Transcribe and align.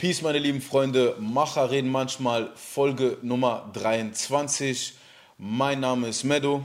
Peace, 0.00 0.22
meine 0.22 0.38
lieben 0.38 0.62
Freunde. 0.62 1.14
Macher 1.18 1.70
reden 1.70 1.90
manchmal, 1.90 2.52
Folge 2.54 3.18
Nummer 3.20 3.68
23. 3.74 4.94
Mein 5.36 5.80
Name 5.80 6.08
ist 6.08 6.24
Medo. 6.24 6.64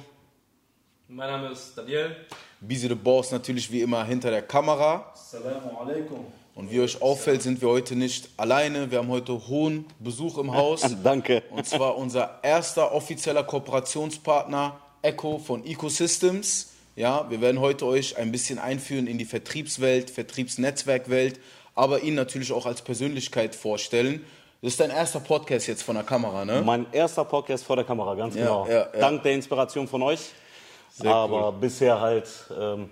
Mein 1.09 1.29
Name 1.29 1.49
ist 1.49 1.77
Daniel. 1.77 2.15
Busy 2.61 2.87
the 2.87 2.95
Boss 2.95 3.33
natürlich 3.33 3.69
wie 3.69 3.81
immer 3.81 4.05
hinter 4.05 4.31
der 4.31 4.41
Kamera. 4.41 5.11
Assalamu 5.11 5.77
alaikum. 5.77 6.27
Und 6.55 6.71
wie 6.71 6.79
euch 6.79 7.01
auffällt, 7.01 7.41
sind 7.41 7.61
wir 7.61 7.67
heute 7.67 7.97
nicht 7.97 8.29
alleine. 8.37 8.89
Wir 8.89 8.99
haben 8.99 9.09
heute 9.09 9.33
hohen 9.33 9.85
Besuch 9.99 10.37
im 10.37 10.53
Haus. 10.53 10.95
Danke. 11.03 11.43
Und 11.49 11.65
zwar 11.65 11.97
unser 11.97 12.39
erster 12.41 12.93
offizieller 12.93 13.43
Kooperationspartner 13.43 14.79
Echo 15.01 15.39
von 15.39 15.65
Ecosystems. 15.65 16.71
Ja, 16.95 17.29
wir 17.29 17.41
werden 17.41 17.59
heute 17.59 17.85
euch 17.85 18.15
ein 18.15 18.31
bisschen 18.31 18.59
einführen 18.59 19.07
in 19.07 19.17
die 19.17 19.25
Vertriebswelt, 19.25 20.09
Vertriebsnetzwerkwelt, 20.09 21.41
aber 21.75 22.01
ihn 22.01 22.15
natürlich 22.15 22.51
auch 22.53 22.65
als 22.65 22.81
Persönlichkeit 22.81 23.55
vorstellen. 23.55 24.25
Das 24.61 24.71
ist 24.73 24.79
dein 24.79 24.89
erster 24.89 25.19
Podcast 25.19 25.67
jetzt 25.67 25.83
von 25.83 25.95
der 25.95 26.03
Kamera, 26.03 26.43
ne? 26.45 26.61
Mein 26.65 26.87
erster 26.91 27.23
Podcast 27.25 27.63
vor 27.65 27.75
der 27.75 27.85
Kamera, 27.85 28.15
ganz 28.15 28.33
Ja, 28.35 28.41
genau. 28.41 28.67
ja, 28.67 28.73
ja. 28.73 28.85
Dank 28.99 29.21
der 29.23 29.33
Inspiration 29.33 29.87
von 29.87 30.01
euch. 30.01 30.19
Sehr 30.91 31.13
aber 31.13 31.51
bisher 31.51 31.99
halt 31.99 32.27
ähm, 32.57 32.89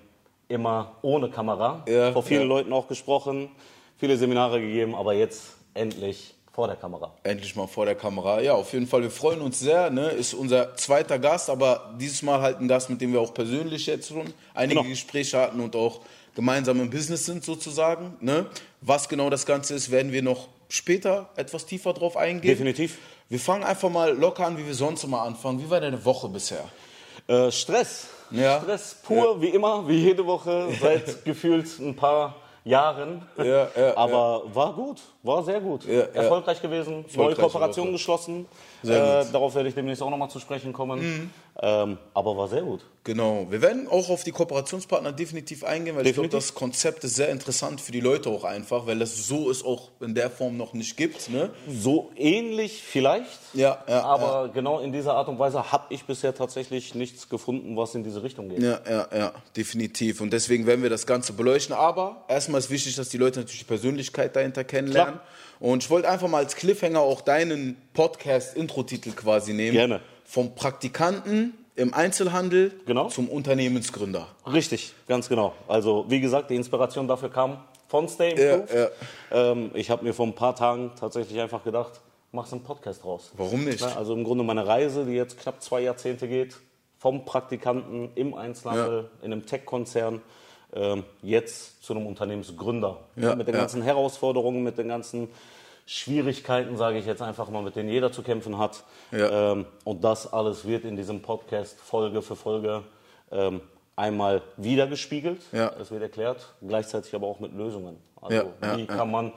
immer 0.50 0.92
ohne 1.02 1.30
Kamera. 1.30 1.84
Vor 2.12 2.22
vielen. 2.24 2.48
Leuten 2.48 2.74
auch 2.74 2.88
gesprochen, 2.88 3.50
viele 3.98 4.18
Seminare 4.18 4.60
gegeben, 4.60 4.94
aber 4.94 5.14
jetzt 5.14 5.56
endlich 5.74 6.36
vor 6.52 6.68
der 6.68 6.76
Kamera. 6.76 7.12
Endlich 7.24 7.56
mal 7.56 7.66
vor 7.66 7.86
der 7.86 7.96
Kamera. 7.96 8.40
Ja, 8.42 8.54
auf 8.54 8.74
jeden 8.74 8.86
Fall. 8.86 9.02
Wir 9.02 9.10
freuen 9.10 9.42
uns 9.42 9.60
sehr. 9.60 9.90
Ne? 9.90 10.10
Ist 10.10 10.34
unser 10.36 10.76
zweiter 10.76 11.18
Gast, 11.18 11.50
aber 11.50 11.96
dieses 12.00 12.22
Mal 12.22 12.42
halt 12.42 12.60
ein 12.60 12.68
Gast, 12.68 12.90
mit 12.92 13.02
dem 13.02 13.14
wir 13.14 13.22
auch 13.22 13.34
persönlich 13.34 13.88
jetzt 13.88 14.10
schon 14.10 14.32
einige 14.54 14.82
Genau. 14.82 14.90
Gespräche 14.90 15.40
hatten 15.40 15.60
und 15.62 15.76
auch 15.76 16.02
gemeinsam 16.36 16.80
im 16.82 16.90
Business 16.90 17.26
sind 17.26 17.44
sozusagen. 17.44 18.16
Ne? 18.22 18.46
Was 18.82 19.08
genau 19.10 19.30
das 19.30 19.46
Ganze 19.46 19.76
ist, 19.76 19.92
werden 19.92 20.12
wir 20.12 20.22
noch 20.24 20.48
später 20.70 21.30
etwas 21.36 21.66
tiefer 21.66 21.94
drauf 21.94 22.18
eingehen. 22.18 22.50
Definitiv. 22.50 22.98
Wir 23.30 23.40
fangen 23.40 23.64
einfach 23.64 23.90
mal 23.90 24.12
locker 24.16 24.46
an, 24.46 24.58
wie 24.58 24.66
wir 24.66 24.74
sonst 24.74 25.04
immer 25.04 25.22
anfangen. 25.22 25.60
Wie 25.62 25.70
war 25.70 25.80
deine 25.80 26.04
Woche 26.04 26.28
bisher? 26.30 26.66
Äh, 27.28 27.52
Stress. 27.52 28.08
Ja. 28.32 28.60
Stress 28.62 28.96
pur, 29.04 29.40
wie 29.42 29.50
immer, 29.50 29.88
wie 29.88 29.96
jede 29.98 30.26
Woche, 30.26 30.70
seit 30.82 31.24
gefühlt 31.26 31.68
ein 31.80 31.96
paar 31.96 32.36
Jahren. 32.66 33.22
Ja, 33.38 33.68
ja, 33.78 33.98
Aber 33.98 34.44
war 34.54 34.74
gut, 34.74 35.02
war 35.22 35.44
sehr 35.44 35.60
gut. 35.62 35.86
Ja, 35.86 35.94
ja. 35.94 36.00
Erfolgreich 36.06 36.62
gewesen, 36.62 36.94
neue 36.94 37.06
Erfolgreiche 37.08 37.42
Kooperationen 37.42 37.90
Woche. 37.92 37.98
geschlossen. 37.98 38.46
Sehr 38.82 39.22
Äh, 39.22 39.26
darauf 39.32 39.54
werde 39.56 39.70
ich 39.70 39.76
demnächst 39.76 40.02
auch 40.02 40.10
nochmal 40.10 40.30
zu 40.30 40.40
sprechen 40.40 40.74
kommen. 40.74 41.32
Ähm, 41.62 41.98
aber 42.14 42.36
war 42.36 42.48
sehr 42.48 42.64
gut. 42.64 42.82
Genau. 43.04 43.48
Wir 43.50 43.62
werden 43.62 43.88
auch 43.88 44.10
auf 44.10 44.24
die 44.24 44.32
Kooperationspartner 44.32 45.12
definitiv 45.12 45.64
eingehen, 45.64 45.96
weil 45.96 46.08
ich 46.08 46.14
glaube, 46.14 46.30
Definitiv. 46.30 46.50
das 46.50 46.56
Konzept 46.56 47.04
ist 47.04 47.16
sehr 47.16 47.30
interessant 47.30 47.82
für 47.82 47.92
die 47.92 48.00
Leute 48.00 48.30
auch 48.30 48.44
einfach, 48.44 48.88
weil 48.88 48.98
das 48.98 49.28
so 49.28 49.52
es 49.52 49.64
auch 49.64 49.92
in 50.00 50.16
der 50.16 50.30
Form 50.32 50.58
noch 50.58 50.74
nicht 50.74 50.98
gibt. 50.98 51.30
Ne? 51.30 51.52
So 51.68 52.12
ähnlich 52.16 52.82
vielleicht. 52.82 53.28
Ja, 53.54 53.84
ja, 53.88 54.04
Aber 54.04 54.50
genau 54.54 54.80
in 54.80 54.94
dieser 54.94 55.14
Art 55.14 55.28
und 55.28 55.38
Weise 55.38 55.72
habe 55.72 55.94
ich 55.94 56.06
bisher 56.06 56.34
tatsächlich 56.34 56.96
nichts 56.96 57.30
gefunden, 57.30 57.76
was 57.76 57.94
in 57.94 58.04
diese 58.04 58.24
Richtung 58.24 58.50
geht. 58.50 58.64
Ja, 58.64 58.80
ja, 58.90 59.08
ja, 59.16 59.34
definitiv. 59.56 60.22
Und 60.22 60.32
deswegen 60.32 60.66
werden 60.66 60.82
wir 60.82 60.90
das 60.90 61.06
Ganze 61.06 61.34
beleuchten. 61.34 61.76
Aber 61.76 62.24
erstmal 62.30 62.60
ist 62.60 62.72
wichtig, 62.72 62.96
dass 62.96 63.10
die 63.10 63.18
Leute 63.18 63.42
natürlich 63.42 63.60
die 63.60 63.66
Persönlichkeit 63.66 64.36
dahinter 64.36 64.64
kennenlernen. 64.64 65.20
Und 65.60 65.84
ich 65.84 65.90
wollte 65.90 66.10
einfach 66.10 66.28
mal 66.30 66.40
als 66.40 66.56
Cliffhanger 66.56 67.02
auch 67.02 67.22
deinen 67.22 67.78
Podcast-Intro-Titel 67.94 69.12
quasi 69.12 69.54
nehmen. 69.54 69.74
Gerne. 69.74 70.02
Vom 70.34 70.56
Praktikanten 70.56 71.54
im 71.76 71.94
Einzelhandel 71.94 72.72
Genau. 72.88 73.08
zum 73.08 73.30
Unternehmensgründer. 73.30 74.26
Richtig, 74.52 74.96
ganz 75.08 75.30
genau. 75.30 75.54
Also 75.68 76.06
wie 76.08 76.20
gesagt, 76.22 76.50
die 76.50 76.56
Inspiration 76.56 77.08
dafür 77.08 77.30
kam 77.30 77.64
von 77.88 78.10
Stay 78.10 78.34
Ja, 78.36 78.56
Improved. 78.56 78.92
Ähm, 79.32 79.70
ich 79.76 79.92
habe 79.92 80.04
mir 80.04 80.12
vor 80.12 80.26
ein 80.26 80.34
paar 80.34 80.56
Tagen 80.56 80.92
tatsächlich 81.00 81.40
einfach 81.40 81.64
gedacht, 81.64 82.02
machst 82.32 82.52
einen 82.52 82.64
Podcast 82.64 83.06
raus. 83.06 83.32
Warum 83.38 83.64
nicht? 83.64 83.82
Na, 83.82 83.96
Also 83.96 84.16
im 84.16 84.24
Grunde 84.24 84.44
meine 84.44 84.66
Reise, 84.66 85.06
die 85.06 85.12
jetzt 85.12 85.38
knapp 85.40 85.62
zwei 85.62 85.82
Jahrzehnte 85.82 86.28
geht, 86.28 86.56
vom 86.98 87.26
Praktikanten 87.26 88.10
im 88.16 88.34
Einzelhandel, 88.34 89.12
in 89.22 89.32
einem 89.34 89.46
Tech-Konzern, 89.46 90.20
ähm, 90.74 91.04
jetzt 91.22 91.84
zu 91.84 91.94
einem 91.94 92.08
Unternehmensgründer. 92.08 93.02
Ja, 93.18 93.36
mit 93.36 93.48
den 93.48 93.54
ja. 93.54 93.60
ganzen 93.62 93.84
Herausforderungen, 93.84 94.64
mit 94.64 94.80
den 94.80 94.88
ganzen 94.88 95.30
Schwierigkeiten, 95.86 96.78
sage 96.78 96.98
ich 96.98 97.06
jetzt 97.06 97.22
einfach 97.22 97.50
mal, 97.50 97.62
mit 97.62 97.76
denen 97.76 97.90
jeder 97.90 98.12
zu 98.12 98.24
kämpfen 98.24 98.58
hat. 98.58 98.84
Ja. 99.12 99.52
Ähm, 99.52 99.66
und 99.84 100.04
das 100.04 100.32
alles 100.32 100.66
wird 100.66 100.86
in 100.86 100.96
diesem 100.96 101.22
Podcast 101.22 101.80
Folge 101.80 102.22
für 102.22 102.36
Folge 102.36 102.84
ähm, 103.32 103.62
einmal 103.96 104.42
wiedergespiegelt. 104.58 105.42
Ja. 105.52 105.74
Es 105.80 105.92
wird 105.92 106.02
erklärt, 106.02 106.54
gleichzeitig 106.62 107.14
aber 107.14 107.28
auch 107.28 107.40
mit 107.40 107.54
Lösungen. 107.54 107.98
Also 108.22 108.54
Ja, 108.62 108.78
wie 108.78 108.86
kann 108.86 109.12
man, 109.12 109.34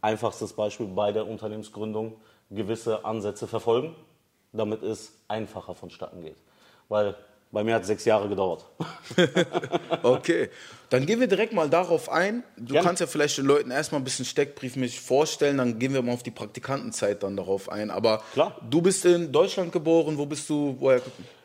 einfachstes 0.00 0.52
Beispiel 0.52 0.86
bei 0.86 1.12
der 1.12 1.26
Unternehmensgründung, 1.26 2.16
gewisse 2.50 3.04
Ansätze 3.04 3.46
verfolgen, 3.46 3.94
damit 4.52 4.82
es 4.82 5.12
einfacher 5.28 5.74
vonstatten 5.74 6.22
geht. 6.22 6.36
Weil 6.88 7.14
bei 7.52 7.64
mir 7.64 7.74
hat 7.74 7.82
es 7.82 7.88
sechs 7.88 8.04
Jahre 8.04 8.28
gedauert. 8.28 8.66
Okay, 10.02 10.48
dann 10.88 11.04
gehen 11.06 11.20
wir 11.20 11.26
direkt 11.26 11.52
mal 11.52 11.68
darauf 11.68 12.08
ein. 12.10 12.42
Du 12.56 12.72
Gerne. 12.72 12.86
kannst 12.86 13.00
ja 13.00 13.06
vielleicht 13.06 13.36
den 13.38 13.44
Leuten 13.46 13.70
erstmal 13.70 14.00
ein 14.00 14.04
bisschen 14.04 14.24
steckbriefmäßig 14.24 15.00
vorstellen, 15.00 15.58
dann 15.58 15.78
gehen 15.78 15.92
wir 15.92 16.02
mal 16.02 16.12
auf 16.12 16.22
die 16.22 16.30
Praktikantenzeit 16.30 17.22
dann 17.22 17.36
darauf 17.36 17.68
ein. 17.68 17.90
Aber 17.90 18.22
Klar. 18.32 18.56
du 18.68 18.80
bist 18.80 19.04
in 19.04 19.30
Deutschland 19.32 19.72
geboren, 19.72 20.16
wo 20.18 20.26
bist 20.26 20.48
du, 20.48 20.76
woher? 20.78 21.00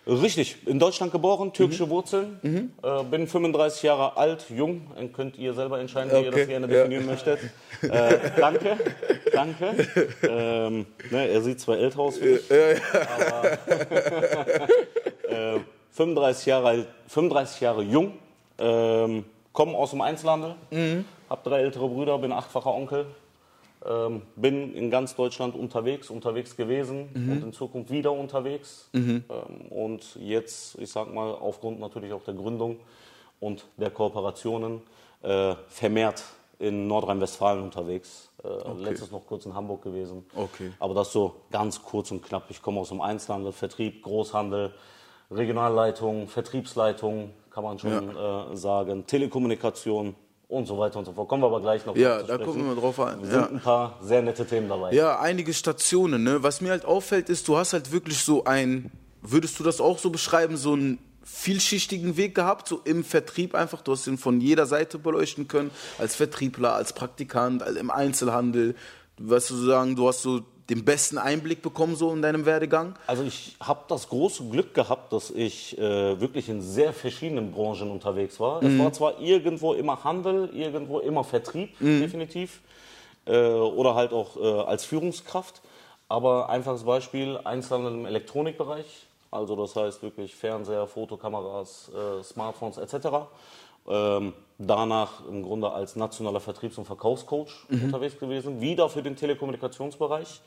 Richtig, 0.08 0.58
in 0.68 0.78
Deutschland 0.78 1.12
geboren, 1.12 1.52
türkische 1.52 1.86
Mhm. 1.86 1.90
Wurzeln, 1.90 2.74
äh, 2.84 3.04
bin 3.06 3.28
35 3.28 3.82
Jahre 3.82 4.16
alt, 4.18 4.46
jung, 4.56 4.92
dann 4.96 5.12
könnt 5.12 5.36
ihr 5.36 5.54
selber 5.56 5.80
entscheiden, 5.80 6.12
wie 6.12 6.22
ihr 6.24 6.28
Okay, 6.30 6.40
das 6.42 6.48
gerne 6.48 6.68
ja. 6.68 6.74
definieren 6.84 7.06
möchtet. 7.08 7.40
Äh, 7.82 8.18
danke, 8.38 8.78
danke. 9.34 9.76
Ähm, 10.22 10.86
ne, 11.10 11.28
er 11.28 11.42
sieht 11.42 11.60
zwar 11.60 11.80
älter 11.80 12.00
aus 12.00 12.22
wie 12.22 12.28
ich, 12.36 12.52
aber 12.52 13.58
äh, 15.56 15.60
35, 15.96 16.46
Jahre 16.46 16.68
alt, 16.68 16.88
35 17.08 17.62
Jahre 17.62 17.82
jung, 17.84 18.14
ähm, 18.60 19.24
komme 19.54 19.78
aus 19.78 19.92
dem 19.92 20.02
Einzelhandel, 20.02 20.56
Mhm. 20.72 21.06
habe 21.30 21.50
drei 21.50 21.62
ältere 21.62 21.88
Brüder, 21.88 22.18
bin 22.18 22.34
achtfacher 22.34 22.74
Onkel, 22.74 23.06
ähm, 23.86 24.24
bin 24.36 24.76
in 24.76 24.92
ganz 24.92 25.16
Deutschland 25.16 25.56
unterwegs, 25.56 26.10
unterwegs 26.10 26.58
gewesen 26.58 27.10
Mhm. 27.14 27.32
und 27.32 27.44
in 27.44 27.54
Zukunft 27.54 27.92
wieder 27.92 28.12
unterwegs. 28.12 28.90
Ähm, 28.94 29.24
und 29.70 30.16
jetzt, 30.20 30.78
ich 30.80 30.92
sag 30.92 31.14
mal, 31.14 31.32
aufgrund 31.34 31.80
natürlich 31.80 32.12
auch 32.12 32.24
der 32.24 32.34
Gründung 32.34 32.78
und 33.40 33.66
der 33.78 33.90
Kooperationen 33.92 34.82
äh, 35.24 35.56
vermehrt 35.70 36.24
in 36.60 36.88
Nordrhein-Westfalen 36.88 37.64
unterwegs. 37.64 38.30
Äh, 38.44 38.48
Letztes 38.84 39.12
noch 39.12 39.26
kurz 39.26 39.46
in 39.46 39.56
Hamburg 39.56 39.82
gewesen. 39.82 40.26
Okay. 40.36 40.72
Aber 40.80 40.94
das 40.94 41.12
so 41.12 41.36
ganz 41.52 41.82
kurz 41.82 42.12
und 42.12 42.22
knapp. 42.22 42.44
Ich 42.50 42.62
komme 42.62 42.80
aus 42.82 42.90
dem 42.90 43.02
Einzelhandel, 43.02 43.52
Vertrieb, 43.52 44.04
Großhandel, 44.04 44.72
Regionalleitung, 45.32 46.28
Vertriebsleitung, 46.28 47.32
kann 47.52 47.64
man 47.64 47.80
schon 47.80 48.16
äh, 48.16 48.56
sagen, 48.56 49.06
Telekommunikation 49.08 50.16
und 50.48 50.68
so 50.68 50.78
weiter 50.78 51.00
und 51.00 51.06
so 51.06 51.14
fort. 51.14 51.28
Kommen 51.28 51.42
wir 51.44 51.48
aber 51.48 51.62
gleich 51.62 51.86
noch 51.86 51.96
Ja, 51.96 52.22
da 52.22 52.38
gucken 52.38 52.62
wir 52.68 52.76
mal 52.76 52.80
drauf 52.80 53.00
an. 53.00 53.20
Es 53.24 53.30
Ja. 53.34 53.44
sind 53.46 53.54
ein 53.56 53.62
paar 53.62 53.98
sehr 54.02 54.22
nette 54.22 54.46
Themen 54.46 54.70
dabei. 54.70 54.94
Ja, 54.94 55.20
einige 55.20 55.54
Stationen. 55.54 56.24
Ne? 56.24 56.44
Was 56.44 56.62
mir 56.62 56.72
halt 56.72 56.86
auffällt, 56.86 57.30
ist, 57.30 57.48
du 57.48 57.58
hast 57.58 57.74
halt 57.74 57.92
wirklich 57.92 58.20
so 58.24 58.44
ein, 58.44 58.92
würdest 59.22 59.60
du 59.60 59.64
das 59.64 59.82
auch 59.82 59.98
so 59.98 60.10
beschreiben, 60.10 60.58
so 60.58 60.74
einen 60.74 61.00
vielschichtigen 61.24 62.18
Weg 62.18 62.36
gehabt, 62.36 62.68
so 62.68 62.82
im 62.84 63.04
Vertrieb 63.04 63.56
einfach. 63.56 63.82
Du 63.82 63.94
hast 63.94 64.06
ihn 64.06 64.18
von 64.20 64.40
jeder 64.42 64.68
Seite 64.68 65.00
beleuchten 65.00 65.48
können, 65.48 65.72
als 65.98 66.16
Vertriebler, 66.16 66.74
als 66.76 66.94
Praktikant, 66.94 67.64
im 67.64 67.90
Einzelhandel. 67.90 68.76
Was 69.18 69.48
du 69.48 69.56
sagen, 69.56 69.96
du 69.96 70.08
hast 70.08 70.22
so 70.22 70.42
den 70.70 70.84
besten 70.84 71.18
Einblick 71.18 71.62
bekommen 71.62 71.96
so 71.96 72.12
in 72.12 72.22
deinem 72.22 72.46
Werdegang. 72.46 72.96
Also 73.06 73.24
ich 73.24 73.56
habe 73.60 73.82
das 73.88 74.10
große 74.10 74.46
Glück 74.50 74.74
gehabt, 74.74 75.14
dass 75.14 75.30
ich 75.30 75.78
äh, 75.78 76.20
wirklich 76.20 76.50
in 76.50 76.62
sehr 76.62 76.92
verschiedenen 76.94 77.52
Branchen 77.52 77.92
unterwegs 77.92 78.40
war. 78.40 78.64
Es 78.64 78.78
war 78.80 78.92
zwar 78.92 79.20
irgendwo 79.20 79.74
immer 79.74 80.04
Handel, 80.04 80.50
irgendwo 80.54 81.00
immer 81.00 81.24
Vertrieb, 81.24 81.78
definitiv, 81.80 82.62
äh, 83.26 83.38
oder 83.38 83.96
halt 83.96 84.12
auch 84.12 84.38
äh, 84.38 84.62
als 84.62 84.86
Führungskraft. 84.86 85.62
Aber 86.08 86.50
einfaches 86.50 86.84
Beispiel, 86.84 87.40
Einzelhandel 87.44 87.94
im 87.94 88.06
Elektronikbereich, 88.06 89.08
also 89.32 89.56
das 89.56 89.76
heißt 89.76 90.02
wirklich 90.02 90.36
Fernseher, 90.36 90.88
Fotokameras, 90.88 91.90
äh, 91.90 92.24
Smartphones 92.24 92.78
etc. 92.78 93.08
Ähm, 93.88 94.34
danach 94.58 95.26
im 95.28 95.44
Grunde 95.44 95.72
als 95.72 95.96
nationaler 95.96 96.40
Vertriebs- 96.40 96.78
und 96.78 96.86
Verkaufscoach 96.86 97.66
unterwegs 97.70 98.18
gewesen, 98.20 98.62
wieder 98.62 98.90
für 98.90 99.04
den 99.04 99.16
Telekommunikationsbereich. 99.16 100.42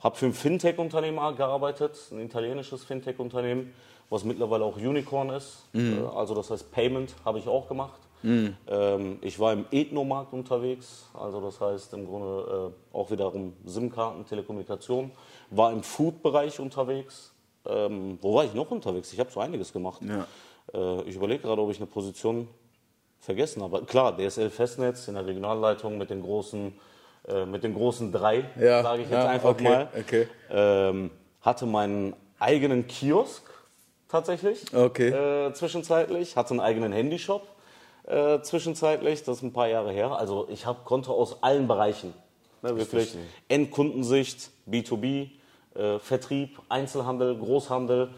Habe 0.00 0.16
für 0.16 0.26
ein 0.26 0.32
Fintech-Unternehmen 0.32 1.36
gearbeitet, 1.36 1.96
ein 2.10 2.20
italienisches 2.20 2.84
Fintech-Unternehmen, 2.84 3.74
was 4.08 4.24
mittlerweile 4.24 4.64
auch 4.64 4.76
Unicorn 4.76 5.30
ist. 5.30 5.68
Äh, 5.74 6.00
Also 6.14 6.34
das 6.34 6.50
heißt 6.50 6.70
Payment 6.72 7.14
habe 7.24 7.38
ich 7.38 7.46
auch 7.48 7.68
gemacht. 7.68 8.00
Ähm, 8.68 9.18
ich 9.22 9.38
war 9.38 9.52
im 9.52 9.64
Ethnomarkt 9.70 10.32
unterwegs, 10.32 11.08
also 11.14 11.40
das 11.40 11.60
heißt 11.60 11.92
im 11.94 12.06
Grunde 12.06 12.72
äh, 12.92 12.96
auch 12.96 13.10
wiederum 13.10 13.54
SIM-Karten, 13.64 14.24
Telekommunikation. 14.26 15.10
War 15.50 15.72
im 15.72 15.82
Food-Bereich 15.82 16.60
unterwegs. 16.60 17.32
Ähm, 17.66 18.18
wo 18.22 18.34
war 18.34 18.44
ich 18.44 18.54
noch 18.54 18.70
unterwegs? 18.70 19.12
Ich 19.12 19.20
habe 19.20 19.30
so 19.30 19.40
einiges 19.40 19.72
gemacht. 19.72 20.00
Ja. 20.02 20.26
Äh, 20.72 21.02
ich 21.08 21.16
überlege 21.16 21.42
gerade, 21.42 21.60
ob 21.60 21.70
ich 21.70 21.78
eine 21.78 21.86
Position 21.86 22.48
vergessen 23.20 23.62
habe. 23.62 23.84
Klar, 23.84 24.16
DSL 24.16 24.50
Festnetz 24.50 25.08
in 25.08 25.14
der 25.14 25.26
Regionalleitung 25.26 25.98
mit 25.98 26.10
den 26.10 26.22
großen 26.22 26.72
äh, 27.28 27.44
mit 27.44 27.62
den 27.64 27.74
großen 27.74 28.12
drei, 28.12 28.44
Ja, 28.58 28.82
sage 28.82 29.02
ich 29.02 29.10
jetzt 29.10 29.24
ja, 29.24 29.28
einfach 29.28 29.50
okay, 29.50 29.64
mal. 29.64 29.88
okay. 29.98 30.28
Ähm, 30.50 31.10
hatte 31.42 31.66
meinen 31.66 32.14
eigenen 32.38 32.86
Kiosk 32.86 33.42
tatsächlich 34.08 34.74
Okay. 34.74 35.10
äh, 35.10 35.52
zwischenzeitlich, 35.52 36.36
hatte 36.36 36.50
einen 36.50 36.60
eigenen 36.60 36.92
Handyshop 36.92 37.46
äh, 38.04 38.40
zwischenzeitlich, 38.40 39.22
das 39.22 39.36
ist 39.38 39.42
ein 39.42 39.52
paar 39.52 39.68
Jahre 39.68 39.92
her. 39.92 40.12
Also 40.12 40.46
ich 40.48 40.64
hab, 40.64 40.84
konnte 40.86 41.10
aus 41.10 41.42
allen 41.42 41.68
Bereichen, 41.68 42.14
ne, 42.62 42.76
wirklich 42.76 43.14
Endkundensicht, 43.48 44.50
B2B, 44.68 45.28
äh, 45.74 45.98
Vertrieb, 45.98 46.60
Einzelhandel, 46.70 47.36
Großhandel, 47.36 48.08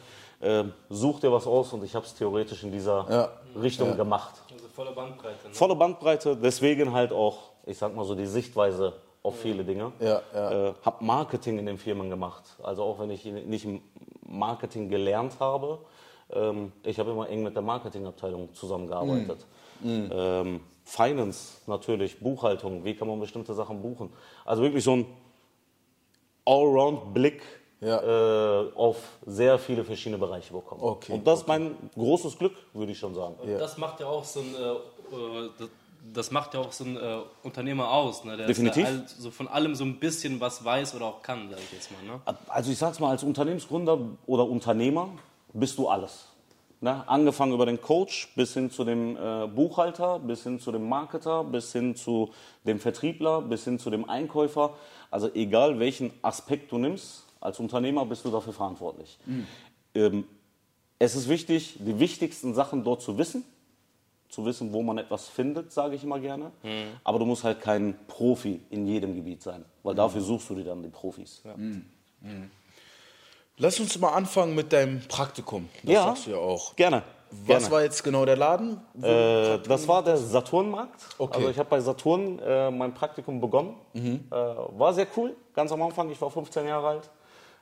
äh, 0.40 0.64
such 0.88 1.20
dir 1.20 1.32
was 1.32 1.46
aus 1.46 1.72
und 1.72 1.82
ich 1.84 1.94
habe 1.96 2.06
es 2.06 2.14
theoretisch 2.14 2.62
in 2.62 2.70
dieser 2.72 3.06
Ja. 3.10 3.60
Richtung 3.60 3.96
gemacht. 3.96 4.41
Volle 4.72 4.92
Bandbreite. 4.92 5.48
Ne? 5.48 5.54
Volle 5.54 5.76
Bandbreite, 5.76 6.36
deswegen 6.36 6.92
halt 6.92 7.12
auch, 7.12 7.50
ich 7.66 7.78
sag 7.78 7.94
mal 7.94 8.04
so, 8.04 8.14
die 8.14 8.26
Sichtweise 8.26 8.94
auf 9.22 9.38
viele 9.38 9.64
Dinge. 9.64 9.92
Ja, 10.00 10.22
ja. 10.34 10.68
Äh, 10.68 10.74
hab 10.84 11.00
Marketing 11.00 11.58
in 11.58 11.66
den 11.66 11.78
Firmen 11.78 12.10
gemacht. 12.10 12.44
Also 12.62 12.82
auch 12.82 12.98
wenn 12.98 13.10
ich 13.10 13.24
nicht 13.24 13.66
Marketing 14.26 14.88
gelernt 14.88 15.38
habe, 15.38 15.78
ähm, 16.30 16.72
ich 16.84 16.98
habe 16.98 17.10
immer 17.10 17.28
eng 17.28 17.42
mit 17.42 17.54
der 17.54 17.62
Marketingabteilung 17.62 18.52
zusammengearbeitet. 18.54 19.46
Mhm. 19.80 20.10
Ähm, 20.12 20.60
Finance 20.84 21.60
natürlich, 21.66 22.18
Buchhaltung, 22.18 22.84
wie 22.84 22.94
kann 22.94 23.06
man 23.06 23.20
bestimmte 23.20 23.54
Sachen 23.54 23.82
buchen. 23.82 24.12
Also 24.44 24.62
wirklich 24.62 24.82
so 24.82 24.96
ein 24.96 25.06
Allround-Blick 26.44 27.42
Ja. 27.82 28.62
äh, 28.62 28.72
auf 28.74 28.96
sehr 29.26 29.58
viele 29.58 29.84
verschiedene 29.84 30.18
Bereiche 30.18 30.52
bekommen. 30.52 30.80
Okay, 30.82 31.12
Und 31.12 31.26
das 31.26 31.40
ist 31.40 31.48
mein 31.48 31.74
großes 31.94 32.38
Glück, 32.38 32.54
würde 32.72 32.92
ich 32.92 32.98
schon 32.98 33.14
sagen. 33.14 33.34
Und 33.42 33.58
das 33.58 33.76
macht 33.76 33.98
ja 34.00 34.06
auch 34.06 34.24
so 34.24 34.40
ein, 34.40 34.54
äh, 34.54 34.58
äh, 35.16 35.50
das, 35.58 35.68
das 36.14 36.30
macht 36.30 36.54
ja 36.54 36.60
auch 36.60 36.70
so 36.72 36.84
ein 36.84 36.96
äh, 36.96 37.18
Unternehmer 37.42 37.90
aus, 37.90 38.24
ne? 38.24 38.36
Der 38.36 38.46
Definitiv. 38.46 38.86
All, 38.86 39.04
so 39.06 39.30
von 39.30 39.48
allem 39.48 39.74
so 39.74 39.84
ein 39.84 39.98
bisschen 39.98 40.40
was 40.40 40.64
weiß 40.64 40.94
oder 40.94 41.06
auch 41.06 41.22
kann, 41.22 41.48
sag 41.50 41.58
ich 41.58 41.72
jetzt 41.72 41.90
mal. 41.90 42.02
Ne? 42.04 42.20
Also 42.48 42.70
ich 42.70 42.78
sag's 42.78 43.00
mal, 43.00 43.10
als 43.10 43.24
Unternehmensgründer 43.24 43.98
oder 44.26 44.44
Unternehmer 44.48 45.08
bist 45.52 45.76
du 45.78 45.88
alles. 45.88 46.28
Ne? 46.80 47.04
Angefangen 47.08 47.52
über 47.52 47.66
den 47.66 47.80
Coach 47.80 48.32
bis 48.34 48.54
hin 48.54 48.70
zu 48.70 48.84
dem 48.84 49.16
äh, 49.16 49.46
Buchhalter, 49.46 50.18
bis 50.18 50.42
hin 50.42 50.58
zu 50.58 50.72
dem 50.72 50.88
Marketer, 50.88 51.44
bis 51.44 51.72
hin 51.72 51.94
zu 51.94 52.30
dem 52.64 52.80
Vertriebler, 52.80 53.40
bis 53.42 53.64
hin 53.64 53.78
zu 53.78 53.90
dem 53.90 54.08
Einkäufer. 54.08 54.74
Also 55.10 55.32
egal 55.34 55.78
welchen 55.78 56.12
Aspekt 56.22 56.72
du 56.72 56.78
nimmst, 56.78 57.21
als 57.42 57.58
Unternehmer 57.60 58.04
bist 58.06 58.24
du 58.24 58.30
dafür 58.30 58.52
verantwortlich. 58.52 59.18
Ähm, 59.94 60.24
es 60.98 61.14
ist 61.16 61.28
wichtig, 61.28 61.76
die 61.80 61.98
wichtigsten 61.98 62.54
Sachen 62.54 62.84
dort 62.84 63.02
zu 63.02 63.18
wissen, 63.18 63.44
zu 64.28 64.44
wissen, 64.46 64.72
wo 64.72 64.82
man 64.82 64.98
etwas 64.98 65.28
findet, 65.28 65.72
sage 65.72 65.94
ich 65.96 66.04
immer 66.04 66.18
gerne. 66.20 66.52
Aber 67.04 67.18
du 67.18 67.26
musst 67.26 67.44
halt 67.44 67.60
kein 67.60 67.98
Profi 68.06 68.60
in 68.70 68.86
jedem 68.86 69.14
Gebiet 69.14 69.42
sein, 69.42 69.64
weil 69.82 69.94
dafür 69.94 70.20
suchst 70.22 70.48
du 70.50 70.54
dir 70.54 70.64
dann 70.64 70.82
die 70.82 70.88
Profis. 70.88 71.42
Lass 73.58 73.78
uns 73.80 73.98
mal 73.98 74.12
anfangen 74.12 74.54
mit 74.54 74.72
deinem 74.72 75.00
Praktikum. 75.08 75.68
Das 75.82 75.92
Ja. 75.92 76.04
sagst 76.04 76.26
du 76.26 76.30
ja 76.30 76.38
auch. 76.38 76.74
Gerne. 76.76 77.02
Was 77.30 77.46
gerne. 77.46 77.70
war 77.70 77.82
jetzt 77.82 78.02
genau 78.04 78.24
der 78.26 78.36
Laden? 78.36 78.80
Äh, 79.00 79.58
das 79.60 79.88
war 79.88 80.02
der 80.04 80.16
Saturnmarkt. 80.18 81.00
Okay. 81.18 81.36
Also 81.36 81.48
ich 81.50 81.58
habe 81.58 81.68
bei 81.68 81.80
Saturn 81.80 82.38
äh, 82.38 82.70
mein 82.70 82.92
Praktikum 82.94 83.40
begonnen. 83.40 83.74
Äh, 83.94 84.30
war 84.30 84.92
sehr 84.94 85.06
cool, 85.16 85.34
ganz 85.54 85.72
am 85.72 85.80
Anfang. 85.82 86.10
Ich 86.10 86.20
war 86.20 86.30
15 86.30 86.66
Jahre 86.66 86.88
alt. 86.88 87.10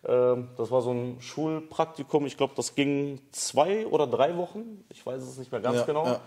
Ähm, 0.06 0.48
das 0.56 0.70
war 0.70 0.82
so 0.82 0.92
ein 0.92 1.16
Schulpraktikum. 1.20 2.26
Ich 2.26 2.36
glaube, 2.36 2.52
das 2.56 2.74
ging 2.74 3.20
zwei 3.32 3.86
oder 3.86 4.06
drei 4.06 4.36
Wochen. 4.36 4.84
Ich 4.90 5.04
weiß 5.04 5.22
es 5.22 5.38
nicht 5.38 5.50
mehr 5.52 5.60
ganz 5.60 5.78
Ja, 5.78 5.84
genau. 5.84 6.06
ja. 6.06 6.20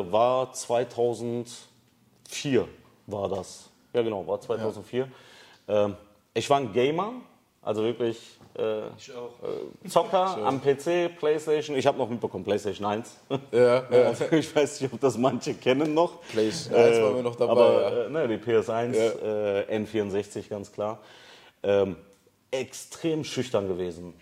Äh, 0.00 0.12
war 0.12 0.52
2004 0.52 2.68
war 3.06 3.28
das. 3.28 3.70
Ja 3.94 4.02
genau, 4.02 4.26
war 4.26 4.40
2004. 4.40 5.08
Ähm, 5.68 5.96
ich 6.34 6.48
war 6.50 6.58
ein 6.58 6.72
Gamer, 6.72 7.12
also 7.62 7.82
wirklich 7.82 8.18
äh, 8.58 8.88
Ich 8.98 9.10
auch. 9.14 9.30
Zocker 9.88 10.36
am 10.44 10.60
PC, 10.60 11.16
Playstation. 11.18 11.74
Ich 11.76 11.86
habe 11.86 11.96
noch 11.96 12.08
mitbekommen, 12.10 12.44
Playstation 12.44 12.86
1. 12.86 13.16
Ja, 13.52 13.84
ja. 13.90 14.12
ich 14.32 14.54
weiß 14.54 14.82
nicht, 14.82 14.92
ob 14.92 15.00
das 15.00 15.16
manche 15.16 15.54
kennen 15.54 15.94
noch. 15.94 16.20
Playstation 16.32 16.84
1 16.84 17.00
waren 17.02 17.16
wir 17.16 17.22
noch 17.22 17.36
dabei, 17.36 17.52
Aber 17.52 17.82
ja. 17.82 18.04
äh, 18.04 18.10
ne, 18.10 18.28
die 18.28 18.36
PS1, 18.36 18.94
Ja. 18.94 19.60
äh, 19.60 19.78
N64 19.78 20.50
ganz 20.50 20.70
klar. 20.70 20.98
Ähm, 21.62 21.96
extrem 22.50 23.24
schüchtern 23.24 23.68
gewesen. 23.68 24.14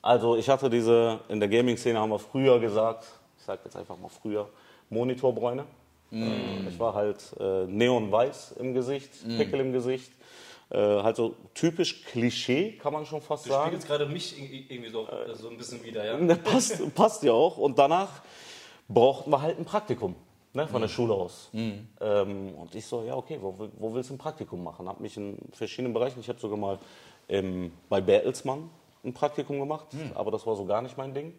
Also 0.00 0.36
ich 0.36 0.48
hatte 0.48 0.68
diese, 0.70 1.20
in 1.28 1.40
der 1.40 1.48
Gaming-Szene 1.48 1.98
haben 1.98 2.10
wir 2.10 2.18
früher 2.18 2.58
gesagt, 2.60 3.06
ich 3.38 3.44
sage 3.44 3.60
jetzt 3.64 3.76
einfach 3.76 3.96
mal 3.98 4.08
früher, 4.08 4.48
Monitorbräune. 4.90 5.64
Mm. 6.10 6.22
Äh, 6.22 6.68
Ich 6.68 6.78
war 6.78 6.94
halt 6.94 7.18
äh, 7.40 7.64
neonweiß 7.66 8.52
im 8.58 8.74
Gesicht, 8.74 9.10
Pickel 9.36 9.60
im 9.60 9.72
Gesicht. 9.72 10.12
Äh, 10.70 10.78
halt 11.02 11.16
so 11.16 11.34
typisch 11.54 12.02
Klischee, 12.04 12.72
kann 12.78 12.92
man 12.94 13.04
schon 13.04 13.20
fast 13.20 13.44
Du 13.46 13.50
sagen. 13.50 13.64
spiegelst 13.66 13.86
gerade 13.86 14.06
mich 14.06 14.32
irg- 14.34 14.70
irgendwie 14.70 14.90
so, 14.90 15.06
äh, 15.06 15.34
so 15.34 15.50
ein 15.50 15.56
bisschen 15.58 15.82
wieder, 15.84 16.04
ja? 16.04 16.16
Ne, 16.16 16.34
passt, 16.36 16.94
passt 16.94 17.22
ja 17.22 17.32
auch. 17.32 17.58
Und 17.58 17.78
danach 17.78 18.22
brauchten 18.88 19.30
wir 19.30 19.40
halt 19.42 19.58
ein 19.58 19.64
Praktikum 19.66 20.14
ne, 20.54 20.66
von 20.66 20.80
der 20.80 20.88
Schule 20.88 21.12
aus. 21.14 21.50
Ähm, 21.52 22.54
und 22.54 22.74
ich 22.74 22.86
so, 22.86 23.02
ja, 23.04 23.14
okay, 23.16 23.38
wo, 23.40 23.54
wo 23.78 23.94
willst 23.94 24.08
du 24.10 24.14
ein 24.14 24.18
Praktikum 24.18 24.62
machen? 24.64 24.88
Habe 24.88 25.02
mich 25.02 25.16
in 25.16 25.36
verschiedenen 25.52 25.92
Bereichen, 25.92 26.20
ich 26.20 26.28
habe 26.28 26.40
sogar 26.40 26.56
mal 26.58 26.78
ähm, 27.28 27.72
bei 27.88 28.00
Bertelsmann 28.00 28.70
ein 29.04 29.14
Praktikum 29.14 29.58
gemacht, 29.58 29.88
aber 30.14 30.30
das 30.30 30.46
war 30.46 30.54
so 30.56 30.64
gar 30.64 30.82
nicht 30.82 30.96
mein 30.96 31.14
Ding. 31.14 31.34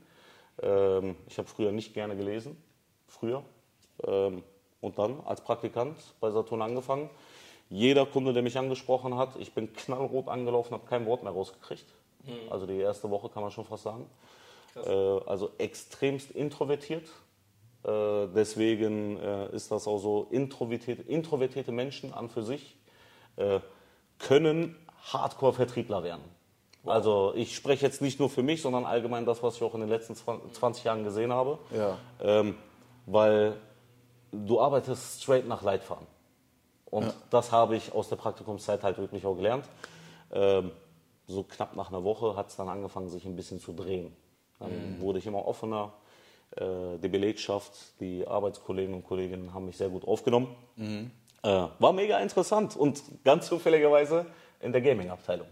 Ähm, 0.61 1.15
ich 1.27 1.37
habe 1.37 1.47
früher 1.47 1.71
nicht 1.71 1.93
gerne 1.93 2.15
gelesen, 2.15 2.61
früher. 3.07 3.43
Ähm, 4.05 4.43
und 4.81 4.99
dann 4.99 5.21
als 5.25 5.41
Praktikant 5.41 5.97
bei 6.19 6.29
Saturn 6.29 6.61
angefangen. 6.61 7.09
Jeder 7.69 8.05
Kunde, 8.05 8.33
der 8.33 8.43
mich 8.43 8.57
angesprochen 8.57 9.17
hat, 9.17 9.37
ich 9.37 9.53
bin 9.53 9.71
knallrot 9.71 10.27
angelaufen, 10.27 10.73
habe 10.73 10.85
kein 10.85 11.05
Wort 11.05 11.23
mehr 11.23 11.31
rausgekriegt. 11.31 11.85
Also 12.49 12.65
die 12.65 12.77
erste 12.77 13.09
Woche 13.09 13.29
kann 13.29 13.43
man 13.43 13.51
schon 13.51 13.65
fast 13.65 13.83
sagen. 13.83 14.09
Äh, 14.75 14.89
also 14.89 15.51
extremst 15.57 16.31
introvertiert. 16.31 17.07
Äh, 17.83 18.27
deswegen 18.35 19.17
äh, 19.17 19.55
ist 19.55 19.71
das 19.71 19.87
auch 19.87 19.97
so, 19.97 20.27
introvertierte, 20.31 21.01
introvertierte 21.03 21.71
Menschen 21.71 22.13
an 22.13 22.29
für 22.29 22.43
sich 22.43 22.75
äh, 23.37 23.59
können 24.19 24.75
Hardcore-Vertriebler 25.11 26.03
werden. 26.03 26.23
Also 26.85 27.33
ich 27.35 27.55
spreche 27.55 27.85
jetzt 27.85 28.01
nicht 28.01 28.19
nur 28.19 28.29
für 28.29 28.43
mich, 28.43 28.61
sondern 28.61 28.85
allgemein 28.85 29.25
das, 29.25 29.41
was 29.41 29.55
ich 29.55 29.63
auch 29.63 29.73
in 29.73 29.81
den 29.81 29.89
letzten 29.89 30.15
20 30.15 30.83
Jahren 30.83 31.03
gesehen 31.03 31.31
habe. 31.31 31.59
Ja. 31.71 31.97
Ähm, 32.21 32.55
weil 33.05 33.55
du 34.31 34.59
arbeitest 34.59 35.21
straight 35.21 35.47
nach 35.47 35.61
Leitfaden. 35.61 36.07
Und 36.85 37.13
das 37.29 37.51
habe 37.51 37.75
ich 37.75 37.93
aus 37.93 38.09
der 38.09 38.17
Praktikumszeit 38.17 38.83
halt 38.83 38.97
wirklich 38.97 39.25
auch 39.25 39.35
gelernt. 39.35 39.65
Ähm, 40.31 40.71
so 41.25 41.43
knapp 41.43 41.75
nach 41.75 41.89
einer 41.89 42.03
Woche 42.03 42.35
hat 42.35 42.49
es 42.49 42.55
dann 42.55 42.69
angefangen, 42.69 43.09
sich 43.09 43.25
ein 43.25 43.35
bisschen 43.35 43.59
zu 43.59 43.73
drehen. 43.73 44.15
Dann 44.59 44.99
wurde 44.99 45.19
ich 45.19 45.25
immer 45.25 45.47
offener. 45.47 45.93
Äh, 46.55 46.99
die 47.01 47.07
Belegschaft, 47.07 47.99
die 47.99 48.27
Arbeitskollegen 48.27 48.93
und 48.93 49.03
Kolleginnen 49.03 49.53
haben 49.53 49.65
mich 49.65 49.77
sehr 49.77 49.89
gut 49.89 50.07
aufgenommen. 50.07 50.55
Äh, 51.43 51.67
war 51.79 51.93
mega 51.93 52.19
interessant 52.19 52.75
und 52.75 53.01
ganz 53.23 53.47
zufälligerweise 53.47 54.25
in 54.63 54.71
der 54.71 54.81
Gaming-Abteilung. 54.81 55.47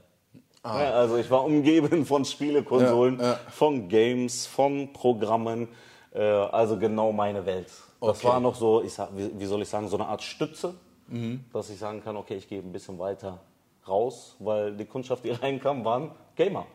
Ja, 0.64 0.72
also 0.94 1.18
ich 1.18 1.30
war 1.32 1.44
umgeben 1.44 2.06
von 2.06 2.24
Spielekonsolen, 2.24 3.20
Ja, 3.20 3.32
ja. 3.32 3.40
von 3.50 3.88
Games, 3.90 4.46
von 4.46 4.94
Programmen. 4.94 5.68
Äh, 6.14 6.22
also 6.22 6.78
genau 6.78 7.12
meine 7.12 7.46
Welt. 7.46 7.68
Das 8.00 8.18
Okay. 8.20 8.28
war 8.28 8.40
noch 8.40 8.56
so, 8.56 8.84
ich 8.84 8.94
sag, 8.94 9.10
wie, 9.16 9.46
soll 9.46 9.62
ich 9.64 9.70
sagen, 9.70 9.88
so 9.88 9.98
eine 9.98 10.08
Art 10.08 10.22
Stütze, 10.22 10.74
Mhm. 11.08 11.44
dass 11.52 11.70
ich 11.70 11.78
sagen 11.80 12.02
kann, 12.04 12.16
okay, 12.16 12.36
ich 12.36 12.48
gehe 12.48 12.60
ein 12.60 12.72
bisschen 12.72 12.98
weiter 13.00 13.40
raus, 13.88 14.36
weil 14.40 14.74
die 14.74 14.86
Kundschaft, 14.86 15.24
die 15.26 15.32
reinkam, 15.44 15.84
waren 15.84 16.12
Gamer. 16.36 16.66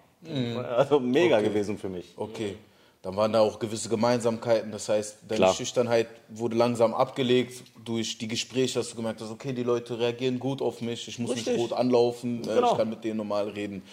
Also 0.76 0.98
mega 0.98 1.36
Mhm. 1.36 1.42
Okay. 1.44 1.48
gewesen 1.50 1.78
für 1.78 1.88
mich. 1.88 2.12
Okay. 2.16 2.56
Dann 3.06 3.14
waren 3.14 3.32
da 3.32 3.38
auch 3.38 3.60
gewisse 3.60 3.88
Gemeinsamkeiten. 3.88 4.72
Das 4.72 4.88
heißt, 4.88 5.18
deine 5.28 5.38
Klar. 5.38 5.54
Schüchternheit 5.54 6.08
wurde 6.28 6.56
langsam 6.56 6.92
abgelegt. 6.92 7.62
Durch 7.84 8.18
die 8.18 8.26
Gespräche 8.26 8.80
hast 8.80 8.90
du 8.90 8.96
gemerkt, 8.96 9.20
dass 9.20 9.30
okay, 9.30 9.52
die 9.52 9.62
Leute 9.62 10.00
reagieren 10.00 10.40
gut 10.40 10.60
auf 10.60 10.80
mich. 10.80 11.06
Ich 11.06 11.20
muss 11.20 11.30
Richtig. 11.30 11.52
nicht 11.52 11.70
rot 11.70 11.72
anlaufen. 11.72 12.40
äh, 12.42 12.54
Genau. 12.56 12.72
Ich 12.72 12.76
kann 12.78 12.90
mit 12.90 13.04
denen 13.04 13.18
normal 13.18 13.48
reden. 13.50 13.84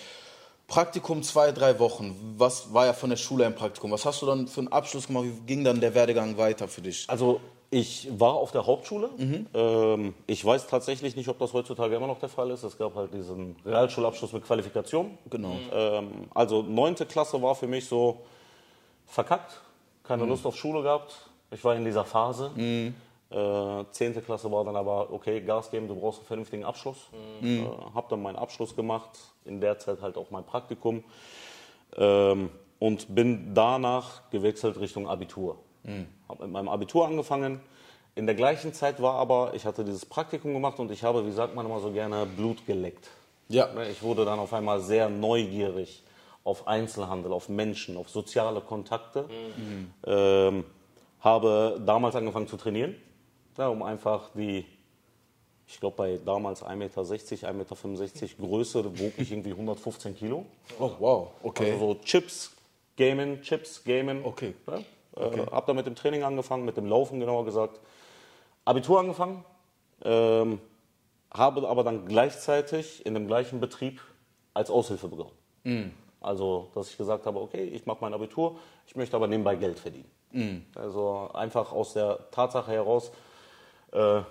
Praktikum 0.66 1.22
zwei, 1.22 1.52
drei 1.52 1.78
Wochen. 1.78 2.16
Was 2.40 2.74
war 2.74 2.88
ja 2.88 2.94
von 2.94 3.12
der 3.12 3.18
Schule 3.18 3.46
ein 3.46 3.54
Praktikum? 3.54 3.92
Was 3.92 4.04
hast 4.04 4.24
du 4.24 4.26
dann 4.26 4.48
für 4.48 4.62
einen 4.62 4.70
Abschluss 4.70 5.06
gemacht? 5.06 5.26
Wie 5.26 5.46
ging 5.46 5.64
dann 5.64 5.80
der 5.80 5.94
Werdegang 5.94 6.36
weiter 6.40 6.68
für 6.68 6.82
dich? 6.82 7.06
Also 7.08 7.40
ich 7.70 8.08
war 8.18 8.34
auf 8.34 8.52
der 8.52 8.66
Hauptschule. 8.66 9.12
Mhm. 9.16 9.46
Ähm, 9.54 10.14
ich 10.26 10.44
weiß 10.44 10.66
tatsächlich 10.66 11.16
nicht, 11.16 11.30
ob 11.30 11.38
das 11.38 11.54
heutzutage 11.54 11.96
immer 11.96 12.08
noch 12.08 12.18
der 12.20 12.30
Fall 12.30 12.50
ist. 12.50 12.64
Es 12.64 12.80
gab 12.80 12.96
halt 12.96 13.14
diesen 13.14 13.58
Realschulabschluss 13.64 14.34
mit 14.34 14.44
Qualifikation. 14.44 15.20
Genau. 15.30 15.56
Ähm, 15.72 16.08
also 16.34 16.64
neunte 16.64 17.06
Klasse 17.06 17.40
war 17.44 17.54
für 17.54 17.68
mich 17.68 17.86
so 17.86 18.18
verkackt, 19.14 19.62
keine 20.04 20.26
Lust 20.26 20.46
auf 20.46 20.56
Schule 20.58 20.82
gehabt. 20.82 21.30
Ich 21.52 21.64
war 21.64 21.76
in 21.76 21.86
dieser 21.86 22.04
Phase. 22.04 22.52
Äh, 23.30 23.86
Zehnte 23.92 24.22
Klasse 24.22 24.52
war 24.52 24.64
dann 24.64 24.76
aber, 24.76 25.12
okay, 25.12 25.42
Gas 25.42 25.72
geben, 25.72 25.88
du 25.88 25.96
brauchst 25.96 26.20
einen 26.20 26.28
vernünftigen 26.28 26.64
Abschluss. 26.66 26.98
Äh, 27.42 27.68
hab 27.94 28.10
dann 28.10 28.22
meinen 28.22 28.36
Abschluss 28.36 28.76
gemacht, 28.76 29.10
in 29.46 29.62
der 29.62 29.80
Zeit 29.80 30.02
halt 30.02 30.18
auch 30.18 30.30
mein 30.32 30.44
Praktikum. 30.44 31.04
Ähm, 31.96 32.50
und 32.80 33.16
bin 33.16 33.54
danach 33.54 34.30
gewechselt 34.30 34.80
Richtung 34.80 35.08
Abitur. 35.08 35.58
Habe 36.28 36.44
mit 36.44 36.52
meinem 36.52 36.70
Abitur 36.70 37.06
angefangen. 37.08 37.62
In 38.16 38.26
der 38.26 38.36
gleichen 38.36 38.74
Zeit 38.74 39.02
war 39.02 39.16
aber, 39.16 39.54
ich 39.54 39.66
hatte 39.66 39.84
dieses 39.84 40.06
Praktikum 40.06 40.54
gemacht 40.54 40.80
und 40.80 40.92
ich 40.92 41.04
habe, 41.04 41.26
wie 41.26 41.32
sagt 41.32 41.56
man 41.56 41.66
immer 41.66 41.80
so 41.80 41.92
gerne, 41.92 42.26
Blut 42.26 42.66
geleckt. 42.66 43.10
Ja. 43.48 43.72
Ne, 43.74 43.90
Ich 43.90 44.04
wurde 44.04 44.26
dann 44.26 44.40
auf 44.40 44.54
einmal 44.54 44.80
sehr 44.82 45.10
neugierig 45.10 46.04
auf 46.44 46.68
Einzelhandel, 46.68 47.32
auf 47.32 47.50
Menschen, 47.50 47.98
auf 47.98 48.10
soziale 48.10 48.62
Kontakte. 48.62 49.28
Ähm, 50.06 50.66
habe 51.20 51.82
damals 51.86 52.16
angefangen 52.16 52.48
zu 52.48 52.58
trainieren, 52.58 52.96
ja, 53.58 53.70
um 53.70 53.82
einfach 53.82 54.30
die, 54.34 54.66
ich 55.66 55.80
glaube 55.80 55.96
bei 55.96 56.20
damals 56.24 56.64
1,60 56.64 56.76
Meter, 56.76 57.02
1,65 57.02 57.54
Meter 57.54 58.28
Größe, 58.40 59.00
wog 59.00 59.14
ich 59.18 59.32
irgendwie 59.32 59.52
115 59.52 60.16
Kilo. 60.16 60.46
Oh, 60.80 60.92
wow. 61.00 61.32
Okay. 61.42 61.72
Also 61.72 61.94
so 61.94 62.00
Chips, 62.04 62.52
Gamen, 62.98 63.42
Chips, 63.42 63.84
Gamen. 63.84 64.26
Okay. 64.26 64.54
Ja, 64.68 64.80
äh, 65.26 65.46
hab 65.50 65.66
dann 65.66 65.78
mit 65.78 65.86
dem 65.86 65.96
Training 65.96 66.24
angefangen, 66.24 66.66
mit 66.66 66.76
dem 66.76 66.88
Laufen 66.88 67.20
genauer 67.20 67.46
gesagt. 67.46 67.80
Abitur 68.66 69.00
angefangen, 69.00 69.46
ähm, 70.04 70.60
habe 71.32 71.68
aber 71.68 71.84
dann 71.84 72.06
gleichzeitig 72.06 73.06
in 73.06 73.14
dem 73.14 73.28
gleichen 73.28 73.60
Betrieb 73.60 74.02
als 74.54 74.70
Aushilfe 74.70 75.08
begonnen. 75.08 75.32
Mm. 75.64 76.03
Also, 76.24 76.70
dass 76.74 76.90
ich 76.90 76.98
gesagt 76.98 77.26
habe, 77.26 77.40
okay, 77.40 77.64
ich 77.64 77.86
mache 77.86 78.00
mein 78.02 78.14
Abitur, 78.14 78.58
ich 78.88 78.96
möchte 78.96 79.16
aber 79.16 79.28
nebenbei 79.28 79.56
Geld 79.56 79.78
verdienen. 79.78 80.10
Mm. 80.32 80.58
Also 80.76 81.30
einfach 81.34 81.72
aus 81.72 81.94
der 81.94 82.18
Tatsache 82.32 82.72
heraus, 82.72 83.12
äh, 83.92 84.22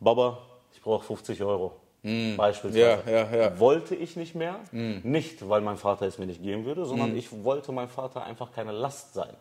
Baba, 0.00 0.38
ich 0.72 0.80
brauche 0.80 1.04
50 1.04 1.42
Euro. 1.42 1.72
Beispielsweise. 2.02 3.02
Mm. 3.04 3.08
Ja, 3.08 3.24
ja, 3.24 3.36
ja. 3.36 3.60
Wollte 3.60 3.94
ich 3.94 4.16
nicht 4.16 4.34
mehr, 4.34 4.58
nicht 4.72 5.48
weil 5.48 5.60
mein 5.60 5.76
Vater 5.76 6.06
es 6.06 6.18
mir 6.18 6.26
nicht 6.26 6.42
geben 6.42 6.64
würde, 6.64 6.84
sondern 6.84 7.16
ich 7.16 7.44
wollte 7.44 7.70
meinem 7.70 7.90
Vater 7.90 8.24
einfach 8.24 8.50
keine 8.52 8.72
Last 8.72 9.14
sein. 9.14 9.36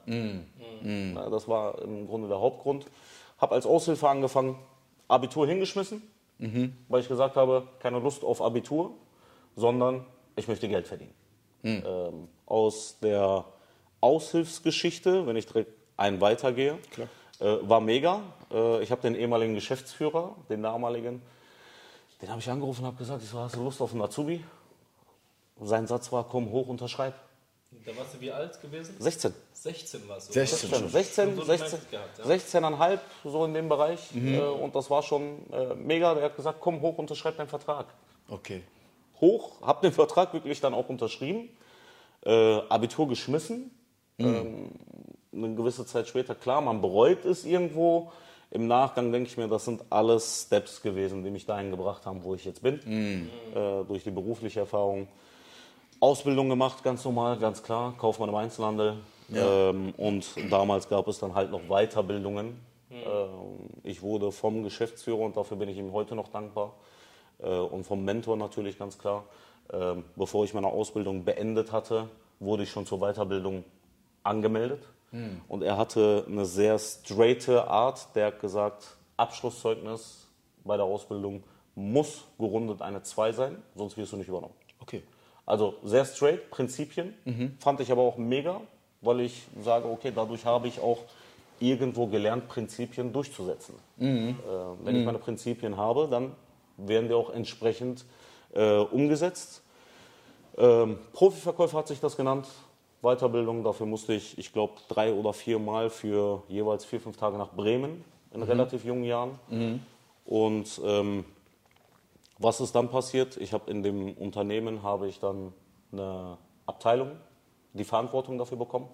Ja, 0.83 1.29
das 1.29 1.47
war 1.47 1.81
im 1.81 2.05
Grunde 2.07 2.27
der 2.27 2.39
Hauptgrund. 2.39 2.85
Habe 3.39 3.55
als 3.55 3.65
Aushilfe 3.65 4.07
angefangen, 4.07 4.59
Abitur 5.07 5.47
hingeschmissen, 5.47 6.03
weil 6.87 7.01
ich 7.01 7.07
gesagt 7.07 7.35
habe, 7.35 7.63
keine 7.79 7.97
Lust 7.97 8.23
auf 8.23 8.43
Abitur, 8.43 8.91
sondern 9.55 10.05
ich 10.35 10.47
möchte 10.47 10.67
Geld 10.67 10.87
verdienen. 10.87 11.15
Ähm, 11.63 12.27
aus 12.45 12.97
der 13.01 13.45
Aushilfsgeschichte, 14.01 15.27
wenn 15.27 15.35
ich 15.35 15.45
direkt 15.45 15.71
einen 15.97 16.19
weitergehe, 16.21 16.77
äh, 17.39 17.57
war 17.61 17.81
mega. 17.81 18.21
Äh, 18.51 18.83
ich 18.83 18.91
habe 18.91 19.01
den 19.01 19.15
ehemaligen 19.15 19.53
Geschäftsführer, 19.53 20.35
den 20.49 20.63
damaligen, 20.63 21.21
den 22.21 22.29
habe 22.29 22.39
ich 22.39 22.49
angerufen 22.49 22.81
und 22.81 22.87
habe 22.87 22.97
gesagt, 22.97 23.23
ich 23.23 23.29
so, 23.29 23.39
hast 23.39 23.55
du 23.55 23.63
Lust 23.63 23.81
auf 23.81 23.91
einen 23.93 24.01
Azubi? 24.01 24.43
Sein 25.61 25.87
Satz 25.87 26.11
war, 26.11 26.27
komm 26.27 26.51
hoch, 26.51 26.67
unterschreib. 26.67 27.13
Da 27.85 27.95
warst 27.95 28.15
du 28.15 28.21
wie 28.21 28.31
alt 28.31 28.59
gewesen? 28.61 28.95
16. 28.99 29.33
16 29.53 30.07
warst 30.07 30.29
du. 30.29 30.33
16 30.33 30.69
oder? 30.69 30.79
schon. 30.79 30.89
16, 30.89 31.35
So 31.35 31.43
16, 31.43 31.69
gemerkt 31.69 31.91
gehabt, 31.91 32.19
ja. 32.19 32.25
16,5, 32.25 32.99
so 33.23 33.45
in 33.45 33.53
dem 33.53 33.69
Bereich. 33.69 34.15
Äh, 34.15 34.39
und 34.39 34.75
das 34.75 34.89
war 34.89 35.01
schon 35.01 35.49
äh, 35.51 35.73
mega. 35.75 36.13
Der 36.13 36.25
hat 36.25 36.35
gesagt, 36.35 36.59
komm 36.59 36.81
hoch, 36.81 36.97
unterschreib 36.97 37.37
deinen 37.37 37.47
Vertrag. 37.47 37.87
Okay. 38.27 38.63
Hoch, 39.21 39.61
habe 39.61 39.81
den 39.81 39.93
Vertrag 39.93 40.33
wirklich 40.33 40.59
dann 40.59 40.73
auch 40.73 40.89
unterschrieben. 40.89 41.49
Äh, 42.25 42.59
Abitur 42.69 43.07
geschmissen. 43.07 43.71
Ähm, 44.19 44.71
eine 45.33 45.55
gewisse 45.55 45.85
Zeit 45.85 46.07
später, 46.07 46.35
klar, 46.35 46.61
man 46.61 46.81
bereut 46.81 47.25
es 47.25 47.45
irgendwo. 47.45 48.11
Im 48.51 48.67
Nachgang 48.67 49.11
denke 49.13 49.29
ich 49.29 49.37
mir, 49.37 49.47
das 49.47 49.63
sind 49.65 49.81
alles 49.89 50.43
Steps 50.45 50.81
gewesen, 50.81 51.23
die 51.23 51.31
mich 51.31 51.45
dahin 51.45 51.71
gebracht 51.71 52.05
haben, 52.05 52.23
wo 52.23 52.35
ich 52.35 52.43
jetzt 52.43 52.61
bin. 52.61 52.79
Äh, 53.55 53.85
durch 53.85 54.03
die 54.03 54.11
berufliche 54.11 54.59
Erfahrung. 54.61 55.07
Ausbildung 56.01 56.49
gemacht, 56.49 56.83
ganz 56.83 57.05
normal, 57.05 57.37
ganz 57.37 57.63
klar. 57.63 57.93
Kaufmann 57.97 58.29
im 58.29 58.35
Einzelhandel. 58.35 58.97
Ähm, 59.33 59.93
und 59.97 60.25
damals 60.51 60.89
gab 60.89 61.07
es 61.07 61.19
dann 61.19 61.35
halt 61.35 61.51
noch 61.51 61.61
Weiterbildungen. 61.69 62.59
Ähm, 62.91 63.69
ich 63.83 64.01
wurde 64.01 64.31
vom 64.31 64.63
Geschäftsführer, 64.63 65.19
und 65.19 65.37
dafür 65.37 65.57
bin 65.57 65.69
ich 65.69 65.77
ihm 65.77 65.93
heute 65.93 66.15
noch 66.15 66.27
dankbar, 66.27 66.73
und 67.47 67.83
vom 67.83 68.03
Mentor 68.05 68.37
natürlich 68.37 68.77
ganz 68.77 68.97
klar. 68.97 69.25
Ähm, 69.71 70.03
bevor 70.15 70.43
ich 70.45 70.53
meine 70.53 70.67
Ausbildung 70.67 71.23
beendet 71.23 71.71
hatte, 71.71 72.07
wurde 72.39 72.63
ich 72.63 72.69
schon 72.69 72.85
zur 72.85 72.99
Weiterbildung 72.99 73.63
angemeldet. 74.23 74.83
Und 75.49 75.61
er 75.61 75.77
hatte 75.77 76.25
eine 76.27 76.45
sehr 76.45 76.79
straighte 76.79 77.67
Art. 77.67 78.15
Der 78.15 78.27
hat 78.27 78.39
gesagt, 78.39 78.95
Abschlusszeugnis 79.17 80.27
bei 80.63 80.77
der 80.77 80.85
Ausbildung 80.85 81.43
muss 81.75 82.23
gerundet 82.37 82.81
eine 82.81 83.03
2 83.03 83.31
sein, 83.33 83.57
sonst 83.75 83.97
wirst 83.97 84.13
du 84.13 84.17
nicht 84.17 84.29
übernommen. 84.29 84.53
Okay. 84.79 85.03
Also 85.45 85.75
sehr 85.83 86.05
straight, 86.05 86.49
Prinzipien. 86.49 87.13
Fand 87.59 87.79
ich 87.81 87.91
aber 87.91 88.01
auch 88.01 88.17
mega, 88.17 88.61
weil 89.01 89.21
ich 89.21 89.43
sage, 89.61 89.89
okay, 89.89 90.11
dadurch 90.15 90.45
habe 90.45 90.67
ich 90.67 90.79
auch 90.79 90.99
irgendwo 91.59 92.07
gelernt, 92.07 92.47
Prinzipien 92.47 93.11
durchzusetzen. 93.11 93.75
Äh, 94.39 94.85
wenn 94.85 94.95
ich 94.95 95.05
meine 95.05 95.19
Prinzipien 95.19 95.75
habe, 95.77 96.07
dann 96.09 96.31
werden 96.87 97.07
die 97.07 97.13
auch 97.13 97.29
entsprechend 97.31 98.05
äh, 98.53 98.77
umgesetzt. 98.77 99.61
Ähm, 100.57 100.99
Profiverkäufer 101.13 101.77
hat 101.77 101.87
sich 101.87 101.99
das 101.99 102.17
genannt. 102.17 102.47
Weiterbildung, 103.01 103.63
dafür 103.63 103.87
musste 103.87 104.13
ich, 104.13 104.37
ich 104.37 104.53
glaube, 104.53 104.73
drei 104.87 105.11
oder 105.13 105.33
vier 105.33 105.57
Mal 105.57 105.89
für 105.89 106.43
jeweils 106.47 106.85
vier, 106.85 106.99
fünf 107.01 107.17
Tage 107.17 107.37
nach 107.37 107.49
Bremen 107.51 108.03
in 108.33 108.43
relativ 108.43 108.85
jungen 108.85 109.03
Jahren. 109.05 109.39
Und 110.25 110.79
ähm, 110.83 111.25
was 112.37 112.61
ist 112.61 112.73
dann 112.75 112.89
passiert? 112.89 113.37
Ich 113.37 113.53
habe 113.53 113.69
in 113.71 113.81
dem 113.81 114.13
Unternehmen 114.13 114.83
habe 114.83 115.07
ich 115.07 115.19
dann 115.19 115.51
eine 115.91 116.37
Abteilung, 116.65 117.11
die 117.73 117.83
Verantwortung 117.83 118.37
dafür 118.37 118.57
bekommen. 118.57 118.87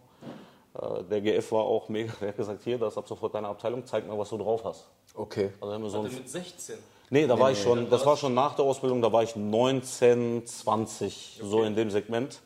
Äh, 0.74 1.04
Der 1.04 1.22
GF 1.22 1.52
war 1.52 1.64
auch 1.64 1.90
mega, 1.90 2.14
der 2.22 2.30
hat 2.30 2.38
gesagt, 2.38 2.64
hier, 2.64 2.78
das 2.78 2.94
ist 2.94 2.98
ab 2.98 3.08
sofort 3.08 3.36
deine 3.36 3.48
Abteilung, 3.50 3.86
zeig 3.86 4.08
mir, 4.08 4.18
was 4.18 4.30
du 4.30 4.38
drauf 4.38 4.64
hast. 4.64 4.88
Okay. 5.14 5.52
Also 5.60 5.74
haben 5.74 5.84
wir 5.84 5.90
so 5.90 6.02
mit 6.04 6.30
16. 6.30 6.78
nee, 7.10 7.28
da 7.28 7.40
war 7.40 7.52
ich 7.52 7.62
schon, 7.62 7.90
das 7.90 8.06
war 8.06 8.18
schon 8.18 8.34
nach 8.34 8.56
der 8.56 8.66
Ausbildung, 8.66 9.02
da 9.02 9.12
war 9.12 9.24
ich 9.24 9.36
19, 9.36 10.46
20, 10.46 11.42
so 11.44 11.64
in 11.64 11.76
dem 11.76 11.90
Segment. 11.90 12.42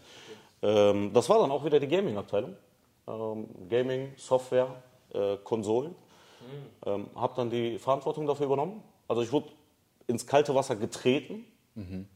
Ähm, 0.62 1.12
das 1.13 1.30
war 1.30 1.39
dann 1.39 1.51
auch 1.51 1.65
wieder 1.65 1.80
die 1.80 1.88
Gaming-Abteilung. 1.88 2.56
Ähm, 3.08 3.48
Gaming, 3.70 4.13
Software, 4.18 4.68
äh, 5.13 5.38
Konsolen. 5.44 5.96
Ähm, 6.86 7.08
habe 7.15 7.34
dann 7.36 7.50
die 7.50 7.77
Verantwortung 7.77 8.25
dafür 8.27 8.48
übernommen. 8.48 8.84
Also 9.08 9.22
ich 9.22 9.32
wurde 9.32 9.48
ins 10.08 10.25
kalte 10.25 10.53
Wasser 10.56 10.75
getreten. 10.75 11.46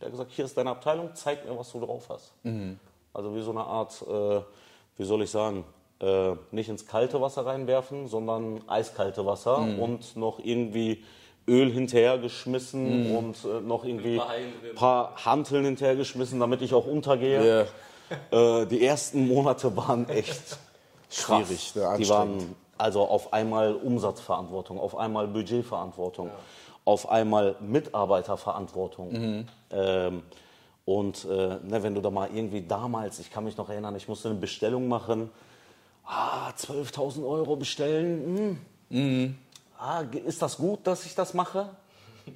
Der 0.02 0.08
hat 0.08 0.12
gesagt, 0.12 0.32
hier 0.32 0.46
ist 0.46 0.58
deine 0.58 0.72
Abteilung, 0.72 1.12
zeig 1.14 1.48
mir, 1.48 1.58
was 1.58 1.72
du 1.72 1.80
drauf 1.80 2.10
hast. 2.10 2.34
Also 3.14 3.36
wie 3.36 3.42
so 3.42 3.52
eine 3.52 3.64
Art, 3.64 4.02
äh, 4.02 4.42
wie 4.98 5.06
soll 5.06 5.22
ich 5.22 5.32
sagen, 5.32 5.64
äh, 6.02 6.34
nicht 6.52 6.68
ins 6.68 6.86
kalte 6.86 7.22
Wasser 7.22 7.46
reinwerfen, 7.46 8.08
sondern 8.08 8.68
eiskalte 8.68 9.25
Wasser 9.25 9.58
und 9.80 10.18
noch 10.18 10.40
irgendwie 10.40 11.04
Öl 11.48 11.72
hinterhergeschmissen 11.72 13.16
und 13.16 13.38
äh, 13.46 13.62
noch 13.62 13.86
irgendwie 13.86 14.20
Ein 14.20 14.75
paar 14.75 15.14
Hanteln 15.24 15.66
hinterhergeschmissen, 15.66 16.40
damit 16.40 16.62
ich 16.62 16.74
auch 16.74 16.88
untergehe. 16.88 17.68
Äh, 18.32 18.66
die 18.66 18.86
ersten 18.86 19.28
Monate 19.28 19.75
waren 19.75 20.10
echt 20.10 20.58
krass. 21.10 21.48
Schwierig, 21.48 21.75
ne, 21.75 21.96
die 21.98 22.10
waren 22.10 22.56
also 22.78 23.02
auf 23.02 23.34
einmal 23.34 23.74
Umsatzverantwortung, 23.74 24.80
auf 24.80 24.98
einmal 24.98 25.28
Budgetverantwortung, 25.28 26.30
auf 26.84 27.10
einmal 27.10 27.56
Mitarbeiterverantwortung. 27.62 29.12
Mhm. 29.12 29.48
Ähm, 29.72 30.24
und 30.86 31.25
äh, 31.25 31.58
ne, 31.64 31.82
wenn 31.82 31.96
du 31.96 32.02
da 32.02 32.12
mal 32.12 32.30
irgendwie 32.34 32.62
damals, 32.62 33.20
ich 33.20 33.32
kann 33.32 33.44
mich 33.44 33.58
noch 33.58 33.70
erinnern, 33.70 33.96
ich 33.96 34.08
musste 34.08 34.30
eine 34.30 34.38
Bestellung 34.38 34.88
machen, 34.88 35.32
ah, 36.06 36.50
12.000 36.50 37.28
Euro 37.28 37.56
bestellen, 37.56 38.60
hm. 38.90 39.38
Ah, 39.86 40.01
ist 40.25 40.42
das 40.42 40.58
gut, 40.58 40.86
dass 40.88 41.06
ich 41.06 41.15
das 41.15 41.34
mache? 41.34 41.70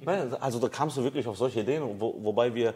Ne, 0.04 0.36
Also 0.40 0.60
da 0.60 0.68
kamst 0.68 0.96
du 0.96 1.02
wirklich 1.02 1.26
auf 1.26 1.36
solche 1.36 1.60
Ideen, 1.60 2.00
wo, 2.00 2.14
wobei 2.22 2.54
wir 2.54 2.74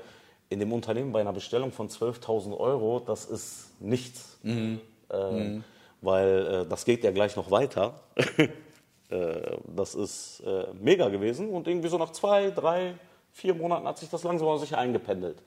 in 0.49 0.59
dem 0.59 0.73
Unternehmen 0.73 1.13
bei 1.13 1.21
einer 1.21 1.33
Bestellung 1.33 1.71
von 1.71 1.89
12.000 1.89 2.57
Euro, 2.59 2.99
das 2.99 3.25
ist 3.27 3.71
nichts. 3.81 4.37
Äh, 4.43 5.61
Weil 6.01 6.47
äh, 6.47 6.67
das 6.69 6.85
geht 6.85 7.05
ja 7.05 7.13
gleich 7.13 7.37
noch 7.37 7.53
weiter. 7.53 7.95
äh, 9.11 9.57
das 9.77 9.95
ist 9.95 10.41
äh, 10.45 10.67
mega 10.81 11.09
gewesen 11.09 11.51
und 11.51 11.69
irgendwie 11.69 11.89
so 11.89 11.99
nach 11.99 12.11
zwei, 12.11 12.51
drei, 12.51 12.95
vier 13.33 13.55
Monaten 13.55 13.87
hat 13.87 13.99
sich 13.99 14.11
das 14.11 14.25
langsam 14.25 14.49
aber 14.49 14.59
sicher 14.59 14.79
eingependelt. 14.79 15.41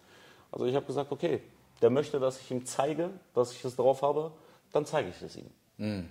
Also 0.51 0.65
ich 0.65 0.73
habe 0.75 0.85
gesagt, 0.85 1.11
okay, 1.11 1.41
der 1.81 1.89
möchte, 1.89 2.17
dass 2.19 2.39
ich 2.39 2.49
ihm 2.49 2.65
zeige, 2.65 3.09
dass 3.35 3.51
ich 3.51 3.63
es 3.65 3.75
drauf 3.75 4.01
habe, 4.01 4.31
dann 4.71 4.85
zeige 4.85 5.09
ich 5.09 5.21
es 5.21 5.35
ihm. 5.35 5.49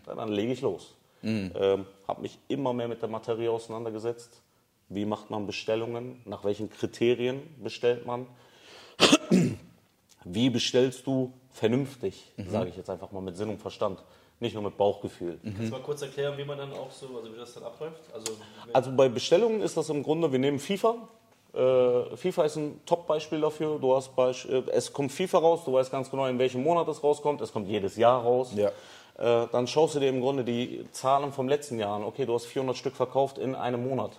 Ja, 0.07 0.15
Dann 0.15 0.29
lege 0.29 0.53
ich 0.53 0.61
los. 0.61 0.95
Ähm, 1.23 1.87
habe 2.07 2.23
mich 2.23 2.39
immer 2.49 2.73
mehr 2.73 2.89
mit 2.89 3.03
der 3.03 3.09
Materie 3.09 3.51
auseinandergesetzt. 3.51 4.43
Wie 4.89 5.05
macht 5.05 5.31
man 5.31 5.47
Bestellungen? 5.47 6.23
Nach 6.25 6.45
welchen 6.45 6.71
Kriterien 6.71 7.43
bestellt 7.63 8.07
man? 8.07 8.27
Wie 10.25 10.51
bestellst 10.51 11.07
du 11.07 11.33
vernünftig, 11.51 12.33
sage 12.51 12.69
ich 12.69 12.77
jetzt 12.77 12.91
einfach 12.91 13.13
mal 13.13 13.21
mit 13.23 13.37
Sinn 13.37 13.49
und 13.49 13.61
Verstand, 13.61 14.03
nicht 14.41 14.55
nur 14.55 14.63
mit 14.63 14.77
Bauchgefühl. 14.77 15.39
Kannst 15.43 15.61
du 15.61 15.71
mal 15.71 15.81
kurz 15.81 16.03
erklären, 16.03 16.37
wie 16.37 16.45
man 16.45 16.59
dann 16.59 16.73
auch 16.73 16.91
so, 16.91 17.07
also 17.17 17.33
wie 17.33 17.39
das 17.39 17.55
dann 17.55 17.63
abläuft? 17.65 18.03
Also, 18.13 18.33
Also 18.73 18.93
bei 18.93 19.09
Bestellungen 19.09 19.63
ist 19.63 19.77
das 19.77 19.89
im 19.89 20.03
Grunde, 20.03 20.31
wir 20.31 20.39
nehmen 20.39 20.59
FIFA. 20.59 21.09
Äh, 21.55 22.17
FIFA 22.17 22.45
ist 22.45 22.57
ein 22.57 22.81
Top-Beispiel 22.85 23.41
dafür. 23.41 23.79
Du 23.79 23.95
hast 23.95 24.15
Beisp 24.15 24.51
äh, 24.51 24.63
es 24.73 24.93
kommt 24.93 25.13
FIFA 25.13 25.39
raus, 25.39 25.65
du 25.65 25.73
weißt 25.73 25.91
ganz 25.91 26.11
genau, 26.11 26.27
in 26.27 26.39
welchem 26.39 26.63
Monat 26.63 26.87
es 26.89 27.03
rauskommt. 27.03 27.41
Es 27.41 27.53
kommt 27.53 27.69
jedes 27.69 27.97
Jahr 27.97 28.23
raus. 28.23 28.53
Ja. 28.55 28.73
Äh, 29.19 29.47
dann 29.51 29.67
schaust 29.67 29.95
du 29.95 30.01
dir 30.01 30.09
im 30.09 30.21
Grunde 30.21 30.45
die 30.45 30.85
Zahlen 30.93 31.33
vom 31.33 31.49
letzten 31.49 31.79
Jahr 31.79 31.97
an. 31.97 32.05
Okay, 32.05 32.27
du 32.27 32.35
hast 32.35 32.47
400 32.47 32.77
Stück 32.77 32.97
verkauft 32.97 33.39
in 33.39 33.55
einem 33.55 33.89
Monat. 33.89 34.13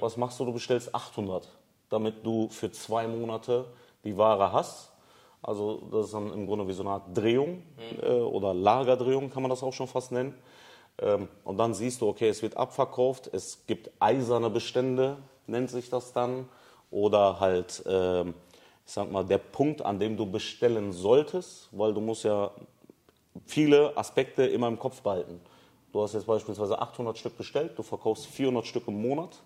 Was 0.00 0.16
machst 0.16 0.38
du? 0.40 0.44
Du 0.44 0.52
bestellst 0.52 0.94
800, 0.94 1.48
damit 1.88 2.24
du 2.24 2.48
für 2.50 2.70
zwei 2.70 3.06
Monate 3.06 3.66
die 4.04 4.16
Ware 4.16 4.52
hast. 4.52 4.92
Also 5.42 5.82
das 5.90 6.06
ist 6.06 6.14
dann 6.14 6.32
im 6.32 6.46
Grunde 6.46 6.68
wie 6.68 6.72
so 6.72 6.82
eine 6.82 6.90
Art 6.90 7.16
Drehung 7.16 7.62
äh, 8.02 8.12
oder 8.12 8.54
Lagerdrehung 8.54 9.30
kann 9.30 9.42
man 9.42 9.50
das 9.50 9.62
auch 9.62 9.72
schon 9.72 9.88
fast 9.88 10.12
nennen. 10.12 10.34
Ähm, 10.98 11.28
und 11.44 11.58
dann 11.58 11.74
siehst 11.74 12.00
du, 12.00 12.08
okay, 12.08 12.28
es 12.28 12.42
wird 12.42 12.56
abverkauft, 12.56 13.30
es 13.32 13.66
gibt 13.66 13.90
eiserne 13.98 14.50
Bestände, 14.50 15.16
nennt 15.46 15.70
sich 15.70 15.88
das 15.90 16.12
dann. 16.12 16.48
Oder 16.90 17.40
halt, 17.40 17.82
ähm, 17.86 18.34
ich 18.86 18.92
sag 18.92 19.10
mal, 19.10 19.24
der 19.24 19.38
Punkt, 19.38 19.82
an 19.82 19.98
dem 19.98 20.16
du 20.16 20.30
bestellen 20.30 20.92
solltest, 20.92 21.68
weil 21.72 21.94
du 21.94 22.00
musst 22.00 22.24
ja 22.24 22.50
viele 23.46 23.96
Aspekte 23.96 24.44
immer 24.44 24.68
im 24.68 24.78
Kopf 24.78 25.00
behalten. 25.02 25.40
Du 25.92 26.02
hast 26.02 26.14
jetzt 26.14 26.26
beispielsweise 26.26 26.80
800 26.80 27.18
Stück 27.18 27.36
bestellt, 27.36 27.72
du 27.76 27.82
verkaufst 27.82 28.26
400 28.26 28.66
Stück 28.66 28.88
im 28.88 29.00
Monat. 29.00 29.40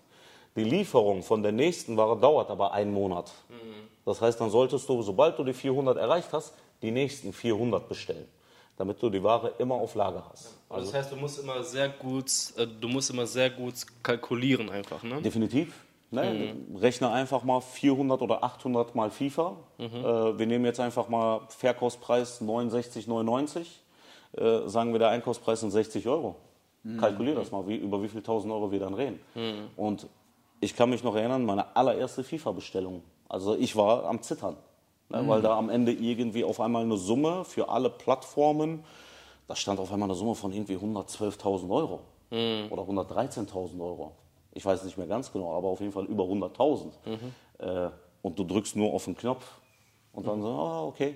Die 0.55 0.63
Lieferung 0.63 1.21
von 1.21 1.43
der 1.43 1.51
nächsten 1.51 1.97
Ware 1.97 2.17
dauert 2.19 2.49
aber 2.49 2.71
einen 2.71 2.93
Monat. 2.93 3.31
Das 4.05 4.21
heißt, 4.21 4.39
dann 4.39 4.49
solltest 4.49 4.87
du, 4.87 5.01
sobald 5.01 5.37
du 5.37 5.43
die 5.43 5.53
400 5.53 5.97
erreicht 5.97 6.29
hast, 6.31 6.53
die 6.81 6.91
nächsten 6.91 7.33
400 7.33 7.87
bestellen, 7.87 8.25
damit 8.77 9.01
du 9.01 9.09
die 9.09 9.21
Ware 9.21 9.53
immer 9.59 9.75
auf 9.75 9.95
Lager 9.95 10.23
hast. 10.31 10.55
Also 10.69 10.85
das 10.85 10.93
heißt, 10.93 11.11
du 11.11 11.15
musst 11.17 11.39
immer 11.39 11.63
sehr 11.63 11.89
gut, 11.89 12.31
äh, 12.57 12.65
du 12.65 12.87
musst 12.87 13.09
immer 13.09 13.27
sehr 13.27 13.49
gut 13.49 13.73
kalkulieren 14.01 14.69
einfach, 14.69 15.03
ne? 15.03 15.21
Definitiv. 15.21 15.73
Ne? 16.09 16.55
Rechne 16.75 17.11
einfach 17.11 17.43
mal 17.43 17.59
400 17.61 18.21
oder 18.21 18.43
800 18.43 18.95
mal 18.95 19.11
FIFA. 19.11 19.57
Äh, 19.79 20.39
wir 20.39 20.45
nehmen 20.47 20.65
jetzt 20.65 20.79
einfach 20.79 21.09
mal 21.09 21.41
Verkaufspreis 21.49 22.41
69,99. 22.41 23.65
Äh, 24.37 24.67
sagen 24.69 24.91
wir, 24.93 24.99
der 24.99 25.09
Einkaufspreis 25.09 25.59
sind 25.61 25.71
60 25.71 26.07
Euro. 26.07 26.35
Kalkulier 26.99 27.35
das 27.35 27.51
mal, 27.51 27.67
wie, 27.67 27.75
über 27.75 28.01
wie 28.01 28.07
viel 28.07 28.19
1000 28.19 28.53
Euro 28.53 28.71
wir 28.71 28.79
dann 28.79 28.93
reden. 28.93 29.19
Und 29.75 30.07
ich 30.61 30.73
kann 30.73 30.89
mich 30.89 31.03
noch 31.03 31.15
erinnern, 31.15 31.43
meine 31.43 31.75
allererste 31.75 32.23
FIFA-Bestellung. 32.23 33.03
Also 33.27 33.55
ich 33.55 33.75
war 33.75 34.05
am 34.05 34.21
Zittern, 34.21 34.55
ne? 35.09 35.27
weil 35.27 35.41
da 35.41 35.57
am 35.57 35.69
Ende 35.69 35.91
irgendwie 35.91 36.45
auf 36.45 36.61
einmal 36.61 36.83
eine 36.83 36.95
Summe 36.95 37.43
für 37.43 37.67
alle 37.67 37.89
Plattformen, 37.89 38.85
da 39.49 39.55
stand 39.57 39.79
auf 39.81 39.91
einmal 39.91 40.07
eine 40.09 40.17
Summe 40.17 40.35
von 40.35 40.53
irgendwie 40.53 40.77
112.000 40.77 41.69
Euro 41.69 41.99
oder 42.69 42.83
113.000 42.83 43.81
Euro. 43.81 44.13
Ich 44.57 44.65
weiß 44.65 44.83
nicht 44.85 44.97
mehr 44.97 45.05
ganz 45.05 45.31
genau, 45.31 45.55
aber 45.55 45.67
auf 45.67 45.79
jeden 45.81 45.91
Fall 45.91 46.05
über 46.05 46.23
100.000. 46.23 46.89
Äh, 47.59 47.89
und 48.23 48.39
du 48.39 48.43
drückst 48.43 48.75
nur 48.75 48.91
auf 48.91 49.05
den 49.05 49.15
Knopf 49.15 49.45
und 50.13 50.25
dann 50.25 50.41
so, 50.41 50.47
ah, 50.47 50.83
okay. 50.83 51.13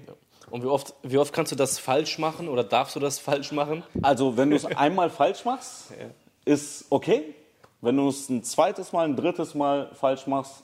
Und 0.51 0.62
wie 0.63 0.67
oft, 0.67 0.93
wie 1.01 1.17
oft 1.17 1.33
kannst 1.33 1.51
du 1.51 1.55
das 1.55 1.79
falsch 1.79 2.19
machen 2.19 2.48
oder 2.48 2.63
darfst 2.63 2.95
du 2.95 3.00
das 3.00 3.17
falsch 3.27 3.51
machen? 3.51 3.83
Also 4.03 4.38
wenn 4.38 4.51
du 4.51 4.55
es 4.55 4.65
einmal 4.65 5.10
falsch 5.10 5.43
machst, 5.43 5.91
ist 6.45 6.86
okay. 6.91 7.33
Wenn 7.81 7.98
du 7.98 8.10
es 8.10 8.29
ein 8.29 8.43
zweites 8.43 8.93
Mal, 8.93 9.05
ein 9.05 9.15
drittes 9.15 9.55
Mal 9.55 9.89
falsch 9.95 10.27
machst, 10.27 10.63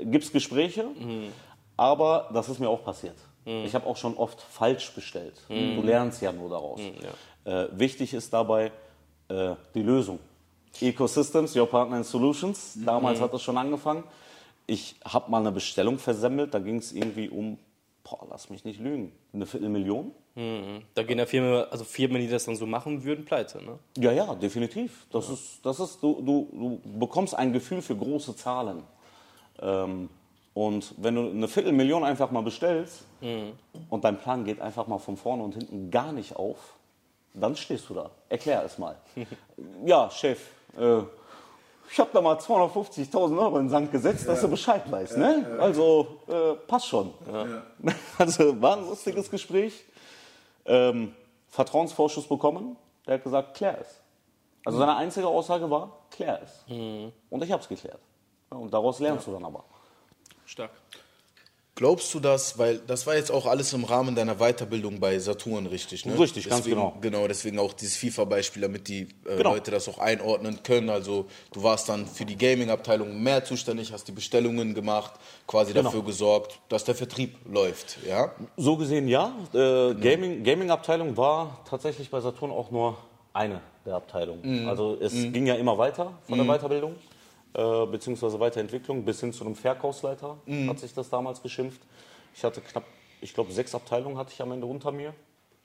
gibt 0.00 0.24
es 0.24 0.32
Gespräche. 0.32 0.86
Aber 1.76 2.30
das 2.34 2.48
ist 2.48 2.58
mir 2.58 2.68
auch 2.68 2.82
passiert. 2.82 3.14
Ich 3.44 3.74
habe 3.76 3.86
auch 3.86 3.96
schon 3.96 4.16
oft 4.16 4.40
falsch 4.42 4.92
bestellt. 4.92 5.40
Du 5.48 5.54
lernst 5.82 6.20
ja 6.20 6.32
nur 6.32 6.50
daraus. 6.50 6.80
Äh, 7.44 7.68
wichtig 7.70 8.12
ist 8.12 8.32
dabei 8.32 8.72
äh, 9.28 9.54
die 9.74 9.82
Lösung. 9.82 10.18
Ecosystems, 10.80 11.56
Your 11.56 11.68
Partner 11.68 11.96
and 11.96 12.06
Solutions. 12.06 12.78
Damals 12.84 13.20
hat 13.20 13.32
das 13.32 13.42
schon 13.42 13.56
angefangen. 13.58 14.04
Ich 14.66 14.96
habe 15.04 15.30
mal 15.30 15.40
eine 15.40 15.52
Bestellung 15.52 15.98
versemmelt. 15.98 16.54
Da 16.54 16.58
ging 16.58 16.76
es 16.76 16.92
irgendwie 16.92 17.28
um, 17.28 17.58
boah, 18.04 18.26
lass 18.30 18.50
mich 18.50 18.64
nicht 18.64 18.80
lügen, 18.80 19.12
eine 19.32 19.46
Viertelmillion. 19.46 20.12
Da 20.94 21.02
gehen 21.02 21.18
ja 21.18 21.26
Firmen, 21.26 21.64
also 21.68 21.82
Firmen, 21.82 22.20
die 22.20 22.28
das 22.28 22.44
dann 22.44 22.54
so 22.54 22.64
machen 22.64 23.02
würden, 23.02 23.24
pleite, 23.24 23.60
ne? 23.60 23.78
Ja, 23.96 24.12
ja, 24.12 24.36
definitiv. 24.36 25.06
Das 25.10 25.28
ist, 25.28 25.58
das 25.64 25.80
ist, 25.80 26.00
du, 26.00 26.22
du, 26.22 26.48
du 26.52 26.98
bekommst 26.98 27.34
ein 27.34 27.52
Gefühl 27.52 27.82
für 27.82 27.96
große 27.96 28.36
Zahlen. 28.36 28.84
Ähm, 29.60 30.08
und 30.54 30.94
wenn 30.96 31.16
du 31.16 31.28
eine 31.30 31.48
Viertelmillion 31.48 32.04
einfach 32.04 32.30
mal 32.30 32.42
bestellst 32.42 33.04
und 33.90 34.04
dein 34.04 34.18
Plan 34.18 34.44
geht 34.44 34.60
einfach 34.60 34.86
mal 34.86 34.98
von 34.98 35.16
vorne 35.16 35.42
und 35.42 35.54
hinten 35.54 35.90
gar 35.90 36.12
nicht 36.12 36.36
auf, 36.36 36.74
dann 37.34 37.56
stehst 37.56 37.88
du 37.88 37.94
da. 37.94 38.10
Erklär 38.28 38.64
es 38.64 38.78
mal. 38.78 38.96
ja, 39.84 40.10
Chef, 40.10 40.40
äh, 40.76 41.02
ich 41.90 41.98
habe 41.98 42.10
da 42.12 42.20
mal 42.20 42.36
250.000 42.36 43.38
Euro 43.38 43.56
in 43.58 43.64
den 43.64 43.70
Sand 43.70 43.90
gesetzt, 43.90 44.28
dass 44.28 44.42
du 44.42 44.48
Bescheid 44.48 44.90
weißt. 44.90 45.16
Ne? 45.16 45.56
Also 45.58 46.18
äh, 46.28 46.54
passt 46.66 46.86
schon. 46.88 47.12
Also 48.18 48.60
war 48.60 48.76
ein 48.76 48.84
lustiges 48.84 49.30
Gespräch. 49.30 49.84
Ähm, 50.66 51.14
Vertrauensvorschuss 51.48 52.26
bekommen. 52.26 52.76
Der 53.06 53.14
hat 53.14 53.24
gesagt, 53.24 53.56
klär 53.56 53.78
es. 53.80 54.00
Also 54.64 54.78
seine 54.78 54.96
einzige 54.96 55.26
Aussage 55.26 55.70
war, 55.70 55.96
klär 56.10 56.42
es. 56.42 56.64
Und 56.68 57.42
ich 57.42 57.50
habe 57.50 57.62
es 57.62 57.68
geklärt. 57.68 58.00
Ja, 58.50 58.58
und 58.58 58.72
daraus 58.72 58.98
lernst 58.98 59.26
du 59.26 59.32
dann 59.32 59.44
aber. 59.44 59.64
Stark. 60.44 60.70
Glaubst 61.78 62.12
du 62.12 62.18
das, 62.18 62.58
weil 62.58 62.80
das 62.88 63.06
war 63.06 63.14
jetzt 63.14 63.30
auch 63.30 63.46
alles 63.46 63.72
im 63.72 63.84
Rahmen 63.84 64.16
deiner 64.16 64.34
Weiterbildung 64.40 64.98
bei 64.98 65.16
Saturn, 65.20 65.66
richtig? 65.66 66.04
Ne? 66.06 66.18
Richtig, 66.18 66.48
ganz 66.48 66.64
deswegen, 66.64 66.74
genau. 66.80 66.96
Genau, 67.00 67.28
deswegen 67.28 67.60
auch 67.60 67.72
dieses 67.72 67.96
FIFA-Beispiel, 67.96 68.62
damit 68.62 68.88
die 68.88 69.02
äh, 69.24 69.36
Genau. 69.36 69.50
Leute 69.52 69.70
das 69.70 69.88
auch 69.88 69.98
einordnen 69.98 70.58
können. 70.64 70.90
Also 70.90 71.26
du 71.52 71.62
warst 71.62 71.88
dann 71.88 72.08
für 72.08 72.24
die 72.24 72.36
Gaming-Abteilung 72.36 73.22
mehr 73.22 73.44
zuständig, 73.44 73.92
hast 73.92 74.08
die 74.08 74.12
Bestellungen 74.12 74.74
gemacht, 74.74 75.12
quasi 75.46 75.72
Genau. 75.72 75.84
dafür 75.84 76.02
gesorgt, 76.02 76.58
dass 76.68 76.82
der 76.82 76.96
Vertrieb 76.96 77.36
läuft, 77.48 77.98
ja? 78.04 78.32
So 78.56 78.76
gesehen 78.76 79.06
ja. 79.06 79.32
Äh, 79.54 79.94
Gaming- 79.94 80.42
Gaming-Abteilung 80.42 81.16
war 81.16 81.60
tatsächlich 81.70 82.10
bei 82.10 82.20
Saturn 82.20 82.50
auch 82.50 82.72
nur 82.72 82.96
eine 83.32 83.60
der 83.86 83.94
Abteilungen. 83.94 84.66
Also 84.68 84.98
es 85.00 85.12
ging 85.12 85.46
ja 85.46 85.54
immer 85.54 85.78
weiter 85.78 86.12
von 86.28 86.38
der 86.38 86.46
Weiterbildung, 86.58 86.96
äh, 87.58 87.86
beziehungsweise 87.86 88.38
Weiterentwicklung 88.38 89.04
bis 89.04 89.18
hin 89.18 89.32
zu 89.32 89.44
einem 89.44 89.56
Verkaufsleiter, 89.56 90.36
hat 90.68 90.78
sich 90.78 90.94
das 90.94 91.10
damals 91.10 91.42
geschimpft. 91.42 91.80
Ich 92.34 92.44
hatte 92.44 92.60
knapp, 92.60 92.84
ich 93.20 93.34
glaube, 93.34 93.52
sechs 93.52 93.74
Abteilungen 93.74 94.16
hatte 94.16 94.32
ich 94.32 94.40
am 94.40 94.52
Ende 94.52 94.66
unter 94.66 94.92
mir. 94.92 95.12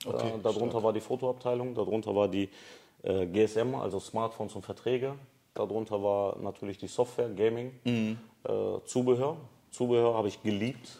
Okay, 0.03 0.29
äh, 0.29 0.41
darunter 0.41 0.82
war 0.82 0.91
die 0.91 1.01
Fotoabteilung, 1.01 1.75
darunter 1.75 2.15
war 2.15 2.27
die 2.27 2.49
äh, 3.03 3.27
GSM, 3.27 3.75
also 3.75 3.99
Smartphones 3.99 4.56
und 4.56 4.63
Verträge. 4.65 5.13
Darunter 5.53 6.01
war 6.01 6.36
natürlich 6.39 6.79
die 6.79 6.88
Software, 6.88 7.29
Gaming, 7.29 7.79
äh, 8.43 8.51
Zubehör. 8.86 9.38
Zubehör 9.69 10.15
habe 10.15 10.29
ich 10.29 10.41
geliebt. 10.41 10.97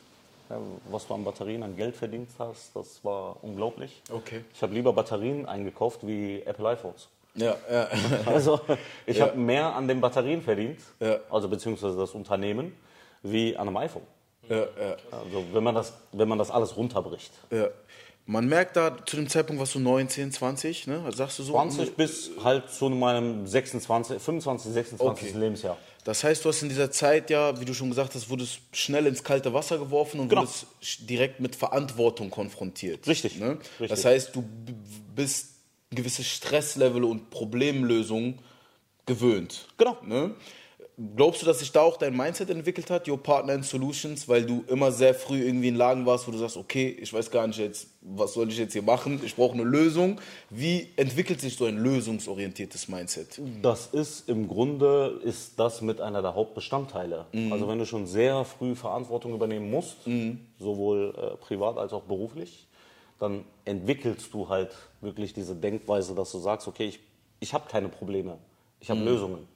Ja, 0.50 0.60
was 0.92 1.08
du 1.08 1.16
an 1.16 1.24
Batterien 1.24 1.64
an 1.64 1.76
Geld 1.76 1.96
verdient 1.96 2.30
hast, 2.38 2.76
das 2.76 3.04
war 3.04 3.38
unglaublich. 3.42 4.04
Okay. 4.12 4.44
Ich 4.54 4.62
habe 4.62 4.76
lieber 4.76 4.94
Batterien 4.94 5.48
eingekauft 5.48 6.06
wie 6.06 6.42
Apple 6.42 6.70
iPhones. 6.70 7.10
Ja, 7.36 7.56
ja. 7.72 7.88
Also 8.26 8.60
ich 9.06 9.18
Ja. 9.18 9.28
habe 9.28 9.38
mehr 9.38 9.76
an 9.76 9.88
den 9.88 10.02
Batterien 10.02 10.42
verdient, 10.42 10.80
Ja. 11.00 11.20
also 11.32 11.50
beziehungsweise 11.50 11.98
das 11.98 12.12
Unternehmen, 12.12 12.74
wie 13.24 13.56
an 13.58 13.68
einem 13.68 13.78
iPhone. 13.78 14.04
ja, 14.50 14.58
ja. 14.58 14.98
Also 15.12 15.44
wenn 15.54 15.64
man 15.64 15.74
das, 15.76 15.94
wenn 16.12 16.28
man 16.28 16.38
das 16.38 16.52
alles 16.52 16.76
runterbricht. 16.78 17.32
ja. 17.52 17.70
Man 18.26 18.48
merkt 18.48 18.78
da 18.78 19.06
zu 19.06 19.18
dem 19.18 19.28
Zeitpunkt, 19.28 19.62
was 19.62 19.74
du 19.74 19.80
19, 19.80 20.32
20, 20.32 20.88
ne? 20.88 21.02
Also 21.04 21.18
Sagst 21.18 21.40
du 21.40 21.44
so? 21.44 21.52
20 21.56 21.98
bis 21.98 22.32
halt 22.42 22.70
zu 22.70 22.88
meinem 22.90 23.46
26, 23.46 24.22
25, 24.22 24.72
26 24.72 25.28
Okay. 25.32 25.38
Lebensjahr. 25.38 25.78
Das 26.06 26.24
heißt, 26.24 26.46
du 26.46 26.48
hast 26.48 26.62
in 26.62 26.70
dieser 26.70 26.90
Zeit 26.90 27.30
ja, 27.30 27.60
wie 27.60 27.66
du 27.66 27.74
schon 27.74 27.90
gesagt 27.90 28.16
hast, 28.16 28.30
wurdest 28.30 28.60
schnell 28.72 29.08
ins 29.08 29.26
kalte 29.26 29.54
Wasser 29.54 29.78
geworfen 29.78 30.22
und 30.22 30.30
Genau. 30.30 30.44
wurdest 30.44 30.68
direkt 31.02 31.42
mit 31.42 31.58
Verantwortung 31.58 32.30
konfrontiert. 32.30 33.06
Richtig, 33.08 33.40
Ne? 33.42 33.58
richtig. 33.82 33.90
Das 33.90 34.06
heißt, 34.06 34.34
du 34.34 34.46
bist 35.14 35.53
ein 35.94 35.96
gewisses 35.96 36.28
Stresslevel 36.28 37.04
und 37.04 37.30
Problemlösung 37.30 38.40
gewöhnt. 39.06 39.68
Genau. 39.78 39.98
Ne? 40.06 40.36
Glaubst 41.16 41.42
du, 41.42 41.48
dass 41.48 41.60
sich 41.60 41.72
da 41.72 41.82
auch 41.82 41.98
dein 41.98 42.16
Mindset 42.16 42.52
entwickelt 42.52 42.92
hat, 42.92 43.08
Your 43.08 43.22
Partner 43.22 43.54
in 43.54 43.64
Solutions, 43.64 44.30
weil 44.30 44.46
du 44.46 44.64
immer 44.68 44.92
sehr 44.92 45.16
früh 45.16 45.42
irgendwie 45.42 45.70
in 45.70 45.76
Lagen 45.76 46.06
warst, 46.06 46.28
wo 46.28 46.32
du 46.32 46.38
sagst, 46.38 46.56
okay, 46.56 46.96
ich 47.02 47.12
weiß 47.12 47.32
gar 47.32 47.48
nicht 47.48 47.58
jetzt, 47.58 47.88
was 48.02 48.34
soll 48.34 48.50
ich 48.50 48.60
jetzt 48.60 48.74
hier 48.74 48.84
machen, 48.84 49.20
ich 49.26 49.36
brauche 49.36 49.54
eine 49.54 49.64
Lösung. 49.64 50.22
Wie 50.52 50.90
entwickelt 50.96 51.42
sich 51.42 51.58
so 51.58 51.66
ein 51.66 51.78
lösungsorientiertes 51.78 52.90
Mindset? 52.90 53.42
Das 53.64 53.88
ist 53.88 54.30
im 54.30 54.48
Grunde 54.48 55.20
ist 55.24 55.60
das 55.60 55.82
mit 55.82 56.00
einer 56.00 56.22
der 56.22 56.36
Hauptbestandteile. 56.36 57.26
Also 57.50 57.68
wenn 57.68 57.80
du 57.80 57.88
schon 57.88 58.06
sehr 58.06 58.46
früh 58.46 58.76
Verantwortung 58.76 59.34
übernehmen 59.34 59.72
musst, 59.72 59.98
sowohl 60.60 61.16
äh, 61.18 61.38
privat 61.38 61.78
als 61.78 61.92
auch 61.92 62.04
beruflich, 62.04 62.68
dann 63.24 63.46
entwickelst 63.66 64.34
du 64.34 64.50
halt 64.50 64.76
wirklich 65.02 65.34
diese 65.34 65.56
Denkweise, 65.56 66.14
dass 66.14 66.32
du 66.32 66.40
sagst, 66.40 66.68
okay, 66.68 66.86
ich, 66.86 67.00
ich 67.40 67.54
habe 67.54 67.68
keine 67.70 67.88
Probleme, 67.88 68.38
ich 68.80 68.90
habe 68.90 69.00
Lösungen. 69.00 69.48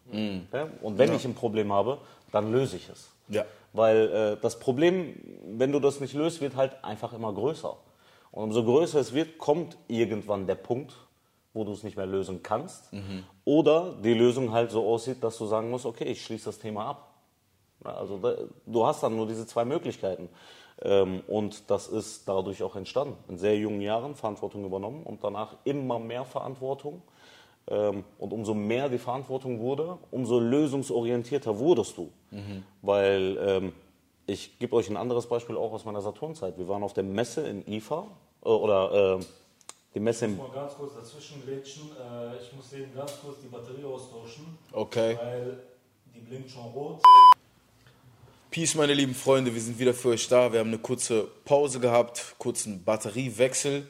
Ja? 0.51 0.69
Und 0.81 0.97
wenn 0.97 1.13
ich 1.13 1.25
ein 1.25 1.35
Problem 1.35 1.71
habe, 1.71 1.99
dann 2.31 2.51
löse 2.51 2.77
ich 2.77 2.89
es. 2.89 3.09
Ja. 3.27 3.45
Weil 3.73 4.37
äh, 4.37 4.41
das 4.41 4.57
Problem, 4.57 5.15
wenn 5.45 5.71
du 5.71 5.79
das 5.79 5.99
nicht 5.99 6.13
löst, 6.13 6.41
wird 6.41 6.55
halt 6.55 6.83
einfach 6.83 7.13
immer 7.13 7.33
größer. 7.33 7.75
Und 8.31 8.43
umso 8.43 8.63
größer 8.63 8.99
es 8.99 9.13
wird, 9.13 9.37
kommt 9.37 9.77
irgendwann 9.87 10.47
der 10.47 10.55
Punkt, 10.55 10.93
wo 11.53 11.63
du 11.63 11.73
es 11.73 11.83
nicht 11.83 11.97
mehr 11.97 12.05
lösen 12.05 12.41
kannst. 12.43 12.91
Oder 13.43 13.95
die 14.03 14.13
Lösung 14.13 14.51
halt 14.51 14.71
so 14.71 14.87
aussieht, 14.87 15.23
dass 15.23 15.37
du 15.37 15.45
sagen 15.45 15.69
musst, 15.69 15.85
okay, 15.85 16.05
ich 16.05 16.23
schließe 16.23 16.45
das 16.45 16.59
Thema 16.59 16.85
ab. 16.85 17.13
Ja, 17.83 17.95
Also 17.95 18.19
du 18.65 18.85
hast 18.85 19.03
dann 19.03 19.15
nur 19.15 19.27
diese 19.27 19.45
zwei 19.45 19.65
Möglichkeiten. 19.65 20.29
Ähm, 20.81 21.21
und 21.27 21.69
das 21.69 21.87
ist 21.87 22.27
dadurch 22.27 22.61
auch 22.63 22.75
entstanden. 22.75 23.15
In 23.27 23.37
sehr 23.37 23.57
jungen 23.57 23.81
Jahren 23.81 24.15
Verantwortung 24.15 24.63
übernommen 24.65 25.03
und 25.03 25.23
danach 25.23 25.55
immer 25.63 25.97
mehr 25.99 26.23
Verantwortung. 26.25 27.01
Ähm, 27.69 28.03
und 28.19 28.31
umso 28.31 28.53
mehr 28.53 28.87
die 28.87 28.97
Verantwortung 28.97 29.59
wurde, 29.59 29.97
umso 30.11 30.39
lösungsorientierter 30.39 31.57
wurdest 31.59 31.97
du. 31.97 32.09
Weil 32.81 33.37
ähm, 33.41 33.73
ich 34.25 34.59
gebe 34.59 34.75
euch 34.75 34.89
ein 34.89 34.97
anderes 34.97 35.27
Beispiel 35.27 35.57
auch 35.57 35.73
aus 35.73 35.83
meiner 35.85 36.01
Saturnzeit. 36.01 36.57
Wir 36.57 36.67
waren 36.67 36.83
auf 36.83 36.93
der 36.93 37.03
Messe 37.03 37.47
in 37.47 37.65
IFA 37.67 38.07
äh, 38.43 38.49
oder 38.49 39.17
äh, 39.19 39.25
die 39.93 39.99
Messe 39.99 40.25
Ich 40.25 40.31
in 40.31 40.37
muss 40.37 40.47
mal 40.49 40.53
ganz 40.53 40.75
kurz 40.75 40.95
dazwischen 40.95 41.43
grätschen. 41.43 41.89
Äh, 41.91 42.37
ich 42.41 42.53
muss 42.53 42.71
eben 42.73 42.93
ganz 42.93 43.19
kurz 43.21 43.41
die 43.41 43.47
Batterie 43.47 43.83
austauschen, 43.83 44.57
Okay. 44.71 45.17
weil 45.19 45.59
die 46.13 46.19
blinkt 46.19 46.49
schon 46.51 46.65
rot. 46.65 47.01
Peace, 48.49 48.75
meine 48.75 48.93
lieben 48.93 49.13
Freunde, 49.13 49.53
wir 49.53 49.59
sind 49.59 49.77
wieder 49.77 49.93
für 49.93 50.09
euch 50.09 50.27
da. 50.29 50.51
Wir 50.53 50.61
haben 50.61 50.69
eine 50.69 50.77
kurze 50.77 51.27
Pause 51.43 51.81
gehabt, 51.81 52.35
kurzen 52.37 52.81
Batteriewechsel. 52.83 53.89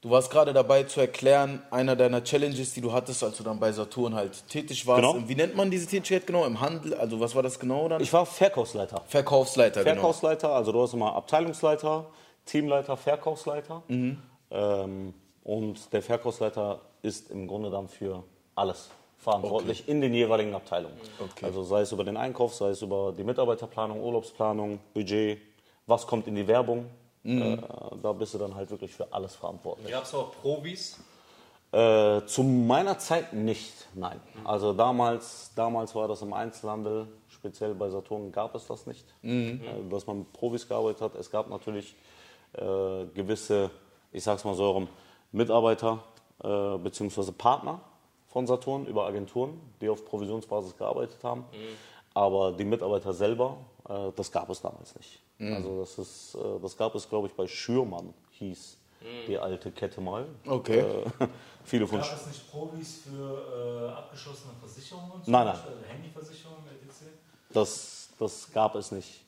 Du 0.00 0.08
warst 0.08 0.30
gerade 0.30 0.54
dabei 0.54 0.84
zu 0.84 1.00
erklären, 1.00 1.62
einer 1.70 1.94
deiner 1.94 2.24
Challenges, 2.24 2.72
die 2.72 2.80
du 2.80 2.92
hattest, 2.92 3.22
als 3.22 3.36
du 3.36 3.42
dann 3.42 3.60
bei 3.60 3.70
Saturn 3.72 4.14
halt 4.14 4.48
tätig 4.48 4.86
warst. 4.86 5.02
Genau. 5.02 5.28
Wie 5.28 5.34
nennt 5.34 5.54
man 5.54 5.70
diese 5.70 5.86
Tätigkeit 5.86 6.26
genau? 6.26 6.46
Im 6.46 6.60
Handel? 6.60 6.94
Also 6.94 7.20
was 7.20 7.34
war 7.34 7.42
das 7.42 7.58
genau 7.58 7.88
dann? 7.90 8.00
Ich 8.00 8.10
war 8.10 8.24
Verkaufsleiter. 8.24 9.02
Verkaufsleiter, 9.06 9.84
genau. 9.84 9.96
Verkaufsleiter, 9.96 10.48
also 10.48 10.72
du 10.72 10.82
hast 10.82 10.94
immer 10.94 11.14
Abteilungsleiter, 11.14 12.06
Teamleiter, 12.46 12.96
Verkaufsleiter. 12.96 13.82
Mhm. 13.88 14.16
Ähm, 14.50 15.14
und 15.44 15.92
der 15.92 16.00
Verkaufsleiter 16.00 16.80
ist 17.02 17.30
im 17.30 17.46
Grunde 17.46 17.70
dann 17.70 17.88
für 17.88 18.24
alles 18.54 18.88
verantwortlich 19.20 19.86
in 19.86 20.00
den 20.00 20.14
jeweiligen 20.14 20.54
Abteilungen. 20.54 20.96
Okay. 21.18 21.44
Also 21.44 21.62
sei 21.62 21.82
es 21.82 21.92
über 21.92 22.04
den 22.04 22.16
Einkauf, 22.16 22.54
sei 22.54 22.70
es 22.70 22.82
über 22.82 23.12
die 23.16 23.22
Mitarbeiterplanung, 23.22 24.02
Urlaubsplanung, 24.02 24.80
Budget, 24.94 25.38
was 25.86 26.06
kommt 26.06 26.26
in 26.26 26.34
die 26.34 26.48
Werbung. 26.48 26.86
Mhm. 27.22 27.42
Äh, 27.42 27.58
da 28.02 28.12
bist 28.12 28.32
du 28.32 28.38
dann 28.38 28.54
halt 28.54 28.70
wirklich 28.70 28.94
für 28.94 29.12
alles 29.12 29.34
verantwortlich. 29.34 29.90
Gab 29.90 30.04
es 30.04 30.14
auch 30.14 30.32
Profis? 30.40 30.98
Äh, 31.72 32.24
zu 32.26 32.42
meiner 32.42 32.98
Zeit 32.98 33.32
nicht, 33.32 33.88
nein. 33.94 34.20
Also 34.44 34.72
damals, 34.72 35.52
damals 35.54 35.94
war 35.94 36.08
das 36.08 36.22
im 36.22 36.32
Einzelhandel, 36.32 37.06
speziell 37.28 37.74
bei 37.74 37.90
Saturn 37.90 38.32
gab 38.32 38.54
es 38.54 38.66
das 38.66 38.86
nicht, 38.86 39.06
äh, 39.22 39.58
dass 39.90 40.06
man 40.06 40.20
mit 40.20 40.32
Profis 40.32 40.66
gearbeitet 40.66 41.02
hat. 41.02 41.14
Es 41.14 41.30
gab 41.30 41.48
natürlich 41.50 41.94
äh, 42.54 43.04
gewisse, 43.14 43.70
ich 44.12 44.24
sag's 44.24 44.44
mal 44.44 44.54
so, 44.54 44.70
rum, 44.70 44.88
Mitarbeiter 45.30 46.02
äh, 46.42 46.78
bzw. 46.78 47.30
Partner 47.32 47.80
von 48.30 48.46
Saturn 48.46 48.86
über 48.86 49.06
Agenturen, 49.06 49.60
die 49.80 49.88
auf 49.88 50.04
Provisionsbasis 50.04 50.76
gearbeitet 50.76 51.22
haben. 51.22 51.44
Aber 52.14 52.52
die 52.52 52.64
Mitarbeiter 52.64 53.12
selber, 53.12 53.58
äh, 53.88 54.10
das 54.16 54.32
gab 54.32 54.50
es 54.50 54.60
damals 54.60 54.94
nicht. 54.96 55.20
Also 55.40 55.80
das, 55.80 55.98
ist, 55.98 56.34
äh, 56.34 56.38
das 56.60 56.76
gab 56.76 56.94
es, 56.94 57.08
glaube 57.08 57.28
ich, 57.28 57.34
bei 57.34 57.46
Schürmann 57.46 58.12
hieß 58.32 58.76
die 59.26 59.38
alte 59.38 59.70
Kette 59.70 60.00
mal. 60.00 60.26
Okay. 60.46 60.80
Äh, 60.80 61.04
viele 61.64 61.86
von 61.86 62.00
Gab 62.00 62.14
es 62.14 62.26
nicht 62.26 62.50
Profis 62.50 63.02
für 63.04 63.88
äh, 63.88 63.92
abgeschlossene 63.92 64.52
Versicherungen? 64.60 65.22
zum 65.24 65.32
Nein, 65.32 65.46
nein. 65.46 65.54
Beispiel? 65.54 65.72
Also 65.72 65.84
Handyversicherungen, 65.86 66.66
etc.? 66.66 67.06
Das, 67.52 68.10
das 68.18 68.52
gab 68.52 68.74
es 68.74 68.92
nicht. 68.92 69.24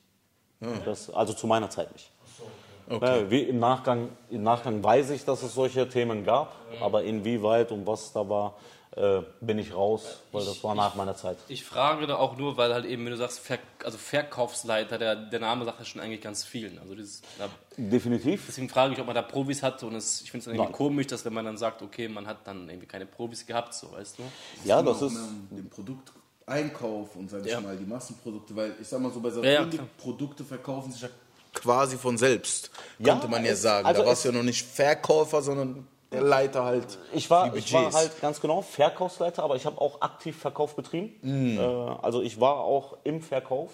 Das, 0.85 1.09
also 1.09 1.33
zu 1.33 1.45
meiner 1.45 1.69
Zeit 1.69 1.91
nicht. 1.91 2.09
Achso, 2.23 2.43
okay. 2.87 2.95
Okay. 2.95 3.21
Ja, 3.21 3.31
wie 3.31 3.41
im, 3.41 3.59
Nachgang, 3.59 4.09
Im 4.29 4.43
Nachgang 4.43 4.81
weiß 4.81 5.09
ich, 5.09 5.25
dass 5.25 5.43
es 5.43 5.53
solche 5.53 5.89
Themen 5.89 6.23
gab, 6.23 6.55
aber 6.79 7.03
inwieweit 7.03 7.71
und 7.71 7.85
was 7.85 8.13
da 8.13 8.27
war, 8.29 8.55
äh, 8.95 9.21
bin 9.41 9.57
ich 9.57 9.73
raus, 9.73 10.19
weil 10.31 10.45
das 10.45 10.63
war 10.63 10.75
nach 10.75 10.93
meiner 10.95 11.15
Zeit. 11.15 11.37
Ich 11.47 11.63
frage 11.63 12.05
da 12.05 12.17
auch 12.17 12.37
nur, 12.37 12.57
weil 12.57 12.73
halt 12.73 12.85
eben, 12.85 13.03
wenn 13.05 13.11
du 13.11 13.17
sagst, 13.17 13.39
Ver 13.39 13.57
also 13.83 13.97
Verkaufsleiter, 13.97 14.97
der, 14.99 15.15
der 15.15 15.39
Name 15.39 15.65
sagt 15.65 15.79
ja 15.79 15.85
schon 15.85 15.99
eigentlich 16.01 16.21
ganz 16.21 16.43
vielen. 16.43 16.77
Also 16.77 16.93
dieses, 16.93 17.21
da, 17.39 17.49
Definitiv. 17.75 18.43
deswegen 18.47 18.69
frage 18.69 18.93
ich, 18.93 18.99
ob 18.99 19.07
man 19.07 19.15
da 19.15 19.21
Profis 19.23 19.63
hat 19.63 19.81
und 19.83 19.95
es, 19.95 20.21
ich 20.21 20.29
finde 20.31 20.41
es 20.43 20.47
irgendwie 20.47 20.65
Nein. 20.65 20.71
komisch, 20.73 21.07
dass 21.07 21.25
wenn 21.25 21.33
man 21.33 21.43
dann 21.45 21.57
sagt, 21.57 21.81
okay, 21.81 22.07
man 22.07 22.27
hat 22.27 22.45
dann 22.45 22.69
irgendwie 22.69 22.85
keine 22.87 23.05
Profis 23.07 23.45
gehabt, 23.45 23.73
so, 23.73 23.91
weißt 23.91 24.19
du? 24.19 24.23
Ja, 24.63 24.81
das 24.83 25.01
ist. 25.01 25.17
den 25.49 25.69
Produkteinkauf 25.69 27.15
und 27.15 27.29
sag 27.29 27.45
ich 27.45 27.51
Ja. 27.51 27.61
mal 27.61 27.75
die 27.75 27.85
Massenprodukte, 27.85 28.55
weil 28.55 28.75
ich 28.79 28.87
sag 28.87 28.99
mal 29.01 29.11
so 29.11 29.19
bei 29.19 29.29
Saturn, 29.29 29.71
Ja. 29.71 29.83
Produkte 29.97 30.43
verkaufen 30.43 30.91
sich 30.91 31.01
ja 31.01 31.09
quasi 31.53 31.97
von 31.97 32.17
selbst, 32.17 32.71
Ja, 32.99 33.13
könnte 33.13 33.27
man 33.27 33.45
ja 33.45 33.55
sagen. 33.55 33.85
also 33.87 34.01
da 34.01 34.07
warst 34.07 34.25
du 34.25 34.29
ja 34.29 34.35
noch 34.35 34.43
nicht 34.43 34.65
Verkäufer, 34.65 35.41
sondern 35.41 35.87
der 36.13 36.21
Leiter 36.21 36.63
halt. 36.63 36.97
Ich 37.13 37.29
war, 37.29 37.55
ich 37.55 37.73
war 37.73 37.91
halt 37.91 38.21
ganz 38.21 38.39
genau 38.39 38.61
Verkaufsleiter, 38.61 39.43
aber 39.43 39.55
ich 39.55 39.65
habe 39.65 39.81
auch 39.81 40.01
aktiv 40.01 40.37
Verkauf 40.37 40.75
betrieben. 40.75 41.13
Mm. 41.21 41.57
Äh, 41.57 41.61
also 41.61 42.21
ich 42.21 42.39
war 42.39 42.61
auch 42.61 42.97
im 43.03 43.21
Verkauf, 43.21 43.71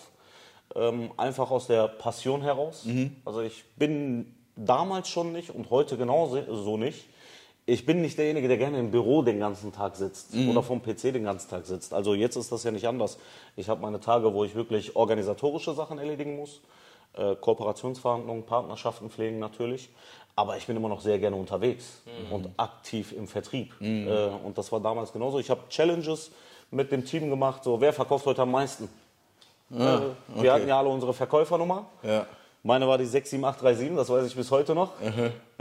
ähm, 0.76 1.12
einfach 1.18 1.52
aus 1.52 1.68
der 1.68 1.88
Passion 1.88 2.42
heraus. 2.42 2.86
Mhm. 2.86 3.16
Also 3.26 3.42
ich 3.42 3.66
bin 3.76 4.36
damals 4.56 5.10
schon 5.10 5.32
nicht 5.32 5.50
und 5.52 5.70
heute 5.70 5.98
genauso 5.98 6.42
so 6.64 6.78
nicht. 6.78 7.06
Ich 7.66 7.86
bin 7.86 8.02
nicht 8.02 8.18
derjenige, 8.18 8.48
der 8.48 8.58
gerne 8.58 8.80
im 8.80 8.90
Büro 8.92 9.22
den 9.22 9.40
ganzen 9.40 9.72
Tag 9.72 9.96
sitzt 9.96 10.34
Mhm. 10.34 10.50
oder 10.50 10.64
vom 10.64 10.82
PC 10.82 11.12
den 11.14 11.24
ganzen 11.24 11.50
Tag 11.50 11.66
sitzt. 11.66 11.94
Also 11.94 12.16
jetzt 12.16 12.36
ist 12.36 12.52
das 12.52 12.64
ja 12.64 12.72
nicht 12.72 12.88
anders. 12.88 13.20
Ich 13.56 13.70
habe 13.70 13.82
meine 13.82 14.00
Tage, 14.00 14.34
wo 14.34 14.44
ich 14.44 14.56
wirklich 14.56 14.96
organisatorische 14.96 15.74
Sachen 15.74 16.00
erledigen 16.00 16.36
muss. 16.36 16.62
Äh, 17.14 17.36
Kooperationsverhandlungen, 17.36 18.44
Partnerschaften 18.44 19.10
pflegen 19.10 19.40
natürlich. 19.40 19.90
Aber 20.40 20.56
ich 20.56 20.66
bin 20.66 20.78
immer 20.78 20.88
noch 20.88 21.02
sehr 21.02 21.20
gerne 21.20 21.36
unterwegs 21.36 22.02
und 22.32 22.48
aktiv 22.56 23.12
im 23.12 23.28
Vertrieb. 23.28 23.74
Äh, 23.82 24.28
und 24.46 24.58
das 24.58 24.72
war 24.72 24.80
damals 24.80 25.12
genauso. 25.12 25.38
Ich 25.40 25.50
habe 25.50 25.60
Challenges 25.68 26.32
mit 26.72 26.94
dem 26.94 27.04
Team 27.04 27.30
gemacht, 27.30 27.62
so 27.66 27.82
wer 27.82 27.92
verkauft 27.92 28.26
heute 28.26 28.44
am 28.44 28.52
meisten. 28.52 28.88
äh, 29.70 29.98
Wir 30.42 30.54
hatten 30.54 30.66
ja 30.70 30.80
alle 30.80 30.88
unsere 30.88 31.14
Verkäufernummer. 31.14 31.88
Ja. 32.04 32.26
Meine 32.64 32.88
war 32.88 32.98
die 32.98 33.06
67837, 33.06 33.98
das 33.98 34.10
weiß 34.10 34.28
ich 34.28 34.36
bis 34.36 34.50
heute 34.50 34.74
noch. 34.76 34.94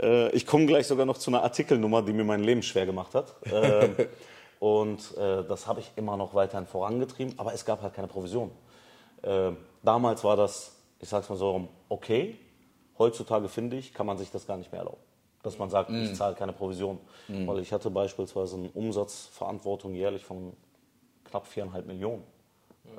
Äh, 0.01 0.29
ich 0.29 0.45
komme 0.45 0.65
gleich 0.65 0.87
sogar 0.87 1.05
noch 1.05 1.17
zu 1.17 1.29
einer 1.29 1.43
Artikelnummer, 1.43 2.01
die 2.01 2.13
mir 2.13 2.23
mein 2.23 2.41
Leben 2.45 2.63
schwer 2.63 2.85
gemacht 2.85 3.13
hat. 3.15 3.35
Ähm, 3.51 3.95
und 4.59 5.17
äh, 5.17 5.43
das 5.43 5.67
habe 5.67 5.81
ich 5.81 5.91
immer 5.97 6.15
noch 6.15 6.33
weiterhin 6.33 6.65
vorangetrieben, 6.67 7.33
aber 7.37 7.53
es 7.53 7.65
gab 7.65 7.81
halt 7.81 7.93
keine 7.95 8.07
Provision. 8.07 8.49
Äh, 9.23 9.51
damals 9.83 10.23
war 10.23 10.37
das, 10.37 10.71
ich 11.01 11.09
sag's 11.09 11.27
mal 11.27 11.35
so, 11.35 11.67
okay. 11.89 12.37
Heutzutage 12.99 13.47
finde 13.47 13.77
ich, 13.77 13.93
kann 13.93 14.05
man 14.05 14.17
sich 14.17 14.29
das 14.29 14.45
gar 14.45 14.57
nicht 14.57 14.71
mehr 14.71 14.81
erlauben. 14.81 15.01
Dass 15.41 15.57
man 15.57 15.69
sagt, 15.69 15.89
ich 15.89 16.13
zahle 16.15 16.35
keine 16.35 16.51
Provision. 16.53 16.99
Weil 17.47 17.59
ich 17.59 17.71
hatte 17.71 17.89
beispielsweise 17.89 18.57
eine 18.57 18.69
Umsatzverantwortung 18.69 19.95
jährlich 19.95 20.23
von 20.25 20.53
knapp 21.23 21.47
viereinhalb 21.47 21.85
Millionen. 21.87 22.23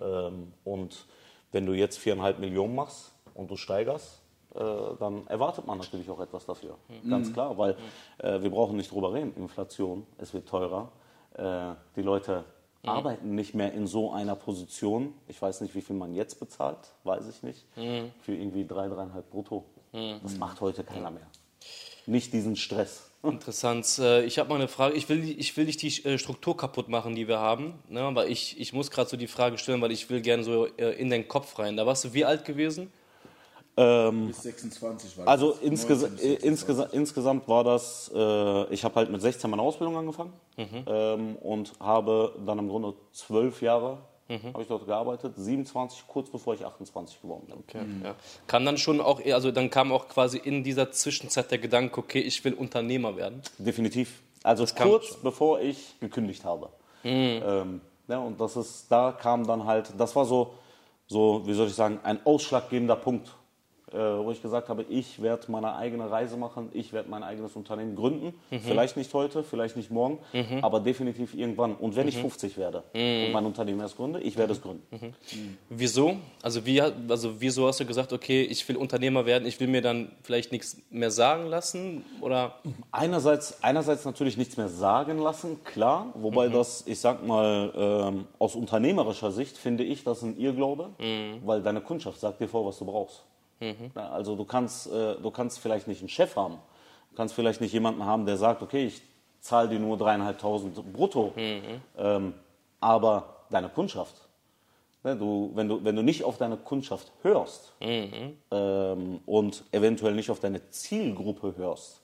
Ähm, 0.01 0.53
und 0.65 1.07
wenn 1.53 1.67
du 1.67 1.75
jetzt 1.75 1.99
viereinhalb 1.99 2.39
Millionen 2.39 2.75
machst 2.75 3.13
und 3.35 3.51
du 3.51 3.57
steigerst, 3.57 4.23
äh, 4.55 4.59
dann 4.99 5.27
erwartet 5.27 5.67
man 5.67 5.79
natürlich 5.79 6.09
auch 6.09 6.21
etwas 6.21 6.47
dafür. 6.47 6.77
Ganz 7.09 7.33
klar, 7.33 7.59
weil 7.59 7.77
äh, 8.19 8.41
wir 8.41 8.51
brauchen 8.51 8.77
nicht 8.77 8.91
drüber 8.91 9.13
reden. 9.13 9.35
Inflation, 9.37 10.07
es 10.19 10.33
wird 10.33 10.49
teurer. 10.49 10.91
Äh, 11.35 11.75
die 11.97 12.03
Leute 12.03 12.45
arbeiten 12.83 13.35
nicht 13.35 13.55
mehr 13.55 13.73
in 13.75 13.87
so 13.87 14.11
einer 14.13 14.35
Position. 14.35 15.13
Ich 15.29 15.41
weiß 15.43 15.61
nicht, 15.61 15.75
wie 15.75 15.83
viel 15.83 15.97
man 15.97 16.15
jetzt 16.15 16.41
bezahlt, 16.41 16.79
weiß 17.05 17.29
ich 17.29 17.43
nicht. 17.43 17.67
Für 18.23 18.35
irgendwie 18.35 18.65
drei, 18.67 18.89
dreieinhalb 18.89 19.29
brutto. 19.31 19.65
Das 19.93 20.37
macht 20.37 20.61
heute 20.61 20.85
keiner 20.85 21.11
mehr. 21.11 21.27
Nicht 22.07 22.33
diesen 22.33 22.57
Stress. 22.57 23.11
Interessant. 23.23 23.87
Äh, 23.99 24.25
Ich 24.25 24.39
habe 24.39 24.49
mal 24.49 24.55
eine 24.57 24.69
Frage. 24.69 24.95
Ich 24.97 25.09
will, 25.09 25.23
ich 25.39 25.57
will 25.57 25.67
nicht 25.67 25.83
die 25.83 26.05
äh, 26.05 26.17
Struktur 26.19 26.57
kaputt 26.57 26.89
machen, 26.89 27.15
die 27.15 27.29
wir 27.29 27.39
haben. 27.39 27.75
Ne? 27.89 28.01
Aber 28.01 28.27
ich, 28.29 28.59
ich 28.61 28.73
muss 28.73 28.91
gerade 28.91 29.11
so 29.11 29.17
die 29.17 29.27
Frage 29.27 29.59
stellen, 29.59 29.81
weil 29.83 29.93
ich 29.93 30.09
will 30.09 30.21
gerne 30.21 30.43
so 30.45 30.67
äh, 30.67 30.93
in 30.99 31.11
den 31.11 31.29
Kopf 31.29 31.59
rein. 31.59 31.77
Da 31.77 31.85
warst 31.87 32.05
du 32.05 32.15
wie 32.15 32.25
alt 32.25 32.45
gewesen? 32.45 32.91
Bis 33.77 34.43
26 34.43 35.17
war 35.19 35.29
Also 35.29 35.53
das. 35.53 35.61
insgesa 35.63 36.09
19 36.09 36.17
bis 36.17 36.23
26. 36.25 36.45
insgesa 36.51 36.83
insgesamt 36.93 37.49
war 37.49 37.65
das, 37.65 38.11
äh, 38.15 38.75
ich 38.75 38.85
habe 38.85 38.95
halt 38.97 39.11
mit 39.11 39.23
16 39.23 39.49
meine 39.49 39.63
Ausbildung 39.63 39.97
angefangen 39.97 40.33
Mhm. 40.59 40.85
ähm, 40.87 41.37
und 41.37 41.73
habe 41.81 42.35
dann 42.45 42.59
im 42.59 42.69
Grunde 42.69 42.93
zwölf 43.13 43.63
Jahre 43.63 43.99
Mhm. 44.31 44.53
habe 44.53 44.63
ich 44.63 44.69
dort 44.69 44.87
gearbeitet, 44.87 45.35
27 45.37 46.05
kurz 46.07 46.31
bevor 46.31 46.55
ich 46.55 46.65
28 46.65 47.21
geworden 47.21 47.47
bin. 47.49 47.57
Okay, 47.59 47.85
ja. 48.05 48.15
Kam 48.47 48.65
dann 48.65 48.79
schon 48.79 49.01
auch, 49.01 49.21
also 49.25 49.51
dann 49.51 49.71
kam 49.71 49.91
auch 49.91 50.09
quasi 50.09 50.39
in 50.39 50.63
dieser 50.63 50.93
Zwischenzeit 50.93 51.51
der 51.51 51.59
Gedanke, 51.59 51.99
okay, 51.99 52.21
ich 52.21 52.45
will 52.45 52.55
Unternehmer 52.55 53.17
werden. 53.17 53.43
Definitiv. 53.59 54.23
Also 54.45 54.65
kam 54.67 54.89
kurz 54.89 55.17
bevor 55.17 55.61
ich 55.61 55.99
gekündigt 55.99 56.45
habe. 56.45 56.69
Ähm, 57.03 57.81
ja, 58.07 58.19
und 58.19 58.41
das 58.41 58.57
ist, 58.57 58.87
da 58.89 59.11
kam 59.13 59.47
dann 59.47 59.65
halt, 59.65 59.93
das 59.99 60.15
war 60.15 60.25
so, 60.25 60.55
so, 61.09 61.43
wie 61.47 61.53
soll 61.53 61.67
ich 61.67 61.75
sagen, 61.75 61.99
ein 62.05 62.25
ausschlaggebender 62.25 62.97
Punkt, 62.97 63.35
wo 63.93 64.31
ich 64.31 64.43
gesagt 64.43 64.69
habe, 64.69 64.85
ich 64.89 65.21
werde 65.23 65.51
meine 65.51 65.75
eigene 65.77 66.11
Reise 66.11 66.37
machen, 66.37 66.69
ich 66.73 66.93
werde 66.93 67.09
mein 67.11 67.23
eigenes 67.23 67.57
Unternehmen 67.57 67.97
gründen. 67.97 68.35
Vielleicht 68.63 68.97
nicht 68.97 69.13
heute, 69.15 69.43
vielleicht 69.43 69.77
nicht 69.77 69.91
morgen, 69.91 70.19
aber 70.63 70.81
definitiv 70.81 71.35
irgendwann. 71.35 71.75
Und 71.75 71.97
wenn 71.97 72.09
ich 72.09 72.17
50 72.19 72.57
werde 72.57 72.83
und 72.95 73.33
mein 73.33 73.47
Unternehmen 73.47 73.81
erst 73.81 73.97
gründe, 73.97 74.21
ich 74.21 74.37
werde 74.37 74.53
es 74.53 74.61
gründen. 74.63 75.15
Wieso? 75.69 76.17
Also, 76.43 76.65
wie, 76.67 76.81
also 76.81 77.41
wieso 77.41 77.67
hast 77.67 77.81
du 77.81 77.85
gesagt, 77.87 78.13
okay, 78.13 78.43
ich 78.43 78.69
will 78.69 78.77
Unternehmer 78.77 79.27
werden, 79.27 79.47
ich 79.47 79.59
will 79.61 79.69
mir 79.69 79.83
dann 79.83 80.11
vielleicht 80.23 80.53
nichts 80.53 80.77
mehr 80.91 81.11
sagen 81.11 81.47
lassen? 81.47 82.05
Oder 82.21 82.55
Einerseits, 82.93 83.63
einerseits 83.63 84.05
natürlich 84.05 84.37
nichts 84.37 84.57
mehr 84.57 84.69
sagen 84.69 85.19
lassen, 85.19 85.63
klar. 85.65 86.07
Wobei 86.15 86.49
das, 86.49 86.85
ich 86.87 86.99
sag 87.01 87.27
mal, 87.27 87.73
ähm, 87.77 88.27
aus 88.39 88.55
unternehmerischer 88.55 89.31
Sicht 89.31 89.57
finde 89.57 89.85
ich 89.85 90.05
das 90.05 90.23
ein 90.23 90.37
Irrglaube, 90.39 90.91
weil 91.45 91.63
deine 91.63 91.81
Kundschaft 91.81 92.21
sagt 92.21 92.41
dir 92.41 92.49
vor, 92.49 92.67
was 92.67 92.79
du 92.79 92.85
brauchst. 92.85 93.23
Ja, 93.95 94.11
Also 94.11 94.37
du 94.37 94.45
kannst, 94.45 94.87
äh, 94.91 95.17
du 95.17 95.31
kannst 95.31 95.59
vielleicht 95.59 95.87
nicht 95.89 96.01
einen 96.01 96.09
Chef 96.09 96.37
haben. 96.37 96.59
Du 97.11 97.17
kannst 97.17 97.35
vielleicht 97.35 97.61
nicht 97.61 97.73
jemanden 97.73 98.05
haben, 98.05 98.25
der 98.27 98.37
sagt, 98.37 98.63
okay, 98.63 98.87
ich 98.87 99.03
zahle 99.41 99.69
dir 99.69 99.79
nur 99.79 99.97
dreieinhalbtausend 99.97 100.75
brutto. 100.93 101.33
Ähm, 101.99 102.35
aber 102.81 103.37
deine 103.51 103.69
Kundschaft. 103.69 104.15
Ne, 105.03 105.17
du, 105.17 105.51
wenn, 105.55 105.67
du, 105.69 105.83
wenn 105.83 105.97
du 105.97 106.03
nicht 106.03 106.25
auf 106.25 106.37
deine 106.37 106.59
Kundschaft 106.59 107.11
hörst 107.23 107.73
ähm, 108.51 109.21
und 109.25 109.65
eventuell 109.73 110.15
nicht 110.15 110.31
auf 110.31 110.41
deine 110.41 110.69
Zielgruppe 110.71 111.55
hörst, 111.57 112.03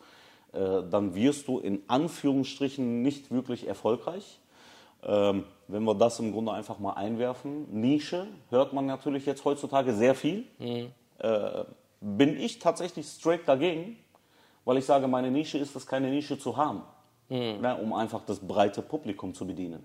äh, 0.53 0.83
dann 0.91 1.15
wirst 1.15 1.47
du 1.49 1.59
in 1.59 1.83
Anführungsstrichen 1.89 3.03
nicht 3.03 3.31
wirklich 3.31 3.69
erfolgreich. 3.69 4.41
Ähm, 5.03 5.45
wenn 5.69 5.85
wir 5.85 5.95
das 5.95 6.19
im 6.21 6.33
Grunde 6.33 6.53
einfach 6.53 6.79
mal 6.79 6.95
einwerfen, 6.95 7.67
Nische 7.71 8.27
hört 8.49 8.73
man 8.73 8.87
natürlich 8.87 9.27
jetzt 9.27 9.45
heutzutage 9.45 9.93
sehr 9.93 10.15
viel. 10.15 10.45
Äh, 11.19 11.65
bin 12.01 12.39
ich 12.39 12.59
tatsächlich 12.59 13.07
straight 13.07 13.49
dagegen, 13.49 13.97
weil 14.65 14.77
ich 14.77 14.85
sage, 14.85 15.09
meine 15.09 15.31
Nische 15.31 15.59
ist 15.59 15.75
es, 15.75 15.87
keine 15.87 16.11
Nische 16.11 16.39
zu 16.39 16.57
haben, 16.57 16.83
ne, 17.61 17.77
um 17.77 17.93
einfach 17.93 18.23
das 18.25 18.39
breite 18.39 18.83
Publikum 18.83 19.33
zu 19.35 19.47
bedienen. 19.47 19.83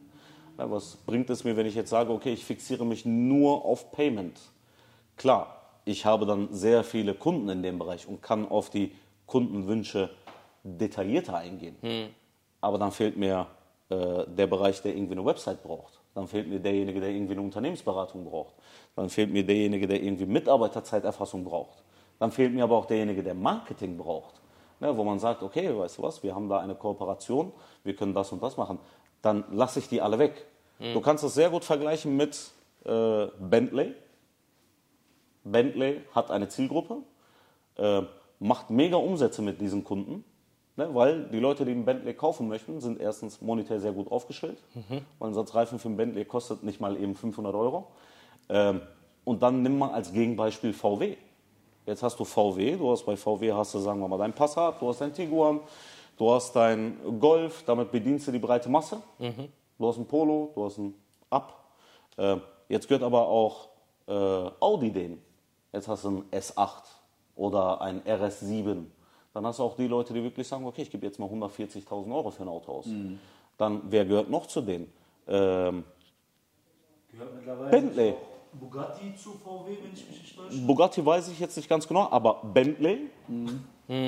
Na, 0.58 0.70
was 0.70 0.98
bringt 0.98 1.30
es 1.30 1.44
mir, 1.44 1.56
wenn 1.56 1.66
ich 1.66 1.76
jetzt 1.76 1.90
sage, 1.90 2.12
okay, 2.12 2.34
ich 2.34 2.44
fixiere 2.44 2.86
mich 2.86 3.06
nur 3.06 3.64
auf 3.64 3.92
Payment? 3.92 4.40
Klar, 5.16 5.62
ich 5.86 6.06
habe 6.06 6.26
dann 6.26 6.54
sehr 6.54 6.84
viele 6.84 7.14
Kunden 7.14 7.48
in 7.50 7.64
dem 7.64 7.80
Bereich 7.80 8.08
und 8.08 8.22
kann 8.22 8.48
auf 8.48 8.70
die 8.70 8.94
Kundenwünsche 9.26 10.10
detaillierter 10.64 11.38
eingehen. 11.38 11.78
Aber 12.60 12.78
dann 12.78 12.92
fehlt 12.92 13.18
mir 13.18 13.48
äh, 13.90 14.26
der 14.28 14.48
Bereich, 14.48 14.82
der 14.82 14.96
irgendwie 14.96 15.14
eine 15.14 15.26
Website 15.26 15.64
braucht. 15.64 16.01
Dann 16.14 16.28
fehlt 16.28 16.48
mir 16.48 16.60
derjenige, 16.60 17.00
der 17.00 17.10
irgendwie 17.10 17.34
eine 17.34 17.42
Unternehmensberatung 17.42 18.26
braucht. 18.26 18.56
Dann 18.96 19.10
fehlt 19.10 19.32
mir 19.32 19.46
derjenige, 19.46 19.88
der 19.88 20.02
irgendwie 20.02 20.26
Mitarbeiterzeiterfassung 20.26 21.44
braucht. 21.44 21.84
Dann 22.20 22.32
fehlt 22.32 22.54
mir 22.54 22.64
aber 22.64 22.78
auch 22.78 22.86
derjenige, 22.86 23.24
der 23.24 23.34
Marketing 23.34 23.98
braucht. 23.98 24.42
Ne, 24.80 24.98
wo 24.98 25.04
man 25.04 25.20
sagt, 25.20 25.44
okay, 25.44 25.78
weißt 25.78 26.00
du 26.00 26.02
was, 26.02 26.24
wir 26.24 26.34
haben 26.34 26.50
da 26.50 26.60
eine 26.60 26.74
Kooperation, 26.74 27.54
wir 27.84 27.96
können 27.96 28.16
das 28.16 28.32
und 28.32 28.42
das 28.42 28.58
machen. 28.58 28.80
Dann 29.22 29.44
lasse 29.52 29.78
ich 29.78 29.88
die 29.88 30.02
alle 30.02 30.18
weg. 30.18 30.48
Du 30.94 31.02
kannst 31.02 31.24
es 31.24 31.36
sehr 31.36 31.52
gut 31.52 31.64
vergleichen 31.64 32.18
mit 32.18 32.52
äh, 32.86 33.28
Bentley. 33.40 33.94
Bentley 35.44 36.02
hat 36.16 36.32
eine 36.32 36.48
Zielgruppe, 36.48 36.98
äh, 37.78 38.02
macht 38.40 38.72
mega 38.72 38.98
Umsätze 38.98 39.44
mit 39.44 39.62
diesen 39.62 39.84
Kunden, 39.84 40.24
ne, 40.78 40.94
weil 40.94 41.26
die 41.26 41.40
Leute, 41.40 41.66
die 41.66 41.72
einen 41.72 41.86
Bentley 41.86 42.14
kaufen 42.14 42.48
möchten, 42.48 42.80
sind 42.80 43.00
erstens 43.00 43.42
monetär 43.42 43.80
sehr 43.80 43.92
gut 43.92 44.12
aufgestellt, 44.12 44.58
weil 45.20 45.30
ein 45.30 45.34
Satz 45.34 45.54
Reifen 45.54 45.80
für 45.80 45.88
einen 45.88 45.98
Bentley 45.98 46.26
kostet 46.26 46.64
nicht 46.64 46.80
mal 46.80 46.96
eben 46.98 47.16
500 47.16 47.54
Euro. 47.56 47.88
Ähm, 48.50 48.82
und 49.24 49.44
dann 49.44 49.62
nimm 49.62 49.78
mal 49.78 49.92
als 49.92 50.14
Gegenbeispiel 50.14 50.74
VW. 50.74 51.16
Jetzt 51.86 52.04
hast 52.04 52.20
du 52.20 52.26
VW, 52.26 52.78
du 52.78 52.92
hast 52.92 53.06
bei 53.06 53.16
VW 53.16 53.54
hast 53.54 53.74
du, 53.74 53.80
sagen 53.80 54.00
wir 54.00 54.08
mal, 54.08 54.18
dein 54.18 54.34
Passat, 54.34 54.82
du 54.82 54.88
hast 54.88 55.02
dein 55.02 55.14
Tiguan, 55.14 55.60
du 56.18 56.32
hast 56.32 56.56
dein 56.56 56.98
Golf, 57.20 57.64
damit 57.66 57.92
bedienst 57.92 58.28
du 58.28 58.32
die 58.32 58.40
breite 58.40 58.70
Masse. 58.70 59.02
Du 59.78 59.88
hast 59.88 59.98
ein 59.98 60.06
Polo, 60.06 60.52
du 60.54 60.66
hast 60.66 60.78
ein 60.78 60.94
Up. 61.30 61.64
Äh, 62.18 62.38
jetzt 62.70 62.88
gehört 62.88 63.04
aber 63.04 63.28
auch 63.28 63.70
äh, 64.08 64.12
Audi 64.60 64.92
denen. 64.92 65.22
Jetzt 65.74 65.88
hast 65.88 66.04
du 66.04 66.10
ein 66.10 66.24
S8 66.32 66.84
oder 67.36 67.82
ein 67.82 68.02
RS7. 68.02 68.86
Dann 69.34 69.46
hast 69.46 69.60
du 69.60 69.64
auch 69.64 69.76
die 69.76 69.88
Leute, 69.88 70.14
die 70.14 70.22
wirklich 70.24 70.48
sagen, 70.48 70.66
okay, 70.66 70.82
ich 70.82 70.92
gebe 70.92 71.06
jetzt 71.06 71.20
mal 71.20 71.28
140.000 71.30 72.14
Euro 72.14 72.32
für 72.32 72.44
ein 72.44 72.50
Auto 72.50 72.72
aus. 72.74 72.88
Dann, 73.58 73.82
wer 73.90 74.06
gehört 74.06 74.30
noch 74.30 74.48
zu 74.48 74.62
denen? 74.62 74.92
Ähm, 75.28 75.84
Gehört 77.12 77.36
mittlerweile 77.36 77.70
Bentley. 77.72 78.14
Bugatti 78.54 79.16
zu 79.16 79.32
VW, 79.32 79.78
wenn 79.82 79.94
ich 79.94 80.08
mich 80.10 80.22
nicht 80.22 80.36
täusche. 80.36 80.58
Bugatti 80.66 81.06
weiß 81.06 81.30
ich 81.30 81.40
jetzt 81.40 81.56
nicht 81.56 81.70
ganz 81.70 81.88
genau, 81.88 82.10
aber 82.12 82.42
Bentley 82.44 83.10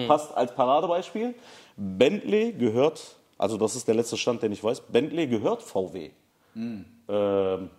passt 0.08 0.36
als 0.36 0.54
Paradebeispiel. 0.54 1.34
Bentley 1.78 2.52
gehört, 2.54 3.16
also 3.38 3.58
das 3.58 3.76
ist 3.76 3.88
der 3.88 3.96
letzte 3.96 4.18
Stand, 4.18 4.42
den 4.44 4.52
ich 4.52 4.64
weiß, 4.64 4.82
Bentley 4.82 5.28
gehört 5.28 5.62
VW. 5.64 6.12
Ähm, 6.56 7.70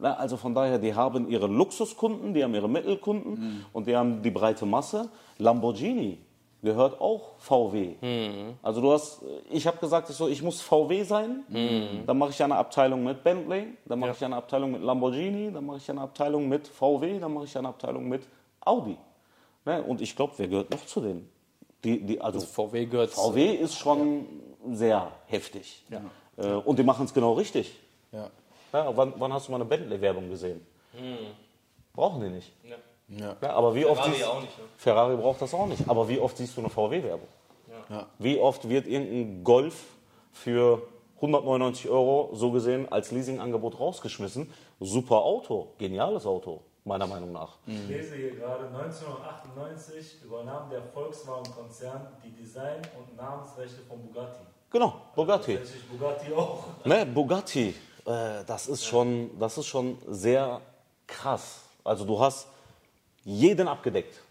na, 0.00 0.14
also 0.14 0.36
von 0.36 0.54
daher, 0.54 0.78
die 0.78 0.94
haben 0.94 1.28
ihre 1.28 1.46
Luxuskunden, 1.46 2.32
die 2.32 2.42
haben 2.44 2.54
ihre 2.54 2.68
Mittelkunden 2.68 3.64
und 3.72 3.86
die 3.86 3.96
haben 3.96 4.22
die 4.22 4.30
breite 4.30 4.64
Masse. 4.64 5.10
Lamborghini 5.38 6.18
gehört 6.62 7.00
auch 7.00 7.38
VW. 7.38 7.94
Also 8.62 8.80
du 8.80 8.92
hast, 8.92 9.22
ich 9.50 9.66
habe 9.66 9.78
gesagt, 9.78 10.10
ich, 10.10 10.16
so, 10.16 10.28
ich 10.28 10.42
muss 10.42 10.60
VW 10.60 11.02
sein, 11.04 11.44
dann 12.06 12.18
mache 12.18 12.30
ich 12.30 12.42
eine 12.42 12.56
Abteilung 12.56 13.04
mit 13.04 13.22
Bentley, 13.22 13.68
dann 13.84 13.98
mache 14.00 14.12
ich 14.12 14.24
eine 14.24 14.36
Abteilung 14.36 14.72
mit 14.72 14.82
Lamborghini, 14.82 15.52
dann 15.52 15.66
mache 15.66 15.78
ich 15.78 15.90
eine 15.90 16.00
Abteilung 16.00 16.48
mit 16.48 16.66
VW, 16.66 17.18
dann 17.20 17.32
mache 17.34 17.44
ich 17.44 17.56
eine 17.56 17.68
Abteilung 17.68 18.08
mit 18.08 18.22
Audi. 18.60 18.96
Ne? 19.64 19.82
Und 19.82 20.00
ich 20.00 20.16
glaube, 20.16 20.34
wer 20.36 20.48
gehört 20.48 20.70
noch 20.70 20.84
zu 20.86 21.00
denen? 21.00 21.28
Die, 21.84 22.00
die, 22.04 22.20
also 22.20 22.40
VW 22.40 22.86
gehört. 22.86 23.10
VW 23.10 23.54
ist 23.54 23.78
schon 23.78 24.26
sehr 24.72 25.12
heftig. 25.26 25.84
Äh, 26.36 26.54
und 26.54 26.78
die 26.78 26.82
machen 26.82 27.04
es 27.04 27.14
genau 27.14 27.34
richtig. 27.34 27.78
Ja. 28.10 28.30
Ja, 28.72 28.96
wann, 28.96 29.14
wann 29.16 29.32
hast 29.32 29.46
du 29.48 29.52
mal 29.52 29.56
eine 29.58 29.64
Bentley-Werbung 29.64 30.28
gesehen? 30.28 30.66
Brauchen 31.94 32.20
die 32.20 32.28
nicht. 32.30 32.52
Ja. 32.64 32.76
Ja. 33.08 33.36
Ja, 33.40 33.50
aber 33.50 33.74
wie 33.74 33.86
oft 33.86 34.00
Ferrari 34.02 34.16
siehst, 34.16 34.28
auch 34.28 34.40
nicht, 34.40 34.58
ne? 34.58 34.64
Ferrari 34.76 35.16
braucht 35.16 35.42
das 35.42 35.54
auch 35.54 35.66
nicht. 35.66 35.88
Aber 35.88 36.08
wie 36.08 36.20
oft 36.20 36.36
siehst 36.36 36.56
du 36.56 36.60
eine 36.60 36.70
VW-Werbung? 36.70 37.28
Wie 38.18 38.38
oft 38.38 38.68
wird 38.68 38.86
irgendein 38.86 39.42
Golf 39.44 39.84
für 40.32 40.82
199 41.16 41.88
Euro 41.88 42.30
so 42.34 42.50
gesehen 42.52 42.90
als 42.92 43.10
Leasingangebot 43.10 43.80
rausgeschmissen? 43.80 44.52
Super 44.78 45.16
Auto, 45.22 45.68
geniales 45.78 46.26
Auto, 46.26 46.60
meiner 46.84 47.06
Meinung 47.06 47.32
nach. 47.32 47.56
Ich 47.66 47.88
lese 47.88 48.16
hier 48.16 48.30
gerade, 48.32 48.66
1998 48.66 50.22
übernahm 50.22 50.68
der 50.70 50.82
Volkswagen-Konzern 50.82 52.08
die 52.22 52.30
Design- 52.30 52.82
und 52.98 53.16
Namensrechte 53.16 53.80
von 53.88 54.02
Bugatti. 54.02 54.42
Genau, 54.70 54.94
Bugatti. 55.16 55.56
Tatsächlich 55.56 55.88
Bugatti 55.88 56.32
auch. 56.34 56.64
Ne, 56.84 57.06
Bugatti, 57.06 57.74
äh, 58.04 58.44
das, 58.46 58.66
ist 58.68 58.84
schon, 58.84 59.30
das 59.38 59.56
ist 59.56 59.66
schon 59.66 59.96
sehr 60.08 60.60
krass. 61.06 61.62
Also 61.84 62.04
du 62.04 62.20
hast 62.20 62.48
jeden 63.28 63.68
abgedeckt. 63.68 64.22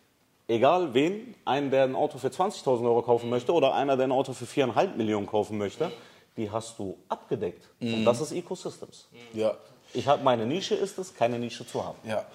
Egal 0.48 0.94
wen, 0.94 1.36
einen, 1.46 1.70
der 1.70 1.84
ein 1.84 1.96
Auto 1.96 2.18
für 2.18 2.30
20.000 2.30 2.84
Euro 2.84 3.02
kaufen 3.04 3.30
möchte 3.30 3.52
oder 3.54 3.76
einer, 3.76 3.96
der 3.96 4.08
ein 4.08 4.12
Auto 4.12 4.34
für 4.34 4.46
4,5 4.46 4.96
Millionen 4.96 5.28
kaufen 5.28 5.58
möchte, 5.58 5.92
die 6.36 6.50
hast 6.50 6.80
du 6.80 6.98
abgedeckt. 7.08 7.64
Und 7.80 8.06
das 8.06 8.22
ist 8.22 8.32
Ecosystems. 8.32 9.08
Ja. 9.34 9.56
Ich 9.94 10.08
habe 10.08 10.24
meine 10.24 10.46
Nische, 10.46 10.74
ist 10.74 10.98
es, 10.98 11.14
keine 11.14 11.38
Nische 11.38 11.66
zu 11.68 11.84
haben. 11.84 11.98
Ja. 12.08 12.26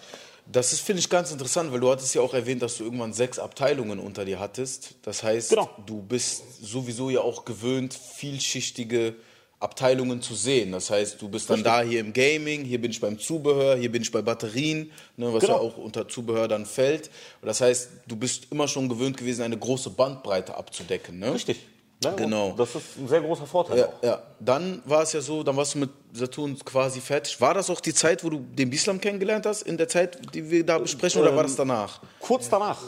Das 0.46 0.72
ist, 0.72 0.80
finde 0.80 1.00
ich, 1.00 1.08
ganz 1.08 1.30
interessant, 1.32 1.72
weil 1.72 1.80
du 1.80 1.90
hattest 1.90 2.14
ja 2.14 2.20
auch 2.20 2.34
erwähnt, 2.34 2.62
dass 2.62 2.76
du 2.76 2.84
irgendwann 2.84 3.12
sechs 3.12 3.38
Abteilungen 3.38 3.98
unter 3.98 4.24
dir 4.24 4.38
hattest. 4.38 4.94
Das 5.02 5.22
heißt, 5.22 5.50
Genau. 5.50 5.68
du 5.86 6.02
bist 6.02 6.62
sowieso 6.62 7.10
ja 7.10 7.20
auch 7.22 7.44
gewöhnt, 7.44 7.94
vielschichtige 7.94 9.14
Abteilungen 9.62 10.20
zu 10.20 10.34
sehen. 10.34 10.72
Das 10.72 10.90
heißt, 10.90 11.20
du 11.22 11.28
bist 11.28 11.48
dann 11.48 11.62
da 11.62 11.82
hier 11.82 12.00
im 12.00 12.12
Gaming, 12.12 12.64
hier 12.64 12.80
bin 12.80 12.90
ich 12.90 13.00
beim 13.00 13.18
Zubehör, 13.18 13.76
hier 13.76 13.90
bin 13.92 14.02
ich 14.02 14.10
bei 14.10 14.20
Batterien, 14.22 14.90
ne, 15.16 15.32
was 15.32 15.42
Genau. 15.42 15.54
ja 15.54 15.60
auch 15.60 15.76
unter 15.76 16.08
Zubehör 16.08 16.48
dann 16.48 16.66
fällt. 16.66 17.08
Und 17.40 17.46
das 17.48 17.60
heißt, 17.60 17.90
du 18.08 18.16
bist 18.16 18.48
immer 18.50 18.66
schon 18.68 18.88
gewöhnt 18.88 19.16
gewesen, 19.16 19.42
eine 19.42 19.56
große 19.58 19.90
Bandbreite 19.90 20.56
abzudecken. 20.56 21.18
Ne? 21.18 21.32
Richtig. 21.34 21.58
Und 22.04 22.16
Genau. 22.16 22.52
Das 22.56 22.74
ist 22.74 22.98
ein 22.98 23.06
sehr 23.06 23.20
großer 23.20 23.46
Vorteil 23.46 23.78
Ja, 23.78 23.86
auch. 23.86 24.02
ja. 24.02 24.22
Dann 24.40 24.82
war 24.86 25.02
es 25.02 25.12
ja 25.12 25.20
so, 25.20 25.44
dann 25.44 25.56
warst 25.56 25.74
du 25.76 25.78
mit 25.78 25.90
Saturn 26.12 26.58
quasi 26.64 27.00
fertig. 27.00 27.40
War 27.40 27.54
das 27.54 27.70
auch 27.70 27.80
die 27.80 27.94
Zeit, 27.94 28.24
wo 28.24 28.30
du 28.30 28.38
den 28.40 28.70
Bislam 28.70 29.00
kennengelernt 29.00 29.46
hast, 29.46 29.62
in 29.62 29.76
der 29.76 29.86
Zeit, 29.86 30.18
die 30.34 30.50
wir 30.50 30.66
da 30.66 30.78
besprechen, 30.78 31.22
oder 31.22 31.36
war 31.36 31.44
das 31.44 31.54
danach? 31.54 32.00
Kurz 32.18 32.48
danach. 32.48 32.78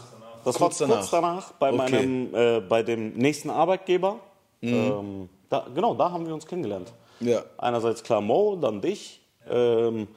Das 0.45 0.57
Kurz 0.57 0.81
war 0.81 0.89
danach. 0.89 1.01
kurz 1.03 1.11
danach 1.13 1.53
bei, 1.53 1.69
Okay. 1.73 1.77
meinem, 1.79 2.35
äh, 2.35 2.61
bei 2.61 2.83
dem 2.83 3.13
nächsten 3.15 3.51
Arbeitgeber. 3.51 4.19
Ähm, 4.63 5.29
da, 5.55 5.67
genau, 5.75 5.95
da 5.95 6.11
haben 6.11 6.27
wir 6.27 6.35
uns 6.35 6.47
kennengelernt. 6.47 6.93
Ja. 7.21 7.43
Einerseits 7.59 8.03
klar 8.03 8.21
Mo, 8.21 8.57
dann 8.57 8.81
dich. 8.81 9.21
Ähm, 9.49 10.09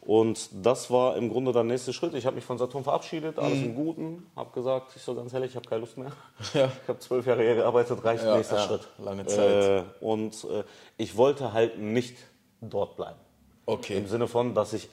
und 0.00 0.48
das 0.64 0.88
war 0.90 1.16
im 1.16 1.28
Grunde 1.28 1.52
der 1.52 1.64
nächste 1.64 1.92
Schritt. 1.92 2.14
Ich 2.14 2.26
habe 2.26 2.36
mich 2.36 2.44
von 2.44 2.58
Saturn 2.58 2.84
verabschiedet, 2.84 3.40
alles 3.40 3.58
im 3.58 3.74
Guten. 3.74 4.30
Habe 4.36 4.50
gesagt, 4.52 4.92
ich 4.94 5.02
soll 5.02 5.16
ganz 5.16 5.32
ehrlich, 5.32 5.50
ich 5.50 5.56
habe 5.56 5.68
keine 5.68 5.80
Lust 5.80 5.98
mehr. 5.98 6.12
Ja. 6.54 6.70
Ich 6.82 6.88
habe 6.88 6.98
zwölf 7.00 7.26
Jahre 7.26 7.42
hier 7.42 7.56
gearbeitet, 7.56 8.04
reicht 8.04 8.22
Ja, 8.22 8.36
nächster 8.36 8.56
ja, 8.56 8.62
Schritt. 8.62 8.88
lange 8.98 9.26
Zeit. 9.26 9.64
Äh, 10.00 10.04
und 10.04 10.44
äh, 10.44 10.62
ich 10.96 11.16
wollte 11.16 11.52
halt 11.52 11.78
nicht 11.78 12.16
dort 12.60 12.96
bleiben. 12.96 13.18
Okay. 13.66 13.98
Im 13.98 14.06
Sinne 14.06 14.28
von, 14.28 14.54
dass 14.54 14.72
ich 14.74 14.88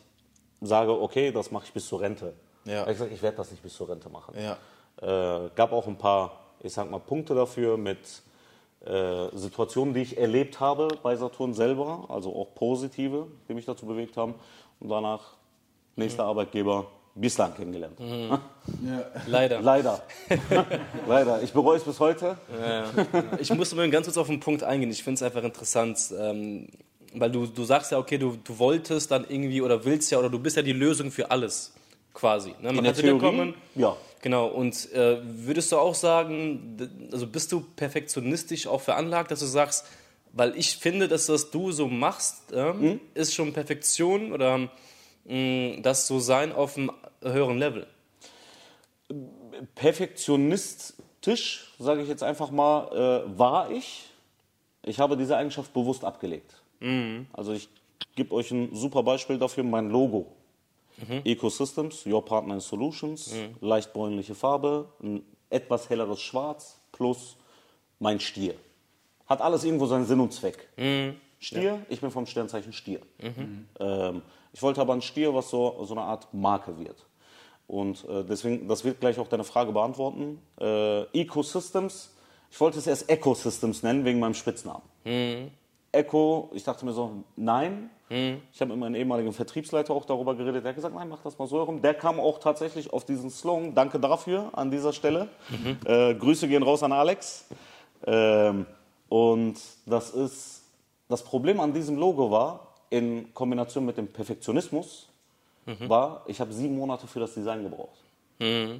sage, 0.61 0.99
okay, 0.99 1.31
das 1.31 1.51
mache 1.51 1.65
ich 1.65 1.73
bis 1.73 1.87
zur 1.87 2.01
Rente. 2.01 2.33
Ja. 2.65 2.81
Ich, 2.87 2.93
gesagt, 2.93 3.11
ich 3.11 3.21
werde 3.21 3.37
das 3.37 3.51
nicht 3.51 3.61
bis 3.61 3.75
zur 3.75 3.89
Rente 3.89 4.09
machen. 4.09 4.33
Ja. 4.35 4.57
Äh, 5.45 5.49
gab 5.53 5.73
auch 5.73 5.85
ein 5.85 5.97
paar, 5.97 6.39
ich 6.61 6.73
sag 6.73 6.89
mal, 6.89 6.99
Punkte 6.99 7.35
dafür 7.35 7.77
mit 7.77 7.99
Situationen, 8.85 9.93
die 9.93 10.01
ich 10.01 10.17
erlebt 10.17 10.59
habe 10.59 10.89
bei 11.01 11.15
Saturn 11.15 11.53
selber, 11.53 12.05
also 12.09 12.35
auch 12.35 12.53
positive, 12.53 13.27
die 13.47 13.53
mich 13.53 13.65
dazu 13.65 13.85
bewegt 13.85 14.17
haben. 14.17 14.35
Und 14.79 14.89
danach 14.89 15.21
nächster 15.95 16.25
Arbeitgeber 16.25 16.87
bislang 17.15 17.53
kennengelernt. 17.55 17.97
Leider. 19.27 19.61
Leider. 19.61 20.01
Leider. 21.07 21.41
Ich 21.43 21.53
bereue 21.53 21.77
es 21.77 21.83
bis 21.83 21.99
heute. 21.99 22.37
Ich 23.39 23.53
muss 23.53 23.73
mal 23.75 23.89
ganz 23.89 24.07
kurz 24.07 24.17
auf 24.17 24.27
den 24.27 24.39
Punkt 24.39 24.63
eingehen. 24.63 24.91
Ich 24.91 25.03
finde 25.03 25.15
es 25.15 25.23
einfach 25.23 25.43
interessant, 25.43 25.99
ähm, 26.19 26.67
weil 27.13 27.29
du, 27.31 27.45
du 27.45 27.63
sagst 27.63 27.91
ja, 27.91 27.99
okay, 27.99 28.17
du, 28.17 28.37
du 28.43 28.57
wolltest 28.59 29.11
dann 29.11 29.25
irgendwie 29.29 29.61
oder 29.61 29.85
willst 29.85 30.11
ja 30.11 30.17
oder 30.19 30.29
du 30.29 30.39
bist 30.39 30.57
ja 30.57 30.63
die 30.63 30.73
Lösung 30.73 31.11
für 31.11 31.29
alles. 31.31 31.73
quasi. 32.13 32.49
Ne? 32.59 32.73
Man 32.73 32.77
In 32.77 32.83
der 32.83 32.93
kann 32.93 32.95
zu 32.95 33.01
dir 33.03 33.17
kommen. 33.17 33.53
ja. 33.75 33.95
Genau, 34.23 34.47
und 34.47 34.89
äh, 34.93 35.17
würdest 35.21 35.73
du 35.73 35.77
auch 35.77 35.95
sagen, 35.95 36.77
also 37.11 37.27
bist 37.27 37.51
du 37.51 37.59
perfektionistisch 37.75 38.67
auch 38.67 38.79
veranlagt, 38.79 39.31
dass 39.31 39.41
du 39.41 39.45
sagst, 39.45 39.85
weil 40.31 40.57
ich 40.57 40.77
finde, 40.77 41.09
dass 41.09 41.25
das 41.25 41.51
du 41.51 41.73
so 41.73 41.89
machst, 41.89 42.53
ähm, 42.53 42.79
Hm? 42.79 42.99
ist 43.15 43.33
schon 43.33 43.51
Perfektion 43.51 44.31
oder 44.31 44.69
mh, 45.25 45.81
das 45.81 46.07
so 46.07 46.19
sein 46.21 46.53
auf 46.53 46.77
einem 46.77 46.91
höheren 47.21 47.57
Level? 47.59 47.85
Perfektionistisch, 49.75 51.73
sage 51.77 52.01
ich 52.01 52.07
jetzt 52.07 52.23
einfach 52.23 52.49
mal, 52.49 53.25
äh, 53.27 53.37
war 53.37 53.71
ich. 53.71 54.05
Ich 54.83 54.99
habe 54.99 55.17
diese 55.17 55.35
Eigenschaft 55.35 55.73
bewusst 55.73 56.05
abgelegt. 56.05 56.61
Also 57.33 57.51
ich 57.53 57.67
gebe 58.15 58.33
euch 58.33 58.51
ein 58.51 58.73
super 58.73 59.03
Beispiel 59.03 59.37
dafür, 59.37 59.63
mein 59.63 59.89
Logo. 59.89 60.27
Ecosystems, 61.25 62.05
Your 62.05 62.23
Partner 62.23 62.55
in 62.55 62.59
Solutions, 62.59 63.33
leicht 63.61 63.93
bräunliche 63.93 64.35
Farbe, 64.35 64.89
ein 65.01 65.23
etwas 65.49 65.89
helleres 65.89 66.21
Schwarz 66.21 66.79
plus 66.91 67.37
mein 67.99 68.19
Stier. 68.19 68.55
Hat 69.27 69.41
alles 69.41 69.63
irgendwo 69.63 69.85
seinen 69.85 70.05
Sinn 70.05 70.19
und 70.19 70.33
Zweck. 70.33 70.67
Stier, 71.39 71.85
ich 71.89 71.99
bin 72.01 72.09
vom 72.11 72.25
Sternzeichen 72.25 72.71
Stier. 72.73 73.01
Ähm, 73.79 74.21
ich 74.53 74.61
wollte 74.61 74.81
aber 74.81 74.93
ein 74.93 75.01
Stier, 75.01 75.33
was 75.33 75.49
so, 75.49 75.83
so 75.85 75.93
eine 75.93 76.03
Art 76.03 76.33
Marke 76.33 76.77
wird. 76.77 77.05
Und 77.67 78.05
äh, 78.07 78.23
deswegen, 78.23 78.67
das 78.67 78.83
wird 78.83 78.99
gleich 78.99 79.17
auch 79.19 79.27
deine 79.27 79.43
Frage 79.43 79.71
beantworten. 79.71 80.39
Äh, 80.59 81.03
Ecosystems, 81.19 82.11
ich 82.51 82.59
wollte 82.59 82.77
es 82.79 82.87
erst 82.87 83.09
Ecosystems 83.09 83.83
nennen, 83.83 84.05
wegen 84.05 84.19
meinem 84.19 84.35
Spitznamen. 84.35 84.83
Echo, 85.91 86.49
ich 86.53 86.63
dachte 86.63 86.85
mir 86.85 86.93
so, 86.93 87.23
nein. 87.35 87.89
Ich 88.51 88.61
habe 88.61 88.71
mit 88.71 88.79
meinem 88.79 88.95
ehemaligen 88.95 89.33
Vertriebsleiter 89.33 89.93
auch 89.93 90.05
darüber 90.05 90.35
geredet. 90.35 90.63
Der 90.63 90.69
hat 90.69 90.75
gesagt, 90.75 90.95
nein, 90.95 91.09
mach 91.09 91.21
das 91.21 91.37
mal 91.39 91.47
so 91.47 91.57
herum. 91.57 91.81
Der 91.81 91.93
kam 91.93 92.19
auch 92.19 92.39
tatsächlich 92.39 92.93
auf 92.93 93.05
diesen 93.05 93.29
Slogan. 93.29 93.73
Danke 93.73 93.99
dafür 93.99 94.49
an 94.53 94.69
dieser 94.71 94.93
Stelle. 94.93 95.29
Äh, 95.85 96.15
Grüße 96.15 96.47
gehen 96.47 96.63
raus 96.63 96.83
an 96.83 96.91
Alex. 96.91 97.45
Ähm, 98.05 98.65
und 99.09 99.55
das 99.85 100.11
ist, 100.11 100.63
das 101.09 101.23
Problem 101.23 101.59
an 101.59 101.73
diesem 101.73 101.97
Logo 101.97 102.29
war, 102.29 102.67
in 102.89 103.33
Kombination 103.33 103.85
mit 103.85 103.97
dem 103.97 104.07
Perfektionismus, 104.07 105.07
war, 105.87 106.23
ich 106.27 106.39
habe 106.41 106.51
sieben 106.51 106.77
Monate 106.77 107.07
für 107.07 107.19
das 107.21 107.33
Design 107.33 107.63
gebraucht. 107.63 108.02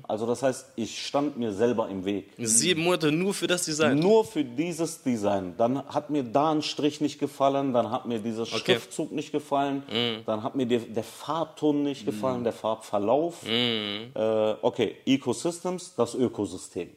Also 0.08 0.26
das 0.26 0.44
heißt, 0.44 0.74
ich 0.76 1.06
stand 1.06 1.38
mir 1.38 1.54
selber 1.54 1.88
im 1.88 2.04
Weg. 2.04 2.32
Sieben 2.38 2.84
Monate 2.84 3.12
nur 3.12 3.34
für 3.34 3.48
das 3.48 3.64
Design. 3.64 4.00
Nur 4.00 4.26
für 4.26 4.44
dieses 4.44 5.02
Design. 5.04 5.54
Dann 5.58 5.86
hat 5.86 6.10
mir 6.10 6.24
da 6.24 6.52
ein 6.52 6.62
Strich 6.62 7.00
nicht 7.00 7.18
gefallen, 7.20 7.72
dann 7.72 7.90
hat 7.90 8.06
mir 8.06 8.20
dieser 8.20 8.46
Schriftzug 8.46 9.12
nicht 9.14 9.32
gefallen, 9.32 9.84
dann 10.26 10.44
hat 10.44 10.56
mir 10.56 10.66
der, 10.66 10.80
der 10.80 11.04
Farbton 11.04 11.84
nicht 11.84 12.06
gefallen, 12.06 12.44
der 12.44 12.54
Farbverlauf. 12.54 13.46
Äh, 13.48 14.56
okay, 14.62 14.98
Ecosystems, 15.06 15.96
das 15.96 16.14
Ökosystem. 16.16 16.90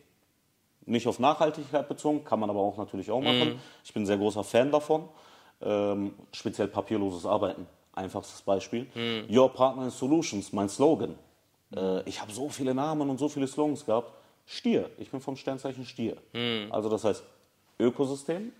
Nicht 0.86 1.06
auf 1.06 1.18
Nachhaltigkeit 1.18 1.88
bezogen, 1.88 2.24
kann 2.24 2.40
man 2.40 2.50
aber 2.50 2.60
auch 2.60 2.76
natürlich 2.76 3.10
auch 3.10 3.20
machen. 3.20 3.60
Ich 3.84 3.92
bin 3.92 4.02
ein 4.04 4.06
sehr 4.06 4.18
großer 4.18 4.44
Fan 4.44 4.70
davon. 4.70 5.08
Ähm, 5.60 6.14
speziell 6.32 6.68
papierloses 6.68 7.26
Arbeiten. 7.26 7.66
Einfachstes 7.92 8.42
Beispiel. 8.42 8.86
Your 9.30 9.48
Partner 9.52 9.84
in 9.84 9.90
Solutions, 9.90 10.52
mein 10.52 10.68
Slogan. 10.68 11.14
Äh, 11.74 12.02
ich 12.08 12.20
habe 12.20 12.32
so 12.32 12.48
viele 12.48 12.74
Namen 12.74 13.08
und 13.10 13.18
so 13.18 13.28
viele 13.28 13.46
Slogans 13.46 13.84
gehabt. 13.86 14.12
Stier, 14.46 14.90
ich 14.98 15.10
bin 15.10 15.20
vom 15.20 15.36
Sternzeichen 15.36 15.84
Stier. 15.84 16.16
Also 16.70 16.88
das 16.88 17.04
heißt 17.04 17.24
Ökosystem, 17.80 18.52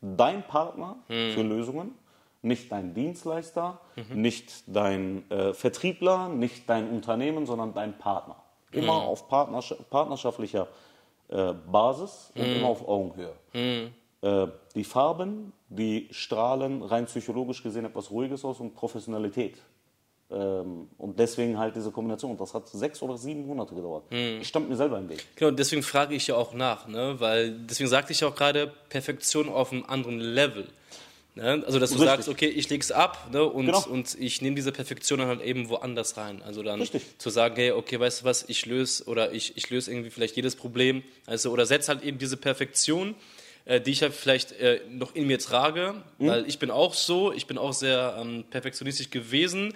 dein 0.00 0.46
Partner 0.46 0.96
für 1.34 1.42
Lösungen, 1.42 1.94
nicht 2.42 2.70
dein 2.70 2.92
Dienstleister, 2.92 3.80
nicht 4.14 4.64
dein 4.66 5.30
äh, 5.30 5.54
Vertriebler, 5.54 6.28
nicht 6.28 6.68
dein 6.68 6.90
Unternehmen, 6.90 7.46
sondern 7.46 7.72
dein 7.72 7.96
Partner. 7.96 8.36
Immer 8.72 8.92
auf 8.94 9.28
partnersch 9.28 9.74
partnerschaftlicher 9.90 10.66
äh, 11.28 11.52
Basis 11.70 12.32
und 12.34 12.42
immer 12.56 12.68
auf 12.68 12.86
Augenhöhe. 12.86 13.32
Äh, 14.22 14.46
die 14.74 14.84
Farben, 14.84 15.52
die 15.68 16.08
strahlen 16.10 16.82
rein 16.82 17.06
psychologisch 17.06 17.62
gesehen 17.62 17.84
etwas 17.84 18.10
Ruhiges 18.10 18.44
aus 18.44 18.60
und 18.60 18.74
Professionalität. 18.74 19.58
Ähm, 20.32 20.88
und 20.98 21.18
deswegen 21.18 21.58
halt 21.58 21.76
diese 21.76 21.90
Kombination. 21.90 22.30
Und 22.32 22.40
das 22.40 22.54
hat 22.54 22.68
sechs 22.68 23.02
oder 23.02 23.16
sieben 23.18 23.46
Monate 23.46 23.74
gedauert. 23.74 24.04
Ich 24.10 24.48
stand 24.48 24.68
mir 24.68 24.76
selber 24.76 24.98
im 24.98 25.08
Weg. 25.08 25.24
Genau, 25.36 25.50
deswegen 25.50 25.82
frage 25.82 26.14
ich 26.14 26.26
ja 26.26 26.36
auch 26.36 26.54
nach, 26.54 26.86
ne? 26.88 27.16
weil 27.18 27.50
deswegen 27.52 27.88
sagte 27.90 28.12
ich 28.12 28.20
ja 28.20 28.28
auch 28.28 28.34
gerade 28.34 28.72
Perfektion 28.88 29.48
auf 29.48 29.72
einem 29.72 29.84
anderen 29.86 30.18
Level. 30.20 30.66
Ne? 31.34 31.62
Also, 31.66 31.78
dass 31.78 31.90
du 31.90 31.96
Richtig. 31.96 32.10
sagst, 32.10 32.28
okay, 32.28 32.46
ich 32.48 32.68
leg's 32.68 32.90
ab 32.92 33.28
ne? 33.32 33.42
und, 33.44 33.66
Genau. 33.66 33.86
und 33.88 34.16
ich 34.20 34.42
nehme 34.42 34.54
diese 34.56 34.70
Perfektion 34.72 35.18
dann 35.18 35.28
halt 35.28 35.42
eben 35.42 35.68
woanders 35.70 36.16
rein. 36.16 36.42
Also 36.42 36.62
dann 36.62 36.80
Richtig. 36.80 37.02
zu 37.18 37.30
sagen, 37.30 37.54
hey, 37.56 37.72
okay, 37.72 37.98
weißt 37.98 38.20
du 38.20 38.24
was, 38.26 38.44
ich 38.48 38.66
löse 38.66 39.04
oder 39.04 39.32
ich, 39.32 39.56
ich 39.56 39.68
löse 39.70 39.90
irgendwie 39.90 40.10
vielleicht 40.10 40.36
jedes 40.36 40.56
Problem. 40.56 41.02
Also, 41.26 41.50
oder 41.50 41.64
setz 41.66 41.88
halt 41.88 42.02
eben 42.02 42.18
diese 42.18 42.36
Perfektion, 42.36 43.14
äh, 43.64 43.80
die 43.80 43.92
ich 43.92 44.02
halt 44.02 44.12
vielleicht 44.12 44.52
äh, 44.52 44.80
noch 44.90 45.14
in 45.14 45.26
mir 45.26 45.38
trage, 45.38 45.94
Mhm. 46.18 46.26
weil 46.26 46.46
ich 46.48 46.58
bin 46.58 46.70
auch 46.70 46.92
so, 46.94 47.32
ich 47.32 47.46
bin 47.46 47.56
auch 47.56 47.72
sehr 47.72 48.16
ähm, 48.20 48.44
perfektionistisch 48.50 49.08
gewesen. 49.10 49.72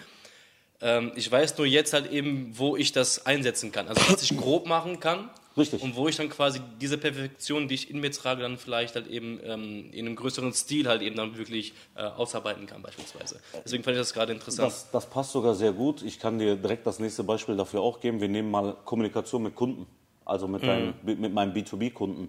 Ähm, 0.80 1.12
ich 1.16 1.30
weiß 1.30 1.56
nur 1.58 1.66
jetzt 1.66 1.92
halt 1.92 2.10
eben, 2.10 2.52
wo 2.58 2.76
ich 2.76 2.92
das 2.92 3.26
einsetzen 3.26 3.72
kann. 3.72 3.88
Also, 3.88 4.00
was 4.12 4.22
ich 4.22 4.36
grob 4.36 4.66
machen 4.66 5.00
kann. 5.00 5.30
Richtig. 5.56 5.82
Und 5.82 5.96
wo 5.96 6.06
ich 6.06 6.16
dann 6.16 6.28
quasi 6.28 6.60
diese 6.82 6.98
Perfektion, 6.98 7.66
die 7.66 7.76
ich 7.76 7.90
in 7.90 8.00
mir 8.00 8.10
trage, 8.10 8.42
dann 8.42 8.58
vielleicht 8.58 8.94
halt 8.94 9.06
eben 9.06 9.40
ähm, 9.42 9.90
in 9.90 10.06
einem 10.06 10.14
größeren 10.14 10.52
Stil 10.52 10.86
halt 10.86 11.00
eben 11.00 11.16
dann 11.16 11.38
wirklich 11.38 11.72
äh, 11.94 12.02
ausarbeiten 12.02 12.66
kann, 12.66 12.82
beispielsweise. 12.82 13.40
Deswegen 13.64 13.82
fand 13.82 13.96
ich 13.96 14.02
das 14.02 14.12
gerade 14.12 14.34
interessant. 14.34 14.68
Das, 14.68 14.90
das 14.90 15.06
passt 15.06 15.32
sogar 15.32 15.54
sehr 15.54 15.72
gut. 15.72 16.02
Ich 16.02 16.18
kann 16.18 16.38
dir 16.38 16.56
direkt 16.56 16.86
das 16.86 16.98
nächste 16.98 17.24
Beispiel 17.24 17.56
dafür 17.56 17.80
auch 17.80 18.00
geben. 18.00 18.20
Wir 18.20 18.28
nehmen 18.28 18.50
mal 18.50 18.76
Kommunikation 18.84 19.44
mit 19.44 19.54
Kunden, 19.54 19.86
also 20.26 20.46
mit, 20.46 20.62
deinem, 20.62 20.92
mit 21.02 21.32
meinem 21.32 21.54
B2B-Kunden. 21.54 22.28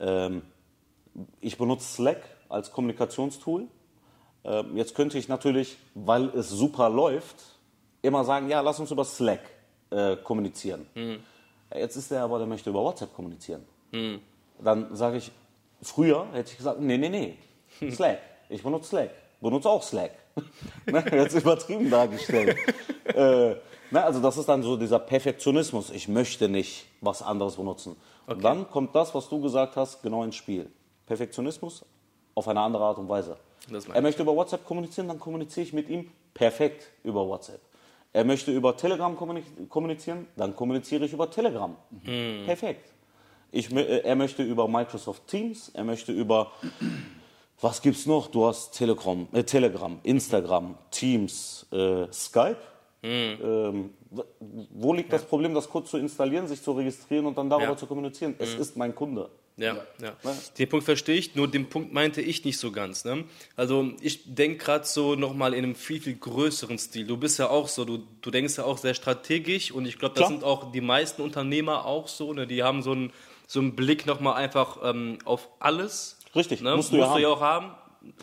Ähm, 0.00 0.40
ich 1.42 1.58
benutze 1.58 1.86
Slack 1.86 2.22
als 2.48 2.70
Kommunikationstool. 2.72 3.66
Ähm, 4.44 4.76
jetzt 4.78 4.94
könnte 4.94 5.18
ich 5.18 5.28
natürlich, 5.28 5.76
weil 5.94 6.30
es 6.30 6.48
super 6.48 6.88
läuft, 6.88 7.36
immer 8.02 8.24
sagen, 8.24 8.48
ja, 8.48 8.60
lass 8.60 8.78
uns 8.80 8.90
über 8.90 9.04
Slack 9.04 9.40
äh, 9.90 10.16
kommunizieren. 10.16 10.86
Jetzt 11.74 11.96
ist 11.96 12.10
der 12.10 12.22
aber, 12.22 12.38
der 12.38 12.46
möchte 12.46 12.70
über 12.70 12.82
WhatsApp 12.82 13.14
kommunizieren. 13.14 13.64
Dann 14.62 14.94
sage 14.94 15.18
ich, 15.18 15.30
früher 15.82 16.26
hätte 16.32 16.50
ich 16.50 16.56
gesagt, 16.56 16.80
nee, 16.80 16.98
nee, 16.98 17.08
nee, 17.08 17.90
Slack. 17.90 18.20
Ich 18.48 18.62
benutze 18.62 18.88
Slack. 18.88 19.10
Benutze 19.40 19.68
auch 19.68 19.82
Slack. 19.82 20.12
ne, 20.86 21.04
jetzt 21.12 21.34
übertrieben 21.34 21.90
dargestellt. 21.90 22.56
äh, 23.04 23.54
ne, 23.90 24.04
also 24.04 24.20
das 24.20 24.36
ist 24.36 24.48
dann 24.48 24.62
so 24.62 24.76
dieser 24.76 24.98
Perfektionismus. 24.98 25.90
Ich 25.90 26.08
möchte 26.08 26.48
nicht 26.48 26.86
was 27.00 27.22
anderes 27.22 27.56
benutzen. 27.56 27.96
Und 28.26 28.44
dann 28.44 28.70
kommt 28.70 28.94
das, 28.94 29.14
was 29.14 29.28
du 29.28 29.40
gesagt 29.40 29.76
hast, 29.76 30.02
genau 30.02 30.22
ins 30.22 30.36
Spiel. 30.36 30.70
Perfektionismus 31.06 31.84
auf 32.34 32.48
eine 32.48 32.60
andere 32.60 32.84
Art 32.84 32.98
und 32.98 33.08
Weise. 33.08 33.36
Er 33.92 34.02
möchte 34.02 34.22
über 34.22 34.34
WhatsApp 34.34 34.64
kommunizieren, 34.64 35.08
dann 35.08 35.20
kommuniziere 35.20 35.66
ich 35.66 35.72
mit 35.72 35.88
ihm 35.88 36.10
perfekt 36.34 36.90
über 37.04 37.26
WhatsApp. 37.26 37.60
Er 38.12 38.24
möchte 38.24 38.52
über 38.52 38.76
Telegram 38.76 39.16
kommunizieren, 39.68 40.26
dann 40.36 40.54
kommuniziere 40.54 41.04
ich 41.06 41.12
über 41.12 41.30
Telegram. 41.30 41.74
Perfekt. 42.44 42.92
Ich, 43.50 43.70
äh, 43.74 44.00
er 44.00 44.16
möchte 44.16 44.42
über 44.42 44.68
Microsoft 44.68 45.26
Teams, 45.26 45.70
er 45.74 45.84
möchte 45.84 46.12
über, 46.12 46.52
was 47.60 47.80
gibt's 47.80 48.06
noch? 48.06 48.26
Du 48.28 48.46
hast 48.46 48.72
Telegram, 48.72 49.26
äh, 49.32 49.44
Telegram 49.44 49.98
Instagram, 50.02 50.76
Teams, 50.90 51.66
äh, 51.72 52.06
Skype. 52.12 52.56
Ähm, 53.04 53.90
w- 54.10 54.22
wo 54.70 54.92
liegt 54.92 55.12
das 55.12 55.24
Problem, 55.24 55.54
das 55.54 55.68
kurz 55.68 55.90
zu 55.90 55.98
installieren, 55.98 56.46
sich 56.46 56.62
zu 56.62 56.70
registrieren 56.72 57.26
und 57.26 57.36
dann 57.36 57.50
darüber 57.50 57.70
Ja. 57.70 57.76
zu 57.76 57.86
kommunizieren? 57.86 58.36
Es 58.38 58.54
ist 58.54 58.76
mein 58.76 58.94
Kunde. 58.94 59.28
Ja, 59.56 59.76
ja. 60.00 60.16
Den 60.58 60.68
Punkt 60.68 60.84
verstehe 60.84 61.16
ich, 61.16 61.34
nur 61.34 61.46
den 61.46 61.68
Punkt 61.68 61.92
meinte 61.92 62.22
ich 62.22 62.44
nicht 62.44 62.58
so 62.58 62.72
ganz. 62.72 63.04
Ne? 63.04 63.24
Also 63.54 63.92
ich 64.00 64.34
denke 64.34 64.64
gerade 64.64 64.86
so 64.86 65.14
nochmal 65.14 65.52
in 65.52 65.64
einem 65.64 65.74
viel, 65.74 66.00
viel 66.00 66.16
größeren 66.16 66.78
Stil. 66.78 67.06
Du 67.06 67.18
bist 67.18 67.38
ja 67.38 67.50
auch 67.50 67.68
so, 67.68 67.84
du, 67.84 68.02
du 68.22 68.30
denkst 68.30 68.56
ja 68.56 68.64
auch 68.64 68.78
sehr 68.78 68.94
strategisch 68.94 69.70
und 69.70 69.86
ich 69.86 69.98
glaube, 69.98 70.14
das 70.14 70.26
Klar. 70.26 70.30
sind 70.30 70.44
auch 70.44 70.72
die 70.72 70.80
meisten 70.80 71.20
Unternehmer 71.20 71.84
auch 71.84 72.08
so. 72.08 72.32
Ne? 72.32 72.46
Die 72.46 72.62
haben 72.62 72.82
so 72.82 72.92
einen, 72.92 73.12
so 73.46 73.60
einen 73.60 73.76
Blick 73.76 74.06
nochmal 74.06 74.34
einfach 74.34 74.78
ähm, 74.82 75.18
auf 75.24 75.48
alles. 75.58 76.18
Richtig, 76.34 76.62
ne? 76.62 76.74
musst 76.74 76.92
du 76.92 76.96
ja 76.96 77.28
auch 77.28 77.42
haben, 77.42 77.74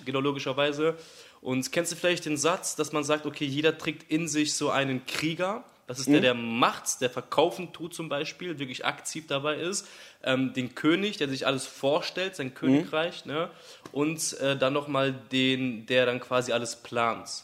genau 0.06 0.22
logischerweise. 0.22 0.98
Und 1.42 1.72
kennst 1.72 1.92
du 1.92 1.96
vielleicht 1.96 2.26
den 2.26 2.38
Satz, 2.38 2.76
dass 2.76 2.92
man 2.92 3.04
sagt, 3.04 3.26
okay, 3.26 3.46
jeder 3.46 3.78
trägt 3.78 4.12
in 4.12 4.28
sich 4.28 4.56
so 4.56 4.72
einen 4.72 5.06
Krieger, 5.06 5.64
das 5.90 6.00
ist 6.00 6.08
Mhm. 6.08 6.14
der, 6.14 6.22
der 6.22 6.34
macht, 6.36 7.02
der 7.02 7.10
verkaufen 7.10 7.74
tut 7.74 7.94
zum 7.96 8.08
Beispiel, 8.10 8.60
wirklich 8.60 8.86
aktiv 8.86 9.26
dabei 9.28 9.56
ist. 9.56 9.88
Ähm, 10.24 10.54
den 10.54 10.76
König, 10.76 11.18
der 11.18 11.28
sich 11.28 11.48
alles 11.48 11.66
vorstellt, 11.66 12.36
sein 12.36 12.54
Königreich, 12.54 13.26
ne? 13.26 13.50
Und 13.92 14.40
äh, 14.40 14.56
dann 14.56 14.72
nochmal 14.74 15.12
den, 15.14 15.86
der 15.88 16.06
dann 16.06 16.20
quasi 16.20 16.52
alles 16.54 16.76
plant. 16.78 17.44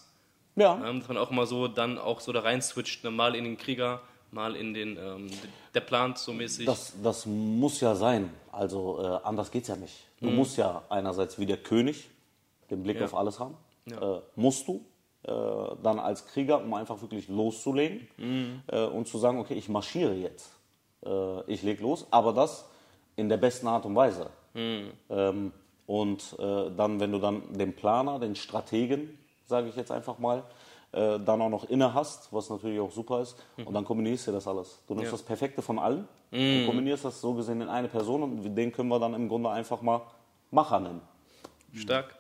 Ja. 0.56 0.76
Ähm, 0.88 1.00
dass 1.00 1.08
man 1.08 1.18
auch 1.18 1.32
mal 1.32 1.48
so 1.48 1.68
dann 1.68 1.98
auch 1.98 2.22
so 2.22 2.32
da 2.32 2.41
rein 2.41 2.62
switcht, 2.62 3.04
ne? 3.04 3.12
mal 3.12 3.36
in 3.36 3.43
den 3.43 3.58
Krieger, 3.58 4.02
mal 4.32 4.56
in 4.56 4.74
den, 4.74 4.96
ähm, 4.98 5.32
der 5.74 5.82
plant 5.82 6.18
so 6.20 6.32
mäßig. 6.32 6.66
Das, 6.68 6.93
das 7.04 7.26
muss 7.26 7.82
ja 7.82 7.96
sein. 7.96 8.30
Also 8.52 9.02
äh, 9.04 9.28
anders 9.28 9.50
geht's 9.52 9.68
ja 9.70 9.76
nicht. 9.76 10.06
Du 10.22 10.28
musst 10.30 10.58
ja 10.58 10.84
einerseits 10.89 11.38
wie 11.39 11.46
der 11.46 11.58
König 11.58 12.10
den 12.70 12.84
Blick 12.84 13.00
Ja. 13.00 13.06
auf 13.06 13.16
alles 13.16 13.39
haben. 13.39 13.58
Äh, 13.89 13.93
musst 14.36 14.68
du. 14.68 14.86
Äh, 15.28 15.32
dann 15.84 15.99
als 15.99 16.26
Krieger, 16.28 16.61
um 16.61 16.73
einfach 16.73 17.01
wirklich 17.01 17.28
loszulegen 17.28 18.07
äh, 18.67 18.86
und 18.86 19.07
zu 19.07 19.17
sagen, 19.17 19.39
okay, 19.39 19.55
ich 19.55 19.69
marschiere 19.69 20.13
jetzt. 20.13 20.51
Äh, 21.05 21.41
ich 21.51 21.63
lege 21.63 21.82
los, 21.84 22.05
aber 22.11 22.34
das 22.34 22.65
in 23.15 23.30
der 23.30 23.38
besten 23.38 23.67
Art 23.67 23.86
und 23.86 23.95
Weise. 23.95 24.30
Ähm, 24.55 25.51
und 25.88 26.36
äh, 26.39 26.71
dann, 26.76 26.99
wenn 26.99 27.11
du 27.11 27.19
dann 27.19 27.41
den 27.53 27.76
Planer, 27.76 28.19
den 28.19 28.36
Strategen, 28.36 29.17
sage 29.45 29.69
ich 29.69 29.76
jetzt 29.76 29.91
einfach 29.91 30.17
mal, 30.17 30.43
äh, 30.91 31.19
dann 31.19 31.41
auch 31.41 31.49
noch 31.49 31.69
inne 31.69 31.93
hast, 31.93 32.32
was 32.32 32.49
natürlich 32.49 32.80
auch 32.80 32.91
super 32.91 33.21
ist, 33.21 33.36
und 33.57 33.73
dann 33.73 33.84
kombinierst 33.86 34.28
du 34.28 34.32
das 34.32 34.47
alles. 34.47 34.80
Du 34.88 34.93
nimmst 34.95 35.11
Ja. 35.11 35.17
das 35.17 35.23
Perfekte 35.23 35.61
von 35.61 35.78
allen 35.80 36.07
und 36.32 36.65
kombinierst 36.65 37.05
das 37.05 37.19
so 37.21 37.34
gesehen 37.34 37.61
in 37.61 37.69
eine 37.69 37.88
Person 37.88 38.23
und 38.23 38.55
den 38.55 38.71
können 38.71 38.89
wir 38.89 38.99
dann 38.99 39.13
im 39.13 39.28
Grunde 39.28 39.49
einfach 39.49 39.82
mal 39.82 40.01
Macher 40.51 40.80
nennen. 40.80 41.01
Stark. 41.76 42.15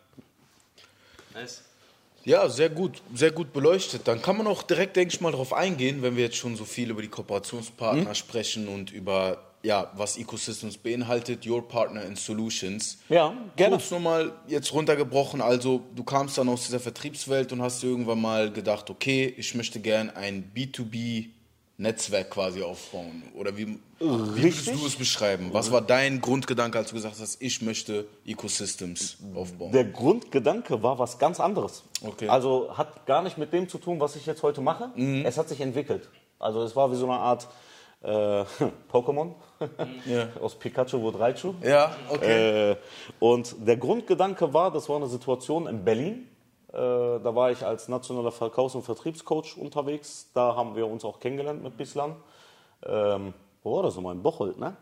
Nice. 1.33 1.63
Ja, 2.25 2.49
sehr 2.49 2.69
gut, 2.69 3.01
sehr 3.13 3.31
gut 3.31 3.53
beleuchtet. 3.53 4.07
Dann 4.07 4.21
kann 4.21 4.37
man 4.37 4.47
auch 4.47 4.63
direkt, 4.63 4.95
denke 4.95 5.13
ich 5.13 5.21
mal, 5.21 5.31
darauf 5.31 5.53
eingehen, 5.53 6.01
wenn 6.01 6.15
wir 6.17 6.23
jetzt 6.25 6.37
schon 6.37 6.55
so 6.55 6.65
viel 6.65 6.89
über 6.89 7.01
die 7.01 7.07
Kooperationspartner 7.07 8.09
Mhm. 8.09 8.15
sprechen 8.15 8.67
und 8.67 8.91
über, 8.91 9.37
ja, 9.61 9.91
was 9.95 10.17
Ecosystems 10.17 10.77
beinhaltet, 10.77 11.45
Your 11.45 11.67
Partner 11.67 12.03
in 12.03 12.15
Solutions. 12.15 12.97
Ja, 13.09 13.33
gerne. 13.55 13.75
Kurz 13.77 13.91
nochmal 13.91 14.31
jetzt 14.47 14.73
runtergebrochen, 14.73 15.39
also 15.41 15.81
du 15.95 16.03
kamst 16.03 16.37
dann 16.39 16.49
aus 16.49 16.65
dieser 16.65 16.79
Vertriebswelt 16.79 17.51
und 17.53 17.61
hast 17.61 17.83
dir 17.83 17.87
irgendwann 17.87 18.21
mal 18.21 18.51
gedacht, 18.51 18.89
okay, 18.89 19.33
ich 19.37 19.53
möchte 19.53 19.79
gern 19.79 20.09
ein 20.09 20.51
B2B-Netzwerk 21.79 22.29
quasi 22.29 22.63
aufbauen. 22.63 23.23
Oder 23.35 23.55
wie, 23.57 23.79
wie 23.99 24.43
würdest 24.43 24.67
du 24.67 24.85
es 24.85 24.95
beschreiben? 24.95 25.49
Was 25.51 25.71
war 25.71 25.81
dein 25.81 26.21
Grundgedanke, 26.21 26.77
als 26.77 26.89
du 26.89 26.95
gesagt 26.95 27.15
hast, 27.19 27.41
ich 27.41 27.61
möchte 27.61 28.07
Ecosystems 28.25 29.17
aufbauen? 29.33 29.71
Der 29.71 29.85
Grundgedanke 29.85 30.81
war 30.81 30.99
was 30.99 31.17
ganz 31.17 31.39
anderes. 31.39 31.83
Okay. 32.01 32.27
Also 32.27 32.75
hat 32.77 33.05
gar 33.05 33.21
nicht 33.21 33.37
mit 33.37 33.53
dem 33.53 33.67
zu 33.67 33.77
tun, 33.77 33.99
was 33.99 34.15
ich 34.15 34.25
jetzt 34.25 34.43
heute 34.43 34.61
mache. 34.61 34.91
Mhm. 34.95 35.25
Es 35.25 35.37
hat 35.37 35.49
sich 35.49 35.61
entwickelt. 35.61 36.09
Also 36.39 36.63
es 36.63 36.75
war 36.75 36.91
wie 36.91 36.95
so 36.95 37.05
eine 37.05 37.19
Art 37.19 37.47
äh, 38.01 38.07
Pokémon. 38.91 39.33
Ja. 40.05 40.27
Aus 40.41 40.55
Pikachu 40.55 41.01
wurde 41.01 41.19
Raichu. 41.19 41.53
Ja, 41.63 41.95
okay. 42.09 42.71
Äh, 42.71 42.75
und 43.19 43.55
der 43.65 43.77
Grundgedanke 43.77 44.53
war, 44.53 44.71
das 44.71 44.89
war 44.89 44.97
eine 44.97 45.07
Situation 45.07 45.67
in 45.67 45.83
Berlin. 45.83 46.27
Äh, 46.75 47.23
da 47.23 47.33
war 47.35 47.51
ich 47.51 47.65
als 47.65 47.87
nationaler 47.87 48.31
Verkaufs- 48.31 48.75
und 48.75 48.83
Vertriebscoach 48.83 49.55
unterwegs. 49.57 50.29
Da 50.33 50.55
haben 50.55 50.75
wir 50.75 50.87
uns 50.87 51.05
auch 51.05 51.21
kennengelernt 51.21 51.63
mit 51.63 51.77
bislang. 51.77 52.17
Ähm, 52.85 53.33
wo 53.63 53.77
war 53.77 53.83
das 53.83 53.95
nochmal? 53.95 54.13
In 54.15 54.21
Bocholt, 54.21 54.59
ne? 54.59 54.75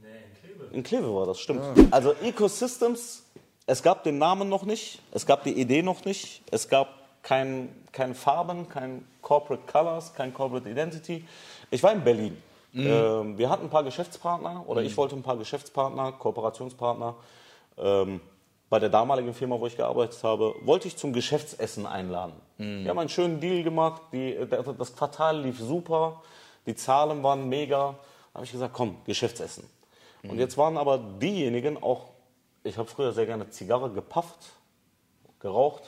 Nee, 0.00 0.08
in 0.08 0.34
Kleve. 0.34 0.74
In 0.74 0.82
Kleve 0.82 1.14
war 1.14 1.26
das, 1.26 1.38
stimmt. 1.38 1.62
Also 1.92 2.12
Ecosystems, 2.22 3.24
es 3.66 3.82
gab 3.82 4.02
den 4.02 4.18
Namen 4.18 4.48
noch 4.48 4.64
nicht, 4.64 5.00
es 5.12 5.24
gab 5.24 5.44
die 5.44 5.52
Idee 5.52 5.82
noch 5.82 6.04
nicht, 6.04 6.42
es 6.50 6.68
gab 6.68 6.88
kein, 7.22 7.68
keine 7.92 8.16
Farben, 8.16 8.68
kein 8.68 9.06
Corporate 9.22 9.62
Colors, 9.70 10.12
kein 10.14 10.34
Corporate 10.34 10.68
Identity. 10.68 11.24
Ich 11.70 11.82
war 11.84 11.92
in 11.92 12.02
Berlin. 12.02 12.42
Ähm, 12.74 13.38
wir 13.38 13.50
hatten 13.50 13.64
ein 13.64 13.70
paar 13.70 13.84
Geschäftspartner 13.84 14.64
oder 14.66 14.82
ich 14.82 14.96
wollte 14.96 15.14
ein 15.14 15.22
paar 15.22 15.36
Geschäftspartner, 15.36 16.12
Kooperationspartner. 16.12 17.14
Ähm, 17.76 18.20
bei 18.72 18.78
der 18.78 18.88
damaligen 18.88 19.34
Firma, 19.34 19.60
wo 19.60 19.66
ich 19.66 19.76
gearbeitet 19.76 20.24
habe, 20.24 20.54
wollte 20.62 20.88
ich 20.88 20.96
zum 20.96 21.12
Geschäftsessen 21.12 21.84
einladen. 21.84 22.32
Wir 22.56 22.88
haben 22.88 22.98
einen 23.00 23.10
schönen 23.10 23.38
Deal 23.38 23.62
gemacht, 23.62 24.00
die, 24.14 24.34
das 24.78 24.96
Quartal 24.96 25.42
lief 25.42 25.58
super, 25.58 26.22
die 26.64 26.74
Zahlen 26.74 27.22
waren 27.22 27.50
mega. 27.50 27.96
Da 28.32 28.36
habe 28.36 28.46
ich 28.46 28.52
gesagt, 28.52 28.72
komm, 28.72 28.96
Geschäftsessen. 29.04 29.68
Und 30.22 30.38
jetzt 30.38 30.56
waren 30.56 30.78
aber 30.78 30.96
diejenigen 30.96 31.82
auch, 31.82 32.06
ich 32.64 32.78
habe 32.78 32.88
früher 32.88 33.12
sehr 33.12 33.26
gerne 33.26 33.50
Zigarre 33.50 33.90
gepafft, 33.90 34.38
geraucht, 35.38 35.82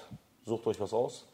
sucht 0.45 0.66
euch 0.66 0.78
was 0.78 0.93
aus. 0.93 1.24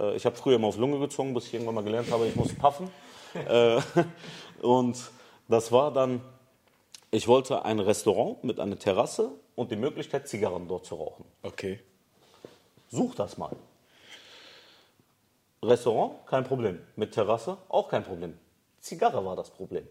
Äh, 0.00 0.16
ich 0.16 0.26
habe 0.26 0.34
früher 0.34 0.56
immer 0.56 0.66
auf 0.66 0.76
Lunge 0.76 0.98
gezogen, 0.98 1.34
bis 1.34 1.46
ich 1.46 1.54
irgendwann 1.54 1.76
mal 1.76 1.84
gelernt 1.84 2.10
habe, 2.10 2.26
ich 2.26 2.34
muss 2.34 2.52
paffen. 2.52 2.90
äh, 3.48 3.80
und 4.60 4.98
das 5.46 5.70
war 5.70 5.92
dann, 5.92 6.20
ich 7.12 7.28
wollte 7.28 7.64
ein 7.64 7.78
Restaurant 7.78 8.42
mit 8.42 8.58
einer 8.58 8.76
Terrasse 8.76 9.30
und 9.56 9.70
die 9.70 9.76
Möglichkeit, 9.76 10.28
Zigarren 10.28 10.68
dort 10.68 10.86
zu 10.86 10.94
rauchen. 10.94 11.24
Okay. 11.42 11.80
Such 12.88 13.16
das 13.16 13.36
mal. 13.36 13.56
Restaurant, 15.62 16.26
kein 16.26 16.44
Problem. 16.44 16.78
Mit 16.94 17.12
Terrasse, 17.12 17.56
auch 17.68 17.88
kein 17.88 18.04
Problem. 18.04 18.38
Zigarre 18.80 19.24
war 19.24 19.34
das 19.34 19.50
Problem. 19.50 19.88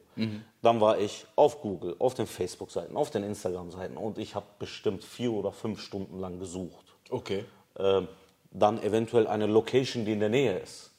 Dann 0.61 0.79
war 0.79 0.99
ich 0.99 1.25
auf 1.35 1.61
Google, 1.61 1.97
auf 1.99 2.13
den 2.13 2.27
Facebook-Seiten, 2.27 2.95
auf 2.95 3.09
den 3.09 3.23
Instagram-Seiten 3.23 3.97
und 3.97 4.17
ich 4.17 4.35
habe 4.35 4.45
bestimmt 4.57 5.03
vier 5.03 5.33
oder 5.33 5.51
fünf 5.51 5.81
Stunden 5.81 6.19
lang 6.19 6.39
gesucht. 6.39 6.85
Okay. 7.09 7.43
Ähm, 7.77 8.07
dann 8.51 8.81
eventuell 8.81 9.27
eine 9.27 9.47
Location, 9.47 10.05
die 10.05 10.13
in 10.13 10.21
der 10.21 10.29
Nähe 10.29 10.59
ist. 10.59 10.91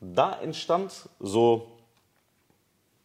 Da 0.00 0.40
entstand 0.40 1.08
so 1.18 1.72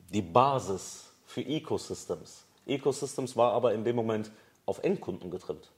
die 0.10 0.22
Basis 0.22 1.12
für 1.26 1.42
Ecosystems. 1.42 2.46
Ecosystems 2.68 3.36
war 3.36 3.54
aber 3.54 3.74
in 3.74 3.84
dem 3.84 3.96
Moment 3.96 4.32
auf 4.70 4.84
Endkunden 4.84 5.32
getrimmt, 5.32 5.72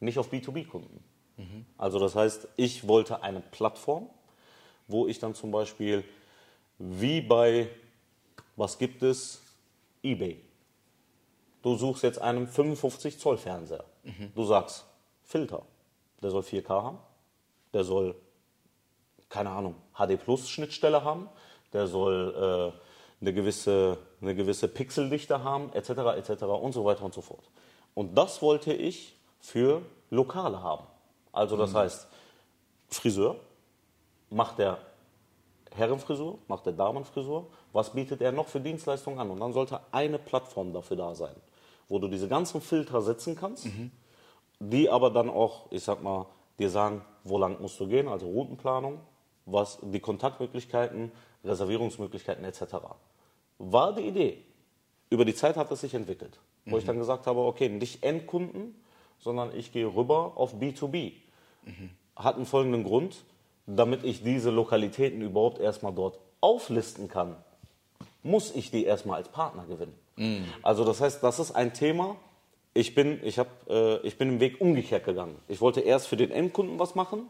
nicht 0.00 0.18
auf 0.18 0.32
B2B-Kunden. 0.32 1.02
Also 1.76 1.98
das 1.98 2.14
heißt, 2.14 2.48
ich 2.56 2.86
wollte 2.86 3.22
eine 3.22 3.40
Plattform, 3.40 4.08
wo 4.88 5.06
ich 5.06 5.18
dann 5.18 5.34
zum 5.34 5.50
Beispiel 5.50 6.04
wie 6.78 7.20
bei, 7.20 7.68
was 8.54 8.78
gibt 8.78 9.02
es, 9.02 9.42
eBay. 10.02 10.40
Du 11.62 11.74
suchst 11.74 12.04
jetzt 12.04 12.20
einen 12.20 12.46
55 12.46 13.18
Zoll 13.18 13.36
Fernseher. 13.36 13.84
Du 14.34 14.44
sagst, 14.44 14.84
Filter, 15.24 15.62
der 16.22 16.30
soll 16.30 16.42
4K 16.42 16.68
haben, 16.68 16.98
der 17.72 17.82
soll, 17.82 18.14
keine 19.28 19.50
Ahnung, 19.50 19.74
HD 19.94 20.16
Plus 20.22 20.48
Schnittstelle 20.48 21.02
haben, 21.02 21.28
der 21.72 21.88
soll 21.88 22.72
äh, 22.72 22.80
eine, 23.20 23.32
gewisse, 23.32 23.98
eine 24.20 24.34
gewisse 24.36 24.68
Pixeldichte 24.68 25.42
haben, 25.42 25.72
etc., 25.72 25.90
etc. 26.16 26.44
und 26.44 26.72
so 26.72 26.84
weiter 26.84 27.02
und 27.02 27.12
so 27.12 27.20
fort. 27.20 27.50
Und 27.96 28.14
das 28.14 28.42
wollte 28.42 28.74
ich 28.74 29.16
für 29.40 29.80
Lokale 30.10 30.62
haben. 30.62 30.86
Also 31.32 31.56
das 31.56 31.74
heißt, 31.74 32.06
Friseur, 32.88 33.36
macht 34.28 34.58
der 34.58 34.78
Herrenfrisur, 35.74 36.38
macht 36.46 36.66
der 36.66 36.74
Damenfrisur, 36.74 37.46
was 37.72 37.94
bietet 37.94 38.20
er 38.20 38.32
noch 38.32 38.48
für 38.48 38.60
Dienstleistungen 38.60 39.18
an? 39.18 39.30
Und 39.30 39.40
dann 39.40 39.54
sollte 39.54 39.80
eine 39.92 40.18
Plattform 40.18 40.74
dafür 40.74 40.98
da 40.98 41.14
sein, 41.14 41.34
wo 41.88 41.98
du 41.98 42.08
diese 42.08 42.28
ganzen 42.28 42.60
Filter 42.60 43.00
setzen 43.00 43.34
kannst, 43.34 43.66
die 44.60 44.90
aber 44.90 45.10
dann 45.10 45.30
auch, 45.30 45.72
ich 45.72 45.82
sag 45.82 46.02
mal, 46.02 46.26
dir 46.58 46.68
sagen, 46.68 47.02
wo 47.24 47.38
lang 47.38 47.60
musst 47.62 47.80
du 47.80 47.86
gehen, 47.86 48.08
also 48.08 48.26
Routenplanung, 48.26 49.00
was 49.46 49.78
die 49.80 50.00
Kontaktmöglichkeiten, 50.00 51.12
Reservierungsmöglichkeiten 51.44 52.44
etc. 52.44 52.76
War 53.58 53.94
die 53.94 54.08
Idee. 54.08 54.44
Über 55.08 55.24
die 55.24 55.34
Zeit 55.34 55.56
hat 55.56 55.70
es 55.70 55.80
sich 55.80 55.94
entwickelt, 55.94 56.38
wo 56.66 56.78
ich 56.78 56.84
dann 56.84 56.98
gesagt 56.98 57.26
habe, 57.26 57.40
okay, 57.40 57.68
nicht 57.68 58.02
Endkunden, 58.02 58.74
sondern 59.18 59.56
ich 59.56 59.72
gehe 59.72 59.86
rüber 59.86 60.32
auf 60.36 60.54
B2B. 60.54 61.12
Hat 62.14 62.36
einen 62.36 62.46
folgenden 62.46 62.84
Grund, 62.84 63.24
damit 63.66 64.04
ich 64.04 64.22
diese 64.22 64.50
Lokalitäten 64.50 65.22
überhaupt 65.22 65.58
erstmal 65.58 65.92
dort 65.92 66.18
auflisten 66.40 67.08
kann, 67.08 67.36
muss 68.22 68.54
ich 68.54 68.70
die 68.70 68.84
erstmal 68.84 69.18
als 69.18 69.28
Partner 69.28 69.64
gewinnen. 69.66 69.94
Also 70.62 70.84
das 70.84 71.00
heißt, 71.00 71.22
das 71.22 71.38
ist 71.38 71.52
ein 71.52 71.72
Thema. 71.72 72.16
Ich 72.76 72.94
bin, 72.94 73.20
ich, 73.22 73.38
hab, 73.38 73.48
äh, 73.70 73.96
ich 73.98 74.18
bin 74.18 74.32
den 74.32 74.40
Weg 74.40 74.60
umgekehrt 74.60 75.04
gegangen. 75.04 75.36
Ich 75.48 75.62
wollte 75.62 75.80
erst 75.80 76.08
für 76.08 76.16
den 76.16 76.30
Endkunden 76.30 76.78
was 76.78 76.94
machen, 76.94 77.22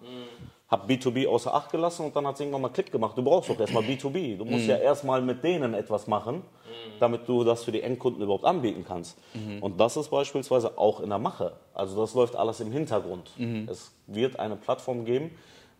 habe 0.68 0.92
B2B 0.92 1.28
außer 1.28 1.54
Acht 1.54 1.70
gelassen 1.70 2.04
und 2.06 2.16
dann 2.16 2.26
hat 2.26 2.34
es 2.34 2.40
irgendwann 2.40 2.62
mal 2.62 2.70
Klick 2.70 2.90
gemacht. 2.90 3.16
Du 3.16 3.22
brauchst 3.22 3.48
doch 3.48 3.60
erstmal 3.60 3.84
B2B. 3.84 4.36
Du 4.36 4.44
musst 4.44 4.66
ja 4.66 4.76
erstmal 4.76 5.22
mit 5.22 5.44
denen 5.44 5.74
etwas 5.74 6.08
machen, 6.08 6.42
damit 6.98 7.28
du 7.28 7.44
das 7.44 7.62
für 7.62 7.70
die 7.70 7.82
Endkunden 7.82 8.20
überhaupt 8.22 8.44
anbieten 8.44 8.84
kannst. 8.86 9.16
Und 9.60 9.78
das 9.78 9.96
ist 9.96 10.08
beispielsweise 10.10 10.76
auch 10.76 10.98
in 11.00 11.10
der 11.10 11.20
Mache. 11.20 11.52
Also 11.74 12.00
das 12.00 12.14
läuft 12.14 12.34
alles 12.34 12.58
im 12.58 12.72
Hintergrund. 12.72 13.30
Es 13.70 13.92
wird 14.08 14.40
eine 14.40 14.56
Plattform 14.56 15.04
geben, 15.04 15.30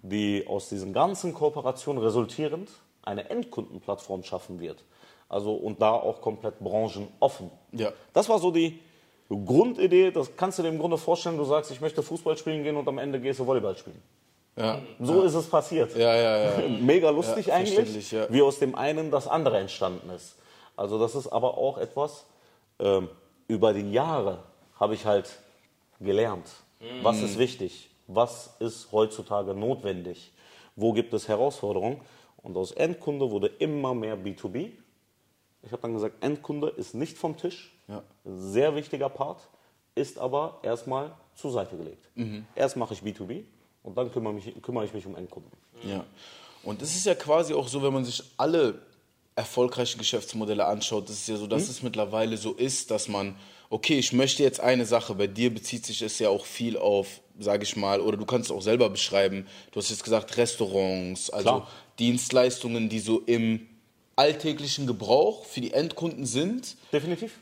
die 0.03 0.47
aus 0.47 0.69
diesen 0.69 0.93
ganzen 0.93 1.35
Kooperationen 1.35 2.01
resultierend 2.01 2.71
eine 3.03 3.29
Endkundenplattform 3.31 4.23
schaffen 4.23 4.61
wird. 4.61 4.85
Also 5.29 5.55
und 5.55 5.83
da 5.83 5.91
auch 5.91 6.21
komplett 6.21 6.61
branchenoffen. 6.61 7.51
Ja. 7.73 7.93
Das 8.12 8.29
war 8.29 8.39
so 8.39 8.53
die 8.53 8.79
Grundidee, 9.29 10.11
das 10.11 10.37
kannst 10.37 10.59
du 10.59 10.62
dir 10.62 10.68
im 10.68 10.79
Grunde 10.79 10.99
vorstellen, 10.99 11.37
du 11.37 11.45
sagst, 11.45 11.70
ich 11.70 11.81
möchte 11.81 12.03
Fußball 12.03 12.37
spielen 12.37 12.62
gehen 12.62 12.77
und 12.77 12.87
am 12.87 12.99
Ende 12.99 13.20
gehst 13.20 13.41
du 13.41 13.47
Volleyball 13.47 13.77
spielen. 13.77 14.01
Ja. 14.57 14.81
So 15.01 15.22
ist 15.22 15.35
es 15.35 15.49
passiert. 15.49 15.95
Ja, 15.97 16.14
ja, 16.14 16.61
ja. 16.61 16.68
Mega 16.81 17.11
lustig 17.11 17.47
Ja, 17.47 17.55
eigentlich, 17.55 18.11
ja. 18.11 18.27
wie 18.31 18.41
aus 18.41 18.59
dem 18.59 18.74
einen 18.74 19.11
das 19.11 19.29
andere 19.29 19.59
entstanden 19.59 20.09
ist. 20.11 20.37
Also 20.77 20.99
das 20.99 21.14
ist 21.14 21.29
aber 21.29 21.59
auch 21.59 21.77
etwas, 21.79 22.24
ähm, 22.79 23.09
über 23.49 23.72
die 23.72 23.91
Jahre 23.93 24.45
habe 24.79 24.95
ich 24.95 25.05
halt 25.05 25.39
gelernt, 26.01 26.47
was 27.03 27.22
ist 27.22 27.39
wichtig, 27.39 27.91
was 28.07 28.55
ist 28.61 28.93
heutzutage 28.93 29.55
notwendig, 29.55 30.33
wo 30.74 30.93
gibt 30.93 31.14
es 31.14 31.29
Herausforderungen. 31.29 32.01
Und 32.37 32.57
aus 32.57 32.72
Endkunde 32.72 33.31
wurde 33.31 33.49
immer 33.59 33.95
mehr 33.95 34.16
B2B. 34.16 34.70
Ich 35.62 35.72
habe 35.72 35.83
dann 35.83 35.95
gesagt, 35.95 36.22
Endkunde 36.22 36.68
ist 36.68 36.95
nicht 36.95 37.18
vom 37.18 37.37
Tisch, 37.37 37.76
Ja. 37.89 38.03
sehr 38.24 38.74
wichtiger 38.74 39.09
Part, 39.09 39.49
ist 39.95 40.18
aber 40.18 40.59
erstmal 40.62 41.14
zur 41.34 41.53
Seite 41.53 41.76
gelegt. 41.76 42.09
Erst 42.55 42.76
mache 42.76 42.95
ich 42.95 43.01
B2B 43.01 43.45
Und 43.82 43.97
dann 43.97 44.11
kümmere, 44.11 44.34
mich, 44.34 44.53
kümmere 44.62 44.84
ich 44.84 44.93
mich 44.93 45.07
um 45.07 45.14
Endkunden. 45.16 45.53
Ja. 45.84 46.05
Und 46.62 46.82
es 46.82 46.97
ist 46.97 47.07
ja 47.07 47.14
quasi 47.14 47.55
auch 47.55 47.68
so, 47.68 47.82
wenn 47.82 47.93
man 47.93 48.05
sich 48.05 48.22
alle 48.37 48.80
erfolgreichen 49.37 49.99
Geschäftsmodelle 49.99 50.64
anschaut, 50.64 51.09
ist 51.11 51.20
es 51.20 51.26
ja 51.28 51.37
so, 51.37 51.47
dass 51.47 51.68
es 51.68 51.82
mittlerweile 51.82 52.37
so 52.37 52.55
ist, 52.55 52.91
dass 52.91 53.07
man, 53.07 53.37
okay, 53.68 53.99
ich 53.99 54.12
möchte 54.12 54.43
jetzt 54.43 54.61
eine 54.61 54.87
Sache, 54.87 55.14
bei 55.14 55.26
dir 55.26 55.53
bezieht 55.53 55.84
sich 55.87 56.03
es 56.03 56.18
ja 56.18 56.30
auch 56.30 56.47
viel 56.47 56.76
auf, 56.78 57.20
sage 57.39 57.62
ich 57.62 57.76
mal, 57.76 58.01
oder 58.01 58.16
du 58.16 58.24
kannst 58.24 58.51
es 58.51 58.57
auch 58.57 58.62
selber 58.62 58.89
beschreiben, 58.89 59.47
du 59.72 59.78
hast 59.78 59.91
jetzt 59.91 60.03
gesagt 60.03 60.37
Restaurants, 60.39 61.30
also 61.30 61.49
Klar. 61.49 61.68
Dienstleistungen, 61.99 62.89
die 62.89 62.99
so 62.99 63.20
im 63.20 63.68
alltäglichen 64.16 64.87
Gebrauch 64.87 65.45
für 65.45 65.61
die 65.61 65.72
Endkunden 65.72 66.24
sind, 66.24 66.76
Definitiv. 66.91 67.39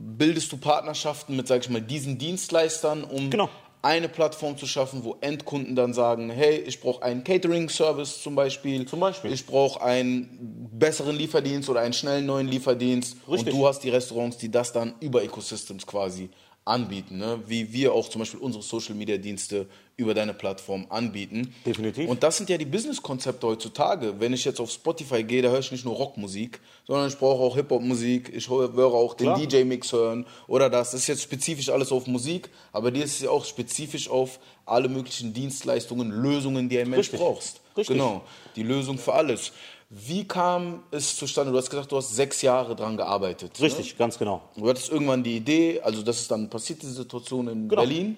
Bildest 0.00 0.50
du 0.52 0.56
Partnerschaften 0.56 1.36
mit, 1.36 1.46
sag 1.46 1.60
ich 1.62 1.70
mal, 1.70 1.80
diesen 1.82 2.18
Dienstleistern, 2.18 3.04
um 3.04 3.30
Genau. 3.30 3.48
eine 3.82 4.08
Plattform 4.08 4.56
zu 4.56 4.66
schaffen, 4.66 5.04
wo 5.04 5.16
Endkunden 5.20 5.74
dann 5.76 5.94
sagen, 5.94 6.30
hey, 6.30 6.56
ich 6.58 6.80
brauche 6.80 7.02
einen 7.02 7.24
Catering-Service 7.24 8.22
zum 8.22 8.34
Beispiel. 8.34 8.86
Zum 8.86 9.00
Beispiel. 9.00 9.32
Ich 9.32 9.46
brauche 9.46 9.82
einen 9.82 10.68
besseren 10.72 11.16
Lieferdienst 11.16 11.68
oder 11.68 11.80
einen 11.80 11.92
schnellen 11.94 12.26
neuen 12.26 12.48
Lieferdienst. 12.48 13.16
Richtig. 13.28 13.52
Und 13.52 13.60
du 13.60 13.66
hast 13.66 13.80
die 13.80 13.90
Restaurants, 13.90 14.36
die 14.38 14.50
das 14.50 14.72
dann 14.72 14.94
über 15.00 15.22
Ecosystems 15.22 15.86
quasi 15.86 16.30
anbieten. 16.70 17.18
Ne? 17.18 17.40
Wie 17.46 17.72
wir 17.72 17.92
auch 17.92 18.08
zum 18.08 18.20
Beispiel 18.20 18.40
unsere 18.40 18.62
Social-Media-Dienste 18.62 19.66
über 19.96 20.14
deine 20.14 20.32
Plattform 20.32 20.86
anbieten. 20.88 21.52
Definitiv. 21.66 22.08
Und 22.08 22.22
das 22.22 22.38
sind 22.38 22.48
ja 22.48 22.56
die 22.56 22.64
Business-Konzepte 22.64 23.46
heutzutage. 23.46 24.18
Wenn 24.18 24.32
ich 24.32 24.46
jetzt 24.46 24.60
auf 24.60 24.70
Spotify 24.70 25.22
gehe, 25.22 25.42
da 25.42 25.50
höre 25.50 25.58
ich 25.58 25.72
nicht 25.72 25.84
nur 25.84 25.94
Rockmusik, 25.94 26.58
sondern 26.86 27.08
ich 27.08 27.18
brauche 27.18 27.42
auch 27.42 27.54
Hip-Hop-Musik, 27.56 28.32
ich 28.34 28.48
höre 28.48 28.94
auch 28.94 29.14
den. 29.14 29.34
DJ-Mix 29.34 29.92
hören 29.92 30.26
oder 30.46 30.70
das. 30.70 30.92
Das 30.92 31.00
ist 31.00 31.06
jetzt 31.06 31.22
spezifisch 31.22 31.68
alles 31.68 31.92
auf 31.92 32.06
Musik, 32.06 32.48
aber 32.72 32.90
dir 32.90 33.04
ist 33.04 33.20
ja 33.20 33.30
auch 33.30 33.44
spezifisch 33.44 34.08
auf 34.08 34.38
alle 34.64 34.88
möglichen 34.88 35.34
Dienstleistungen, 35.34 36.10
Lösungen, 36.10 36.68
die 36.68 36.78
ein 36.78 36.88
Mensch 36.88 37.06
Richtig. 37.06 37.20
brauchst. 37.20 37.60
Richtig. 37.76 37.96
Genau, 37.96 38.22
die 38.56 38.62
Lösung 38.62 38.96
für 38.98 39.12
alles. 39.12 39.52
Wie 39.92 40.26
kam 40.26 40.84
es 40.92 41.16
zustande? 41.16 41.50
Du 41.50 41.58
hast 41.58 41.68
gesagt, 41.68 41.90
du 41.90 41.96
hast 41.96 42.14
sechs 42.14 42.42
Jahre 42.42 42.76
dran 42.76 42.96
gearbeitet. 42.96 43.58
Ne? 43.58 43.66
Richtig, 43.66 43.98
ganz 43.98 44.16
genau. 44.18 44.40
Du 44.56 44.68
hattest 44.68 44.88
irgendwann 44.90 45.24
die 45.24 45.36
Idee, 45.36 45.80
also 45.82 46.02
das 46.02 46.20
ist 46.20 46.30
dann 46.30 46.48
passiert, 46.48 46.80
diese 46.82 46.92
Situation 46.92 47.48
in 47.48 47.68
Genau. 47.68 47.82
Berlin. 47.82 48.16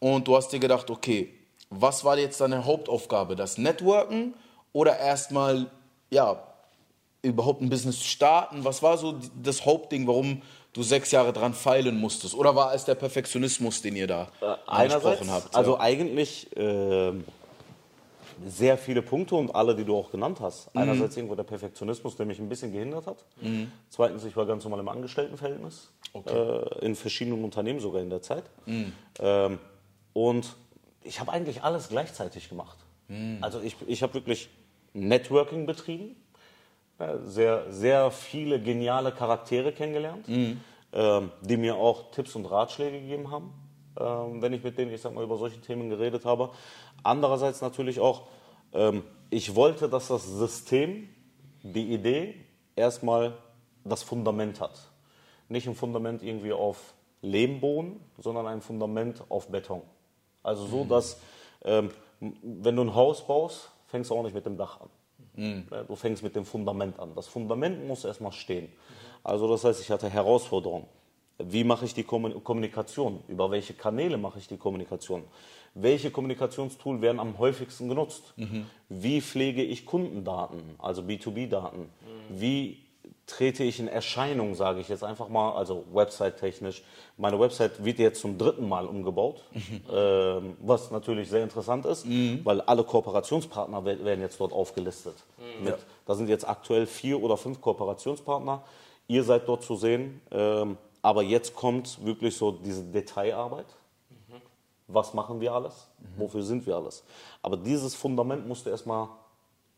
Und 0.00 0.28
du 0.28 0.36
hast 0.36 0.50
dir 0.52 0.58
gedacht, 0.58 0.90
okay, 0.90 1.32
was 1.70 2.04
war 2.04 2.18
jetzt 2.18 2.40
deine 2.42 2.64
Hauptaufgabe? 2.66 3.36
Das 3.36 3.56
Networken 3.56 4.34
oder 4.74 4.98
erstmal, 4.98 5.70
ja, 6.10 6.42
überhaupt 7.22 7.62
ein 7.62 7.70
Business 7.70 8.04
starten? 8.04 8.62
Was 8.66 8.82
war 8.82 8.98
so 8.98 9.12
die- 9.12 9.30
das 9.42 9.64
Hauptding, 9.64 10.06
warum 10.06 10.42
du 10.74 10.82
sechs 10.82 11.10
Jahre 11.10 11.32
dran 11.32 11.54
feilen 11.54 11.98
musstest? 11.98 12.34
Oder 12.34 12.54
war 12.54 12.74
es 12.74 12.84
der 12.84 12.96
Perfektionismus, 12.96 13.80
den 13.80 13.96
ihr 13.96 14.06
da 14.06 14.28
Einerseits, 14.66 15.04
angesprochen 15.06 15.30
habt? 15.30 15.56
also 15.56 15.72
ja. 15.76 15.80
eigentlich 15.80 16.48
ähm, 16.54 17.24
sehr 18.46 18.76
viele 18.78 19.02
Punkte 19.02 19.34
und 19.34 19.54
alle, 19.54 19.74
die 19.74 19.84
du 19.84 19.96
auch 19.96 20.10
genannt 20.10 20.38
hast. 20.40 20.74
Mhm. 20.74 20.80
Einerseits 20.82 21.16
irgendwo 21.16 21.34
der 21.34 21.44
Perfektionismus, 21.44 22.16
der 22.16 22.26
mich 22.26 22.38
ein 22.38 22.48
bisschen 22.48 22.72
gehindert 22.72 23.06
hat. 23.06 23.24
Zweitens, 23.90 24.24
ich 24.24 24.36
war 24.36 24.46
ganz 24.46 24.64
normal 24.64 24.80
im 24.80 24.88
Angestelltenverhältnis, 24.88 25.90
äh, 26.26 26.84
in 26.84 26.94
verschiedenen 26.94 27.44
Unternehmen 27.44 27.80
sogar 27.80 28.02
in 28.02 28.10
der 28.10 28.22
Zeit. 28.22 28.44
Mhm. 28.66 28.92
Ähm, 29.20 29.58
und 30.12 30.56
ich 31.02 31.20
habe 31.20 31.32
eigentlich 31.32 31.62
alles 31.62 31.88
gleichzeitig 31.88 32.48
gemacht. 32.48 32.78
Mhm. 33.08 33.38
Also 33.40 33.60
ich, 33.60 33.76
ich 33.86 34.02
habe 34.02 34.14
wirklich 34.14 34.48
Networking 34.92 35.66
betrieben, 35.66 36.16
äh, 36.98 37.16
sehr, 37.24 37.72
sehr 37.72 38.10
viele 38.10 38.60
geniale 38.60 39.12
Charaktere 39.12 39.72
kennengelernt, 39.72 40.28
Mhm. 40.28 40.60
ähm, 40.92 41.30
die 41.42 41.56
mir 41.56 41.74
auch 41.76 42.10
Tipps 42.12 42.36
und 42.36 42.46
Ratschläge 42.46 43.00
gegeben 43.00 43.30
haben, 43.30 43.52
ähm, 43.98 44.42
wenn 44.42 44.52
ich 44.52 44.62
mit 44.62 44.78
denen, 44.78 44.92
ich 44.92 45.00
sag 45.00 45.14
mal, 45.14 45.24
über 45.24 45.36
solche 45.36 45.60
Themen 45.60 45.88
geredet 45.88 46.24
habe. 46.24 46.50
Andererseits 47.02 47.60
natürlich 47.60 48.00
auch, 48.00 48.28
ähm, 48.72 49.04
ich 49.30 49.54
wollte, 49.54 49.88
dass 49.88 50.08
das 50.08 50.26
System, 50.26 51.08
die 51.62 51.92
Idee, 51.92 52.34
erstmal 52.76 53.34
das 53.84 54.02
Fundament 54.02 54.60
hat. 54.60 54.90
Nicht 55.48 55.66
ein 55.66 55.74
Fundament 55.74 56.22
irgendwie 56.22 56.52
auf 56.52 56.94
Lehmboden, 57.22 58.00
sondern 58.18 58.46
ein 58.46 58.60
Fundament 58.60 59.22
auf 59.28 59.48
Beton. 59.48 59.82
Also 60.42 60.66
so, 60.66 60.84
dass, 60.84 61.18
ähm, 61.64 61.90
wenn 62.20 62.76
du 62.76 62.82
ein 62.82 62.94
Haus 62.94 63.26
baust, 63.26 63.70
fängst 63.86 64.10
du 64.10 64.14
auch 64.14 64.22
nicht 64.22 64.34
mit 64.34 64.46
dem 64.46 64.56
Dach 64.56 64.80
an. 64.80 64.88
Ja, 65.70 65.82
Du 65.84 65.96
fängst 65.96 66.22
mit 66.22 66.36
dem 66.36 66.44
Fundament 66.44 66.98
an. 66.98 67.14
Das 67.14 67.26
Fundament 67.26 67.86
muss 67.86 68.04
erstmal 68.04 68.32
stehen. 68.32 68.72
Also 69.22 69.48
das 69.48 69.64
heißt, 69.64 69.80
ich 69.80 69.90
hatte 69.90 70.08
Herausforderungen. 70.08 70.86
Wie 71.38 71.64
mache 71.64 71.84
ich 71.84 71.94
die 71.94 72.04
Kommun- 72.04 72.42
Kommunikation? 72.44 73.20
Über 73.28 73.50
welche 73.50 73.74
Kanäle 73.74 74.16
mache 74.18 74.38
ich 74.38 74.46
die 74.48 74.56
Kommunikation? 74.56 75.24
Welche 75.74 76.10
Kommunikationstool 76.12 77.00
werden 77.00 77.18
am 77.18 77.38
häufigsten 77.38 77.88
genutzt? 77.88 78.34
Wie 78.88 79.20
pflege 79.20 79.62
ich 79.62 79.84
Kundendaten, 79.86 80.62
also 80.78 81.02
B2B-Daten? 81.02 81.88
Wie 82.28 82.78
trete 83.26 83.64
ich 83.64 83.80
in 83.80 83.88
Erscheinung, 83.88 84.54
sage 84.54 84.80
ich 84.80 84.88
jetzt 84.88 85.02
einfach 85.02 85.28
mal, 85.30 85.52
also 85.52 85.84
website-technisch. 85.92 86.82
Meine 87.16 87.40
Website 87.40 87.82
wird 87.84 87.98
jetzt 87.98 88.20
zum 88.20 88.36
dritten 88.38 88.68
Mal 88.68 88.86
umgebaut, 88.86 89.42
ähm, 89.90 90.56
was 90.60 90.90
natürlich 90.90 91.30
sehr 91.30 91.42
interessant 91.42 91.86
ist, 91.86 92.06
weil 92.44 92.60
alle 92.60 92.84
Kooperationspartner 92.84 93.84
wer- 93.84 94.04
werden 94.04 94.20
jetzt 94.20 94.38
dort 94.40 94.52
aufgelistet. 94.52 95.14
Mit, 95.62 95.76
da 96.06 96.14
sind 96.14 96.28
jetzt 96.28 96.46
aktuell 96.46 96.86
vier 96.86 97.20
oder 97.22 97.36
fünf 97.38 97.60
Kooperationspartner. 97.62 98.62
Ihr 99.08 99.24
seid 99.24 99.48
dort 99.48 99.62
zu 99.64 99.74
sehen, 99.76 100.20
ähm, 100.30 100.76
aber 101.04 101.22
jetzt 101.22 101.54
kommt 101.54 102.02
wirklich 102.02 102.34
so 102.34 102.50
diese 102.50 102.82
Detailarbeit. 102.82 103.66
Was 104.86 105.12
machen 105.12 105.38
wir 105.38 105.52
alles? 105.52 105.88
Wofür 106.16 106.42
sind 106.42 106.66
wir 106.66 106.76
alles? 106.76 107.04
Aber 107.42 107.58
dieses 107.58 107.94
Fundament 107.94 108.48
musste 108.48 108.70
erstmal 108.70 109.08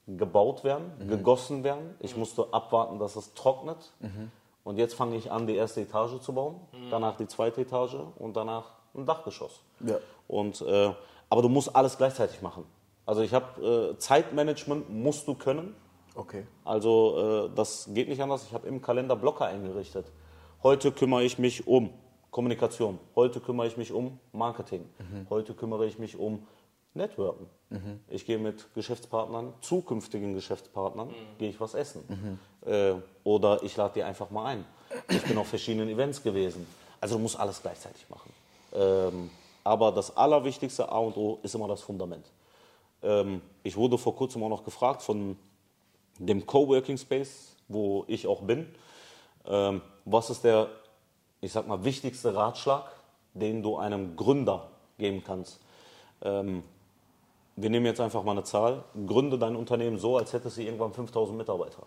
gebaut 0.07 0.63
werden, 0.63 0.93
gegossen 1.09 1.65
werden. 1.65 1.97
Ich 1.99 2.17
musste 2.17 2.47
abwarten, 2.53 3.01
dass 3.01 3.17
es 3.17 3.35
trocknet. 3.35 3.93
Und 4.63 4.79
jetzt 4.79 4.95
fange 4.95 5.17
ich 5.17 5.33
an, 5.33 5.49
die 5.49 5.57
erste 5.57 5.81
Etage 5.81 6.21
zu 6.21 6.33
bauen, 6.33 6.61
danach 6.91 7.17
die 7.17 7.27
zweite 7.27 7.63
Etage 7.63 7.97
und 8.19 8.37
danach 8.37 8.75
ein 8.95 9.05
Dachgeschoss. 9.05 9.61
Ja. 9.81 9.99
Und, 10.29 10.61
äh, 10.63 10.93
aber 11.29 11.43
du 11.43 11.49
musst 11.49 11.75
alles 11.75 11.99
gleichzeitig 11.99 12.41
machen. 12.41 12.65
Also 13.05 13.23
ich 13.23 13.35
habe 13.35 13.95
äh, 13.95 13.99
Zeitmanagement 13.99 14.91
musst 14.91 15.27
du 15.27 15.35
können. 15.35 15.75
Okay. 16.15 16.47
Also 16.65 17.49
äh, 17.49 17.51
das 17.55 17.89
geht 17.93 18.09
nicht 18.09 18.23
anders. 18.23 18.45
Ich 18.45 18.55
habe 18.55 18.69
im 18.69 18.81
Kalender 18.81 19.17
Blocker 19.17 19.47
eingerichtet. 19.47 20.07
Heute 20.67 20.91
kümmere 20.91 21.23
ich 21.23 21.39
mich 21.39 21.69
um 21.69 21.91
Kommunikation. 22.33 22.99
Heute 23.15 23.39
kümmere 23.39 23.69
ich 23.69 23.77
mich 23.77 23.93
um 23.93 24.19
Marketing. 24.33 24.85
Heute 25.31 25.55
kümmere 25.55 25.87
ich 25.87 26.01
mich 26.01 26.17
um 26.17 26.45
Networken. 26.93 27.47
Ich 28.09 28.27
gehe 28.27 28.37
mit 28.37 28.75
Geschäftspartnern, 28.75 29.55
zukünftigen 29.61 30.35
Geschäftspartnern, 30.35 31.15
gehe 31.39 31.51
ich 31.51 31.61
was 31.61 31.75
essen. 31.75 32.03
Äh, 32.69 32.95
oder 33.23 33.63
ich 33.63 33.77
lade 33.77 33.95
die 33.95 34.03
einfach 34.03 34.31
mal 34.31 34.47
ein. 34.47 34.65
Ich 35.09 35.23
bin 35.23 35.39
auf 35.39 35.47
verschiedenen 35.47 35.89
Events 35.89 36.21
gewesen. 36.21 36.67
Also 37.01 37.15
du 37.15 37.23
musst 37.23 37.39
alles 37.39 37.63
gleichzeitig 37.63 38.05
machen. 38.11 38.33
Ähm, 38.73 39.31
aber 39.63 39.93
das 39.93 40.17
Allerwichtigste 40.17 40.91
A 40.91 40.99
und 40.99 41.17
O 41.17 41.39
ist 41.45 41.55
immer 41.55 41.69
das 41.69 41.81
Fundament. 41.81 42.27
Ähm, 43.05 43.41
ich 43.63 43.77
wurde 43.77 43.99
vor 43.99 44.17
kurzem 44.17 44.43
auch 44.43 44.49
noch 44.49 44.65
gefragt 44.65 45.03
von 45.03 45.37
dem 46.19 46.45
Coworking 46.45 46.99
Space, 46.99 47.55
wo 47.69 48.05
ich 48.09 48.27
auch 48.27 48.43
bin. 48.43 48.67
Ähm, 49.47 49.81
was 50.07 50.31
ist 50.31 50.45
der, 50.45 50.69
ich 51.43 51.53
sag 51.53 51.67
mal, 51.67 51.85
wichtigste 51.85 52.35
Ratschlag, 52.35 52.85
den 53.35 53.63
du 53.63 53.77
einem 53.77 54.17
Gründer 54.17 54.71
geben 54.97 55.23
kannst? 55.25 55.61
Ähm, 56.23 56.63
wir 57.57 57.71
nehmen 57.71 57.87
jetzt 57.87 58.01
einfach 58.01 58.23
mal 58.23 58.33
eine 58.33 58.45
Zahl. 58.45 58.85
Gründe 59.07 59.39
dein 59.39 59.57
Unternehmen 59.57 59.99
so, 59.99 60.17
als 60.17 60.33
hättest 60.33 60.57
du 60.57 60.63
irgendwann 60.63 60.93
5000 60.93 61.37
Mitarbeiter. 61.37 61.83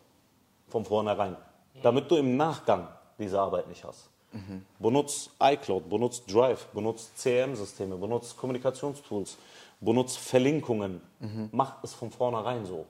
Von 0.68 0.86
vornherein. 0.86 1.36
Damit 1.82 2.12
du 2.12 2.16
im 2.18 2.38
Nachgang 2.38 2.88
diese 3.18 3.40
Arbeit 3.40 3.68
nicht 3.68 3.84
hast. 3.84 4.10
Benutzt 4.78 5.32
iCloud, 5.42 5.90
benutzt 5.90 6.32
Drive, 6.32 6.68
benutzt 6.68 7.18
CRM-Systeme, 7.18 7.96
benutzt 7.96 8.38
Kommunikationstools, 8.38 9.38
benutzt 9.80 10.18
Verlinkungen. 10.20 11.02
Mach 11.52 11.84
es 11.84 11.94
von 11.94 12.12
vornherein 12.12 12.66
so. 12.66 12.86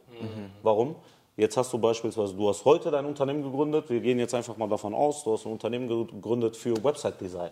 Warum? 0.63 0.95
Jetzt 1.40 1.56
hast 1.56 1.72
du 1.72 1.78
beispielsweise, 1.78 2.36
du 2.36 2.50
hast 2.50 2.66
heute 2.66 2.92
dein 2.92 3.06
Unternehmen 3.06 3.42
gegründet, 3.42 3.90
wir 3.90 4.02
gehen 4.02 4.20
jetzt 4.20 4.34
einfach 4.34 4.58
mal 4.58 4.68
davon 4.68 4.94
aus, 4.94 5.24
du 5.24 5.32
hast 5.32 5.46
ein 5.46 5.54
Unternehmen 5.54 5.88
gegründet 5.88 6.58
für 6.58 6.84
Website-Design, 6.84 7.52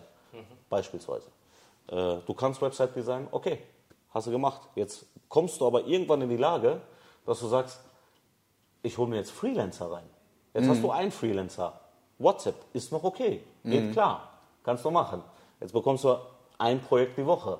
beispielsweise. 0.69 1.27
Äh, 1.87 2.17
du 2.25 2.33
kannst 2.33 2.61
Website-Design, 2.61 3.29
okay, 3.31 3.59
hast 4.09 4.27
du 4.27 4.31
gemacht. 4.31 4.59
Jetzt 4.75 5.05
kommst 5.29 5.61
du 5.61 5.67
aber 5.67 5.85
irgendwann 5.85 6.21
in 6.21 6.27
die 6.27 6.35
Lage, 6.35 6.81
dass 7.25 7.39
du 7.39 7.47
sagst, 7.47 7.79
ich 8.83 8.97
hole 8.97 9.07
mir 9.07 9.15
jetzt 9.15 9.31
Freelancer 9.31 9.89
rein. 9.89 10.09
Jetzt 10.53 10.67
hast 10.67 10.83
du 10.83 10.91
einen 10.91 11.11
Freelancer. 11.11 11.79
WhatsApp 12.19 12.55
ist 12.73 12.91
noch 12.91 13.05
okay, 13.05 13.41
geht 13.63 13.93
klar, 13.93 14.33
kannst 14.63 14.83
du 14.83 14.91
machen. 14.91 15.23
Jetzt 15.61 15.71
bekommst 15.71 16.03
du 16.03 16.17
ein 16.57 16.81
Projekt 16.81 17.17
die 17.17 17.25
Woche, 17.25 17.57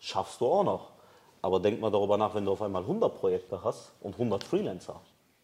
schaffst 0.00 0.40
du 0.40 0.46
auch 0.48 0.64
noch. 0.64 0.90
Aber 1.42 1.60
denk 1.60 1.80
mal 1.80 1.92
darüber 1.92 2.18
nach, 2.18 2.34
wenn 2.34 2.44
du 2.44 2.50
auf 2.50 2.60
einmal 2.60 2.82
100 2.82 3.16
Projekte 3.20 3.62
hast 3.62 3.92
und 4.00 4.14
100 4.14 4.42
Freelancer 4.42 5.00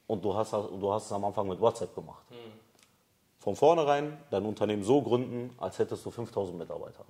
und 0.06 0.24
du 0.24 0.34
hast, 0.34 0.52
du 0.52 0.92
hast 0.92 1.06
es 1.06 1.12
am 1.12 1.24
Anfang 1.24 1.48
mit 1.48 1.60
WhatsApp 1.60 1.94
gemacht. 1.94 2.24
Von 3.38 3.54
vornherein 3.56 4.18
dein 4.30 4.44
Unternehmen 4.44 4.82
so 4.82 5.02
gründen, 5.02 5.54
als 5.58 5.78
hättest 5.78 6.04
du 6.04 6.10
5000 6.10 6.58
Mitarbeiter. 6.58 7.04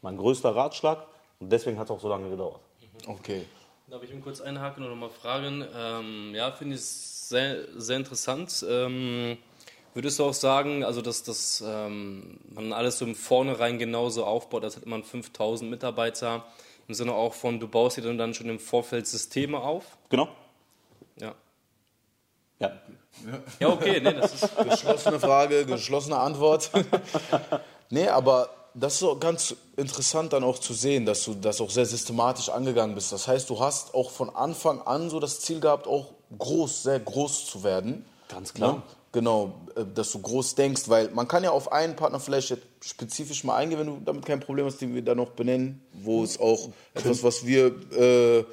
Mein 0.00 0.16
größter 0.16 0.54
Ratschlag 0.54 1.06
und 1.38 1.50
deswegen 1.52 1.78
hat 1.78 1.86
es 1.86 1.90
auch 1.90 2.00
so 2.00 2.08
lange 2.08 2.30
gedauert. 2.30 2.60
Okay. 3.06 3.44
Darf 3.88 4.02
ich 4.02 4.10
ihm 4.10 4.22
kurz 4.22 4.40
einhaken 4.40 4.84
und 4.84 4.90
nochmal 4.90 5.10
fragen? 5.10 5.66
Ähm, 5.76 6.34
ja, 6.34 6.50
finde 6.52 6.76
ich 6.76 6.82
sehr, 6.82 7.66
sehr 7.76 7.98
interessant. 7.98 8.64
Ähm, 8.66 9.36
würdest 9.92 10.18
du 10.18 10.24
auch 10.24 10.32
sagen, 10.32 10.82
also 10.82 11.02
dass, 11.02 11.24
dass 11.24 11.62
ähm, 11.66 12.38
man 12.48 12.72
alles 12.72 12.98
so 12.98 13.04
im 13.04 13.14
Vornherein 13.14 13.78
genauso 13.78 14.24
aufbaut, 14.24 14.64
als 14.64 14.76
hätte 14.76 14.88
man 14.88 15.02
5000 15.02 15.70
Mitarbeiter, 15.70 16.46
im 16.88 16.94
Sinne 16.94 17.12
auch 17.14 17.34
von, 17.34 17.60
du 17.60 17.68
baust 17.68 17.96
dir 17.98 18.02
dann, 18.02 18.18
dann 18.18 18.34
schon 18.34 18.48
im 18.48 18.58
Vorfeld 18.58 19.06
Systeme 19.06 19.60
auf? 19.60 19.98
Genau. 20.08 20.28
Ja. 21.20 21.34
Ja. 22.62 22.72
Ja, 23.60 23.68
okay, 23.68 24.00
nee, 24.00 24.14
das 24.14 24.34
ist. 24.34 24.56
Geschlossene 24.56 25.20
Frage, 25.20 25.66
geschlossene 25.66 26.16
Antwort. 26.16 26.70
nee, 27.90 28.08
aber 28.08 28.48
das 28.74 28.94
ist 28.94 29.00
so 29.00 29.18
ganz 29.18 29.54
interessant 29.76 30.32
dann 30.32 30.44
auch 30.44 30.58
zu 30.58 30.72
sehen, 30.72 31.04
dass 31.04 31.24
du 31.24 31.34
das 31.34 31.60
auch 31.60 31.70
sehr 31.70 31.84
systematisch 31.86 32.48
angegangen 32.48 32.94
bist. 32.94 33.12
Das 33.12 33.28
heißt, 33.28 33.50
du 33.50 33.60
hast 33.60 33.94
auch 33.94 34.10
von 34.10 34.34
Anfang 34.34 34.80
an 34.80 35.10
so 35.10 35.20
das 35.20 35.40
Ziel 35.40 35.60
gehabt, 35.60 35.86
auch 35.86 36.06
groß, 36.38 36.84
sehr 36.84 37.00
groß 37.00 37.46
zu 37.46 37.62
werden. 37.64 38.04
Ganz 38.28 38.54
klar. 38.54 38.74
Ne? 38.74 38.82
Genau, 39.12 39.52
äh, 39.76 39.84
dass 39.94 40.10
du 40.12 40.20
groß 40.20 40.54
denkst, 40.54 40.88
weil 40.88 41.10
man 41.10 41.28
kann 41.28 41.44
ja 41.44 41.50
auf 41.50 41.70
einen 41.70 41.96
Partner 41.96 42.18
vielleicht 42.18 42.48
jetzt 42.48 42.66
spezifisch 42.80 43.44
mal 43.44 43.56
eingehen, 43.56 43.78
wenn 43.78 43.86
du 43.86 43.98
damit 44.02 44.24
kein 44.24 44.40
Problem 44.40 44.64
hast, 44.64 44.80
den 44.80 44.94
wir 44.94 45.02
dann 45.02 45.18
noch 45.18 45.30
benennen, 45.30 45.82
wo 45.92 46.24
es 46.24 46.40
auch 46.40 46.70
etwas, 46.94 47.22
was 47.22 47.44
wir, 47.44 47.66
äh, 47.92 48.44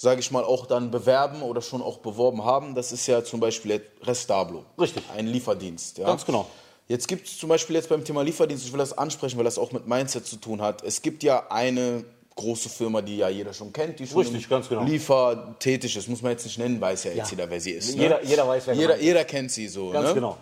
sage 0.00 0.20
ich 0.20 0.30
mal, 0.30 0.44
auch 0.44 0.64
dann 0.66 0.92
bewerben 0.92 1.42
oder 1.42 1.60
schon 1.60 1.82
auch 1.82 1.98
beworben 1.98 2.44
haben, 2.44 2.76
das 2.76 2.92
ist 2.92 3.08
ja 3.08 3.24
zum 3.24 3.40
Beispiel 3.40 3.82
Restablo. 4.02 4.64
Richtig. 4.80 5.02
Ein 5.14 5.26
Lieferdienst. 5.26 5.98
Ja? 5.98 6.06
Ganz 6.06 6.24
genau. 6.24 6.46
Jetzt 6.86 7.08
gibt 7.08 7.26
es 7.26 7.36
zum 7.36 7.48
Beispiel 7.48 7.74
jetzt 7.74 7.88
beim 7.88 8.04
Thema 8.04 8.22
Lieferdienst, 8.22 8.64
ich 8.64 8.72
will 8.72 8.78
das 8.78 8.96
ansprechen, 8.96 9.36
weil 9.36 9.44
das 9.44 9.58
auch 9.58 9.72
mit 9.72 9.88
Mindset 9.88 10.24
zu 10.24 10.36
tun 10.36 10.62
hat. 10.62 10.84
Es 10.84 11.02
gibt 11.02 11.24
ja 11.24 11.50
eine 11.50 12.04
große 12.36 12.68
Firma, 12.68 13.02
die 13.02 13.16
ja 13.16 13.28
jeder 13.28 13.52
schon 13.52 13.72
kennt, 13.72 13.98
die 13.98 14.06
schon 14.06 14.18
Richtig, 14.18 14.48
ganz 14.48 14.68
genau. 14.68 14.84
Liefer 14.84 15.56
tätig 15.58 15.96
ist. 15.96 16.08
Muss 16.08 16.22
man 16.22 16.30
jetzt 16.30 16.44
nicht 16.44 16.58
nennen, 16.58 16.80
weiß 16.80 17.02
ja 17.04 17.10
jetzt 17.10 17.32
Ja. 17.32 17.36
jeder, 17.36 17.50
wer 17.50 17.60
sie 17.60 17.72
ist. 17.72 17.96
Ne? 17.96 18.02
Jeder, 18.02 18.24
jeder 18.24 18.46
weiß, 18.46 18.68
wer 18.68 18.74
jeder, 18.74 18.94
ist. 18.94 19.02
jeder 19.02 19.24
kennt 19.24 19.50
sie 19.50 19.66
so. 19.66 19.90
Ganz 19.90 20.10
ne? 20.10 20.14
genau. 20.14 20.38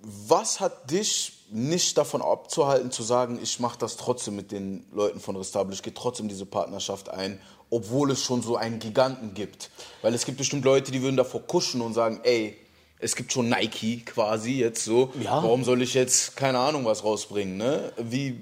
Was 0.00 0.60
hat 0.60 0.90
dich 0.90 1.34
nicht 1.50 1.98
davon 1.98 2.22
abzuhalten, 2.22 2.90
zu 2.90 3.02
sagen, 3.02 3.38
ich 3.42 3.60
mache 3.60 3.78
das 3.78 3.96
trotzdem 3.98 4.34
mit 4.34 4.50
den 4.50 4.86
Leuten 4.92 5.20
von 5.20 5.36
Restable, 5.36 5.74
ich 5.74 5.82
gehe 5.82 5.94
trotzdem 5.94 6.28
diese 6.28 6.46
Partnerschaft 6.46 7.10
ein, 7.10 7.40
obwohl 7.74 8.12
es 8.12 8.22
schon 8.22 8.40
so 8.42 8.56
einen 8.56 8.78
Giganten 8.78 9.34
gibt? 9.34 9.70
Weil 10.02 10.14
es 10.14 10.24
gibt 10.24 10.38
bestimmt 10.38 10.64
Leute, 10.64 10.92
die 10.92 11.02
würden 11.02 11.16
davor 11.16 11.42
kuschen 11.42 11.80
und 11.80 11.92
sagen, 11.92 12.20
ey, 12.22 12.56
es 13.00 13.16
gibt 13.16 13.32
schon 13.32 13.48
Nike 13.48 14.04
quasi 14.04 14.52
jetzt 14.60 14.84
so, 14.84 15.10
Ja. 15.20 15.42
warum 15.42 15.64
soll 15.64 15.82
ich 15.82 15.94
jetzt 15.94 16.36
keine 16.36 16.58
Ahnung 16.58 16.84
was 16.84 17.02
rausbringen? 17.02 17.56
Ne? 17.56 17.92
Wie, 17.98 18.38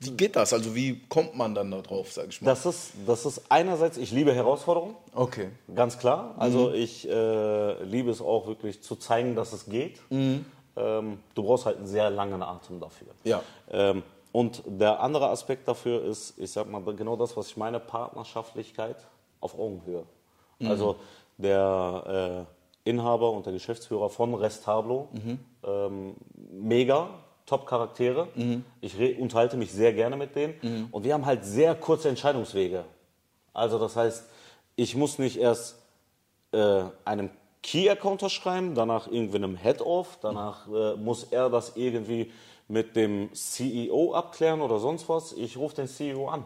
wie 0.00 0.10
geht 0.10 0.36
das? 0.36 0.52
Also 0.52 0.74
wie 0.74 1.00
kommt 1.08 1.34
man 1.34 1.54
dann 1.54 1.70
da 1.70 1.80
drauf, 1.80 2.12
sag 2.12 2.28
ich 2.28 2.42
mal? 2.42 2.50
Das 2.50 2.66
ist, 2.66 2.90
das 3.06 3.24
ist 3.24 3.42
einerseits, 3.48 3.96
ich 3.96 4.12
liebe 4.12 4.34
Herausforderungen, 4.34 4.94
okay. 5.14 5.48
ganz 5.74 5.98
klar. 5.98 6.34
Also 6.36 6.72
ich 6.72 7.08
äh, 7.08 7.82
liebe 7.84 8.10
es 8.10 8.20
auch 8.20 8.46
wirklich 8.46 8.82
zu 8.82 8.96
zeigen, 8.96 9.34
dass 9.34 9.54
es 9.54 9.64
geht. 9.64 10.00
Ähm, 10.10 11.18
du 11.34 11.42
brauchst 11.42 11.64
halt 11.64 11.78
einen 11.78 11.86
sehr 11.86 12.10
langen 12.10 12.42
Atem 12.42 12.80
dafür. 12.80 13.08
Ja. 13.24 13.42
Ähm, 13.70 14.02
und 14.36 14.62
der 14.66 15.00
andere 15.00 15.28
Aspekt 15.30 15.66
dafür 15.66 16.04
ist, 16.04 16.38
ich 16.38 16.50
sag 16.50 16.68
mal, 16.68 16.82
genau 16.94 17.16
das, 17.16 17.34
was 17.38 17.46
ich 17.48 17.56
meine, 17.56 17.80
Partnerschaftlichkeit 17.80 18.96
auf 19.40 19.58
Augenhöhe. 19.58 20.04
Also 20.68 20.96
der 21.38 22.46
äh, 22.84 22.90
Inhaber 22.90 23.30
und 23.32 23.46
der 23.46 23.54
Geschäftsführer 23.54 24.10
von 24.10 24.34
Restablo, 24.34 25.08
ähm, 25.64 26.14
mega, 26.52 27.08
Top-Charaktere. 27.46 28.28
Ich 28.82 28.98
re- 28.98 29.16
unterhalte 29.18 29.56
mich 29.56 29.72
sehr 29.72 29.92
gerne 29.94 30.16
mit 30.16 30.34
denen. 30.36 30.54
Und 30.92 31.04
wir 31.04 31.14
haben 31.14 31.24
halt 31.24 31.44
sehr 31.44 31.74
kurze 31.74 32.08
Entscheidungswege. 32.10 32.84
Also 33.54 33.78
das 33.78 33.96
heißt, 33.96 34.28
ich 34.76 34.94
muss 34.96 35.18
nicht 35.18 35.38
erst 35.38 35.78
äh, 36.52 36.82
einem 37.06 37.30
Key-Account 37.62 38.30
schreiben, 38.30 38.74
danach 38.74 39.06
irgendwie 39.08 39.36
einem 39.36 39.56
Head-Off, 39.56 40.18
danach 40.20 40.68
äh, 40.68 40.96
muss 40.96 41.24
er 41.24 41.48
das 41.48 41.76
irgendwie 41.76 42.30
mit 42.68 42.96
dem 42.96 43.32
CEO 43.32 44.14
abklären 44.14 44.60
oder 44.60 44.78
sonst 44.78 45.08
was. 45.08 45.32
Ich 45.32 45.56
rufe 45.56 45.76
den 45.76 45.88
CEO 45.88 46.28
an 46.28 46.44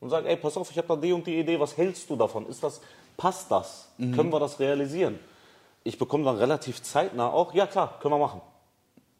und 0.00 0.10
sage, 0.10 0.28
ey, 0.28 0.36
pass 0.36 0.56
auf, 0.56 0.70
ich 0.70 0.78
habe 0.78 0.88
da 0.88 0.96
die 0.96 1.12
und 1.12 1.26
die 1.26 1.38
Idee, 1.38 1.58
was 1.58 1.76
hältst 1.76 2.10
du 2.10 2.16
davon? 2.16 2.46
Ist 2.46 2.62
das, 2.62 2.80
passt 3.16 3.50
das? 3.50 3.88
Können 3.98 4.30
wir 4.30 4.40
das 4.40 4.60
realisieren? 4.60 5.18
Ich 5.82 5.98
bekomme 5.98 6.24
dann 6.24 6.36
relativ 6.36 6.82
zeitnah 6.82 7.30
auch, 7.30 7.54
ja 7.54 7.66
klar, 7.66 7.98
können 8.00 8.14
wir 8.14 8.18
machen. 8.18 8.40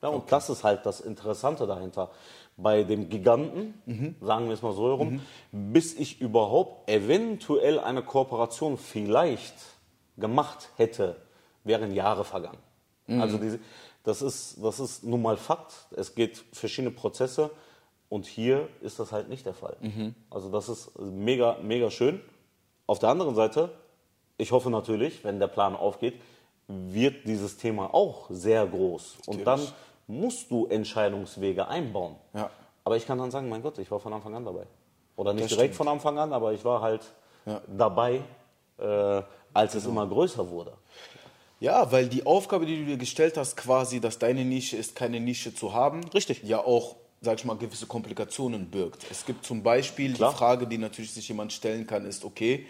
Ja, 0.03 0.09
und 0.11 0.31
das 0.31 0.51
ist 0.51 0.65
halt 0.65 0.85
das 0.85 1.01
Interessante 1.01 1.67
dahinter. 1.67 2.11
Bei 2.57 2.85
dem 2.85 3.09
Giganten, 3.09 3.75
sagen 4.21 4.47
wir 4.47 4.55
es 4.55 4.63
mal 4.63 4.75
so 4.75 4.89
herum, 4.89 5.21
bis 5.51 5.95
ich 5.95 6.21
überhaupt 6.21 6.89
eventuell 6.89 7.81
eine 7.81 8.03
Kooperation 8.03 8.77
vielleicht 8.77 9.55
gemacht 10.17 10.69
hätte, 10.77 11.17
wären 11.65 11.95
Jahre 11.95 12.25
vergangen. 12.25 12.59
Also 13.09 13.39
diese, 13.39 13.59
das, 14.05 14.23
ist, 14.23 14.63
das 14.63 14.79
ist 14.81 15.03
nun 15.05 15.21
mal 15.23 15.37
Fakt. 15.37 15.73
Es 15.97 16.15
geht 16.15 16.45
verschiedene 16.53 16.91
Prozesse 16.93 17.51
und 18.09 18.27
hier 18.27 18.69
ist 18.81 18.99
das 19.01 19.13
halt 19.13 19.29
nicht 19.29 19.45
der 19.47 19.55
Fall. 19.55 19.77
Also 20.31 20.51
das 20.51 20.69
ist 20.69 20.99
mega, 20.99 21.57
mega 21.63 21.91
schön. 21.91 22.21
Auf 22.87 22.99
der 22.99 23.09
anderen 23.09 23.35
Seite, 23.35 23.71
ich 24.37 24.53
hoffe 24.53 24.71
natürlich, 24.71 25.25
wenn 25.25 25.39
der 25.41 25.49
Plan 25.49 25.75
aufgeht, 25.75 26.21
wird 26.69 27.27
dieses 27.27 27.57
Thema 27.57 27.93
auch 27.95 28.27
sehr 28.31 28.67
groß. 28.67 29.17
Und 29.27 29.45
dann 29.47 29.61
musst 30.07 30.51
du 30.51 30.67
Entscheidungswege 30.67 31.67
einbauen. 31.69 32.17
Ja. 32.35 32.51
Aber 32.85 32.97
ich 32.97 33.07
kann 33.07 33.19
dann 33.19 33.31
sagen, 33.31 33.49
mein 33.49 33.63
Gott, 33.63 33.79
ich 33.79 33.91
war 33.91 34.01
von 34.01 34.13
Anfang 34.13 34.35
an 34.35 34.45
dabei. 34.45 34.67
Oder 35.17 35.33
nicht 35.33 35.45
Das 35.45 35.51
direkt 35.53 35.75
stimmt. 35.75 35.89
von 35.89 35.89
Anfang 35.89 36.19
an, 36.19 36.33
aber 36.33 36.53
ich 36.53 36.65
war 36.65 36.81
halt 36.83 37.03
Ja. 37.47 37.61
dabei, 37.67 38.21
äh, 38.79 39.23
als 39.55 39.75
es 39.75 39.87
immer 39.87 40.07
größer 40.07 40.49
wurde. 40.51 40.73
Ja, 41.61 41.91
weil 41.93 42.09
die 42.09 42.27
Aufgabe, 42.27 42.67
die 42.67 42.77
du 42.79 42.85
dir 42.85 42.97
gestellt 42.97 43.37
hast, 43.37 43.57
quasi, 43.57 44.01
dass 44.01 44.19
deine 44.19 44.45
Nische 44.45 44.77
ist, 44.77 44.95
keine 44.97 45.21
Nische 45.21 45.55
zu 45.55 45.73
haben, 45.73 46.03
Richtig. 46.13 46.43
ja 46.43 46.59
auch, 46.59 46.97
sag 47.23 47.39
ich 47.39 47.45
mal, 47.45 47.57
gewisse 47.57 47.87
Komplikationen 47.87 48.67
birgt. 48.71 49.07
Es 49.11 49.25
gibt 49.25 49.47
zum 49.47 49.63
Beispiel 49.63 50.13
Klar. 50.15 50.33
die 50.33 50.37
Frage, 50.37 50.67
die 50.67 50.79
natürlich 50.79 51.13
sich 51.13 51.29
jemand 51.29 51.53
stellen 51.53 51.87
kann, 51.87 52.05
ist, 52.05 52.25
okay, 52.25 52.67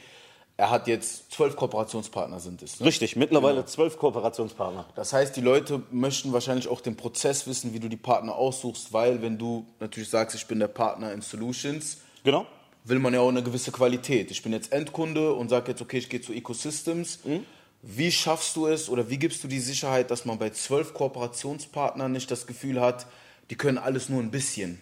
er 0.56 0.70
hat 0.70 0.86
jetzt 0.86 1.32
zwölf 1.32 1.56
Kooperationspartner 1.56 2.38
sind 2.38 2.62
es. 2.62 2.78
Ne? 2.78 2.86
Richtig, 2.86 3.16
mittlerweile 3.16 3.64
zwölf 3.64 3.98
Kooperationspartner. 3.98 4.86
Das 4.94 5.12
heißt, 5.12 5.34
die 5.34 5.40
Leute 5.40 5.82
möchten 5.90 6.32
wahrscheinlich 6.32 6.68
auch 6.68 6.80
den 6.80 6.96
Prozess 6.96 7.48
wissen, 7.48 7.72
wie 7.74 7.80
du 7.80 7.88
die 7.88 7.96
Partner 7.96 8.36
aussuchst, 8.36 8.92
weil 8.92 9.20
wenn 9.20 9.36
du 9.36 9.66
natürlich 9.80 10.10
sagst, 10.10 10.36
ich 10.36 10.46
bin 10.46 10.60
der 10.60 10.68
Partner 10.68 11.12
in 11.12 11.22
Solutions, 11.22 11.98
Genau. 12.22 12.46
will 12.84 13.00
man 13.00 13.12
ja 13.12 13.18
auch 13.20 13.30
eine 13.30 13.42
gewisse 13.42 13.72
Qualität. 13.72 14.30
Ich 14.30 14.44
bin 14.44 14.52
jetzt 14.52 14.70
Endkunde 14.72 15.32
und 15.34 15.48
sage 15.48 15.72
jetzt, 15.72 15.82
okay, 15.82 15.98
ich 15.98 16.08
gehe 16.08 16.20
zu 16.20 16.32
Ecosystems. 16.32 17.18
Wie 17.86 18.10
schaffst 18.10 18.56
du 18.56 18.66
es 18.66 18.88
oder 18.88 19.10
wie 19.10 19.18
gibst 19.18 19.44
du 19.44 19.48
die 19.48 19.60
Sicherheit, 19.60 20.10
dass 20.10 20.24
man 20.24 20.38
bei 20.38 20.50
zwölf 20.50 20.94
Kooperationspartnern 20.94 22.10
nicht 22.10 22.30
das 22.30 22.46
Gefühl 22.46 22.80
hat, 22.80 23.06
die 23.50 23.56
können 23.56 23.76
alles 23.76 24.08
nur 24.08 24.22
ein 24.22 24.30
bisschen? 24.30 24.80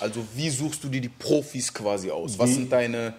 Also 0.00 0.20
wie 0.34 0.50
suchst 0.50 0.82
du 0.82 0.88
dir 0.88 1.00
die 1.00 1.08
Profis 1.08 1.72
quasi 1.72 2.10
aus? 2.10 2.38
Was 2.38 2.54
sind 2.54 2.72
deine 2.72 3.14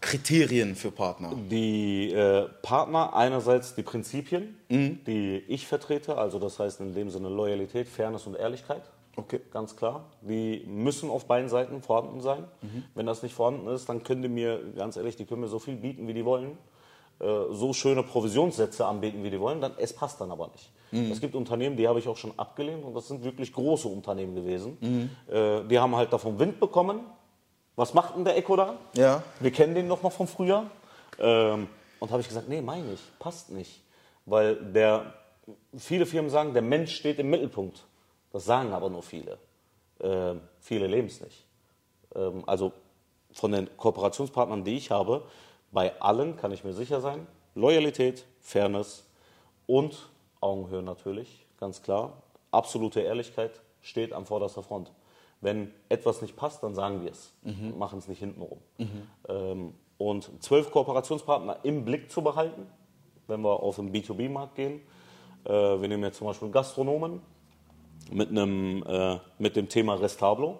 Kriterien 0.00 0.76
für 0.76 0.90
Partner? 0.92 1.32
Die 1.50 2.12
äh, 2.12 2.48
Partner 2.62 3.14
einerseits 3.14 3.74
die 3.74 3.82
Prinzipien, 3.82 4.56
die 4.68 5.42
ich 5.48 5.66
vertrete, 5.66 6.16
also 6.16 6.38
das 6.38 6.58
heißt 6.58 6.80
in 6.80 6.94
dem 6.94 7.10
Sinne 7.10 7.28
Loyalität, 7.28 7.88
Fairness 7.88 8.26
und 8.26 8.36
Ehrlichkeit. 8.36 8.82
Okay. 9.16 9.40
Ganz 9.50 9.74
klar. 9.76 10.04
Die 10.20 10.62
müssen 10.66 11.10
auf 11.10 11.24
beiden 11.26 11.48
Seiten 11.48 11.82
vorhanden 11.82 12.20
sein. 12.20 12.44
Wenn 12.94 13.06
das 13.06 13.22
nicht 13.22 13.34
vorhanden 13.34 13.66
ist, 13.68 13.88
dann 13.88 14.02
können 14.02 14.22
die 14.22 14.28
mir, 14.28 14.60
ganz 14.76 14.96
ehrlich, 14.96 15.16
die 15.16 15.24
können 15.24 15.40
mir 15.40 15.48
so 15.48 15.58
viel 15.58 15.76
bieten, 15.76 16.06
wie 16.06 16.14
die 16.14 16.24
wollen. 16.24 16.58
Äh, 17.20 17.24
So 17.50 17.72
schöne 17.72 18.02
Provisionssätze 18.02 18.84
anbieten, 18.86 19.22
wie 19.24 19.30
die 19.30 19.40
wollen, 19.40 19.60
dann, 19.60 19.72
es 19.78 19.92
passt 19.92 20.20
dann 20.20 20.30
aber 20.30 20.48
nicht. 20.48 20.70
Es 20.92 21.20
gibt 21.20 21.34
Unternehmen, 21.34 21.76
die 21.76 21.86
habe 21.88 21.98
ich 21.98 22.08
auch 22.08 22.16
schon 22.16 22.32
abgelehnt 22.38 22.84
und 22.84 22.94
das 22.94 23.08
sind 23.08 23.22
wirklich 23.24 23.52
große 23.52 23.86
Unternehmen 23.88 24.34
gewesen. 24.34 25.10
Äh, 25.28 25.64
Die 25.64 25.78
haben 25.78 25.94
halt 25.96 26.12
davon 26.12 26.38
Wind 26.38 26.58
bekommen. 26.60 27.00
Was 27.74 27.92
macht 27.92 28.16
denn 28.16 28.24
der 28.24 28.36
Echo 28.38 28.56
da? 28.56 28.76
Ja. 28.94 29.22
Wir 29.40 29.50
kennen 29.50 29.74
den 29.74 29.88
noch 29.88 30.02
mal 30.02 30.10
vom 30.10 30.26
Frühjahr. 30.26 30.70
Ähm, 31.18 31.68
und 31.98 32.10
habe 32.10 32.20
ich 32.22 32.28
gesagt, 32.28 32.48
nee, 32.48 32.62
meine 32.62 32.92
ich, 32.94 33.00
passt 33.18 33.50
nicht. 33.50 33.82
Weil 34.26 34.56
der, 34.72 35.12
viele 35.76 36.06
Firmen 36.06 36.30
sagen, 36.30 36.52
der 36.54 36.62
Mensch 36.62 36.94
steht 36.94 37.18
im 37.18 37.28
Mittelpunkt. 37.30 37.84
Das 38.32 38.44
sagen 38.44 38.72
aber 38.72 38.88
nur 38.88 39.02
viele. 39.02 39.38
Ähm, 40.00 40.40
viele 40.60 40.86
leben 40.86 41.08
es 41.08 41.20
nicht. 41.20 41.44
Ähm, 42.14 42.44
also 42.46 42.72
von 43.32 43.52
den 43.52 43.68
Kooperationspartnern, 43.76 44.64
die 44.64 44.76
ich 44.76 44.90
habe, 44.90 45.24
bei 45.72 46.00
allen 46.00 46.36
kann 46.36 46.52
ich 46.52 46.64
mir 46.64 46.72
sicher 46.72 47.00
sein, 47.00 47.26
Loyalität, 47.54 48.26
Fairness 48.40 49.06
und 49.66 50.10
Augenhöhe 50.40 50.82
natürlich, 50.82 51.46
ganz 51.58 51.82
klar. 51.82 52.22
Absolute 52.50 53.00
Ehrlichkeit 53.00 53.60
steht 53.80 54.12
am 54.12 54.26
vorderster 54.26 54.62
Front. 54.62 54.92
Wenn 55.40 55.72
etwas 55.88 56.22
nicht 56.22 56.36
passt, 56.36 56.62
dann 56.62 56.74
sagen 56.74 57.02
wir 57.02 57.10
es 57.10 57.32
und 57.70 57.78
machen 57.78 57.98
es 57.98 58.08
nicht 58.08 58.18
hintenrum. 58.18 58.58
Ähm, 59.28 59.74
und 59.98 60.30
zwölf 60.42 60.70
Kooperationspartner 60.70 61.58
im 61.62 61.84
Blick 61.84 62.10
zu 62.10 62.22
behalten, 62.22 62.66
wenn 63.26 63.40
wir 63.42 63.62
auf 63.62 63.76
den 63.76 63.92
B2B-Markt 63.92 64.54
gehen. 64.54 64.80
Äh, 65.44 65.50
wir 65.50 65.88
nehmen 65.88 66.02
jetzt 66.02 66.18
zum 66.18 66.26
Beispiel 66.26 66.50
Gastronomen 66.50 67.20
mit, 68.10 68.30
einem, 68.30 68.82
äh, 68.86 69.18
mit 69.38 69.56
dem 69.56 69.68
Thema 69.68 69.94
Restablo. 69.94 70.58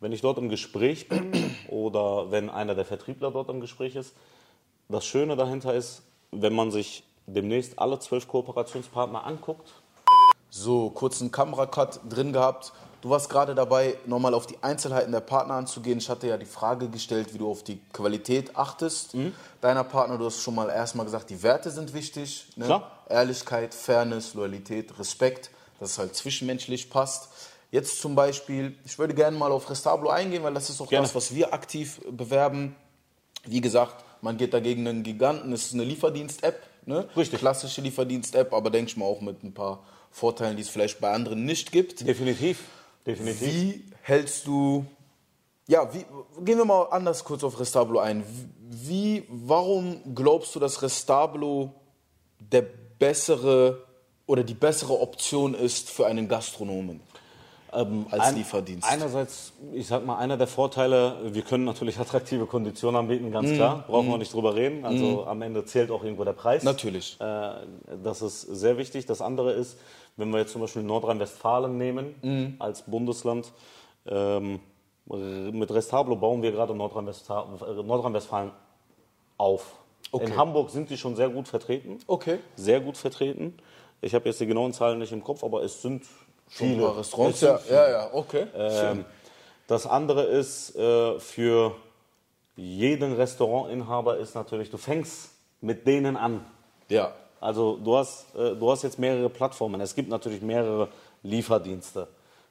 Wenn 0.00 0.12
ich 0.12 0.20
dort 0.20 0.36
im 0.36 0.50
Gespräch 0.50 1.08
bin 1.08 1.32
oder 1.68 2.30
wenn 2.30 2.50
einer 2.50 2.74
der 2.74 2.84
Vertriebler 2.84 3.30
dort 3.30 3.48
im 3.48 3.60
Gespräch 3.60 3.96
ist, 3.96 4.14
das 4.88 5.04
Schöne 5.04 5.36
dahinter 5.36 5.74
ist, 5.74 6.02
wenn 6.32 6.54
man 6.54 6.70
sich 6.70 7.04
demnächst 7.26 7.78
alle 7.78 7.98
zwölf 7.98 8.28
Kooperationspartner 8.28 9.24
anguckt, 9.24 9.72
So, 10.48 10.90
kurzen 10.90 11.30
Kameracut 11.30 12.00
drin 12.08 12.32
gehabt. 12.32 12.72
Du 13.02 13.10
warst 13.10 13.28
gerade 13.28 13.54
dabei, 13.54 13.96
nochmal 14.06 14.32
auf 14.32 14.46
die 14.46 14.56
Einzelheiten 14.62 15.12
der 15.12 15.20
Partner 15.20 15.54
anzugehen. 15.54 15.98
Ich 15.98 16.08
hatte 16.08 16.28
ja 16.28 16.38
die 16.38 16.46
Frage 16.46 16.88
gestellt, 16.88 17.34
wie 17.34 17.38
du 17.38 17.50
auf 17.50 17.62
die 17.62 17.78
Qualität 17.92 18.56
achtest. 18.56 19.14
Mhm. 19.14 19.34
Deiner 19.60 19.84
Partner, 19.84 20.16
du 20.18 20.24
hast 20.24 20.40
schon 20.40 20.54
mal 20.54 20.70
erstmal 20.70 21.04
gesagt, 21.04 21.28
die 21.30 21.42
Werte 21.42 21.70
sind 21.70 21.92
wichtig. 21.92 22.46
Ne? 22.56 22.64
Klar. 22.64 22.90
Ehrlichkeit, 23.08 23.74
Fairness, 23.74 24.34
Loyalität, 24.34 24.98
Respekt, 24.98 25.50
dass 25.78 25.90
es 25.90 25.98
halt 25.98 26.14
zwischenmenschlich 26.14 26.88
passt. 26.90 27.28
Jetzt 27.70 28.00
zum 28.00 28.14
Beispiel, 28.14 28.78
ich 28.84 28.98
würde 28.98 29.14
gerne 29.14 29.36
mal 29.36 29.52
auf 29.52 29.68
Restablo 29.68 30.08
eingehen, 30.08 30.42
weil 30.42 30.54
das 30.54 30.70
ist 30.70 30.80
auch 30.80 30.88
Gerne. 30.88 31.06
das, 31.06 31.14
was 31.14 31.34
wir 31.34 31.52
aktiv 31.52 32.00
bewerben. 32.10 32.74
Wie 33.44 33.60
gesagt, 33.60 34.04
man 34.26 34.36
geht 34.36 34.52
dagegen 34.52 34.86
einen 34.88 35.04
Giganten. 35.04 35.52
Es 35.52 35.66
ist 35.66 35.74
eine 35.74 35.84
Lieferdienst-App, 35.84 36.60
ne? 36.84 37.08
Richtig. 37.16 37.38
Klassische 37.38 37.80
Lieferdienst-App, 37.80 38.52
aber 38.52 38.70
denke 38.70 38.90
ich 38.90 38.96
mal 38.96 39.04
auch 39.04 39.20
mit 39.20 39.44
ein 39.44 39.54
paar 39.54 39.84
Vorteilen, 40.10 40.56
die 40.56 40.62
es 40.62 40.68
vielleicht 40.68 41.00
bei 41.00 41.12
anderen 41.12 41.44
nicht 41.44 41.70
gibt. 41.70 42.06
definitiv. 42.06 42.64
Definitiv. 43.06 43.40
Wie 43.40 43.84
hältst 44.02 44.48
du, 44.48 44.84
ja, 45.68 45.88
wie, 45.94 46.04
gehen 46.44 46.58
wir 46.58 46.64
mal 46.64 46.88
anders 46.90 47.22
kurz 47.22 47.44
auf 47.44 47.60
Restablo 47.60 48.00
ein. 48.00 48.24
Wie, 48.68 49.22
warum 49.28 50.14
glaubst 50.14 50.56
du, 50.56 50.58
dass 50.58 50.82
Restablo 50.82 51.72
der 52.40 52.64
bessere 52.98 53.84
oder 54.26 54.42
die 54.42 54.54
bessere 54.54 54.98
Option 55.00 55.54
ist 55.54 55.88
für 55.88 56.06
einen 56.06 56.26
Gastronomen 56.26 57.00
als 57.70 57.88
Ähm, 57.88 58.06
Ein- 58.10 58.34
Lieferdienst? 58.36 58.88
Einerseits, 58.90 59.52
ich 59.72 59.86
sag 59.86 60.04
mal, 60.06 60.16
einer 60.18 60.36
der 60.36 60.46
Vorteile, 60.46 61.16
wir 61.34 61.42
können 61.42 61.64
natürlich 61.64 61.98
attraktive 61.98 62.46
Konditionen 62.46 62.96
anbieten, 63.00 63.30
ganz 63.30 63.52
klar. 63.52 63.84
Brauchen 63.86 64.08
wir 64.08 64.18
nicht 64.18 64.32
drüber 64.32 64.54
reden. 64.54 64.84
Also 64.84 65.26
am 65.26 65.42
Ende 65.42 65.64
zählt 65.64 65.90
auch 65.90 66.02
irgendwo 66.04 66.24
der 66.24 66.32
Preis. 66.32 66.62
Natürlich. 66.62 67.16
Äh, 67.20 67.50
das 68.02 68.22
ist 68.22 68.42
sehr 68.42 68.78
wichtig. 68.78 69.06
Das 69.06 69.20
andere 69.20 69.52
ist, 69.52 69.78
wenn 70.16 70.30
wir 70.30 70.38
jetzt 70.40 70.52
zum 70.52 70.60
Beispiel 70.62 70.82
Nordrhein-Westfalen 70.82 71.76
nehmen 71.76 72.56
als 72.58 72.82
Bundesland, 72.82 73.52
ähm, 74.06 74.60
mit 75.06 75.70
Restablo 75.70 76.16
bauen 76.16 76.42
wir 76.42 76.50
gerade 76.52 76.74
Nordrhein-Westfalen 76.74 77.60
äh, 77.60 77.82
Nordrhein-Westfalen 77.82 78.50
auf. 79.38 79.76
Okay. 80.12 80.26
In 80.26 80.36
Hamburg 80.36 80.70
sind 80.70 80.88
die 80.90 80.96
schon 80.96 81.16
sehr 81.16 81.28
gut 81.28 81.48
vertreten. 81.48 81.98
Okay. 82.06 82.38
Sehr 82.56 82.80
gut 82.80 82.96
vertreten. 82.96 83.54
Ich 84.00 84.14
habe 84.14 84.26
jetzt 84.28 84.40
die 84.40 84.46
genauen 84.46 84.72
Zahlen 84.72 84.98
nicht 84.98 85.12
im 85.12 85.22
Kopf, 85.24 85.42
aber 85.44 85.62
es 85.62 85.82
sind 85.82 86.04
Ein 86.46 86.50
viele. 86.50 86.82
paar 86.82 86.98
Restaurants, 86.98 87.40
ja, 87.40 87.60
ja, 87.70 87.90
ja, 87.90 88.10
okay. 88.12 88.46
ähm, 88.54 89.04
das 89.66 89.86
andere 89.86 90.22
ist 90.24 90.76
äh, 90.76 91.18
für 91.18 91.74
jeden 92.56 93.14
Restaurantinhaber 93.14 94.16
ist 94.18 94.34
natürlich, 94.34 94.70
du 94.70 94.76
fängst 94.78 95.30
mit 95.60 95.86
denen 95.86 96.16
an. 96.16 96.44
ja, 96.88 97.12
Also 97.40 97.76
du 97.76 97.96
hast, 97.96 98.34
äh, 98.34 98.54
du 98.54 98.70
hast 98.70 98.82
jetzt 98.82 98.98
mehrere 98.98 99.28
Plattformen. 99.28 99.80
Es 99.80 99.94
gibt 99.94 100.08
natürlich 100.08 100.40
mehrere 100.40 100.88
Lieferdienste. 101.22 102.06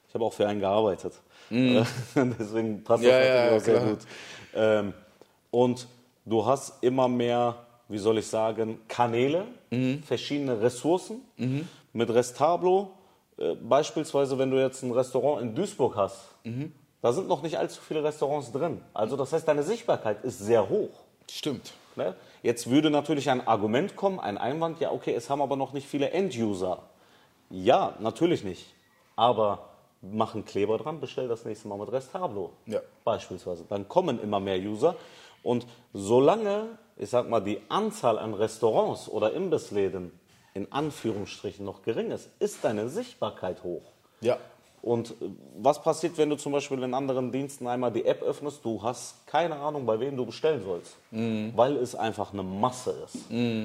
Ich 0.08 0.14
habe 0.14 0.24
auch 0.24 0.32
für 0.32 0.46
einen 0.46 0.60
gearbeitet. 0.60 1.14
Äh, 1.50 1.82
Deswegen 2.14 2.84
passt 2.84 3.02
das 3.04 3.10
ja, 3.10 3.18
natürlich 3.18 3.50
ja, 3.50 3.56
auch 3.56 3.60
sehr 3.60 3.78
klar. 3.78 3.88
gut. 3.90 3.98
Ähm, 4.54 4.94
und 5.50 5.86
du 6.24 6.44
hast 6.44 6.82
immer 6.82 7.08
mehr, 7.08 7.56
wie 7.88 7.98
soll 7.98 8.18
ich 8.18 8.26
sagen, 8.26 8.80
Kanäle, 8.88 9.46
Mhm. 9.70 10.02
verschiedene 10.04 10.60
Ressourcen. 10.60 11.22
Mit 11.92 12.10
Restablo, 12.10 12.90
äh, 13.38 13.54
beispielsweise, 13.54 14.38
wenn 14.38 14.50
du 14.50 14.60
jetzt 14.60 14.82
ein 14.82 14.92
Restaurant 14.92 15.42
in 15.42 15.54
Duisburg 15.54 15.96
hast, 15.96 16.18
Mhm. 16.44 16.72
da 17.02 17.12
sind 17.12 17.28
noch 17.28 17.42
nicht 17.42 17.58
allzu 17.58 17.80
viele 17.80 18.02
Restaurants 18.04 18.52
drin. 18.52 18.80
Also 18.94 19.16
das 19.16 19.32
heißt, 19.32 19.46
deine 19.46 19.62
Sichtbarkeit 19.62 20.24
ist 20.24 20.38
sehr 20.38 20.68
hoch. 20.68 20.90
stimmt. 21.30 21.72
Ne? 21.96 22.14
Jetzt 22.42 22.70
würde 22.70 22.90
natürlich 22.90 23.30
ein 23.30 23.46
Argument 23.48 23.96
kommen, 23.96 24.20
ein 24.20 24.36
Einwand, 24.38 24.80
ja 24.80 24.92
okay, 24.92 25.14
es 25.14 25.28
haben 25.30 25.40
aber 25.40 25.56
noch 25.56 25.72
nicht 25.72 25.88
viele 25.88 26.10
End-User. 26.10 26.82
Ja, 27.50 27.94
natürlich 28.00 28.44
nicht. 28.44 28.72
Aber 29.16 29.70
mach 30.02 30.34
einen 30.34 30.44
Kleber 30.44 30.76
dran, 30.78 31.00
bestell 31.00 31.26
das 31.26 31.44
nächste 31.44 31.68
Mal 31.68 31.78
mit 31.78 31.90
Restablo. 31.90 32.50
Ja. 32.66 32.80
Beispielsweise. 33.02 33.64
Dann 33.68 33.88
kommen 33.88 34.20
immer 34.22 34.40
mehr 34.40 34.58
User. 34.58 34.94
Und 35.42 35.66
solange, 35.94 36.78
ich 36.96 37.08
sag 37.10 37.28
mal, 37.28 37.40
die 37.40 37.60
Anzahl 37.70 38.18
an 38.18 38.34
Restaurants 38.34 39.08
oder 39.08 39.32
Imbissläden 39.32 40.12
in 40.56 40.72
Anführungsstrichen 40.72 41.64
noch 41.66 41.82
gering 41.82 42.10
ist, 42.10 42.30
ist 42.38 42.64
deine 42.64 42.88
Sichtbarkeit 42.88 43.62
hoch. 43.62 43.82
Ja, 44.22 44.38
Und 44.80 45.10
äh, 45.10 45.28
was 45.58 45.82
passiert, 45.82 46.16
wenn 46.16 46.30
du 46.30 46.36
zum 46.36 46.52
Beispiel 46.52 46.82
in 46.82 46.94
anderen 46.94 47.30
Diensten 47.30 47.66
einmal 47.66 47.92
die 47.92 48.06
App 48.06 48.22
öffnest? 48.22 48.64
Du 48.64 48.82
hast 48.82 49.26
keine 49.26 49.56
Ahnung, 49.56 49.84
bei 49.84 50.00
wem 50.00 50.16
du 50.16 50.24
bestellen 50.24 50.62
sollst, 50.64 50.96
weil 51.54 51.76
es 51.76 51.94
einfach 51.94 52.32
eine 52.32 52.42
Masse 52.42 52.92
ist. 53.04 53.18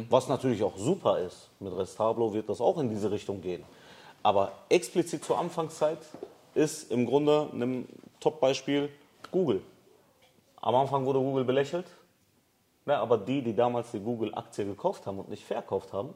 Was 0.09 0.27
natürlich 0.27 0.61
auch 0.63 0.75
super 0.77 1.19
ist. 1.19 1.47
Mit 1.61 1.73
Restablo 1.77 2.33
wird 2.33 2.49
das 2.49 2.59
auch 2.59 2.77
in 2.77 2.89
diese 2.89 3.09
Richtung 3.09 3.39
gehen. 3.41 3.63
Aber 4.21 4.51
explizit 4.67 5.23
zur 5.23 5.39
Anfangszeit 5.39 5.99
ist 6.55 6.91
im 6.91 7.05
Grunde 7.05 7.47
ein 7.53 7.87
Top-Beispiel 8.19 8.89
Google. 9.31 9.61
Am 10.61 10.75
Anfang 10.75 11.05
wurde 11.05 11.19
Google 11.19 11.45
belächelt, 11.45 11.85
ne, 12.85 12.97
aber 12.97 13.17
die, 13.17 13.41
die 13.41 13.55
damals 13.55 13.91
die 13.91 13.99
Google-Aktie 13.99 14.65
gekauft 14.65 15.05
haben 15.05 15.19
und 15.19 15.29
nicht 15.29 15.45
verkauft 15.45 15.93
haben, 15.93 16.13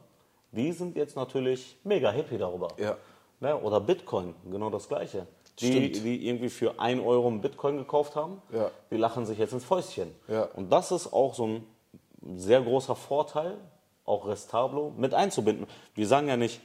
die 0.52 0.72
sind 0.72 0.96
jetzt 0.96 1.16
natürlich 1.16 1.76
mega 1.84 2.10
happy 2.10 2.38
darüber. 2.38 2.68
Ja. 2.78 2.96
Ne, 3.40 3.56
oder 3.56 3.80
Bitcoin, 3.80 4.34
genau 4.50 4.70
das 4.70 4.88
Gleiche. 4.88 5.26
Die, 5.58 5.90
die 5.92 6.26
irgendwie 6.28 6.50
für 6.50 6.78
1 6.78 7.02
Euro 7.02 7.28
einen 7.28 7.40
Bitcoin 7.40 7.78
gekauft 7.78 8.14
haben, 8.14 8.42
Ja. 8.52 8.70
die 8.90 8.96
lachen 8.96 9.24
sich 9.24 9.38
jetzt 9.38 9.52
ins 9.52 9.64
Fäustchen. 9.64 10.14
Ja. 10.28 10.44
Und 10.54 10.70
das 10.70 10.92
ist 10.92 11.12
auch 11.12 11.34
so 11.34 11.46
ein 11.46 11.66
sehr 12.36 12.60
großer 12.60 12.94
Vorteil, 12.94 13.56
auch 14.04 14.26
Restablo 14.26 14.92
mit 14.96 15.14
einzubinden. 15.14 15.66
Wir 15.94 16.06
sagen 16.06 16.28
ja 16.28 16.36
nicht, 16.36 16.60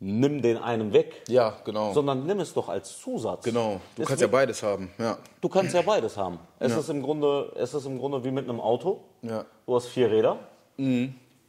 nimm 0.00 0.42
den 0.42 0.56
einen 0.58 0.92
weg, 0.92 1.22
ja, 1.28 1.56
genau. 1.64 1.92
sondern 1.92 2.26
nimm 2.26 2.40
es 2.40 2.52
doch 2.54 2.68
als 2.68 2.98
Zusatz. 2.98 3.44
genau. 3.44 3.80
Du 3.96 4.02
Es 4.02 4.08
kannst 4.08 4.22
ja 4.22 4.28
beides 4.28 4.62
haben. 4.62 4.90
Ja. 4.98 5.18
Du 5.40 5.48
kannst 5.48 5.74
ja 5.74 5.82
beides 5.82 6.16
haben. 6.16 6.38
Es, 6.58 6.74
ist 6.76 6.88
im 6.88 7.02
Grunde, 7.02 7.52
es 7.56 7.74
ist 7.74 7.84
im 7.84 7.98
Grunde 7.98 8.24
wie 8.24 8.30
mit 8.30 8.48
einem 8.48 8.60
Auto. 8.60 9.00
Ja. 9.22 9.44
Du 9.66 9.76
hast 9.76 9.86
vier 9.86 10.10
Räder, 10.10 10.38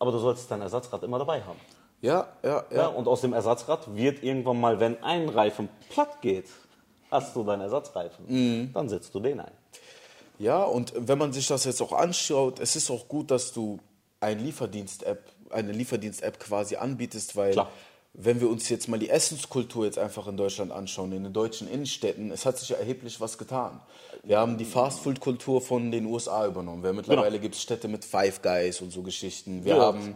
aber 0.02 0.12
du 0.12 0.18
sollst 0.18 0.50
dein 0.50 0.62
Ersatzrad 0.62 1.04
immer 1.04 1.20
dabei 1.20 1.44
haben. 1.44 1.60
Ja, 2.02 2.28
ja, 2.42 2.66
Ja. 2.72 2.76
ja. 2.76 2.88
und 2.88 3.08
aus 3.08 3.22
dem 3.22 3.34
Ersatzrad 3.34 3.96
wird 3.96 4.24
irgendwann 4.24 4.60
mal, 4.60 4.80
wenn 4.80 5.02
ein 5.04 5.30
Reifen 5.30 5.70
platt 5.92 6.22
geht, 6.22 6.48
hast 7.12 7.36
du 7.36 7.44
deinen 7.44 7.62
Ersatzreifen. 7.62 8.72
Dann 8.74 8.90
setzt 8.90 9.14
du 9.14 9.20
den 9.20 9.40
ein. 9.40 9.52
Ja, 10.40 10.64
und 10.64 10.92
wenn 10.98 11.20
man 11.20 11.32
sich 11.34 11.46
das 11.46 11.66
jetzt 11.66 11.82
auch 11.84 11.94
anschaut, 11.94 12.60
es 12.60 12.76
ist 12.76 12.90
auch 12.90 13.08
gut, 13.08 13.30
dass 13.30 13.54
du 13.54 13.78
ein 14.20 14.40
Lieferdienst-App, 14.40 15.24
eine 15.52 15.72
Lieferdienst-App 15.72 16.40
quasi 16.40 16.78
anbietest, 16.78 17.36
weil 17.36 17.52
Klar. 17.52 17.70
Wenn 18.14 18.42
wir 18.42 18.50
uns 18.50 18.68
jetzt 18.70 18.88
mal 18.90 19.00
die 19.00 19.10
Essenskultur 19.10 19.86
jetzt 19.86 19.98
einfach 19.98 20.28
in 20.28 20.36
Deutschland 20.36 20.72
anschauen, 20.72 21.12
in 21.14 21.24
den 21.24 21.34
deutschen 21.34 21.70
Innenstädten, 21.70 22.32
es 22.32 22.46
hat 22.46 22.58
sich 22.58 22.70
ja 22.70 22.78
erheblich 22.78 23.22
was 23.22 23.38
getan. 23.38 23.80
Wir 24.24 24.38
haben 24.38 24.58
die 24.58 24.66
Fastfood-Kultur 24.66 25.62
von 25.62 25.92
den 25.92 26.06
USA 26.06 26.46
übernommen. 26.46 26.84
Wir 26.84 26.94
mittlerweile 26.94 27.40
gibt 27.40 27.56
es 27.56 27.62
Städte 27.62 27.88
mit 27.88 28.04
Five 28.04 28.42
Guys 28.42 28.82
und 28.82 28.92
so 28.92 29.02
Geschichten. 29.02 29.64
Wir 29.64 29.76
Ja. 29.78 29.82
haben 29.82 30.16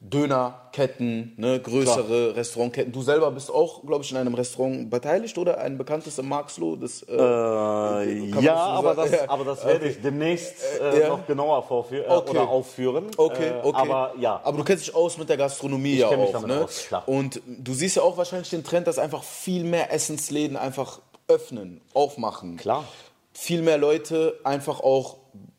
Dönerketten, 0.00 1.32
ne, 1.36 1.60
größere 1.60 2.36
Restaurantketten. 2.36 2.92
Du 2.92 3.02
selber 3.02 3.30
bist 3.30 3.50
auch, 3.50 3.82
glaube 3.86 4.04
ich, 4.04 4.10
in 4.10 4.16
einem 4.16 4.34
Restaurant 4.34 4.90
beteiligt 4.90 5.36
oder 5.38 5.58
ein 5.58 5.78
bekanntes 5.78 6.18
in 6.18 6.28
Marxloh? 6.28 6.76
Das, 6.76 7.02
äh, 7.02 7.16
man 7.16 8.42
ja, 8.42 8.54
aber 8.54 8.94
das, 8.94 9.10
Ja. 9.14 9.18
aber 9.28 9.44
das 9.44 9.64
werde 9.64 9.88
ich 9.88 10.00
demnächst 10.02 10.56
äh, 10.80 11.00
ja. 11.00 11.08
noch 11.08 11.26
genauer 11.26 11.62
vorführen 11.62 12.10
Okay. 12.10 12.30
oder 12.30 12.48
aufführen. 12.48 13.06
Okay, 13.16 13.48
Äh, 13.48 13.60
okay. 13.62 13.76
Aber 13.78 14.12
ja, 14.18 14.40
Aber 14.44 14.58
du 14.58 14.64
kennst 14.64 14.86
dich 14.86 14.94
aus 14.94 15.16
mit 15.18 15.28
der 15.28 15.36
Gastronomie 15.36 15.96
ja 15.96 16.08
kenn 16.08 16.20
mich 16.20 16.34
auch, 16.34 16.46
ne? 16.46 16.64
aus, 16.64 16.84
klar. 16.88 17.02
Und 17.08 17.40
du 17.46 17.72
siehst 17.74 17.96
ja 17.96 18.02
auch 18.02 18.16
wahrscheinlich 18.16 18.50
den 18.50 18.64
Trend, 18.64 18.86
dass 18.86 18.98
einfach 18.98 19.22
viel 19.22 19.64
mehr 19.64 19.92
Essensläden 19.92 20.56
einfach 20.56 21.00
öffnen, 21.28 21.80
aufmachen. 21.94 22.56
Klar. 22.56 22.84
Viel 23.32 23.62
mehr 23.62 23.78
Leute 23.78 24.38
einfach 24.44 24.80
auch 24.80 25.16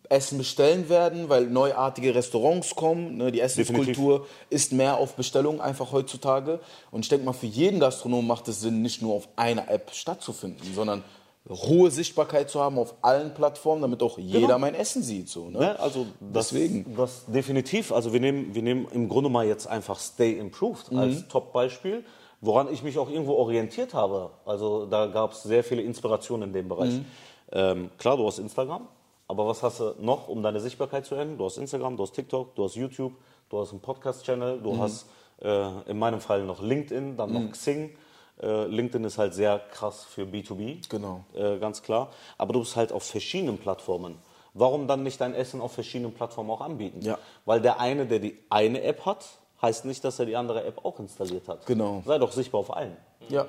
Essen 0.10 0.38
bestellen 0.38 0.89
werden, 0.89 1.30
weil 1.30 1.45
neuartige 1.47 2.14
Restaurants 2.16 2.76
kommen. 2.76 3.18
Ne? 3.18 3.32
Die 3.32 3.39
Essenskultur 3.41 4.26
ist 4.49 4.72
mehr 4.72 4.97
auf 4.97 5.16
Bestellung 5.16 5.62
einfach 5.62 5.91
heutzutage. 5.91 6.60
Und 6.91 7.01
ich 7.01 7.10
denke 7.10 7.26
mal, 7.26 7.34
für 7.34 7.45
jeden 7.47 7.80
Gastronom 7.80 8.26
macht 8.26 8.47
es 8.47 8.62
Sinn, 8.62 8.82
nicht 8.82 9.01
nur 9.01 9.14
auf 9.16 9.28
einer 9.36 9.70
App 9.70 9.91
stattzufinden, 9.93 10.74
sondern 10.74 11.03
hohe 11.47 11.91
Sichtbarkeit 11.91 12.49
zu 12.49 12.60
haben 12.60 12.80
auf 12.80 12.95
allen 13.03 13.34
Plattformen, 13.36 13.82
damit 13.84 14.01
auch 14.01 14.18
jeder 14.18 14.58
mein 14.58 14.74
Essen 14.74 15.03
sieht. 15.03 15.30
So, 15.30 15.49
ne? 15.49 15.60
Ne, 15.60 15.80
also 15.80 16.08
das, 16.20 16.49
Deswegen. 16.49 16.95
Das 16.97 17.26
definitiv. 17.28 17.91
Also 17.91 18.14
wir 18.14 18.20
nehmen, 18.20 18.56
wir 18.56 18.64
nehmen 18.64 18.88
im 18.91 19.08
Grunde 19.10 19.30
mal 19.30 19.45
jetzt 19.45 19.68
einfach 19.68 19.99
Stay 19.99 20.32
Improved 20.34 20.91
Mhm. 20.91 20.97
als 20.97 21.28
Top-Beispiel, 21.28 22.03
woran 22.41 22.72
ich 22.74 22.82
mich 22.82 22.97
auch 22.97 23.10
irgendwo 23.10 23.34
orientiert 23.34 23.93
habe. 23.93 24.32
Also 24.45 24.88
da 24.88 25.06
gab 25.06 25.34
es 25.34 25.43
sehr 25.43 25.64
viele 25.64 25.84
Inspirationen 25.84 26.49
in 26.49 26.53
dem 26.53 26.68
Bereich. 26.68 26.93
Mhm. 26.93 27.06
Ähm, 27.51 27.89
klar, 27.99 28.18
du 28.18 28.26
hast 28.26 28.39
Instagram, 28.39 28.88
aber 29.28 29.48
was 29.48 29.64
hast 29.64 29.80
du 29.80 29.94
noch, 30.00 30.28
um 30.28 30.44
deine 30.44 30.60
Sichtbarkeit 30.60 31.06
zu 31.06 31.16
erhöhen? 31.16 31.38
Du 31.38 31.46
hast 31.46 31.58
Instagram, 31.58 31.98
du 31.98 32.04
hast 32.04 32.14
TikTok, 32.14 32.56
du 32.56 32.64
hast 32.66 32.76
YouTube, 32.76 33.14
du 33.50 33.60
hast 33.60 33.72
einen 33.72 33.82
Podcast-Channel, 33.82 34.58
Mhm. 34.58 34.64
du 34.64 34.78
hast 34.80 35.08
äh, 35.42 35.68
in 35.90 36.00
meinem 36.00 36.22
Fall 36.22 36.44
noch 36.46 36.62
LinkedIn, 36.62 37.18
dann 37.18 37.34
noch 37.34 37.52
Xing. 37.52 37.96
Äh, 38.42 38.66
LinkedIn 38.68 39.04
ist 39.04 39.18
halt 39.18 39.34
sehr 39.34 39.60
krass 39.60 40.04
für 40.06 40.24
B2B. 40.24 40.88
Genau. 40.90 41.26
Äh, 41.34 41.58
ganz 41.58 41.82
klar. 41.84 42.10
Aber 42.38 42.54
du 42.54 42.60
bist 42.60 42.76
halt 42.76 42.92
auf 42.94 43.04
verschiedenen 43.04 43.58
Plattformen. 43.58 44.18
warum 44.58 44.88
dann 44.88 45.04
nicht 45.04 45.20
dein 45.20 45.34
Essen 45.34 45.60
auf 45.60 45.74
verschiedenen 45.74 46.14
Plattformen 46.14 46.50
auch 46.50 46.62
anbieten? 46.62 47.02
Ja. 47.02 47.18
Weil 47.44 47.60
der 47.60 47.82
eine, 47.82 48.06
der 48.06 48.20
die 48.20 48.38
eine 48.50 48.82
App 48.84 49.06
hat, 49.06 49.26
heißt 49.62 49.84
nicht, 49.84 50.02
dass 50.06 50.18
er 50.20 50.26
die 50.26 50.38
andere 50.38 50.64
App 50.64 50.86
auch 50.86 50.98
installiert 51.00 51.50
hat. 51.50 51.66
Genau. 51.66 52.02
Sei 52.06 52.18
doch 52.18 52.32
sichtbar 52.32 52.60
auf 52.62 52.74
allen. 52.74 52.96
Ja, 53.28 53.48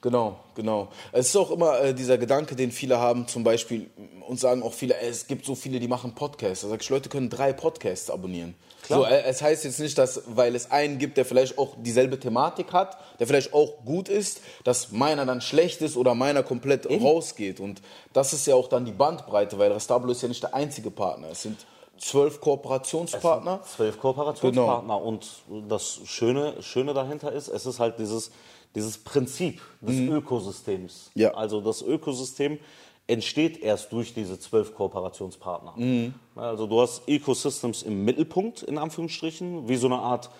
genau, 0.00 0.38
genau. 0.54 0.88
Es 1.12 1.28
ist 1.28 1.36
auch 1.36 1.50
immer 1.50 1.80
äh, 1.80 1.94
dieser 1.94 2.18
Gedanke, 2.18 2.56
den 2.56 2.72
viele 2.72 2.98
haben, 2.98 3.26
zum 3.26 3.44
Beispiel, 3.44 3.90
uns 4.26 4.40
sagen 4.40 4.62
auch 4.62 4.72
viele, 4.72 4.96
es 4.98 5.26
gibt 5.26 5.44
so 5.44 5.54
viele, 5.54 5.80
die 5.80 5.88
machen 5.88 6.14
Podcasts. 6.14 6.62
Da 6.62 6.68
sag 6.68 6.82
ich, 6.82 6.88
Leute 6.88 7.08
können 7.08 7.30
drei 7.30 7.52
Podcasts 7.52 8.10
abonnieren. 8.10 8.54
Klar. 8.82 9.00
So, 9.00 9.06
äh, 9.06 9.22
es 9.24 9.42
heißt 9.42 9.64
jetzt 9.64 9.80
nicht, 9.80 9.98
dass, 9.98 10.22
weil 10.26 10.54
es 10.54 10.70
einen 10.70 10.98
gibt, 10.98 11.16
der 11.16 11.24
vielleicht 11.24 11.58
auch 11.58 11.74
dieselbe 11.78 12.18
Thematik 12.18 12.72
hat, 12.72 12.98
der 13.18 13.26
vielleicht 13.26 13.52
auch 13.52 13.84
gut 13.84 14.08
ist, 14.08 14.40
dass 14.64 14.92
meiner 14.92 15.26
dann 15.26 15.40
schlecht 15.40 15.82
ist 15.82 15.96
oder 15.96 16.14
meiner 16.14 16.42
komplett 16.42 16.88
rausgeht. 16.88 17.60
Und 17.60 17.82
das 18.12 18.32
ist 18.32 18.46
ja 18.46 18.54
auch 18.54 18.68
dann 18.68 18.84
die 18.84 18.92
Bandbreite, 18.92 19.58
weil 19.58 19.72
Restablo 19.72 20.12
ist 20.12 20.22
ja 20.22 20.28
nicht 20.28 20.42
der 20.42 20.54
einzige 20.54 20.90
Partner. 20.90 21.28
Es 21.30 21.42
sind 21.42 21.66
zwölf 21.98 22.40
Kooperationspartner. 22.40 23.60
Zwölf 23.64 23.98
Kooperationspartner. 24.00 25.02
Und 25.02 25.26
das 25.68 26.00
Schöne, 26.04 26.62
Schöne 26.62 26.94
dahinter 26.94 27.32
ist, 27.32 27.48
es 27.48 27.66
ist 27.66 27.80
halt 27.80 27.98
dieses, 27.98 28.30
dieses 28.74 28.98
Prinzip 28.98 29.60
des 29.80 29.96
Ökosystems. 29.98 31.10
Ja. 31.14 31.34
Also 31.34 31.60
das 31.60 31.82
Ökosystem 31.82 32.58
entsteht 33.06 33.62
erst 33.62 33.90
durch 33.92 34.12
diese 34.12 34.38
zwölf 34.38 34.74
Kooperationspartner. 34.74 36.12
Also 36.36 36.66
du 36.66 36.80
hast 36.80 37.08
Ecosystems 37.08 37.82
im 37.82 38.04
Mittelpunkt, 38.04 38.62
in 38.62 38.76
Anführungsstrichen, 38.76 39.68
wie 39.68 39.76
so 39.76 39.86
eine 39.86 39.98
Art 39.98 40.30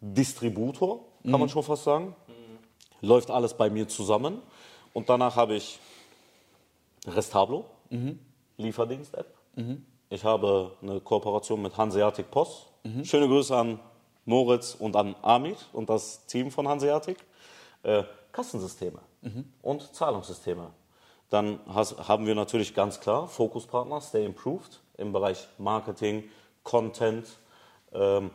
Distributor, 0.00 1.04
kann 1.22 1.38
man 1.38 1.48
schon 1.48 1.62
fast 1.62 1.84
sagen. 1.84 2.16
Läuft 3.00 3.30
alles 3.30 3.54
bei 3.54 3.68
mir 3.68 3.86
zusammen. 3.88 4.40
Und 4.94 5.08
danach 5.08 5.36
habe 5.36 5.54
ich 5.54 5.78
Restablo, 7.06 7.66
Lieferdienst-App. 8.56 9.32
Ich 10.10 10.24
habe 10.24 10.72
eine 10.80 11.00
Kooperation 11.00 11.60
mit 11.60 11.76
Hanseatic 11.76 12.30
Post. 12.30 12.66
Schöne 13.02 13.28
Grüße 13.28 13.54
an 13.54 13.78
Moritz 14.24 14.74
und 14.78 14.96
an 14.96 15.14
Amit 15.20 15.58
und 15.74 15.90
das 15.90 16.24
Team 16.26 16.50
von 16.50 16.66
Hanseatic. 16.66 17.18
Äh, 17.82 18.02
Kassensysteme 18.32 19.00
und 19.62 19.94
Zahlungssysteme. 19.94 20.70
Dann 21.30 21.60
has, 21.66 21.96
haben 22.08 22.26
wir 22.26 22.34
natürlich 22.34 22.74
ganz 22.74 23.00
klar 23.00 23.26
Fokuspartner, 23.26 24.00
Stay 24.00 24.24
Improved 24.24 24.80
im 24.96 25.12
Bereich 25.12 25.48
Marketing, 25.58 26.24
Content, 26.62 27.26
ähm, 27.92 28.30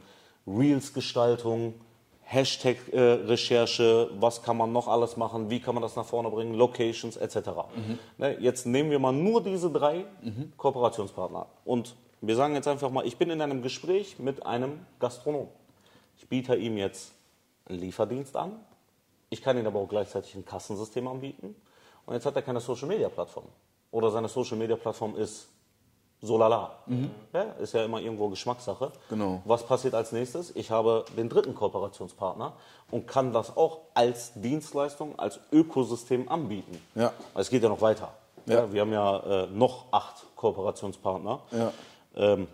Reels-Gestaltung, 0.46 1.76
Hashtag-Recherche, 2.22 4.10
was 4.20 4.41
kann 4.41 4.58
man 4.58 4.72
noch 4.72 4.88
alles 4.88 5.18
machen, 5.18 5.50
wie 5.50 5.60
kann 5.60 5.76
man 5.76 5.82
das 5.82 5.96
nach 5.96 6.06
vorne 6.06 6.30
bringen, 6.30 6.54
Locations 6.54 7.18
etc. 7.18 7.50
Ne, 8.18 8.38
jetzt 8.39 8.66
nehmen 8.66 8.91
wir 8.91 9.00
mal 9.00 9.12
nur 9.14 9.44
diese 9.44 9.70
drei 9.70 10.06
Kooperationspartner 10.58 11.48
und 11.66 11.96
wir 12.22 12.36
sagen 12.36 12.56
jetzt 12.56 12.68
einfach 12.68 12.89
mal, 12.89 13.06
ich 13.06 13.18
bin 13.18 13.30
in 13.30 13.41
einem 13.41 13.62
Gespräch 13.62 14.18
mit 14.20 14.46
einem 14.46 14.86
Gastronom. 15.00 15.50
Ich 16.18 16.28
biete 16.30 16.56
ihm 16.56 16.78
jetzt 16.78 17.14
einen 17.66 17.80
Lieferdienst 17.80 18.38
an, 18.38 18.54
ich 19.34 19.41
kann 19.41 19.57
ihm 19.57 19.65
aber 19.65 19.79
auch 19.79 19.89
gleichzeitig 19.89 20.36
ein 20.36 20.45
Kassensystem 20.45 21.07
anbieten 21.07 21.55
und 22.05 22.13
jetzt 22.13 22.25
hat 22.25 22.36
er 22.36 22.43
keine 22.43 22.59
Social-Media-Plattform 22.59 23.45
oder 23.91 24.11
seine 24.11 24.27
Social-Media-Plattform 24.27 25.15
ist 25.15 25.47
so 26.21 26.38
lala. 26.38 26.71
Ja, 27.34 27.41
ist 27.59 27.73
ja 27.73 27.84
immer 27.84 27.99
irgendwo 27.99 28.29
Geschmackssache. 28.29 28.91
Genau. 29.09 29.41
Was 29.43 29.65
passiert 29.65 29.93
als 29.93 30.13
nächstes? 30.13 30.55
Ich 30.55 30.71
habe 30.71 31.03
den 31.17 31.27
dritten 31.27 31.53
Kooperationspartner 31.53 32.53
und 32.91 33.07
kann 33.07 33.34
das 33.34 33.57
auch 33.57 33.79
als 33.93 34.31
Dienstleistung, 34.36 35.19
als 35.19 35.39
Ökosystem 35.51 36.29
anbieten. 36.29 36.79
Ja. 36.95 37.11
Es 37.36 37.49
geht 37.49 37.61
ja 37.61 37.69
noch 37.69 37.81
weiter. 37.81 38.13
Ja. 38.45 38.53
Ja. 38.53 38.73
wir 38.73 38.81
haben 38.81 38.93
ja 38.93 39.19
äh, 39.19 39.47
noch 39.47 39.86
acht 39.91 40.23
Kooperationspartner. 40.38 41.41
Ja. 41.51 41.71
Ähm, 42.15 42.47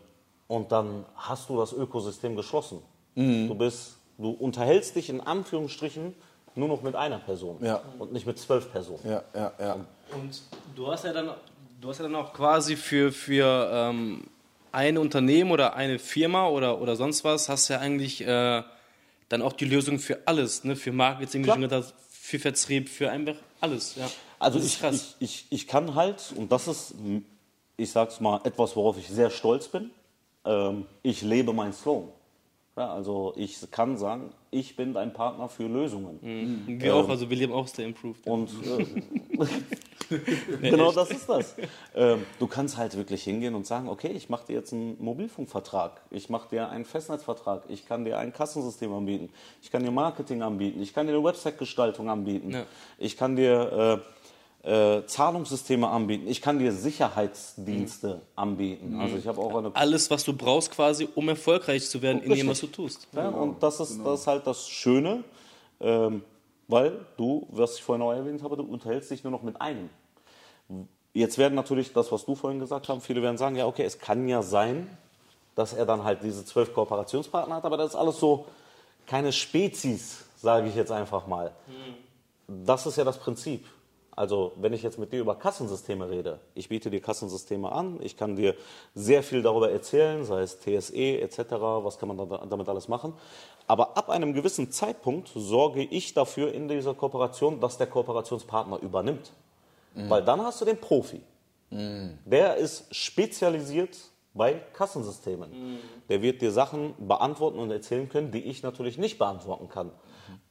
und 0.48 0.72
dann 0.72 1.06
hast 1.16 1.50
du 1.50 1.58
das 1.58 1.74
Ökosystem 1.74 2.36
geschlossen. 2.36 2.82
Mhm. 3.14 3.50
Du 3.50 3.56
bist, 3.56 3.98
du 4.18 4.32
unterhältst 4.32 4.96
dich 4.96 5.10
in 5.10 5.22
Anführungsstrichen 5.22 6.16
nur 6.56 6.68
noch 6.68 6.82
mit 6.82 6.96
einer 6.96 7.20
Person 7.20 7.58
Ja. 7.64 7.82
und 7.98 8.12
nicht 8.14 8.26
mit 8.26 8.38
zwölf 8.38 8.72
Personen. 8.72 9.00
Ja, 9.04 9.24
ja, 9.34 9.52
ja. 9.60 9.74
Und 10.14 10.42
du 10.76 10.92
hast 10.92 11.06
ja 11.06 11.14
dann, 11.14 11.30
du 11.80 11.90
hast 11.90 12.00
ja 12.00 12.04
dann 12.04 12.16
auch 12.16 12.34
quasi 12.34 12.76
für, 12.76 13.12
für 13.12 13.70
ähm, 13.72 14.24
ein 14.72 14.98
Unternehmen 14.98 15.52
oder 15.52 15.76
eine 15.76 16.00
Firma 16.00 16.48
oder, 16.48 16.82
oder 16.82 16.96
sonst 16.96 17.24
was, 17.24 17.50
hast 17.50 17.68
ja 17.70 17.80
eigentlich 17.80 18.22
äh, 18.22 18.64
dann 19.30 19.42
auch 19.42 19.54
die 19.54 19.66
Lösung 19.66 20.00
für 20.00 20.20
alles, 20.26 20.64
ne? 20.64 20.76
für 20.76 20.92
Marketing, 20.92 21.46
für 22.10 22.40
Vertrieb, 22.40 22.90
für 22.90 23.10
einfach 23.10 23.36
alles. 23.62 23.96
Ja. 23.96 24.10
Also 24.40 24.60
ich, 24.60 24.80
krass. 24.80 25.16
ich, 25.20 25.46
ich, 25.50 25.62
ich 25.62 25.68
kann 25.68 25.96
halt, 25.96 26.34
und 26.36 26.52
das 26.52 26.68
ist, 26.68 26.96
ich 27.78 27.92
sag's 27.92 28.20
mal, 28.20 28.42
etwas, 28.44 28.76
worauf 28.76 28.98
ich 28.98 29.08
sehr 29.08 29.30
stolz 29.30 29.68
bin, 29.68 29.92
ähm, 30.46 30.86
ich 31.04 31.22
lebe 31.22 31.54
mein 31.54 31.74
Slogan. 31.74 32.10
Ja, 32.80 32.94
also 32.94 33.34
ich 33.36 33.60
kann 33.72 33.98
sagen, 33.98 34.30
ich 34.52 34.78
bin 34.78 34.94
dein 34.94 35.12
Partner 35.12 35.50
für 35.50 35.68
Lösungen. 35.68 36.64
wir 36.66 36.96
auch, 36.96 37.10
also 37.10 37.30
wir 37.30 37.36
leben 37.36 37.52
auch 37.52 37.68
Stay 37.68 37.84
Improved. 37.84 38.26
Und 38.26 38.50
äh, 40.10 40.70
genau 40.70 40.94
das 40.94 41.12
ist 41.12 41.28
das. 41.28 41.56
Ähm, 41.94 42.26
du 42.40 42.48
kannst 42.48 42.78
halt 42.78 42.96
wirklich 42.96 43.22
hingehen 43.24 43.54
und 43.54 43.68
sagen, 43.68 43.90
okay, 43.90 44.08
ich 44.08 44.30
mache 44.30 44.48
dir 44.48 44.54
jetzt 44.54 44.72
einen 44.72 44.96
Mobilfunkvertrag, 45.04 46.00
ich 46.10 46.30
mache 46.30 46.48
dir 46.52 46.70
einen 46.70 46.86
Festnetzvertrag, 46.86 47.64
ich 47.68 47.86
kann 47.86 48.06
dir 48.06 48.18
ein 48.18 48.32
Kassensystem 48.32 48.94
anbieten, 48.94 49.30
ich 49.62 49.72
kann 49.72 49.84
dir 49.84 49.92
Marketing 49.92 50.42
anbieten, 50.42 50.82
ich 50.82 50.94
kann 50.94 51.06
dir 51.06 51.16
eine 51.16 51.24
Website-Gestaltung 51.26 52.10
anbieten, 52.10 52.52
Ja. 52.52 52.64
ich 52.98 53.18
kann 53.18 53.36
dir 53.36 54.02
äh, 54.02 54.19
äh, 54.64 55.06
Zahlungssysteme 55.06 55.88
anbieten, 55.88 56.28
ich 56.28 56.42
kann 56.42 56.60
dir 56.60 56.74
Sicherheitsdienste 56.74 58.22
anbieten. 58.36 59.00
Also 59.00 59.16
ich 59.16 59.28
habe 59.28 59.40
auch 59.40 59.56
eine 59.56 59.74
Alles, 59.74 60.12
was 60.12 60.26
du 60.26 60.34
brauchst 60.34 60.72
quasi, 60.72 61.08
um 61.16 61.30
erfolgreich 61.30 61.90
zu 61.90 62.02
werden 62.02 62.22
in 62.22 62.34
dem, 62.34 62.48
was 62.50 62.60
du 62.60 62.68
tust. 62.68 63.08
ja, 63.14 63.30
und 63.30 63.64
das 63.64 63.80
ist, 63.80 64.00
das 64.04 64.22
ist 64.22 64.28
halt 64.28 64.46
das 64.46 64.68
Schöne, 64.68 65.24
ähm, 65.80 66.24
weil 66.68 67.06
du, 67.16 67.48
was 67.50 67.76
ich 67.76 67.84
vorhin 67.84 68.06
auch 68.06 68.12
erwähnt 68.12 68.44
habe, 68.44 68.58
du 68.58 68.64
unterhältst 68.64 69.10
dich 69.12 69.24
nur 69.24 69.32
noch 69.32 69.44
mit 69.44 69.60
einem. 69.62 69.90
Jetzt 71.14 71.38
werden 71.38 71.56
natürlich 71.56 71.94
das, 71.94 72.12
was 72.12 72.26
du 72.26 72.36
vorhin 72.36 72.60
gesagt 72.60 72.90
hast, 72.90 73.06
viele 73.06 73.22
werden 73.22 73.38
sagen, 73.38 73.56
ja, 73.56 73.66
okay, 73.66 73.84
es 73.84 73.98
kann 73.98 74.28
ja 74.28 74.44
sein, 74.44 74.90
dass 75.56 75.74
er 75.74 75.86
dann 75.86 76.04
halt 76.04 76.22
diese 76.22 76.46
zwölf 76.46 76.74
Kooperationspartner 76.74 77.56
hat, 77.56 77.66
aber 77.66 77.78
das 77.78 77.92
ist 77.92 77.96
alles 77.96 78.20
so 78.20 78.46
keine 79.08 79.32
Spezies, 79.32 80.26
sage 80.36 80.68
ich 80.68 80.76
jetzt 80.76 80.92
einfach 80.92 81.28
mal. 81.28 81.52
Das 82.48 82.86
ist 82.86 82.98
ja 82.98 83.04
das 83.04 83.18
Prinzip. 83.18 83.66
Also, 84.20 84.52
wenn 84.58 84.74
ich 84.74 84.84
jetzt 84.84 85.00
mit 85.00 85.14
dir 85.14 85.22
über 85.22 85.36
Kassensysteme 85.36 86.10
rede, 86.10 86.42
ich 86.54 86.68
biete 86.68 86.90
dir 86.90 87.00
Kassensysteme 87.00 87.72
an, 87.72 88.02
ich 88.02 88.18
kann 88.18 88.36
dir 88.36 88.54
sehr 88.94 89.24
viel 89.24 89.42
darüber 89.42 89.72
erzählen, 89.72 90.26
sei 90.26 90.42
es 90.42 90.60
TSE 90.60 91.22
etc., 91.22 91.38
was 91.52 91.98
kann 91.98 92.10
man 92.10 92.18
da, 92.28 92.46
damit 92.46 92.68
alles 92.68 92.90
machen. 92.90 93.14
Aber 93.66 93.96
ab 93.96 94.10
einem 94.10 94.34
gewissen 94.34 94.72
Zeitpunkt 94.72 95.32
sorge 95.34 95.84
ich 95.84 96.14
dafür 96.14 96.54
in 96.54 96.68
dieser 96.68 96.96
Kooperation, 96.96 97.62
dass 97.62 97.78
der 97.78 97.88
Kooperationspartner 97.88 98.82
übernimmt. 98.82 99.32
Weil 99.96 100.22
dann 100.22 100.42
hast 100.42 100.60
du 100.60 100.66
den 100.66 100.82
Profi. 100.82 101.22
Der 101.72 102.58
ist 102.58 102.94
spezialisiert 102.94 103.98
bei 104.34 104.56
Kassensystemen. 104.74 105.80
Der 106.10 106.22
wird 106.22 106.42
dir 106.42 106.52
Sachen 106.52 106.94
beantworten 107.00 107.58
und 107.58 107.72
erzählen 107.72 108.10
können, 108.10 108.32
die 108.32 108.44
ich 108.44 108.64
natürlich 108.64 108.98
nicht 108.98 109.18
beantworten 109.18 109.70
kann. 109.70 109.92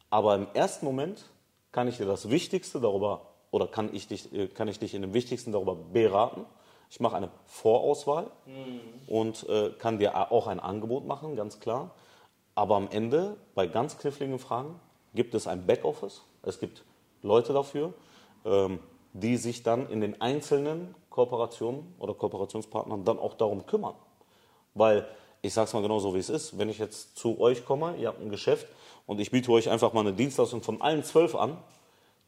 Aber 0.08 0.36
im 0.36 0.46
ersten 0.54 0.86
Moment 0.86 1.26
kann 1.70 1.86
ich 1.86 1.98
dir 1.98 2.06
das 2.06 2.30
Wichtigste 2.30 2.80
darüber 2.80 3.26
oder 3.51 3.66
kann 3.66 3.94
ich 3.94 4.09
dich, 4.09 4.32
äh, 4.32 4.49
kann 4.49 4.68
ich 4.68 4.78
dich 4.78 4.94
in 4.94 5.03
dem 5.03 5.14
Wichtigsten 5.14 5.53
darüber 5.53 5.74
beraten. 5.74 6.44
Ich 6.90 7.01
mache 7.01 7.16
eine 7.16 7.30
Vorauswahl 7.46 8.30
und 9.07 9.46
äh, 9.49 9.70
kann 9.78 9.99
dir 9.99 10.32
auch 10.32 10.46
ein 10.46 10.59
Angebot 10.59 11.07
machen, 11.07 11.36
ganz 11.36 11.61
klar. 11.61 11.90
Aber 12.55 12.76
am 12.76 12.88
Ende, 12.90 13.36
bei 13.55 13.66
ganz 13.66 13.99
kniffligen 13.99 14.38
Fragen, 14.38 14.80
gibt 15.14 15.34
es 15.34 15.46
ein 15.46 15.66
Backoffice. 15.66 16.22
Es 16.42 16.59
gibt 16.59 16.84
Leute 17.22 17.53
dafür, 17.53 17.92
ähm, 18.44 18.78
die 19.12 19.36
sich 19.36 19.62
dann 19.62 19.88
in 19.90 20.01
den 20.01 20.20
einzelnen 20.20 20.94
Kooperationen 21.11 21.94
oder 21.99 22.14
Kooperationspartnern 22.14 23.05
dann 23.05 23.18
auch 23.18 23.34
darum 23.34 23.66
kümmern. 23.66 23.94
Weil, 24.74 25.07
ich 25.42 25.53
sage 25.53 25.66
es 25.66 25.72
mal 25.72 25.82
genau 25.82 25.99
so, 25.99 26.14
wie 26.14 26.18
es 26.18 26.30
ist, 26.30 26.59
wenn 26.59 26.68
ich 26.68 26.78
jetzt 26.78 27.16
zu 27.16 27.40
euch 27.40 27.64
komme, 27.64 27.96
ihr 27.96 28.09
habt 28.09 28.20
ein 28.20 28.30
Geschäft 28.30 28.66
und 29.07 29.20
ich 29.20 29.30
biete 29.30 29.51
euch 29.51 29.68
einfach 29.68 29.92
mal 29.92 30.01
eine 30.01 30.12
Dienstleistung 30.12 30.62
von 30.62 30.80
allen 30.80 31.03
zwölf 31.05 31.34
an, 31.34 31.59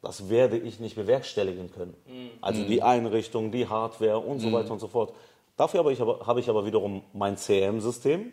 das 0.03 0.28
werde 0.30 0.57
ich 0.57 0.80
nicht 0.80 0.96
bewerkstelligen 0.96 1.70
können. 1.72 1.94
Also 2.40 2.64
die 2.64 2.82
Einrichtung, 2.82 3.53
die 3.53 3.68
Hardware 3.68 4.18
und 4.18 4.40
so 4.40 4.53
weiter 4.53 4.72
und 4.72 4.78
so 4.78 4.88
fort. 4.88 5.14
Dafür 5.57 5.80
habe 5.80 5.92
ich 5.92 6.01
aber, 6.01 6.26
habe 6.26 6.40
ich 6.40 6.48
aber 6.48 6.64
wiederum 6.64 7.03
mein 7.12 7.36
CRM-System. 7.36 8.32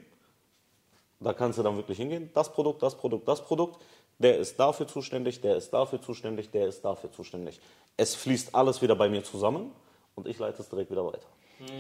Da 1.20 1.34
kannst 1.34 1.60
du 1.60 1.64
dann 1.64 1.76
wirklich 1.76 1.98
hingehen. 1.98 2.30
Das 2.34 2.54
Produkt, 2.54 2.82
das 2.84 2.96
Produkt, 2.96 3.28
das 3.28 3.44
Produkt. 3.44 3.82
Der 4.20 4.38
ist 4.38 4.60
dafür 4.60 4.88
zuständig, 4.88 5.42
der 5.42 5.58
ist 5.58 5.72
dafür 5.72 6.02
zuständig, 6.02 6.50
der 6.52 6.68
ist 6.68 6.84
dafür 6.84 7.12
zuständig. 7.12 7.60
Es 7.98 8.16
fließt 8.16 8.56
alles 8.56 8.82
wieder 8.82 8.96
bei 8.96 9.10
mir 9.10 9.24
zusammen 9.24 9.72
und 10.16 10.28
ich 10.28 10.40
leite 10.40 10.62
es 10.62 10.70
direkt 10.70 10.90
wieder 10.90 11.06
weiter. 11.06 11.28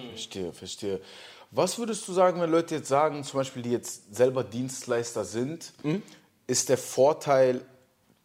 Verstehe, 0.09 0.51
verstehe. 0.53 0.99
Was 1.51 1.79
würdest 1.79 2.07
du 2.07 2.13
sagen, 2.13 2.41
wenn 2.41 2.51
Leute 2.51 2.75
jetzt 2.75 2.89
sagen, 2.89 3.23
zum 3.23 3.39
Beispiel, 3.39 3.61
die 3.61 3.71
jetzt 3.71 4.13
selber 4.13 4.43
Dienstleister 4.43 5.23
sind, 5.23 5.73
ist 6.45 6.69
der 6.69 6.77
Vorteil 6.77 7.63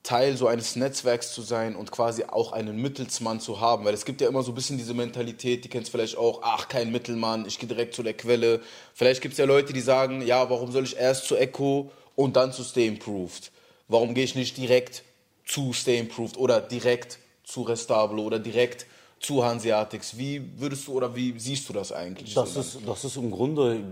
Teil 0.03 0.37
so 0.37 0.49
eines 0.49 0.75
Netzwerks 0.75 1.33
zu 1.33 1.43
sein 1.43 1.77
und 1.77 1.93
quasi 1.93 2.25
auch 2.25 2.53
einen 2.53 2.77
Mittelsmann 2.77 3.39
zu 3.41 3.61
haben. 3.61 3.85
Weil 3.85 3.95
es 3.95 4.05
gibt 4.05 4.21
ja 4.21 4.29
immer 4.29 4.43
so 4.43 4.51
ein 4.51 4.55
bisschen 4.57 4.77
diese 4.77 4.95
Mentalität, 4.95 5.65
die 5.65 5.69
kennst 5.69 5.91
vielleicht 5.91 6.17
auch, 6.19 6.41
ach, 6.43 6.69
kein 6.69 6.91
Mittelmann, 6.91 7.47
ich 7.47 7.59
gehe 7.59 7.69
direkt 7.69 7.95
zu 7.95 8.03
der 8.03 8.15
Quelle. 8.15 8.61
Vielleicht 8.95 9.23
gibt 9.23 9.33
es 9.33 9.39
ja 9.39 9.45
Leute, 9.45 9.73
die 9.73 9.81
sagen, 9.81 10.21
ja, 10.27 10.51
warum 10.51 10.73
soll 10.73 10.85
ich 10.85 10.97
erst 10.97 11.27
zu 11.29 11.37
Echo 11.37 11.93
und 12.17 12.35
dann 12.37 12.53
zu 12.53 12.65
Stay 12.65 12.89
Improved? 12.89 13.53
Warum 13.87 14.15
gehe 14.15 14.25
ich 14.25 14.35
nicht 14.35 14.57
direkt 14.57 15.05
zu 15.47 15.73
Stay 15.73 15.99
Improved 15.99 16.37
oder 16.37 16.61
direkt 16.61 17.19
zu 17.45 17.63
Restablo 17.63 18.23
oder 18.25 18.41
direkt 18.41 18.87
zu 19.21 19.45
Hanseatics? 19.45 20.19
Wie 20.19 20.43
würdest 20.59 20.89
du 20.89 20.95
oder 20.95 21.15
wie 21.15 21.39
siehst 21.39 21.69
du 21.69 21.73
das 21.73 21.93
eigentlich? 21.93 22.35
Das 22.35 22.55
so 22.55 22.61
ist, 22.61 22.79
das 22.85 23.05
ist 23.05 23.17
im 23.17 23.31
Grunde, 23.31 23.85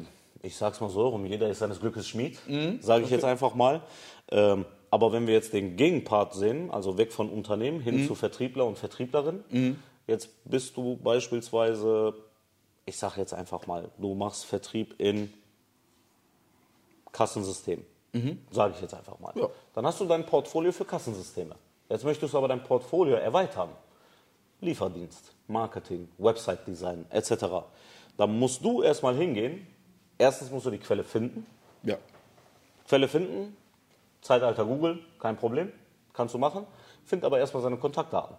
ich 0.43 0.57
sag's 0.57 0.81
mal 0.81 0.91
so 0.91 1.07
rum, 1.07 1.25
jeder 1.25 1.49
ist 1.49 1.61
seines 1.61 1.79
Glückes 1.79 2.09
Schmied, 2.09 2.37
Mhm. 2.49 2.81
sage 2.83 3.05
ich 3.05 3.11
jetzt 3.11 3.25
einfach 3.25 3.55
mal. 3.55 3.81
Ähm, 4.33 4.65
aber 4.91 5.13
wenn 5.13 5.27
wir 5.27 5.35
jetzt 5.35 5.53
den 5.53 5.77
Gegenpart 5.77 6.35
sehen, 6.35 6.71
also 6.71 6.99
weg 6.99 7.13
von 7.13 7.29
Unternehmen 7.31 7.79
Mhm. 7.79 7.83
hin 7.83 8.07
zu 8.07 8.15
Vertriebler 8.15 8.67
und 8.67 8.77
Vertrieblerin, 8.79 9.79
jetzt 10.07 10.31
bist 10.45 10.77
du 10.77 10.97
beispielsweise, 10.97 12.15
ich 12.87 12.97
sag 12.99 13.17
jetzt 13.17 13.33
einfach 13.35 13.67
mal, 13.67 13.89
du 13.99 14.15
machst 14.15 14.45
Vertrieb 14.47 14.95
in 14.99 15.33
Kassensystem. 17.13 17.85
Sage 18.51 18.75
ich 18.75 18.83
jetzt 18.83 18.95
einfach 18.95 19.19
mal. 19.21 19.33
Ja. 19.37 19.49
Dann 19.75 19.87
hast 19.87 20.01
du 20.01 20.05
dein 20.05 20.27
Portfolio 20.27 20.73
für 20.73 20.85
Kassensysteme. 20.85 21.55
Jetzt 21.89 22.05
möchtest 22.05 22.35
du 22.35 22.39
aber 22.39 22.49
dein 22.49 22.63
Portfolio 22.65 23.15
erweitern. 23.17 23.69
Lieferdienst, 24.61 25.33
Marketing, 25.47 26.09
Website-Design 26.19 27.07
etc. 27.11 27.45
Da 28.17 28.27
musst 28.27 28.65
du 28.65 28.83
erstmal 28.83 29.15
hingehen. 29.17 29.65
Erstens 30.19 30.51
musst 30.51 30.67
du 30.67 30.71
die 30.71 30.79
Quelle 30.79 31.05
finden. 31.05 31.47
Ja. 31.85 31.97
Quelle 32.89 33.07
finden, 33.09 33.57
Zeitalter 34.21 34.65
Google, 34.65 34.99
kein 35.19 35.37
Problem, 35.37 35.73
kannst 36.13 36.35
du 36.35 36.39
machen. 36.39 36.67
Find 37.05 37.25
aber 37.25 37.39
erstmal 37.39 37.63
seine 37.63 37.77
Kontaktdaten. 37.77 38.37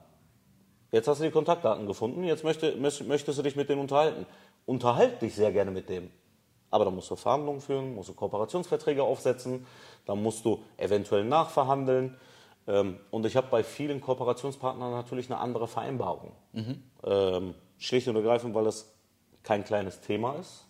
Jetzt 0.91 1.07
hast 1.07 1.19
du 1.19 1.23
die 1.23 1.31
Kontaktdaten 1.31 1.87
gefunden, 1.87 2.23
jetzt 2.23 2.43
möchte, 2.43 2.73
möcht- 2.75 3.05
möchtest 3.07 3.39
du 3.39 3.43
dich 3.43 3.55
mit 3.55 3.69
denen 3.69 3.81
unterhalten. 3.81 4.25
Unterhalt 4.65 5.21
dich 5.21 5.35
sehr 5.35 5.51
gerne 5.51 5.71
mit 5.71 5.89
dem. 5.89 6.11
Aber 6.69 6.85
dann 6.85 6.95
musst 6.95 7.09
du 7.11 7.15
Verhandlungen 7.15 7.61
führen, 7.61 7.95
musst 7.95 8.09
du 8.09 8.13
Kooperationsverträge 8.13 9.03
aufsetzen, 9.03 9.65
dann 10.05 10.21
musst 10.21 10.45
du 10.45 10.63
eventuell 10.77 11.25
nachverhandeln. 11.25 12.17
Ähm, 12.67 12.99
Und 13.09 13.25
ich 13.25 13.35
habe 13.35 13.47
bei 13.49 13.63
vielen 13.63 13.99
Kooperationspartnern 14.01 14.91
natürlich 14.91 15.29
eine 15.31 15.39
andere 15.39 15.67
Vereinbarung. 15.67 16.31
Ähm, 17.03 17.55
schlicht 17.77 18.07
und 18.07 18.15
ergreifend, 18.15 18.53
weil 18.53 18.65
das 18.65 18.93
kein 19.43 19.63
kleines 19.63 20.01
Thema 20.01 20.35
ist, 20.35 20.65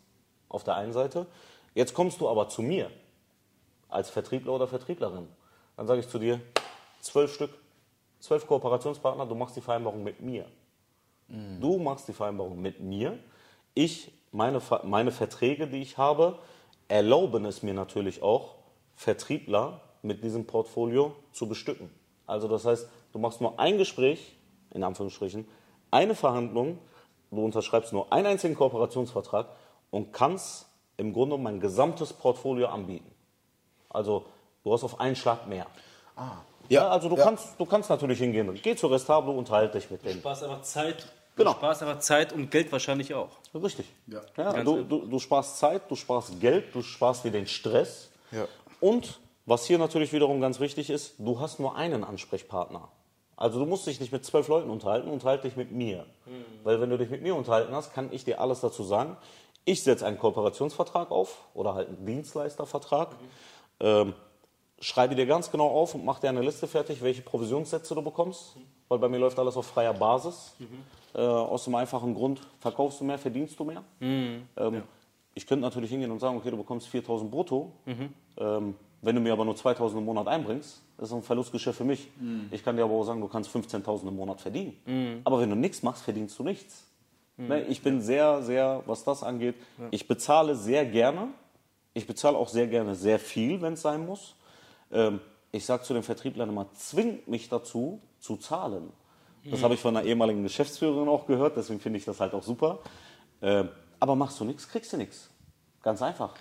auf 0.50 0.64
der 0.64 0.76
einen 0.76 0.94
Seite. 0.94 1.26
Jetzt 1.76 1.94
kommst 1.94 2.22
du 2.22 2.30
aber 2.30 2.48
zu 2.48 2.62
mir 2.62 2.90
als 3.92 4.10
Vertriebler 4.10 4.54
oder 4.54 4.68
Vertrieblerin. 4.68 5.28
Dann 5.78 5.88
sage 5.88 6.00
ich 6.00 6.08
zu 6.08 6.20
dir, 6.20 6.42
zwölf 7.02 7.34
Stück, 7.34 7.52
zwölf 8.20 8.48
Kooperationspartner, 8.48 9.26
du 9.26 9.36
machst 9.36 9.56
die 9.56 9.62
Vereinbarung 9.62 10.04
mit 10.04 10.22
mir. 10.22 10.46
Du 11.60 11.78
machst 11.78 12.08
die 12.08 12.14
Vereinbarung 12.14 12.62
mit 12.62 12.82
mir. 12.82 13.18
Ich, 13.74 14.12
meine, 14.32 14.62
meine 14.84 15.12
Verträge, 15.12 15.68
die 15.68 15.82
ich 15.82 15.98
habe, 15.98 16.40
erlauben 16.88 17.46
es 17.46 17.64
mir 17.64 17.74
natürlich 17.74 18.22
auch, 18.22 18.56
Vertriebler 18.96 19.82
mit 20.02 20.24
diesem 20.24 20.46
Portfolio 20.46 21.16
zu 21.32 21.48
bestücken. 21.48 21.90
Also 22.28 22.48
das 22.48 22.66
heißt, 22.66 22.90
du 23.14 23.20
machst 23.20 23.42
nur 23.42 23.60
ein 23.60 23.78
Gespräch, 23.78 24.36
in 24.72 24.84
Anführungsstrichen, 24.84 25.48
eine 25.90 26.16
Verhandlung, 26.16 26.80
du 27.32 27.44
unterschreibst 27.44 27.94
nur 27.94 28.12
einen 28.12 28.28
einzigen 28.28 28.56
Kooperationsvertrag 28.56 29.48
und 29.90 30.12
kannst 30.12 30.68
im 30.98 31.14
Grunde 31.14 31.38
mein 31.38 31.60
gesamtes 31.60 32.14
Portfolio 32.14 32.68
anbieten. 32.68 33.11
Also 33.94 34.26
du 34.64 34.74
hast 34.74 34.84
auf 34.84 35.00
einen 35.00 35.16
Schlag 35.16 35.48
mehr. 35.48 35.68
Ja, 36.70 36.90
also 36.90 37.10
du, 37.10 37.18
ja. 37.18 37.24
kannst, 37.24 37.60
du 37.60 37.66
kannst 37.66 37.90
natürlich 37.90 38.20
hingehen. 38.20 38.60
Geh 38.62 38.76
zur 38.76 38.92
Restablo, 38.92 39.32
unterhalte 39.34 39.78
dich 39.80 39.90
mit 39.90 40.02
Du 40.02 40.08
denen. 40.08 40.20
sparst 40.20 40.44
einfach 40.44 40.62
Zeit. 40.62 41.08
Genau. 41.36 41.52
Du 41.52 41.58
sparst 41.58 41.82
einfach 41.84 42.00
Zeit 42.00 42.34
und 42.34 42.52
Geld 42.52 42.72
wahrscheinlich 42.72 43.14
auch. 43.14 43.30
Richtig. 43.54 43.88
Ja. 44.08 44.22
Ganz 44.36 44.64
du, 44.66 44.84
du, 44.84 45.06
du 45.08 45.20
sparst 45.20 45.58
Zeit, 45.58 45.90
du 45.90 45.96
sparst 45.96 46.40
Geld, 46.40 46.74
du 46.76 46.82
sparst 46.82 47.24
dir 47.24 47.32
den 47.32 47.48
Stress. 47.48 48.10
Ja. 48.32 48.48
Und 48.80 49.20
was 49.46 49.66
hier 49.66 49.78
natürlich 49.78 50.14
wiederum 50.14 50.40
ganz 50.40 50.60
wichtig 50.60 50.90
ist, 50.90 51.16
du 51.18 51.40
hast 51.40 51.60
nur 51.60 51.76
einen 51.76 52.04
Ansprechpartner. 52.04 52.90
Also 53.36 53.60
du 53.60 53.66
musst 53.66 53.88
dich 53.88 54.00
nicht 54.00 54.12
mit 54.12 54.24
zwölf 54.24 54.48
Leuten 54.48 54.70
unterhalten, 54.70 55.10
unterhalte 55.10 55.48
dich 55.48 55.58
mit 55.58 55.72
mir. 55.72 56.06
Weil 56.64 56.80
wenn 56.80 56.92
du 56.92 56.98
dich 56.98 57.10
mit 57.10 57.24
mir 57.24 57.36
unterhalten 57.36 57.74
hast, 57.74 57.92
kann 57.94 58.10
ich 58.12 58.24
dir 58.24 58.40
alles 58.40 58.62
dazu 58.62 58.84
sagen. 58.84 59.18
Ich 59.66 59.84
setze 59.84 60.06
einen 60.06 60.20
Kooperationsvertrag 60.20 61.10
auf 61.12 61.38
oder 61.56 61.74
halt 61.74 61.88
einen 61.88 62.06
Dienstleistervertrag. 62.06 63.10
Ähm, 63.82 64.14
schreibe 64.80 65.16
dir 65.16 65.26
ganz 65.26 65.52
genau 65.52 65.68
auf 65.68 65.96
und 65.96 66.06
mache 66.06 66.22
dir 66.22 66.30
eine 66.30 66.42
Liste 66.42 66.68
fertig, 66.68 67.02
welche 67.02 67.22
Provisionssätze 67.22 67.94
du 67.96 68.02
bekommst. 68.02 68.56
Weil 68.88 69.00
bei 69.00 69.10
mir 69.10 69.18
läuft 69.20 69.38
alles 69.40 69.56
auf 69.58 69.66
freier 69.68 69.94
Basis. 69.94 70.54
Äh, 71.14 71.20
aus 71.22 71.66
dem 71.66 71.76
einfachen 71.76 72.14
Grund, 72.14 72.42
verkaufst 72.60 73.00
du 73.02 73.04
mehr, 73.06 73.18
verdienst 73.18 73.60
du 73.60 73.64
mehr. 73.66 73.84
Ähm, 74.58 74.84
Ich 75.34 75.48
könnte 75.48 75.62
natürlich 75.64 75.90
hingehen 75.90 76.12
und 76.12 76.20
sagen, 76.20 76.36
okay, 76.38 76.52
du 76.52 76.58
bekommst 76.58 76.88
4.000 76.94 77.30
brutto. 77.30 77.72
Ähm, 78.38 78.76
wenn 79.02 79.16
du 79.16 79.22
mir 79.22 79.32
aber 79.34 79.46
nur 79.46 79.56
2.000 79.56 79.98
im 79.98 80.06
Monat 80.06 80.28
einbringst, 80.28 80.82
ist 80.98 81.12
ein 81.14 81.24
Verlustgeschäft 81.24 81.78
für 81.78 81.86
mich. 81.86 82.08
Ich 82.52 82.64
kann 82.64 82.76
dir 82.76 82.84
aber 82.84 82.94
auch 82.94 83.04
sagen, 83.04 83.22
du 83.22 83.28
kannst 83.28 83.50
15.000 83.56 84.08
im 84.10 84.16
Monat 84.16 84.42
verdienen. 84.42 84.78
Aber 85.24 85.40
wenn 85.40 85.50
du 85.50 85.56
nichts 85.56 85.82
machst, 85.84 86.04
verdienst 86.04 86.38
du 86.38 86.44
nichts. 86.44 86.84
Ne, 87.38 87.62
ich 87.64 87.82
bin 87.82 88.02
sehr, 88.02 88.44
sehr, 88.44 88.84
was 88.86 89.04
das 89.06 89.24
angeht, 89.24 89.56
ich 89.90 90.08
bezahle 90.08 90.56
sehr 90.56 90.86
gerne. 90.86 91.30
Ich 91.94 92.08
bezahle 92.08 92.38
auch 92.38 92.50
sehr 92.50 92.68
gerne 92.68 92.96
sehr 92.96 93.20
viel, 93.20 93.62
wenn 93.62 93.74
es 93.74 93.82
sein 93.82 94.06
muss. 94.06 94.36
Ähm, 94.92 95.20
ich 95.52 95.66
sage 95.66 95.84
zu 95.84 95.94
den 95.94 96.04
Vertrieblern 96.04 96.50
immer, 96.50 96.72
zwingt 96.74 97.28
mich 97.28 97.50
dazu, 97.50 98.02
zu 98.20 98.38
zahlen. 98.38 98.92
Das 99.44 99.64
habe 99.64 99.74
ich 99.74 99.80
von 99.80 99.98
einer 99.98 100.06
ehemaligen 100.06 100.44
Geschäftsführerin 100.44 101.10
auch 101.10 101.26
gehört, 101.26 101.58
deswegen 101.58 101.80
finde 101.80 101.98
ich 101.98 102.06
das 102.06 102.20
halt 102.20 102.34
auch 102.34 102.44
super. 102.44 102.80
Ähm, 103.42 103.70
aber 104.00 104.16
machst 104.16 104.40
du 104.40 104.46
nichts, 104.46 104.68
kriegst 104.68 104.94
du 104.94 104.98
nichts. 104.98 105.30
Ganz 105.82 106.02
einfach. 106.02 106.36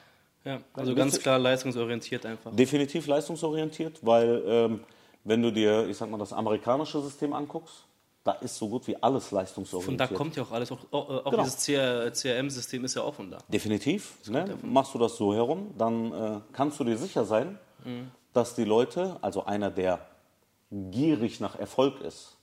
Ja, 0.44 0.60
also 0.74 0.94
ganz 0.94 1.18
klar 1.18 1.38
leistungsorientiert 1.38 2.26
einfach. 2.26 2.54
Definitiv 2.54 3.06
leistungsorientiert, 3.06 4.04
weil 4.04 4.42
ähm, 4.46 4.80
wenn 5.24 5.42
du 5.42 5.50
dir, 5.50 5.86
ich 5.88 5.96
sag 5.96 6.10
mal, 6.10 6.18
das 6.18 6.32
amerikanische 6.32 7.00
System 7.00 7.32
anguckst, 7.32 7.84
da 8.22 8.32
ist 8.32 8.56
so 8.56 8.68
gut 8.68 8.86
wie 8.86 9.02
alles 9.02 9.28
Von 9.28 9.38
leistungsorientiert. 9.38 10.00
da 10.00 10.06
kommt 10.14 10.36
ja 10.36 10.42
auch 10.42 10.50
alles, 10.50 10.70
auch, 10.70 10.78
auch, 10.92 11.30
Genau. 11.30 11.42
dieses 11.42 11.64
CR 11.64 12.12
CRM-System 12.12 12.84
ist 12.84 12.94
ja 12.94 13.02
auch 13.02 13.14
von 13.14 13.30
da. 13.30 13.38
Definitiv. 13.48 14.16
Ne? 14.28 14.58
Machst 14.62 14.94
du 14.94 14.98
das 14.98 15.16
so 15.16 15.34
herum, 15.34 15.74
dann 15.78 16.12
äh, 16.12 16.40
kannst 16.52 16.78
du 16.80 16.84
dir 16.84 16.96
sicher 16.98 17.24
sein, 17.24 17.58
dass 18.34 18.54
die 18.54 18.64
Leute, 18.64 19.16
also 19.22 19.44
einer, 19.46 19.70
der 19.70 20.06
gierig 20.70 21.40
nach 21.40 21.58
Erfolg 21.58 22.00
ist, 22.02 22.36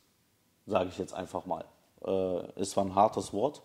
sage 0.65 0.89
ich 0.89 0.97
jetzt 0.97 1.13
einfach 1.13 1.45
mal, 1.45 1.63
äh, 2.05 2.59
ist 2.61 2.71
zwar 2.71 2.86
ein 2.86 2.95
hartes 2.95 3.32
Wort, 3.34 3.61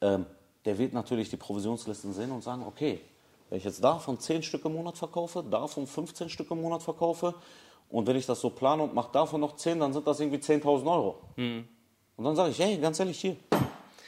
ähm, 0.00 0.26
der 0.64 0.78
wird 0.78 0.92
natürlich 0.92 1.30
die 1.30 1.36
Provisionslisten 1.36 2.12
sehen 2.12 2.32
und 2.32 2.42
sagen, 2.42 2.64
okay, 2.66 3.00
wenn 3.48 3.58
ich 3.58 3.64
jetzt 3.64 3.84
davon 3.84 4.18
10 4.18 4.42
Stück 4.42 4.64
im 4.64 4.72
Monat 4.72 4.98
verkaufe, 4.98 5.44
davon 5.44 5.86
15 5.86 6.28
Stück 6.28 6.50
im 6.50 6.60
Monat 6.60 6.82
verkaufe 6.82 7.34
und 7.88 8.06
wenn 8.06 8.16
ich 8.16 8.26
das 8.26 8.40
so 8.40 8.50
plane 8.50 8.82
und 8.82 8.94
mache 8.94 9.12
davon 9.12 9.40
noch 9.40 9.56
10, 9.56 9.80
dann 9.80 9.92
sind 9.92 10.06
das 10.06 10.20
irgendwie 10.20 10.38
10.000 10.38 10.86
Euro. 10.86 11.18
Und 12.16 12.24
dann 12.24 12.36
sage 12.36 12.50
ich, 12.50 12.58
hey, 12.58 12.78
ganz 12.78 13.00
ehrlich, 13.00 13.20
hier, 13.20 13.36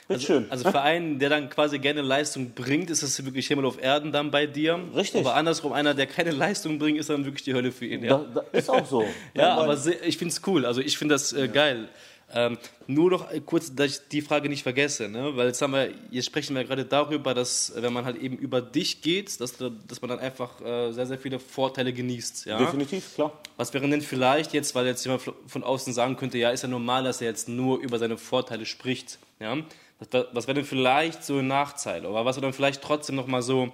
bitteschön. 0.09 0.47
Also 0.51 0.71
für 0.71 0.81
einen, 0.81 1.19
der 1.19 1.31
dann 1.31 1.51
quasi 1.51 1.79
gerne 1.79 2.03
Leistung 2.03 2.53
bringt, 2.53 2.91
ist 2.91 3.03
das 3.03 3.25
wirklich 3.25 3.49
Himmel 3.49 3.67
auf 3.67 3.81
Erden 3.83 4.13
dann 4.13 4.31
bei 4.31 4.47
dir. 4.47 4.79
Richtig. 4.95 5.21
Aber 5.21 5.35
andersrum, 5.35 5.73
einer, 5.73 5.95
der 5.95 6.07
keine 6.07 6.31
Leistung 6.31 6.79
bringt, 6.79 6.99
ist 6.99 7.11
dann 7.11 7.25
wirklich 7.25 7.45
die 7.45 7.55
Hölle 7.55 7.73
für 7.73 7.87
ihn. 7.87 8.05
Ja, 8.05 8.19
da, 8.19 8.43
da 8.53 8.59
ist 8.59 8.71
auch 8.71 8.87
so. 8.87 9.05
ja 9.35 9.55
aber 9.57 9.77
ich 10.05 10.19
finde 10.19 10.33
es 10.33 10.43
cool. 10.47 10.65
Also 10.65 10.81
ich 10.81 10.99
finde 10.99 11.15
das 11.15 11.33
äh, 11.33 11.49
geil. 11.49 11.89
Ähm, 12.35 12.59
nur 12.89 13.11
noch 13.11 13.29
kurz, 13.47 13.73
dass 13.75 13.87
ich 13.87 14.09
die 14.09 14.21
Frage 14.21 14.49
nicht 14.49 14.65
vergesse, 14.65 15.09
ne? 15.09 15.37
weil 15.37 15.47
jetzt, 15.47 15.63
haben 15.63 15.73
wir, 15.73 15.91
jetzt 16.11 16.27
sprechen 16.27 16.57
wir 16.57 16.65
gerade 16.65 16.85
darüber, 16.85 17.35
dass 17.35 17.71
äh, 17.71 17.83
wenn 17.83 17.93
man 17.93 18.05
halt 18.05 18.17
eben 18.17 18.37
über 18.37 18.61
dich 18.61 19.01
geht, 19.01 19.41
dass, 19.41 19.57
dass 19.57 20.03
man 20.03 20.09
dann 20.09 20.19
einfach 20.19 20.61
äh, 20.61 20.91
sehr, 20.93 21.07
sehr 21.07 21.19
viele 21.19 21.39
Vorteile 21.39 21.93
genießt. 21.93 22.47
Ja? 22.47 22.59
Definitiv, 22.59 23.15
klar. 23.15 23.33
Was 23.57 23.73
wäre 23.73 23.89
denn 23.89 24.03
vielleicht 24.03 24.53
jetzt, 24.55 24.75
weil 24.75 24.87
jetzt 24.87 25.05
jemand 25.05 25.23
von 25.47 25.63
außen 25.63 25.93
sagen 25.93 26.17
könnte, 26.17 26.37
ja, 26.37 26.51
ist 26.51 26.63
ja 26.63 26.69
normal, 26.69 27.05
dass 27.05 27.21
er 27.21 27.29
jetzt 27.29 27.49
nur 27.49 27.79
über 27.79 27.99
seine 27.99 28.19
Vorteile 28.19 28.67
spricht. 28.67 29.19
Ja? 29.39 29.57
Was, 30.01 30.27
was 30.33 30.47
wäre 30.49 30.57
denn 30.57 30.65
vielleicht 30.65 31.25
so 31.25 31.39
ein 31.39 31.47
Nachteil? 31.47 32.05
Oder 32.07 32.25
was 32.25 32.35
du 32.35 32.43
dann 32.43 32.53
vielleicht 32.53 32.83
trotzdem 32.83 33.15
nochmal 33.15 33.43
so 33.43 33.73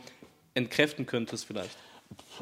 entkräften 0.55 1.07
könntest 1.07 1.46
vielleicht? 1.46 1.76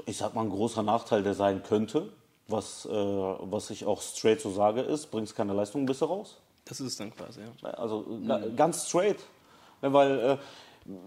ich 0.07 0.17
sag 0.17 0.35
mal, 0.35 0.43
ein 0.43 0.51
großer 0.51 0.83
Nachteil, 0.83 1.23
der 1.23 1.35
sein 1.35 1.63
könnte, 1.63 2.13
was, 2.51 2.87
äh, 2.87 2.91
was 2.93 3.71
ich 3.71 3.85
auch 3.87 4.01
straight 4.01 4.41
so 4.41 4.51
sage, 4.51 4.81
ist, 4.81 5.11
bringst 5.11 5.35
keine 5.37 5.53
Leistung, 5.53 5.87
bist 5.87 6.01
du 6.01 6.07
raus. 6.07 6.37
Das 6.65 6.81
ist 6.81 6.87
es 6.89 6.97
dann 6.97 7.15
quasi, 7.15 7.41
ja. 7.41 7.71
Also 7.71 8.05
ga- 8.27 8.43
ganz 8.57 8.87
straight. 8.89 9.19
Ne, 9.83 9.93
weil, 9.93 10.19
äh, 10.21 10.37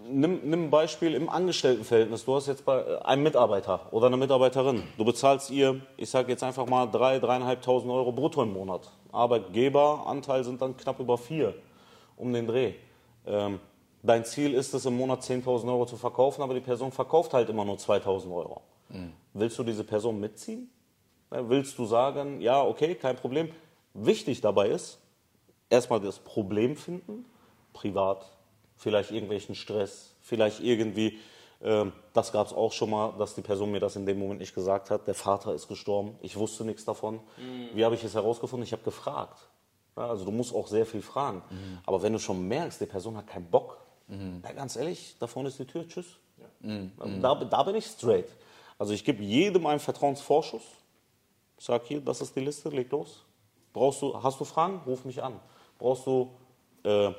nimm, 0.10 0.40
nimm 0.44 0.64
ein 0.66 0.70
Beispiel 0.70 1.14
im 1.14 1.30
Angestelltenverhältnis. 1.30 2.26
Du 2.26 2.36
hast 2.36 2.48
jetzt 2.48 2.66
bei, 2.66 2.80
äh, 2.80 2.98
einen 3.04 3.24
Mitarbeiter 3.24 3.82
oder 3.92 4.08
eine 4.08 4.18
Mitarbeiterin. 4.18 4.84
Du 4.98 5.06
bezahlst 5.06 5.52
ihr, 5.52 5.80
ich 5.98 6.10
sage 6.10 6.32
jetzt 6.32 6.44
einfach 6.44 6.66
mal, 6.66 6.88
3.000, 6.88 7.20
3.500 7.22 7.92
Euro 7.94 8.12
brutto 8.12 8.42
im 8.44 8.54
Monat. 8.54 8.90
Arbeitgeberanteil 9.12 10.44
sind 10.44 10.62
dann 10.62 10.76
knapp 10.78 11.00
über 11.00 11.18
4 11.18 11.54
um 12.18 12.32
den 12.34 12.48
Dreh. 12.48 12.74
Ähm, 13.26 13.60
dein 14.02 14.26
Ziel 14.26 14.54
ist 14.54 14.74
es, 14.74 14.86
im 14.86 14.98
Monat 14.98 15.22
10.000 15.24 15.68
Euro 15.70 15.86
zu 15.86 15.98
verkaufen, 15.98 16.42
aber 16.42 16.54
die 16.54 16.60
Person 16.62 16.92
verkauft 16.92 17.34
halt 17.34 17.50
immer 17.50 17.64
nur 17.66 17.78
2.000 17.78 18.32
Euro. 18.36 18.62
Willst 19.34 19.58
du 19.58 19.64
diese 19.64 19.84
Person 19.84 20.20
mitziehen? 20.20 20.70
Ne, 21.34 21.50
Willst 21.50 21.78
du 21.78 21.86
sagen, 21.86 22.40
ja, 22.42 22.64
okay, 22.64 22.96
kein 22.96 23.16
Problem. 23.16 23.50
Wichtig 23.94 24.42
dabei 24.42 24.70
ist, 24.70 25.00
erstmal 25.70 26.00
das 26.00 26.20
Problem 26.20 26.76
finden, 26.76 27.26
privat, 27.74 28.26
vielleicht 28.76 29.12
irgendwelchen 29.12 29.56
Stress, 29.56 30.16
vielleicht 30.22 30.62
irgendwie, 30.62 31.20
ähm, 31.62 31.92
das 32.14 32.32
gab 32.32 32.48
es 32.48 32.54
auch 32.54 32.72
schon 32.72 32.92
mal, 32.92 33.14
dass 33.18 33.36
die 33.36 33.42
Person 33.42 33.72
mir 33.72 33.80
das 33.80 33.96
in 33.96 34.06
dem 34.06 34.20
Moment 34.20 34.40
nicht 34.40 34.56
gesagt 34.56 34.90
hat, 34.92 35.08
der 35.08 35.16
Vater 35.16 35.54
ist 35.54 35.68
gestorben, 35.68 36.16
ich 36.22 36.38
wusste 36.38 36.64
nichts 36.66 36.86
davon. 36.86 37.20
Wie 37.74 37.84
habe 37.84 37.96
ich 37.96 38.04
es 38.04 38.14
herausgefunden? 38.14 38.64
Ich 38.66 38.72
habe 38.74 38.84
gefragt. 38.84 39.38
Ja, 39.96 40.08
also 40.10 40.26
du 40.26 40.32
musst 40.32 40.54
auch 40.56 40.68
sehr 40.68 40.86
viel 40.86 41.02
fragen. 41.04 41.44
Aber 41.86 42.02
wenn 42.02 42.14
du 42.14 42.20
schon 42.20 42.48
merkst, 42.48 42.82
die 42.82 42.86
Person 42.88 43.16
hat 43.18 43.28
keinen 43.28 43.46
Bock, 43.50 43.78
ja, 44.44 44.52
ganz 44.54 44.76
ehrlich, 44.76 45.16
da 45.20 45.28
vorne 45.28 45.50
ist 45.50 45.58
die 45.60 45.66
Tür, 45.66 45.88
tschüss. 45.88 46.06
Da, 47.22 47.36
da 47.36 47.64
bin 47.64 47.76
ich 47.76 47.86
straight. 47.86 48.28
Also 48.78 48.94
ich 48.94 49.04
gebe 49.04 49.24
jedem 49.24 49.66
einen 49.68 49.80
Vertrauensvorschuss. 49.80 50.64
Sage 51.64 51.86
hier, 51.88 52.02
das 52.02 52.20
ist 52.20 52.36
die 52.36 52.42
Liste, 52.42 52.68
leg 52.68 52.92
los. 52.92 53.24
Brauchst 53.72 54.02
du, 54.02 54.22
hast 54.22 54.38
du 54.38 54.44
Fragen? 54.44 54.82
Ruf 54.86 55.06
mich 55.06 55.24
an. 55.24 55.40
Brauchst 55.80 56.06
du, 56.06 56.30
äh, 56.84 57.12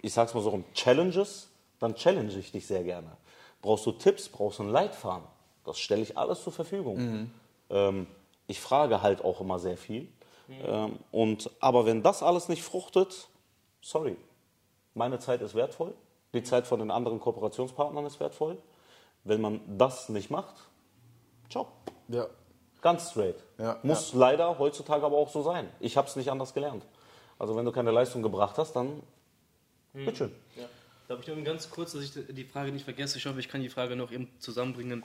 ich 0.00 0.12
sag's 0.12 0.34
mal 0.34 0.40
so, 0.40 0.50
rum, 0.50 0.64
Challenges? 0.74 1.48
Dann 1.78 1.94
challenge 1.94 2.36
ich 2.36 2.50
dich 2.50 2.66
sehr 2.66 2.82
gerne. 2.82 3.16
Brauchst 3.60 3.86
du 3.86 3.92
Tipps? 3.92 4.28
Brauchst 4.28 4.58
du 4.58 4.64
einen 4.64 4.72
Leitfaden? 4.72 5.28
Das 5.64 5.78
stelle 5.78 6.02
ich 6.02 6.18
alles 6.18 6.42
zur 6.42 6.52
Verfügung. 6.52 7.30
Ähm, 7.70 8.08
ich 8.48 8.60
frage 8.60 9.00
halt 9.00 9.24
auch 9.24 9.40
immer 9.40 9.60
sehr 9.60 9.76
viel. 9.76 10.08
Ähm, 10.48 10.98
und, 11.12 11.48
aber 11.60 11.86
wenn 11.86 12.02
das 12.02 12.24
alles 12.24 12.48
nicht 12.48 12.64
fruchtet, 12.64 13.28
sorry, 13.80 14.16
meine 14.94 15.20
Zeit 15.20 15.40
ist 15.40 15.54
wertvoll, 15.54 15.94
die 16.34 16.42
Zeit 16.42 16.66
von 16.66 16.80
den 16.80 16.90
anderen 16.90 17.20
Kooperationspartnern 17.20 18.06
ist 18.06 18.18
wertvoll. 18.18 18.58
Wenn 19.22 19.40
man 19.40 19.60
das 19.78 20.08
nicht 20.08 20.30
macht, 20.30 20.56
ciao. 21.48 21.68
Ja. 22.08 22.26
Ganz 22.82 23.10
straight. 23.10 23.36
Ja, 23.58 23.78
Muss 23.82 24.12
leider 24.12 24.58
heutzutage 24.58 25.04
aber 25.06 25.16
auch 25.16 25.30
so 25.30 25.42
sein. 25.42 25.68
Ich 25.80 25.96
habe 25.96 26.08
es 26.08 26.16
nicht 26.16 26.30
anders 26.30 26.52
gelernt. 26.52 26.84
Also 27.38 27.56
wenn 27.56 27.64
du 27.64 27.72
keine 27.72 27.90
Leistung 27.92 28.22
gebracht 28.22 28.58
hast, 28.58 28.74
dann 28.74 29.02
bitteschön. 29.94 30.32
Ja. 30.56 30.64
Darf 31.08 31.20
ich 31.20 31.28
nur 31.28 31.36
ganz 31.42 31.70
kurz, 31.70 31.92
dass 31.92 32.02
ich 32.02 32.12
die 32.28 32.44
Frage 32.44 32.72
nicht 32.72 32.84
vergesse? 32.84 33.18
Ich 33.18 33.26
hoffe, 33.26 33.38
ich 33.40 33.48
kann 33.48 33.60
die 33.62 33.68
Frage 33.68 33.96
noch 33.96 34.10
eben 34.12 34.28
zusammenbringen. 34.38 35.04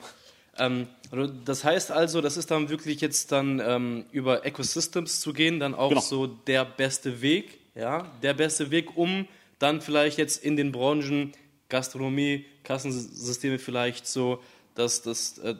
Ähm, 0.58 0.88
also 1.10 1.26
das 1.44 1.64
heißt 1.64 1.90
also, 1.92 2.20
das 2.20 2.36
ist 2.36 2.50
dann 2.50 2.68
wirklich 2.68 3.00
jetzt 3.00 3.30
dann 3.30 3.60
ähm, 3.60 4.06
über 4.10 4.44
Ecosystems 4.44 5.20
zu 5.20 5.32
gehen, 5.32 5.60
dann 5.60 5.74
auch 5.74 5.90
Genau. 5.90 6.00
so 6.00 6.26
der 6.26 6.64
beste 6.64 7.20
Weg, 7.22 7.58
ja, 7.74 8.10
der 8.22 8.34
beste 8.34 8.70
Weg, 8.70 8.96
um 8.96 9.28
dann 9.58 9.80
vielleicht 9.80 10.18
jetzt 10.18 10.42
in 10.42 10.56
den 10.56 10.72
Branchen 10.72 11.32
Gastronomie, 11.68 12.46
Kassensysteme 12.64 13.58
vielleicht 13.58 14.06
so 14.06 14.40
das, 14.78 15.02
das, 15.02 15.38
äh, 15.38 15.56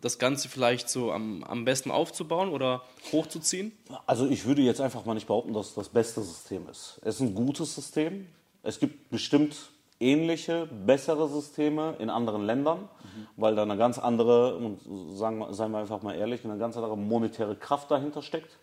das 0.00 0.18
Ganze 0.18 0.48
vielleicht 0.48 0.88
so 0.88 1.12
am, 1.12 1.44
am 1.44 1.64
besten 1.64 1.90
aufzubauen 1.90 2.48
oder 2.48 2.82
hochzuziehen? 3.12 3.72
Also 4.06 4.26
ich 4.26 4.46
würde 4.46 4.62
jetzt 4.62 4.80
einfach 4.80 5.04
mal 5.04 5.14
nicht 5.14 5.26
behaupten, 5.26 5.52
dass 5.52 5.68
es 5.68 5.74
das 5.74 5.88
beste 5.90 6.22
System 6.22 6.68
ist. 6.68 6.98
Es 7.02 7.16
ist 7.16 7.20
ein 7.20 7.34
gutes 7.34 7.74
System. 7.74 8.26
Es 8.62 8.80
gibt 8.80 9.10
bestimmt 9.10 9.56
ähnliche, 10.00 10.66
bessere 10.66 11.28
Systeme 11.28 11.96
in 11.98 12.08
anderen 12.10 12.44
Ländern, 12.44 12.88
weil 13.36 13.54
da 13.54 13.62
eine 13.62 13.76
ganz 13.76 13.98
andere, 13.98 14.56
und 14.56 14.80
sagen 15.16 15.38
wir, 15.38 15.52
seien 15.52 15.70
wir 15.70 15.78
einfach 15.78 16.02
mal 16.02 16.14
ehrlich, 16.14 16.44
eine 16.44 16.58
ganz 16.58 16.76
andere 16.76 16.96
monetäre 16.96 17.54
Kraft 17.56 17.90
dahinter 17.90 18.22
steckt. 18.22 18.58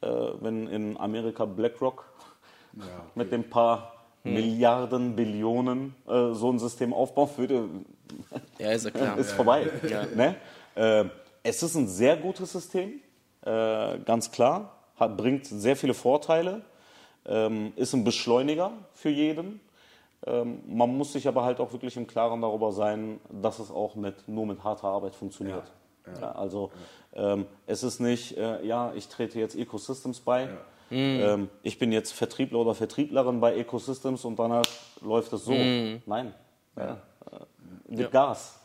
Äh, 0.00 0.08
wenn 0.40 0.66
in 0.66 0.96
Amerika 0.96 1.44
BlackRock 1.44 2.04
mit 3.14 3.30
den 3.30 3.48
paar 3.50 4.01
Milliarden, 4.24 5.16
Billionen 5.16 5.94
äh, 6.06 6.32
so 6.32 6.50
ein 6.50 6.58
System 6.58 6.92
aufbauen 6.92 7.30
würde, 7.36 7.68
Ja, 8.58 8.70
ist 8.72 8.84
ja 8.84 8.90
klar. 8.90 9.18
ist 9.18 9.32
vorbei. 9.32 9.68
Ja. 9.88 10.06
Ne? 10.14 10.36
Äh, 10.74 11.04
es 11.42 11.62
ist 11.62 11.74
ein 11.74 11.88
sehr 11.88 12.16
gutes 12.16 12.52
System, 12.52 13.00
äh, 13.44 13.98
ganz 13.98 14.30
klar, 14.30 14.76
hat, 14.96 15.16
bringt 15.16 15.46
sehr 15.46 15.76
viele 15.76 15.94
Vorteile, 15.94 16.62
ähm, 17.26 17.72
ist 17.76 17.92
ein 17.94 18.04
Beschleuniger 18.04 18.72
für 18.92 19.10
jeden. 19.10 19.60
Ähm, 20.24 20.60
man 20.68 20.96
muss 20.96 21.12
sich 21.12 21.26
aber 21.26 21.44
halt 21.44 21.58
auch 21.58 21.72
wirklich 21.72 21.96
im 21.96 22.06
Klaren 22.06 22.40
darüber 22.40 22.70
sein, 22.72 23.20
dass 23.30 23.58
es 23.58 23.70
auch 23.70 23.96
mit, 23.96 24.28
nur 24.28 24.46
mit 24.46 24.62
harter 24.62 24.88
Arbeit 24.88 25.16
funktioniert. 25.16 25.64
Ja, 26.20 26.32
also 26.32 26.70
ähm, 27.14 27.46
es 27.66 27.82
ist 27.82 28.00
nicht, 28.00 28.36
äh, 28.36 28.64
ja, 28.64 28.92
ich 28.94 29.08
trete 29.08 29.38
jetzt 29.38 29.56
Ecosystems 29.56 30.20
bei. 30.20 30.48
Ähm, 30.94 31.48
ich 31.62 31.78
bin 31.78 31.92
jetzt 31.92 32.12
Vertriebler 32.12 32.58
oder 32.58 32.74
Vertrieblerin 32.74 33.40
bei 33.40 33.56
Ecosystems 33.56 34.24
und 34.24 34.38
danach 34.38 34.64
läuft 35.00 35.32
es 35.32 35.44
so. 35.44 35.52
Nein. 35.52 36.34
Ja. 36.76 37.02
Äh, 37.30 37.36
gib 37.88 38.10
Gas. 38.10 38.58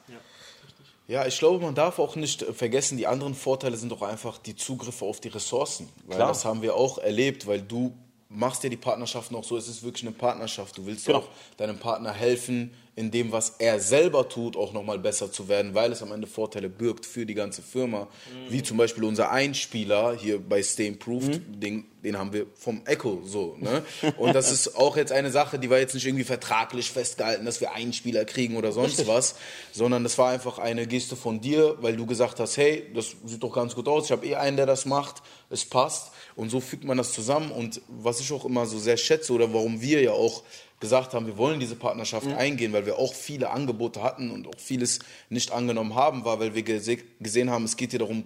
Ja, 1.09 1.25
ich 1.25 1.39
glaube, 1.39 1.63
man 1.63 1.73
darf 1.73 1.99
auch 1.99 2.17
nicht 2.17 2.41
äh, 2.41 2.51
vergessen, 2.53 2.97
die 2.97 3.07
anderen 3.07 3.33
Vorteile 3.33 3.77
sind 3.77 3.91
doch 3.93 4.01
einfach 4.01 4.37
die 4.39 4.55
Zugriffe 4.57 5.05
auf 5.05 5.21
die 5.21 5.29
Ressourcen. 5.29 5.87
Weil 6.05 6.17
Klar. 6.17 6.27
das 6.27 6.43
haben 6.43 6.61
wir 6.61 6.75
auch 6.75 6.97
erlebt, 6.97 7.47
weil 7.47 7.61
du 7.61 7.93
machst 8.29 8.63
ja 8.65 8.69
die 8.69 8.75
Partnerschaft 8.77 9.31
noch 9.31 9.45
so, 9.45 9.55
es 9.55 9.69
ist 9.69 9.83
wirklich 9.83 10.03
eine 10.05 10.11
Partnerschaft. 10.11 10.77
Du 10.77 10.85
willst 10.85 11.05
Genau. 11.05 11.19
auch 11.19 11.27
deinem 11.55 11.77
Partner 11.79 12.11
helfen, 12.11 12.73
in 12.97 13.11
dem, 13.11 13.31
was 13.31 13.53
er 13.59 13.79
selber 13.79 14.27
tut, 14.27 14.57
auch 14.57 14.73
nochmal 14.73 14.97
besser 14.97 15.31
zu 15.31 15.47
werden, 15.47 15.75
weil 15.75 15.91
es 15.91 16.01
am 16.01 16.11
Ende 16.11 16.25
Vorteile 16.25 16.67
birgt 16.67 17.05
für 17.05 17.27
die 17.27 17.35
ganze 17.35 17.61
Firma. 17.61 18.07
Wie 18.49 18.63
zum 18.63 18.75
Beispiel 18.75 19.03
unser 19.03 19.29
Einspieler 19.29 20.17
hier 20.17 20.39
bei 20.39 20.63
Stay 20.63 20.87
Improved, 20.87 21.41
den, 21.47 21.85
den 22.03 22.17
haben 22.17 22.33
wir 22.33 22.47
vom 22.55 22.81
Echo 22.85 23.21
so. 23.23 23.55
Ne? 23.59 23.83
Und 24.17 24.33
das 24.33 24.51
ist 24.51 24.75
auch 24.75 24.97
jetzt 24.97 25.11
eine 25.11 25.29
Sache, 25.29 25.59
die 25.59 25.69
war 25.69 25.77
jetzt 25.77 25.93
nicht 25.93 26.07
irgendwie 26.07 26.23
vertraglich 26.23 26.89
festgehalten, 26.89 27.45
dass 27.45 27.61
wir 27.61 27.71
Einspieler 27.73 28.25
kriegen 28.25 28.57
oder 28.57 28.71
sonst 28.71 29.05
was, 29.05 29.35
sondern 29.71 30.01
das 30.01 30.17
war 30.17 30.31
einfach 30.31 30.57
eine 30.57 30.87
Geste 30.87 31.15
von 31.15 31.39
dir, 31.39 31.77
weil 31.81 31.95
du 31.95 32.07
gesagt 32.07 32.39
hast, 32.39 32.57
hey, 32.57 32.89
das 32.95 33.15
sieht 33.25 33.43
doch 33.43 33.53
ganz 33.53 33.75
gut 33.75 33.87
aus, 33.87 34.05
ich 34.05 34.11
habe 34.11 34.25
eh 34.25 34.37
einen, 34.37 34.57
der 34.57 34.65
das 34.65 34.87
macht, 34.87 35.21
es 35.51 35.65
passt. 35.65 36.13
Und 36.35 36.49
so 36.49 36.59
fügt 36.59 36.83
man 36.83 36.97
das 36.97 37.13
zusammen. 37.13 37.51
Und 37.51 37.81
was 37.87 38.19
ich 38.19 38.31
auch 38.31 38.45
immer 38.45 38.65
so 38.65 38.77
sehr 38.77 38.97
schätze 38.97 39.33
oder 39.33 39.53
warum 39.53 39.81
wir 39.81 40.01
ja 40.01 40.11
auch 40.11 40.43
gesagt 40.79 41.13
haben, 41.13 41.25
wir 41.25 41.37
wollen 41.37 41.59
diese 41.59 41.75
Partnerschaft 41.75 42.27
eingehen, 42.27 42.71
weil 42.73 42.85
wir 42.85 42.99
auch 42.99 43.13
viele 43.13 43.49
Angebote 43.49 44.03
hatten 44.03 44.29
und 44.29 44.47
auch 44.47 44.59
vieles 44.59 44.99
nicht 45.29 45.51
angenommen 45.51 45.95
haben, 45.95 46.23
war, 46.23 46.39
weil 46.39 46.53
wir 46.53 46.61
gese 46.61 46.97
gesehen 47.19 47.49
haben, 47.49 47.63
es 47.65 47.77
geht 47.77 47.89
hier 47.91 47.99
darum, 47.99 48.23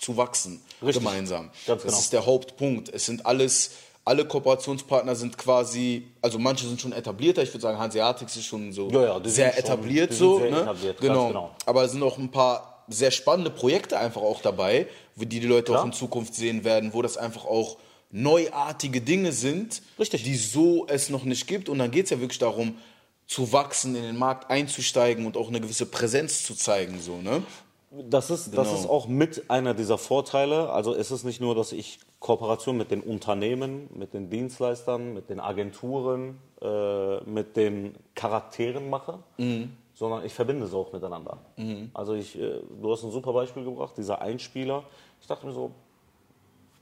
zu 0.00 0.16
wachsen 0.16 0.62
Richtig. 0.82 1.04
gemeinsam. 1.04 1.50
Ganz 1.66 1.82
das 1.82 1.92
genau. 1.92 1.98
ist 1.98 2.12
der 2.14 2.26
Hauptpunkt. 2.26 2.88
Es 2.88 3.04
sind 3.04 3.26
alles, 3.26 3.72
alle 4.04 4.24
Kooperationspartner 4.24 5.14
sind 5.14 5.36
quasi, 5.36 6.06
also 6.22 6.38
manche 6.38 6.66
sind 6.66 6.80
schon 6.80 6.92
etablierter, 6.92 7.42
ich 7.42 7.50
würde 7.50 7.60
sagen, 7.60 7.78
Hanseatics 7.78 8.34
ist 8.36 8.46
schon 8.46 8.72
so 8.72 8.88
Ja, 8.90 9.18
ja, 9.18 9.20
sehr 9.28 9.52
schon- 9.52 9.58
etabliert 9.64 10.12
so. 10.14 10.38
sehr 10.38 10.50
ne? 10.50 10.60
etabliert, 10.62 11.00
genau. 11.00 11.26
genau. 11.28 11.50
Aber 11.66 11.84
es 11.84 11.92
sind 11.92 12.02
auch 12.02 12.16
ein 12.16 12.30
paar 12.30 12.84
sehr 12.88 13.10
spannende 13.10 13.50
Projekte 13.50 13.98
einfach 13.98 14.22
auch 14.22 14.40
dabei, 14.40 14.86
die 15.16 15.26
die 15.26 15.40
Leute 15.40 15.72
Klar. 15.72 15.80
auch 15.82 15.86
in 15.86 15.92
Zukunft 15.92 16.34
sehen 16.34 16.64
werden, 16.64 16.92
wo 16.94 17.02
das 17.02 17.16
einfach 17.16 17.44
auch 17.44 17.76
neuartige 18.14 19.00
Dinge 19.00 19.32
sind, 19.32 19.82
Richtig. 19.98 20.22
die 20.22 20.36
so 20.36 20.86
es 20.86 21.10
noch 21.10 21.24
nicht 21.24 21.46
gibt. 21.48 21.68
Und 21.68 21.78
dann 21.78 21.90
geht 21.90 22.04
es 22.04 22.10
ja 22.10 22.20
wirklich 22.20 22.38
darum, 22.38 22.76
zu 23.26 23.52
wachsen, 23.52 23.96
in 23.96 24.02
den 24.02 24.16
Markt 24.18 24.50
einzusteigen 24.50 25.26
und 25.26 25.36
auch 25.36 25.48
eine 25.48 25.60
gewisse 25.60 25.86
Präsenz 25.86 26.44
zu 26.44 26.54
zeigen. 26.54 27.00
So, 27.00 27.16
ne? 27.20 27.42
Das 28.08 28.30
ist, 28.30 28.56
das 28.56 28.68
Genau. 28.68 28.78
ist 28.80 28.86
auch 28.88 29.08
mit 29.08 29.50
einer 29.50 29.74
dieser 29.74 29.98
Vorteile. 29.98 30.70
Also 30.70 30.94
es 30.94 31.10
ist 31.10 31.24
nicht 31.24 31.40
nur, 31.40 31.54
dass 31.54 31.72
ich 31.72 31.98
Kooperation 32.20 32.76
mit 32.76 32.90
den 32.90 33.00
Unternehmen, 33.00 33.88
mit 33.94 34.14
den 34.14 34.30
Dienstleistern, 34.30 35.12
mit 35.12 35.28
den 35.28 35.40
Agenturen, 35.40 36.38
äh, 36.62 37.20
mit 37.24 37.56
den 37.56 37.94
Charakteren 38.14 38.88
mache, 38.90 39.18
sondern 39.94 40.24
ich 40.24 40.32
verbinde 40.34 40.66
sie 40.66 40.76
auch 40.76 40.92
miteinander. 40.92 41.38
Also 41.94 42.14
ich, 42.14 42.38
äh, 42.38 42.60
du 42.80 42.92
hast 42.92 43.02
ein 43.04 43.10
super 43.10 43.32
Beispiel 43.32 43.64
gebracht, 43.64 43.94
dieser 43.96 44.20
Einspieler. 44.22 44.84
Ich 45.20 45.26
dachte 45.26 45.46
mir 45.46 45.52
so, 45.52 45.70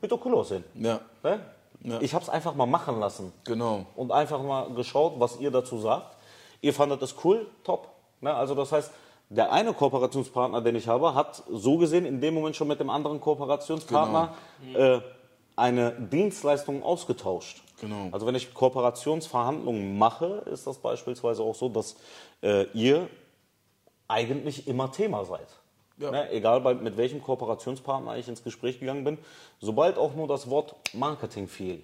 wird 0.02 0.12
doch 0.12 0.24
cool 0.24 0.34
aussehen. 0.34 0.64
Ja, 0.74 1.00
Ne? 1.22 1.40
Ja. 1.84 2.00
Ich 2.00 2.14
habe 2.14 2.22
es 2.22 2.28
einfach 2.28 2.54
mal 2.54 2.66
machen 2.66 3.00
lassen. 3.00 3.32
genau. 3.44 3.86
und 3.96 4.12
einfach 4.12 4.40
mal 4.42 4.70
geschaut, 4.74 5.14
was 5.18 5.40
ihr 5.40 5.50
dazu 5.50 5.78
sagt. 5.78 6.16
Ihr 6.60 6.72
fandet 6.72 7.02
es 7.02 7.14
cool, 7.24 7.46
top. 7.64 7.88
Ne? 8.20 8.32
Also 8.32 8.54
das 8.54 8.70
heißt, 8.70 8.92
der 9.30 9.50
eine 9.50 9.72
Kooperationspartner, 9.72 10.60
den 10.60 10.76
ich 10.76 10.86
habe, 10.86 11.14
hat 11.14 11.42
so 11.50 11.78
gesehen 11.78 12.04
in 12.04 12.20
dem 12.20 12.34
Moment 12.34 12.54
schon 12.54 12.68
mit 12.68 12.78
dem 12.78 12.90
anderen 12.90 13.20
Kooperationspartner 13.20 14.34
äh, 14.74 15.00
eine 15.56 15.92
Dienstleistung 15.92 16.82
ausgetauscht. 16.82 17.62
Genau. 17.80 18.08
Also 18.12 18.26
wenn 18.26 18.34
ich 18.34 18.54
Kooperationsverhandlungen 18.54 19.98
mache, 19.98 20.44
ist 20.52 20.66
das 20.66 20.78
beispielsweise 20.78 21.42
auch 21.42 21.54
so, 21.54 21.68
dass 21.68 21.96
äh, 22.42 22.64
ihr 22.74 23.08
eigentlich 24.06 24.68
immer 24.68 24.92
Thema 24.92 25.24
seid. 25.24 25.48
Ja. 26.02 26.10
Ne, 26.10 26.30
egal 26.30 26.60
bei, 26.60 26.74
mit 26.74 26.96
welchem 26.96 27.22
Kooperationspartner 27.22 28.16
ich 28.16 28.28
ins 28.28 28.42
Gespräch 28.42 28.80
gegangen 28.80 29.04
bin, 29.04 29.18
sobald 29.60 29.96
auch 29.98 30.14
nur 30.14 30.28
das 30.28 30.50
Wort 30.50 30.74
Marketing 30.92 31.48
fiel, 31.48 31.82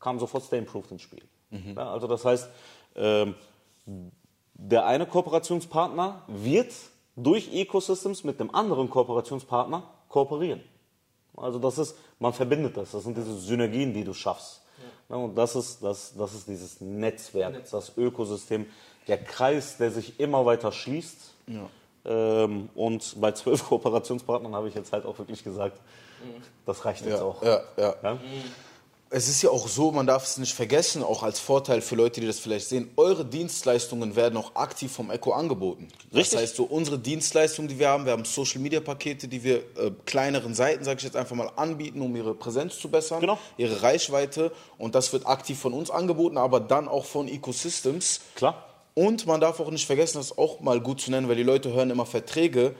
kam 0.00 0.18
sofort 0.18 0.44
Stay 0.44 0.58
Improved 0.58 0.90
ins 0.90 1.02
Spiel. 1.02 1.22
Ja, 1.76 1.92
also 1.92 2.06
das 2.06 2.24
heißt, 2.24 2.48
ähm, 2.96 3.34
der 4.54 4.86
eine 4.86 5.06
Kooperationspartner 5.06 6.22
wird 6.26 6.72
durch 7.14 7.52
Ecosystems 7.52 8.24
mit 8.24 8.40
dem 8.40 8.54
anderen 8.54 8.88
Kooperationspartner 8.88 9.82
kooperieren. 10.08 10.62
Also 11.36 11.58
das 11.58 11.78
ist, 11.78 11.96
man 12.18 12.32
verbindet 12.32 12.76
das, 12.76 12.92
das 12.92 13.04
sind 13.04 13.16
diese 13.16 13.36
Synergien, 13.36 13.92
die 13.92 14.04
du 14.04 14.14
schaffst. 14.14 14.62
Ja, 15.08 15.16
und 15.16 15.34
das 15.34 15.56
ist, 15.56 15.82
das, 15.82 16.14
das 16.16 16.34
ist 16.34 16.48
dieses 16.48 16.80
Netzwerk, 16.80 17.68
das 17.70 17.96
Ökosystem, 17.96 18.66
der 19.08 19.22
Kreis, 19.22 19.76
der 19.76 19.90
sich 19.90 20.18
immer 20.20 20.46
weiter 20.46 20.72
schließt. 20.72 21.34
Ähm, 22.04 22.68
und 22.74 23.20
bei 23.20 23.32
zwölf 23.32 23.64
Kooperationspartnern 23.68 24.54
habe 24.54 24.68
ich 24.68 24.74
jetzt 24.74 24.92
halt 24.92 25.04
auch 25.06 25.18
wirklich 25.18 25.44
gesagt, 25.44 25.80
das 26.66 26.84
reicht 26.84 27.04
jetzt 27.04 27.18
Ja, 27.18 27.22
auch. 27.24 27.42
ja, 27.42 27.60
ja. 27.76 27.94
Ja? 28.02 28.18
Es 29.14 29.28
ist 29.28 29.42
ja 29.42 29.50
auch 29.50 29.68
so, 29.68 29.92
man 29.92 30.06
darf 30.06 30.24
es 30.24 30.38
nicht 30.38 30.54
vergessen, 30.54 31.02
auch 31.02 31.22
als 31.22 31.38
Vorteil 31.38 31.82
für 31.82 31.96
Leute, 31.96 32.22
die 32.22 32.26
das 32.26 32.38
vielleicht 32.38 32.68
sehen, 32.68 32.90
eure 32.96 33.26
Dienstleistungen 33.26 34.16
werden 34.16 34.38
auch 34.38 34.54
aktiv 34.54 34.90
vom 34.90 35.10
Echo 35.10 35.32
angeboten. 35.32 35.88
Richtig. 36.14 36.30
Das 36.32 36.40
heißt, 36.40 36.56
so 36.56 36.64
unsere 36.64 36.98
Dienstleistungen, 36.98 37.68
die 37.68 37.78
wir 37.78 37.90
haben, 37.90 38.06
wir 38.06 38.12
haben 38.12 38.24
Social-Media-Pakete, 38.24 39.28
die 39.28 39.44
wir 39.44 39.56
äh, 39.58 39.90
kleineren 40.06 40.54
Seiten, 40.54 40.82
sage 40.84 40.96
ich 40.98 41.04
jetzt 41.04 41.16
einfach 41.16 41.36
mal, 41.36 41.50
anbieten, 41.56 42.00
um 42.00 42.16
ihre 42.16 42.34
Präsenz 42.34 42.78
zu 42.78 42.88
bessern, 42.88 43.20
Genau. 43.20 43.38
ihre 43.58 43.82
Reichweite. 43.82 44.50
Und 44.78 44.94
das 44.94 45.12
wird 45.12 45.26
aktiv 45.26 45.58
von 45.58 45.74
uns 45.74 45.90
angeboten, 45.90 46.38
aber 46.38 46.60
dann 46.60 46.88
auch 46.88 47.04
von 47.04 47.28
Ecosystems. 47.28 48.20
Klar. 48.34 48.64
Und 48.94 49.26
man 49.26 49.40
darf 49.40 49.60
auch 49.60 49.70
nicht 49.70 49.86
vergessen, 49.86 50.18
das 50.18 50.36
auch 50.36 50.60
mal 50.60 50.80
gut 50.80 51.00
zu 51.00 51.10
nennen, 51.10 51.28
weil 51.28 51.36
die 51.36 51.42
Leute 51.42 51.72
hören 51.72 51.90
immer 51.90 52.06
Verträge. 52.06 52.74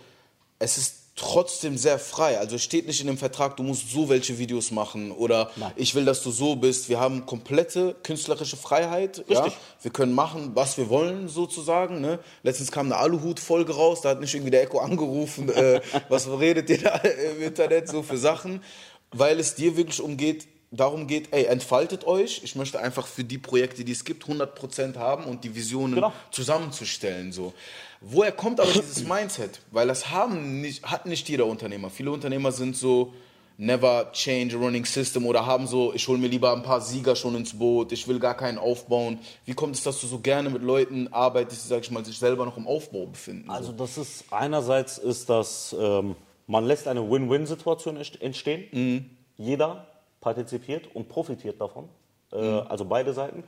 Es 0.59 0.77
ist 0.77 1.03
trotzdem 1.15 1.77
sehr 1.77 1.99
frei. 1.99 2.39
Also 2.39 2.57
es 2.57 2.63
steht 2.63 2.87
nicht 2.87 3.01
in 3.01 3.07
dem 3.07 3.19
Vertrag, 3.19 3.57
du 3.57 3.63
musst 3.63 3.91
so 3.91 4.09
welche 4.09 4.39
Videos 4.39 4.71
machen 4.71 5.13
oder 5.13 5.51
Nein. 5.57 5.73
ich 5.77 5.95
will, 5.95 6.05
dass 6.05 6.23
du 6.23 6.31
so 6.31 6.57
bist. 6.57 6.89
Wir 6.89 7.01
haben 7.01 7.27
komplette 7.27 7.95
künstlerische 8.03 8.57
Freiheit. 8.57 9.25
Ja? 9.29 9.43
Richtig. 9.43 9.61
Wir 9.83 9.91
können 9.91 10.15
machen, 10.15 10.53
was 10.55 10.79
wir 10.79 10.89
wollen, 10.89 11.29
sozusagen. 11.29 12.01
Ne? 12.01 12.19
Letztens 12.43 12.73
kam 12.73 12.87
eine 12.87 12.97
Aluhut-Folge 12.97 13.75
raus, 13.75 14.01
da 14.01 14.11
hat 14.11 14.21
nicht 14.21 14.35
irgendwie 14.35 14.51
der 14.51 14.63
Echo 14.63 14.79
angerufen, 14.79 15.49
äh, 15.51 15.81
was 16.09 16.29
redet 16.29 16.71
ihr 16.71 16.79
da 16.79 16.97
im 16.97 17.43
Internet 17.43 17.89
so 17.89 18.03
für 18.03 18.17
Sachen, 18.19 18.63
weil 19.11 19.39
es 19.39 19.55
dir 19.55 19.77
wirklich 19.77 20.01
umgeht, 20.01 20.47
darum 20.73 21.07
geht, 21.07 21.29
ey, 21.33 21.45
entfaltet 21.45 22.07
euch. 22.07 22.41
Ich 22.43 22.57
möchte 22.57 22.81
einfach 22.81 23.07
für 23.07 23.23
die 23.25 23.39
Projekte, 23.39 23.85
die 23.85 23.93
es 23.93 24.05
gibt, 24.05 24.25
100% 24.25 24.97
haben 24.97 25.25
und 25.25 25.45
die 25.45 25.55
Visionen 25.55 25.95
Genau. 25.95 26.13
zusammenzustellen. 26.31 27.31
So. 27.33 27.53
Woher 28.01 28.33
kommt 28.33 28.59
aber 28.59 28.73
dieses 28.73 29.05
Mindset? 29.09 29.61
Weil 29.71 29.87
das 29.89 30.11
haben 30.11 30.61
nicht, 30.61 30.83
hat 30.85 31.07
nicht 31.07 31.29
jeder 31.29 31.47
Unternehmer. 31.47 31.91
Viele 31.91 32.11
Unternehmer 32.11 32.51
sind 32.53 32.77
so 32.77 33.13
never 33.59 34.11
change 34.13 34.57
a 34.57 34.59
running 34.59 34.85
system 34.87 35.27
oder 35.27 35.45
haben 35.45 35.67
so, 35.67 35.93
ich 35.95 36.09
hole 36.09 36.19
mir 36.19 36.27
lieber 36.29 36.53
ein 36.55 36.63
paar 36.63 36.81
Sieger 36.81 37.15
schon 37.15 37.37
ins 37.37 37.53
Boot, 37.57 37.93
ich 37.93 38.09
will 38.09 38.19
gar 38.19 38.35
keinen 38.37 38.57
aufbauen. 38.59 39.19
Wie 39.45 39.53
kommt 39.55 39.77
es, 39.77 39.83
dass 39.83 40.01
du 40.01 40.07
so 40.07 40.19
gerne 40.21 40.49
mit 40.49 40.63
Leuten 40.63 41.09
arbeitest, 41.13 41.65
die, 41.65 41.69
sag 41.69 41.83
ich 41.83 41.91
mal, 41.91 42.05
sich 42.05 42.19
selber 42.19 42.47
noch 42.47 42.57
im 42.57 42.67
Aufbau 42.67 43.07
befinden? 43.07 43.51
Also 43.51 43.71
das 43.73 43.99
ist 43.99 44.25
einerseits 44.31 44.97
ist 44.97 45.29
das, 45.29 45.77
ähm, 45.79 46.17
man 46.47 46.65
lässt 46.65 46.89
eine 46.89 47.09
Win-Win-Situation 47.09 47.99
entstehen. 48.21 49.11
Jeder 49.37 49.87
partizipiert 50.23 50.89
und 50.95 51.11
profitiert 51.11 51.61
davon. 51.61 51.91
Äh, 52.33 52.37
Also 52.39 52.87
beide 52.87 53.13
Seiten. 53.13 53.45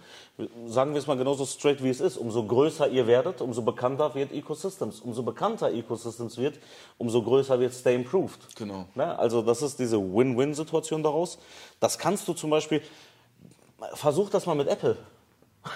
Sagen 0.66 0.92
wir 0.92 0.98
es 0.98 1.06
mal 1.06 1.16
genauso 1.16 1.46
straight, 1.46 1.82
wie 1.82 1.88
es 1.88 2.00
ist. 2.00 2.18
Umso 2.18 2.44
größer 2.44 2.88
ihr 2.88 3.06
werdet, 3.06 3.40
umso 3.40 3.62
bekannter 3.62 4.14
wird 4.14 4.32
Ecosystems. 4.32 5.00
Umso 5.00 5.22
bekannter 5.22 5.72
Ecosystems 5.72 6.36
wird, 6.36 6.58
umso 6.98 7.22
größer 7.22 7.58
wird 7.58 7.72
Stay 7.72 7.94
Improved. 7.94 8.54
Genau. 8.56 8.84
Ne? 8.94 9.18
Also 9.18 9.40
das 9.40 9.62
ist 9.62 9.78
diese 9.78 9.98
Win-Win-Situation 9.98 11.02
daraus. 11.02 11.38
Das 11.80 11.98
kannst 11.98 12.28
du 12.28 12.34
zum 12.34 12.50
Beispiel, 12.50 12.82
versuch 13.94 14.28
das 14.28 14.44
mal 14.44 14.54
mit 14.54 14.68
Apple. 14.68 14.96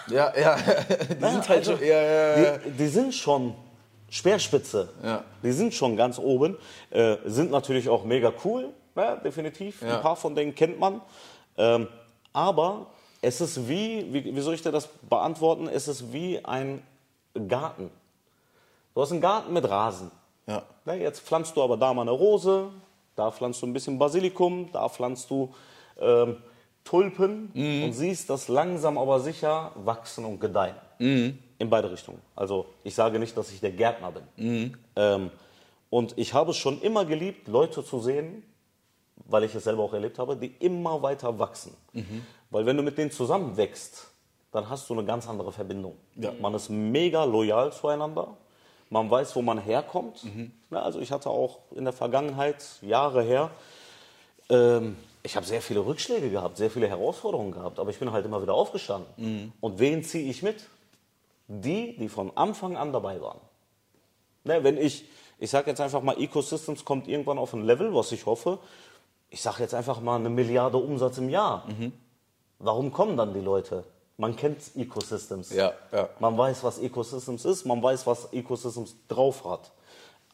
ja, 0.08 0.32
ja, 0.38 0.56
die 1.20 1.24
sind 1.30 1.48
halt 1.48 1.60
also, 1.60 1.76
schon, 1.76 1.86
ja, 1.86 2.02
ja, 2.02 2.38
ja. 2.42 2.58
Die, 2.58 2.70
die 2.72 2.88
sind 2.88 3.14
schon 3.14 3.54
Speerspitze. 4.10 4.90
Ja. 5.02 5.24
Die 5.42 5.52
sind 5.52 5.72
schon 5.72 5.96
ganz 5.96 6.18
oben. 6.18 6.56
Äh, 6.90 7.16
sind 7.24 7.50
natürlich 7.50 7.88
auch 7.88 8.04
mega 8.04 8.32
cool, 8.44 8.68
ne? 8.98 9.20
definitiv. 9.22 9.82
Ja. 9.82 9.96
Ein 9.96 10.02
paar 10.02 10.16
von 10.16 10.34
denen 10.34 10.54
kennt 10.54 10.78
man. 10.78 11.00
Ähm, 11.56 11.88
aber 12.32 12.86
es 13.20 13.40
ist 13.40 13.68
wie, 13.68 14.12
wie, 14.12 14.36
wie 14.36 14.40
soll 14.40 14.54
ich 14.54 14.62
dir 14.62 14.72
das 14.72 14.86
beantworten? 14.86 15.68
Es 15.68 15.88
ist 15.88 16.12
wie 16.12 16.44
ein 16.44 16.82
Garten. 17.48 17.90
Du 18.94 19.02
hast 19.02 19.12
einen 19.12 19.20
Garten 19.20 19.52
mit 19.52 19.68
Rasen. 19.68 20.10
Ja. 20.46 20.62
Ne, 20.84 21.00
jetzt 21.00 21.20
pflanzt 21.20 21.56
du 21.56 21.62
aber 21.62 21.76
da 21.76 21.92
mal 21.92 22.02
eine 22.02 22.10
Rose, 22.10 22.70
da 23.16 23.30
pflanzt 23.30 23.60
du 23.62 23.66
ein 23.66 23.72
bisschen 23.72 23.98
Basilikum, 23.98 24.70
da 24.72 24.88
pflanzt 24.88 25.30
du 25.30 25.54
ähm, 26.00 26.36
Tulpen 26.84 27.50
und 27.84 27.92
siehst 27.92 28.30
das 28.30 28.48
langsam 28.48 28.96
aber 28.96 29.20
sicher 29.20 29.72
wachsen 29.74 30.24
und 30.24 30.40
gedeihen. 30.40 30.76
In 31.58 31.70
beide 31.70 31.90
Richtungen. 31.90 32.22
Also 32.34 32.66
ich 32.82 32.94
sage 32.94 33.18
nicht, 33.18 33.36
dass 33.36 33.52
ich 33.52 33.60
der 33.60 33.72
Gärtner 33.72 34.10
bin. 34.10 34.22
Ähm, 34.96 35.30
und 35.90 36.16
ich 36.16 36.32
habe 36.32 36.52
es 36.52 36.56
schon 36.56 36.80
immer 36.80 37.04
geliebt, 37.04 37.46
Leute 37.48 37.84
zu 37.84 38.00
sehen, 38.00 38.42
weil 39.28 39.44
ich 39.44 39.55
es 39.55 39.64
selber 39.64 39.84
auch 39.84 39.92
erlebt 39.92 40.18
habe, 40.18 40.36
die 40.36 40.52
immer 40.59 41.00
weiter 41.02 41.38
wachsen. 41.38 41.76
Weil 42.50 42.66
wenn 42.66 42.76
du 42.76 42.82
mit 42.82 42.98
denen 42.98 43.10
zusammenwächst, 43.10 44.09
dann 44.50 44.68
hast 44.68 44.88
du 44.88 44.94
eine 44.94 45.05
ganz 45.05 45.28
andere 45.28 45.52
Verbindung. 45.52 45.96
Ja. 46.16 46.32
Man 46.40 46.55
ist 46.55 46.70
mega 46.70 47.24
loyal 47.24 47.72
zueinander. 47.72 48.36
Man 48.90 49.10
weiß, 49.10 49.36
wo 49.36 49.42
man 49.42 49.59
herkommt. 49.59 50.24
Ja, 50.70 50.80
also 50.82 50.98
ich 50.98 51.12
hatte 51.12 51.28
auch 51.28 51.59
in 51.74 51.84
der 51.84 51.92
Vergangenheit, 51.92 52.64
Jahre 52.80 53.22
her, 53.22 53.50
ähm, 54.48 54.96
ich 55.22 55.36
habe 55.36 55.44
sehr 55.44 55.60
viele 55.60 55.84
Rückschläge 55.84 56.30
gehabt, 56.30 56.56
sehr 56.56 56.70
viele 56.70 56.88
Herausforderungen 56.88 57.52
gehabt, 57.52 57.78
aber 57.78 57.90
ich 57.90 57.98
bin 57.98 58.12
halt 58.12 58.24
immer 58.24 58.40
wieder 58.40 58.55
aufgestanden. 58.55 59.52
Und 59.60 59.78
wen 59.78 60.02
ziehe 60.02 60.30
ich 60.30 60.42
mit? 60.42 60.68
Die, 61.48 61.96
die 61.98 62.09
von 62.09 62.34
Anfang 62.34 62.76
an 62.76 62.92
dabei 62.92 63.20
waren. 63.20 63.40
Ne, 64.44 64.64
wenn 64.64 64.78
ich, 64.78 65.05
ich 65.38 65.50
sage 65.50 65.68
jetzt 65.70 65.80
einfach 65.80 66.02
mal, 66.02 66.18
Ecosystems 66.18 66.84
kommt 66.84 67.09
irgendwann 67.09 67.38
auf 67.38 67.52
ein 67.52 67.64
Level, 67.64 67.94
was 67.94 68.12
ich 68.12 68.24
hoffe, 68.24 68.59
ich 69.30 69.42
sage 69.42 69.62
jetzt 69.62 69.74
einfach 69.74 70.00
mal 70.00 70.16
eine 70.16 70.30
Milliarde 70.30 70.78
Umsatz 70.78 71.18
im 71.18 71.28
Jahr. 71.28 71.66
Warum 72.59 72.92
kommen 72.92 73.16
dann 73.16 73.34
die 73.34 73.40
Leute? 73.40 73.84
Man 74.16 74.34
kennt 74.34 74.59
Ecosystems. 74.74 75.52
Ja, 75.55 75.72
ja. 75.92 76.09
Man 76.18 76.36
weiß, 76.36 76.64
was 76.64 76.78
Ecosystems 76.78 77.44
ist, 77.44 77.64
man 77.64 77.80
weiß, 77.80 78.06
was 78.06 78.32
Ecosystems 78.32 78.96
drauf 79.06 79.44
hat. 79.44 79.70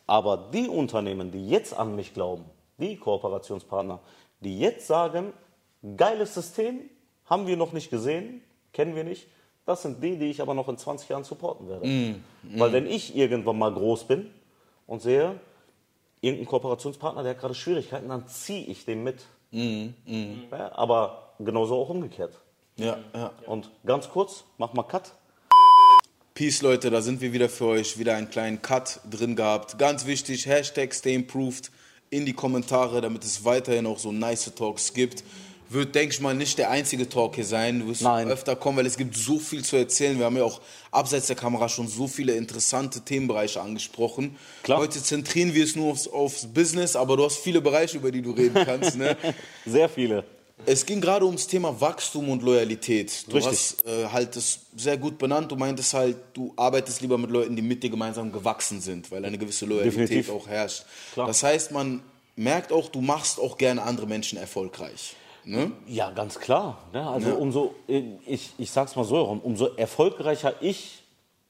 Aber 0.07 0.49
die 0.53 0.69
Unternehmen, 0.69 1.31
die 1.31 1.49
jetzt 1.49 1.75
an 1.75 1.95
mich 1.95 2.15
glauben, 2.15 2.45
die 2.79 2.97
Kooperationspartner, 2.97 4.01
die 4.41 4.59
jetzt 4.59 4.87
sagen, 4.87 5.33
geiles 5.97 6.35
System, 6.35 6.89
haben 7.27 7.47
wir 7.47 7.57
noch 7.57 7.73
nicht 7.73 7.91
gesehen, 7.91 8.43
kennen 8.73 8.95
wir 8.95 9.05
nicht, 9.05 9.29
das 9.67 9.83
sind 9.83 10.03
die, 10.03 10.19
die 10.19 10.31
ich 10.31 10.41
aber 10.43 10.55
noch 10.55 10.69
in 10.69 10.77
20 10.77 11.09
Jahren 11.09 11.25
supporten 11.25 11.69
werde. 11.69 12.17
Weil 12.57 12.73
wenn 12.73 12.87
ich 12.87 13.17
irgendwann 13.17 13.59
mal 13.59 13.73
groß 13.73 14.05
bin 14.05 14.31
und 14.87 15.01
sehe, 15.01 15.41
irgendein 16.25 16.47
Kooperationspartner, 16.47 17.23
der 17.23 17.33
hat 17.33 17.41
gerade 17.41 17.55
Schwierigkeiten, 17.55 18.09
dann 18.09 18.27
ziehe 18.27 18.67
ich 18.67 18.85
den 18.85 19.03
mit. 19.03 19.21
Ja, 19.51 20.73
aber 20.75 21.35
genauso 21.39 21.77
auch 21.77 21.89
umgekehrt. 21.89 22.41
ja, 22.77 22.99
ja. 23.15 23.31
Und 23.47 23.71
ganz 23.87 24.09
kurz, 24.09 24.45
mach 24.59 24.73
mal 24.73 24.83
Cut. 24.83 25.13
Peace, 26.35 26.63
Leute, 26.63 26.91
da 26.91 27.01
sind 27.01 27.21
wir 27.21 27.33
wieder 27.33 27.49
für 27.49 27.67
euch. 27.67 27.97
Wieder 27.97 28.17
einen 28.17 28.29
kleinen 28.29 28.61
Cut 28.61 28.99
drin 29.09 29.37
gehabt. 29.37 29.79
Ganz 29.79 30.07
wichtig, 30.07 30.47
Hashtag 30.47 30.93
StayImproved 30.93 31.71
in 32.11 32.27
die 32.27 32.33
Kommentare, 32.33 33.01
damit 33.01 33.23
es 33.23 33.45
weiterhin 33.45 33.87
auch 33.87 34.01
so 34.01 34.11
nice 34.11 34.53
Talks 34.57 34.93
gibt. 34.93 35.23
Wird, 35.75 35.95
denke 35.95 36.15
ich 36.15 36.21
mal, 36.21 36.35
nicht 36.35 36.57
der 36.59 36.71
einzige 36.71 37.09
Talk 37.09 37.35
hier 37.35 37.45
sein. 37.45 37.81
Du 37.81 37.89
wirst 37.89 38.03
Nein. 38.03 38.29
öfter 38.29 38.55
kommen, 38.55 38.79
weil 38.79 38.87
es 38.87 38.97
gibt 38.97 39.17
so 39.17 39.39
viel 39.39 39.65
zu 39.65 39.77
erzählen. 39.77 40.17
Wir 40.19 40.25
haben 40.25 40.37
ja 40.37 40.45
auch 40.45 40.61
abseits 40.93 41.27
der 41.27 41.37
Kamera 41.37 41.69
schon 41.69 41.89
so 41.89 42.07
viele 42.07 42.35
interessante 42.35 43.01
Themenbereiche 43.01 43.61
angesprochen. 43.61 44.37
Klar. 44.63 44.79
Heute 44.79 45.03
zentrieren 45.03 45.53
wir 45.53 45.65
es 45.65 45.75
nur 45.75 45.91
aufs, 45.91 46.07
aufs 46.07 46.47
Business, 46.47 46.95
aber 46.95 47.17
du 47.17 47.25
hast 47.25 47.39
viele 47.39 47.61
Bereiche, 47.61 47.97
über 47.97 48.13
die 48.13 48.23
du 48.23 48.31
reden 48.31 48.65
kannst. 48.65 48.97
Ne? 48.97 49.17
Sehr 49.67 49.89
viele. 49.89 50.25
Es 50.67 50.87
ging 50.87 51.01
gerade 51.01 51.27
ums 51.27 51.47
Thema 51.47 51.79
Wachstum 51.81 52.29
und 52.29 52.43
Loyalität. 52.43 53.25
Du 53.27 53.37
Richtig. 53.37 53.53
hast 53.53 53.87
äh, 53.87 54.07
halt 54.07 54.37
das 54.37 54.61
sehr 54.77 54.97
gut 54.97 55.19
benannt. 55.19 55.51
Du 55.51 55.57
meintest 55.57 55.93
halt, 55.93 56.17
du 56.33 56.53
arbeitest 56.57 57.01
lieber 57.01 57.19
mit 57.19 57.31
Leuten, 57.31 57.57
die 57.57 57.63
mit 57.63 57.83
dir 57.83 57.91
gemeinsam 57.91 58.31
gewachsen 58.31 58.81
sind, 58.81 59.11
weil 59.11 59.25
eine 59.25 59.37
gewisse 59.37 59.67
Loyalität 59.67 60.09
Definitiv. 60.11 60.31
auch 60.31 60.47
herrscht. 60.47 60.85
Klar. 61.13 61.27
Das 61.27 61.43
heißt, 61.43 61.73
man 61.73 62.03
merkt 62.37 62.73
auch, 62.73 62.89
du 62.89 63.01
machst 63.01 63.41
auch 63.41 63.59
gerne 63.59 63.83
andere 63.83 64.07
Menschen 64.07 64.39
erfolgreich. 64.39 65.17
Ne? 65.45 65.73
Ja, 65.87 66.11
ganz 66.11 66.39
klar. 66.39 66.79
Ne? 66.93 67.07
Also 67.07 67.35
umso, 67.35 67.75
ich, 67.87 68.53
ich 68.59 68.71
sag's 68.71 68.97
mal 68.97 69.05
so 69.05 69.17
herum, 69.17 69.41
umso 69.41 69.67
erfolgreicher 69.77 70.55
ich 70.61 71.03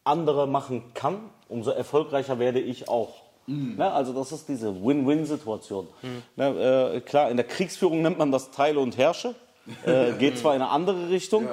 andere 0.05 0.47
machen 0.47 0.93
kann, 0.95 1.31
umso 1.49 1.71
erfolgreicher 1.71 2.39
werde 2.39 2.61
ich 2.61 2.89
auch. 2.89 3.25
Ne? 3.47 3.93
Also 3.93 4.13
das 4.13 4.33
ist 4.33 4.49
diese 4.49 4.75
Win-Win-Situation. 4.75 5.89
Ne? 6.37 6.93
Äh, 6.95 7.01
klar, 7.01 7.31
in 7.31 7.37
der 7.37 7.47
Kriegsführung 7.47 8.03
nennt 8.03 8.19
man 8.19 8.33
das 8.33 8.51
Teile 8.51 8.81
und 8.81 8.97
Herrsche. 8.97 9.35
Äh, 9.87 10.13
geht 10.19 10.37
zwar 10.37 10.55
in 10.55 10.61
eine 10.61 10.71
andere 10.71 11.09
Richtung, 11.09 11.49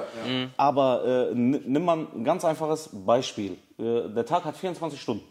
aber 0.58 1.30
äh, 1.30 1.34
nimm 1.34 1.82
mal 1.82 2.08
ein 2.14 2.24
ganz 2.24 2.44
einfaches 2.44 2.90
Beispiel. 2.92 3.56
Äh, 3.78 4.10
der 4.14 4.26
Tag 4.26 4.44
hat 4.44 4.54
24 4.54 5.00
Stunden. 5.00 5.24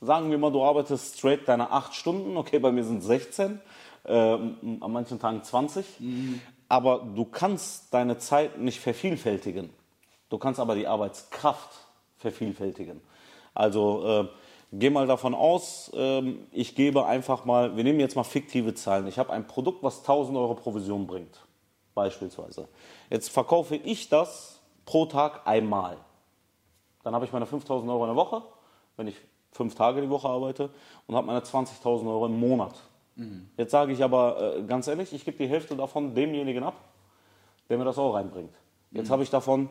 Sagen 0.00 0.30
wir 0.30 0.38
mal, 0.38 0.52
du 0.52 0.62
arbeitest 0.62 1.18
straight 1.18 1.48
deine 1.48 1.72
8 1.72 1.92
Stunden, 1.92 2.36
okay, 2.36 2.60
bei 2.60 2.70
mir 2.70 2.84
sind 2.84 2.98
es 2.98 3.06
16, 3.06 3.58
äh, 4.04 4.12
an 4.12 4.92
manchen 4.92 5.18
Tagen 5.18 5.42
20, 5.42 5.84
aber 6.68 7.06
du 7.14 7.24
kannst 7.24 7.92
deine 7.92 8.18
Zeit 8.18 8.58
nicht 8.58 8.80
vervielfältigen. 8.80 9.70
Du 10.28 10.38
kannst 10.38 10.60
aber 10.60 10.74
die 10.74 10.86
Arbeitskraft 10.86 11.70
vervielfältigen. 12.18 13.00
Also 13.54 14.06
äh, 14.06 14.28
geh 14.72 14.90
mal 14.90 15.06
davon 15.06 15.34
aus, 15.34 15.90
ähm, 15.94 16.46
ich 16.50 16.74
gebe 16.74 17.06
einfach 17.06 17.44
mal, 17.44 17.76
wir 17.76 17.84
nehmen 17.84 18.00
jetzt 18.00 18.16
mal 18.16 18.24
fiktive 18.24 18.74
Zahlen. 18.74 19.06
Ich 19.06 19.18
habe 19.18 19.32
ein 19.32 19.46
Produkt, 19.46 19.82
was 19.82 20.00
1000 20.00 20.36
Euro 20.36 20.54
Provision 20.54 21.06
bringt, 21.06 21.40
beispielsweise. 21.94 22.68
Jetzt 23.10 23.30
verkaufe 23.30 23.76
ich 23.76 24.08
das 24.08 24.60
pro 24.84 25.06
Tag 25.06 25.46
einmal. 25.46 25.98
Dann 27.04 27.14
habe 27.14 27.24
ich 27.24 27.32
meine 27.32 27.46
5000 27.46 27.90
Euro 27.90 28.04
in 28.04 28.08
der 28.08 28.16
Woche. 28.16 28.42
Wenn 28.96 29.06
ich 29.06 29.16
fünf 29.52 29.74
Tage 29.74 30.00
die 30.00 30.10
Woche 30.10 30.28
arbeite 30.28 30.70
und 31.06 31.14
habe 31.14 31.26
meine 31.26 31.40
20.000 31.40 31.84
Euro 32.08 32.26
im 32.26 32.38
Monat. 32.38 32.74
Jetzt 33.56 33.70
sage 33.70 33.92
ich 33.92 34.02
aber 34.02 34.56
äh, 34.56 34.62
ganz 34.64 34.88
ehrlich, 34.88 35.12
ich 35.12 35.24
gebe 35.24 35.36
die 35.36 35.46
Hälfte 35.46 35.76
davon 35.76 36.14
demjenigen 36.14 36.64
ab, 36.64 36.74
der 37.68 37.78
mir 37.78 37.84
das 37.84 37.98
auch 37.98 38.14
reinbringt. 38.14 38.54
Jetzt 38.90 39.10
habe 39.10 39.22
ich 39.22 39.30
davon 39.30 39.68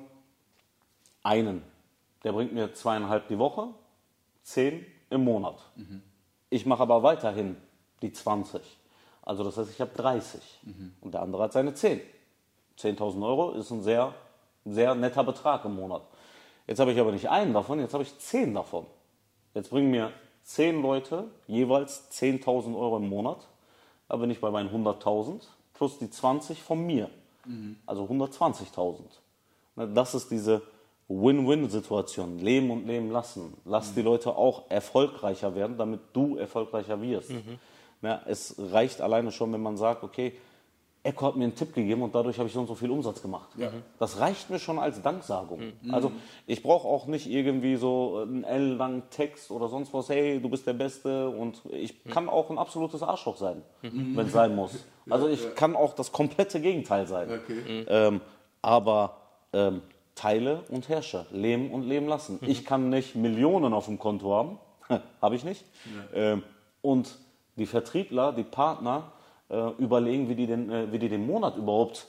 einen, 1.23 1.61
der 2.23 2.33
bringt 2.33 2.53
mir 2.53 2.73
zweieinhalb 2.73 3.27
die 3.27 3.39
Woche, 3.39 3.69
zehn 4.43 4.85
im 5.09 5.23
Monat. 5.23 5.57
Ich 6.49 6.65
mache 6.65 6.83
aber 6.83 7.03
weiterhin 7.03 7.57
die 8.01 8.11
20. 8.11 8.61
Also 9.21 9.43
das 9.43 9.57
heißt, 9.57 9.71
ich 9.71 9.81
habe 9.81 9.91
30 9.95 10.41
und 11.01 11.13
der 11.13 11.21
andere 11.21 11.43
hat 11.43 11.53
seine 11.53 11.73
10. 11.73 12.01
10.000 12.77 13.25
Euro 13.25 13.51
ist 13.51 13.71
ein 13.71 13.81
sehr, 13.81 14.13
sehr 14.65 14.95
netter 14.95 15.23
Betrag 15.23 15.63
im 15.65 15.75
Monat. 15.75 16.01
Jetzt 16.67 16.79
habe 16.79 16.91
ich 16.91 16.99
aber 16.99 17.11
nicht 17.11 17.29
einen 17.29 17.53
davon, 17.53 17.79
jetzt 17.79 17.93
habe 17.93 18.03
ich 18.03 18.17
10 18.17 18.53
davon. 18.53 18.85
Jetzt 19.53 19.69
bringen 19.69 19.91
mir 19.91 20.11
10 20.43 20.81
Leute 20.81 21.25
jeweils 21.47 22.09
10.000 22.11 22.77
Euro 22.77 22.97
im 22.97 23.09
Monat, 23.09 23.47
da 24.09 24.17
bin 24.17 24.29
ich 24.29 24.39
bei 24.41 24.51
meinen 24.51 24.69
100.000 24.69 25.41
plus 25.73 25.97
die 25.97 26.09
20 26.09 26.61
von 26.61 26.85
mir. 26.85 27.09
Also 27.85 28.03
120.000. 28.05 28.99
Ne, 29.75 29.87
Das 29.89 30.13
ist 30.15 30.31
diese 30.31 30.61
Win-Win-Situation. 31.09 32.39
Leben 32.39 32.71
und 32.71 32.87
leben 32.87 33.11
lassen. 33.11 33.53
Lass 33.65 33.93
die 33.93 34.01
Leute 34.01 34.35
auch 34.35 34.69
erfolgreicher 34.69 35.55
werden, 35.55 35.77
damit 35.77 35.99
du 36.13 36.37
erfolgreicher 36.37 37.01
wirst. 37.01 37.31
Ja, 38.01 38.21
es 38.25 38.55
reicht 38.57 39.01
alleine 39.01 39.31
schon, 39.31 39.51
wenn 39.53 39.61
man 39.61 39.77
sagt, 39.77 40.03
okay, 40.03 40.33
Echo 41.05 41.27
hat 41.27 41.35
mir 41.35 41.43
einen 41.43 41.55
Tipp 41.55 41.73
gegeben 41.73 42.01
und 42.01 42.15
dadurch 42.15 42.37
habe 42.37 42.47
ich 42.47 42.53
so 42.53 42.61
und 42.61 42.67
so 42.67 42.75
viel 42.75 42.89
Umsatz 42.89 43.21
gemacht. 43.21 43.49
Das 43.99 44.19
reicht 44.21 44.49
mir 44.49 44.57
schon 44.57 44.79
als 44.79 45.01
Danksagung. 45.01 45.59
Also 45.91 46.13
ich 46.47 46.63
brauche 46.63 46.87
auch 46.87 47.07
nicht 47.07 47.29
irgendwie 47.29 47.75
so 47.75 48.19
einen 48.21 48.45
L-langen 48.45 49.03
Text 49.09 49.51
oder 49.51 49.67
sonst 49.67 49.93
was, 49.93 50.07
hey, 50.07 50.39
du 50.41 50.47
bist 50.49 50.65
der 50.65 50.73
Beste 50.73 51.29
und 51.29 51.61
ich 51.71 52.03
kann 52.05 52.29
auch 52.29 52.49
ein 52.49 52.57
absolutes 52.57 53.03
Arschloch 53.03 53.35
sein, 53.35 53.61
wenn 53.81 54.25
es 54.27 54.31
sein 54.33 54.55
muss. 54.55 54.85
Also 55.09 55.27
ich 55.27 55.53
kann 55.55 55.75
auch 55.75 55.93
das 55.95 56.13
komplette 56.13 56.61
Gegenteil 56.61 57.05
sein. 57.07 57.27
Ähm, 57.89 58.21
aber 58.61 59.17
ähm, 59.51 59.81
teile 60.15 60.63
und 60.69 60.87
herrsche, 60.87 61.25
leben 61.31 61.71
und 61.71 61.83
leben 61.83 62.07
lassen. 62.07 62.39
Ich 62.41 62.63
kann 62.63 62.89
nicht 62.89 63.13
Millionen 63.15 63.73
auf 63.73 63.87
dem 63.87 63.99
Konto 63.99 64.33
haben, 64.33 64.59
habe 65.21 65.35
ich 65.35 65.43
nicht. 65.43 65.65
Ähm, 66.15 66.43
und 66.81 67.17
die 67.57 67.65
Vertriebler, 67.65 68.31
die 68.31 68.43
Partner 68.43 69.11
äh, 69.53 69.81
überlegen, 69.81 70.27
wie 70.29 70.35
die, 70.35 70.47
den, 70.47 70.69
äh, 70.69 70.91
wie 70.91 70.99
die 70.99 71.09
den 71.09 71.25
Monat 71.27 71.55
überhaupt 71.57 72.07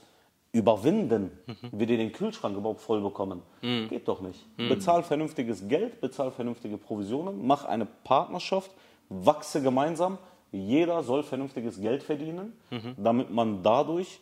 überwinden, 0.53 1.31
wie 1.73 1.85
die 1.87 1.97
den 1.97 2.13
Kühlschrank 2.13 2.57
überhaupt 2.57 2.81
voll 2.81 3.01
bekommen. 3.01 3.43
Geht 3.89 4.07
doch 4.07 4.21
nicht. 4.21 4.47
Bezahl 4.69 5.03
vernünftiges 5.03 5.67
Geld, 5.67 6.01
bezahl 6.01 6.31
vernünftige 6.31 6.79
Provisionen, 6.79 7.45
mach 7.45 7.65
eine 7.65 7.87
Partnerschaft, 7.87 8.71
wachse 9.09 9.63
gemeinsam. 9.63 10.17
Jeder 10.53 11.03
soll 11.03 11.25
vernünftiges 11.25 11.81
Geld 11.81 12.05
verdienen, 12.05 12.53
damit 12.97 13.31
man 13.31 13.65
dadurch, 13.65 14.21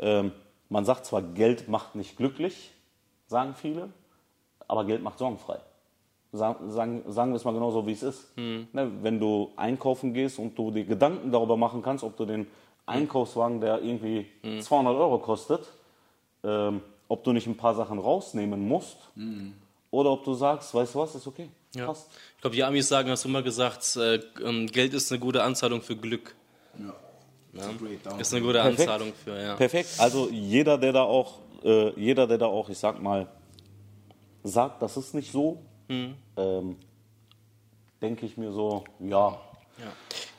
ähm, 0.00 0.32
man 0.68 0.84
sagt 0.84 1.06
zwar, 1.06 1.22
Geld 1.22 1.68
macht 1.68 1.94
nicht 1.94 2.16
glücklich, 2.16 2.72
sagen 3.28 3.54
viele, 3.54 3.90
aber 4.66 4.84
Geld 4.84 5.02
macht 5.04 5.18
sorgenfrei. 5.18 5.60
Sagen, 6.30 6.70
sagen, 6.70 7.02
sagen 7.08 7.30
wir 7.32 7.36
es 7.36 7.44
mal 7.44 7.52
genauso, 7.54 7.86
wie 7.86 7.92
es 7.92 8.02
ist. 8.02 8.36
Ne, 8.36 8.90
wenn 9.02 9.18
du 9.18 9.50
einkaufen 9.56 10.12
gehst 10.12 10.38
und 10.38 10.58
du 10.58 10.70
dir 10.70 10.84
Gedanken 10.84 11.32
darüber 11.32 11.56
machen 11.56 11.80
kannst, 11.82 12.04
ob 12.04 12.16
du 12.18 12.26
den 12.26 12.46
Einkaufswagen, 12.84 13.60
der 13.60 13.80
irgendwie 13.82 14.26
200 14.60 14.94
Euro 14.94 15.18
kostet, 15.18 15.66
ähm, 16.44 16.82
ob 17.08 17.24
du 17.24 17.32
nicht 17.32 17.46
ein 17.46 17.56
paar 17.56 17.74
Sachen 17.74 17.98
rausnehmen 17.98 18.66
musst 18.68 18.96
oder 19.90 20.10
ob 20.12 20.24
du 20.24 20.34
sagst, 20.34 20.74
weißt 20.74 20.94
du 20.94 20.98
was, 20.98 21.14
ist 21.14 21.26
okay, 21.26 21.48
Ja. 21.74 21.86
passt. 21.86 22.10
Ich 22.36 22.42
glaube, 22.42 22.56
die 22.56 22.62
Amis 22.64 22.88
sagen, 22.88 23.08
hast 23.10 23.24
du 23.24 23.28
immer 23.30 23.42
gesagt, 23.42 23.96
äh, 23.96 24.16
ähm, 24.44 24.66
Geld 24.66 24.92
ist 24.92 25.10
eine 25.10 25.18
gute 25.20 25.42
Anzahlung 25.42 25.80
für 25.80 25.96
Glück. 25.96 26.34
Ja. 26.78 26.94
Down. 28.04 28.20
Ist 28.20 28.34
eine 28.34 28.42
gute 28.44 28.58
Perfekt. 28.60 28.80
Anzahlung 28.80 29.12
für, 29.24 29.40
ja. 29.42 29.54
Perfekt. 29.56 29.88
Also 29.98 30.28
jeder, 30.30 30.76
der 30.76 30.92
da 30.92 31.02
auch, 31.04 31.38
äh, 31.64 31.98
jeder, 31.98 32.26
der 32.26 32.36
da 32.38 32.46
auch, 32.46 32.68
ich 32.68 32.78
sag 32.78 33.02
mal, 33.02 33.26
sagt, 34.44 34.82
das 34.82 34.96
ist 34.98 35.14
nicht 35.14 35.32
so, 35.32 35.58
ähm, 35.88 36.76
denke 38.00 38.26
ich 38.26 38.36
mir 38.36 38.52
so, 38.52 38.84
ja, 39.00 39.40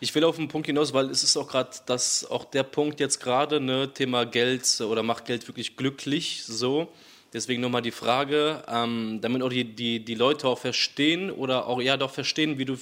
Ich 0.02 0.14
will 0.16 0.24
auf 0.24 0.36
den 0.36 0.48
Punkt 0.48 0.68
hinaus, 0.68 0.94
weil 0.94 1.10
es 1.10 1.24
ist 1.24 1.38
auch 1.38 1.48
gerade 1.48 1.72
das, 1.86 2.30
auch 2.30 2.46
der 2.46 2.64
Punkt 2.64 3.00
jetzt 3.00 3.20
gerade, 3.20 3.60
ne, 3.60 3.94
Thema 3.94 4.26
Geld 4.26 4.82
oder 4.82 5.04
macht 5.04 5.26
Geld 5.26 5.48
wirklich 5.48 5.78
glücklich, 5.78 6.44
so. 6.46 6.88
Deswegen 7.32 7.62
nochmal 7.62 7.84
die 7.84 7.92
Frage, 7.92 8.64
ähm, 8.68 9.20
damit 9.22 9.44
auch 9.44 9.50
die, 9.50 9.64
die, 9.64 10.04
die 10.04 10.16
Leute 10.16 10.48
auch 10.48 10.58
verstehen 10.58 11.30
oder 11.30 11.68
auch, 11.68 11.80
ja, 11.80 11.96
doch 11.96 12.10
verstehen, 12.10 12.58
wie 12.58 12.66
du 12.66 12.76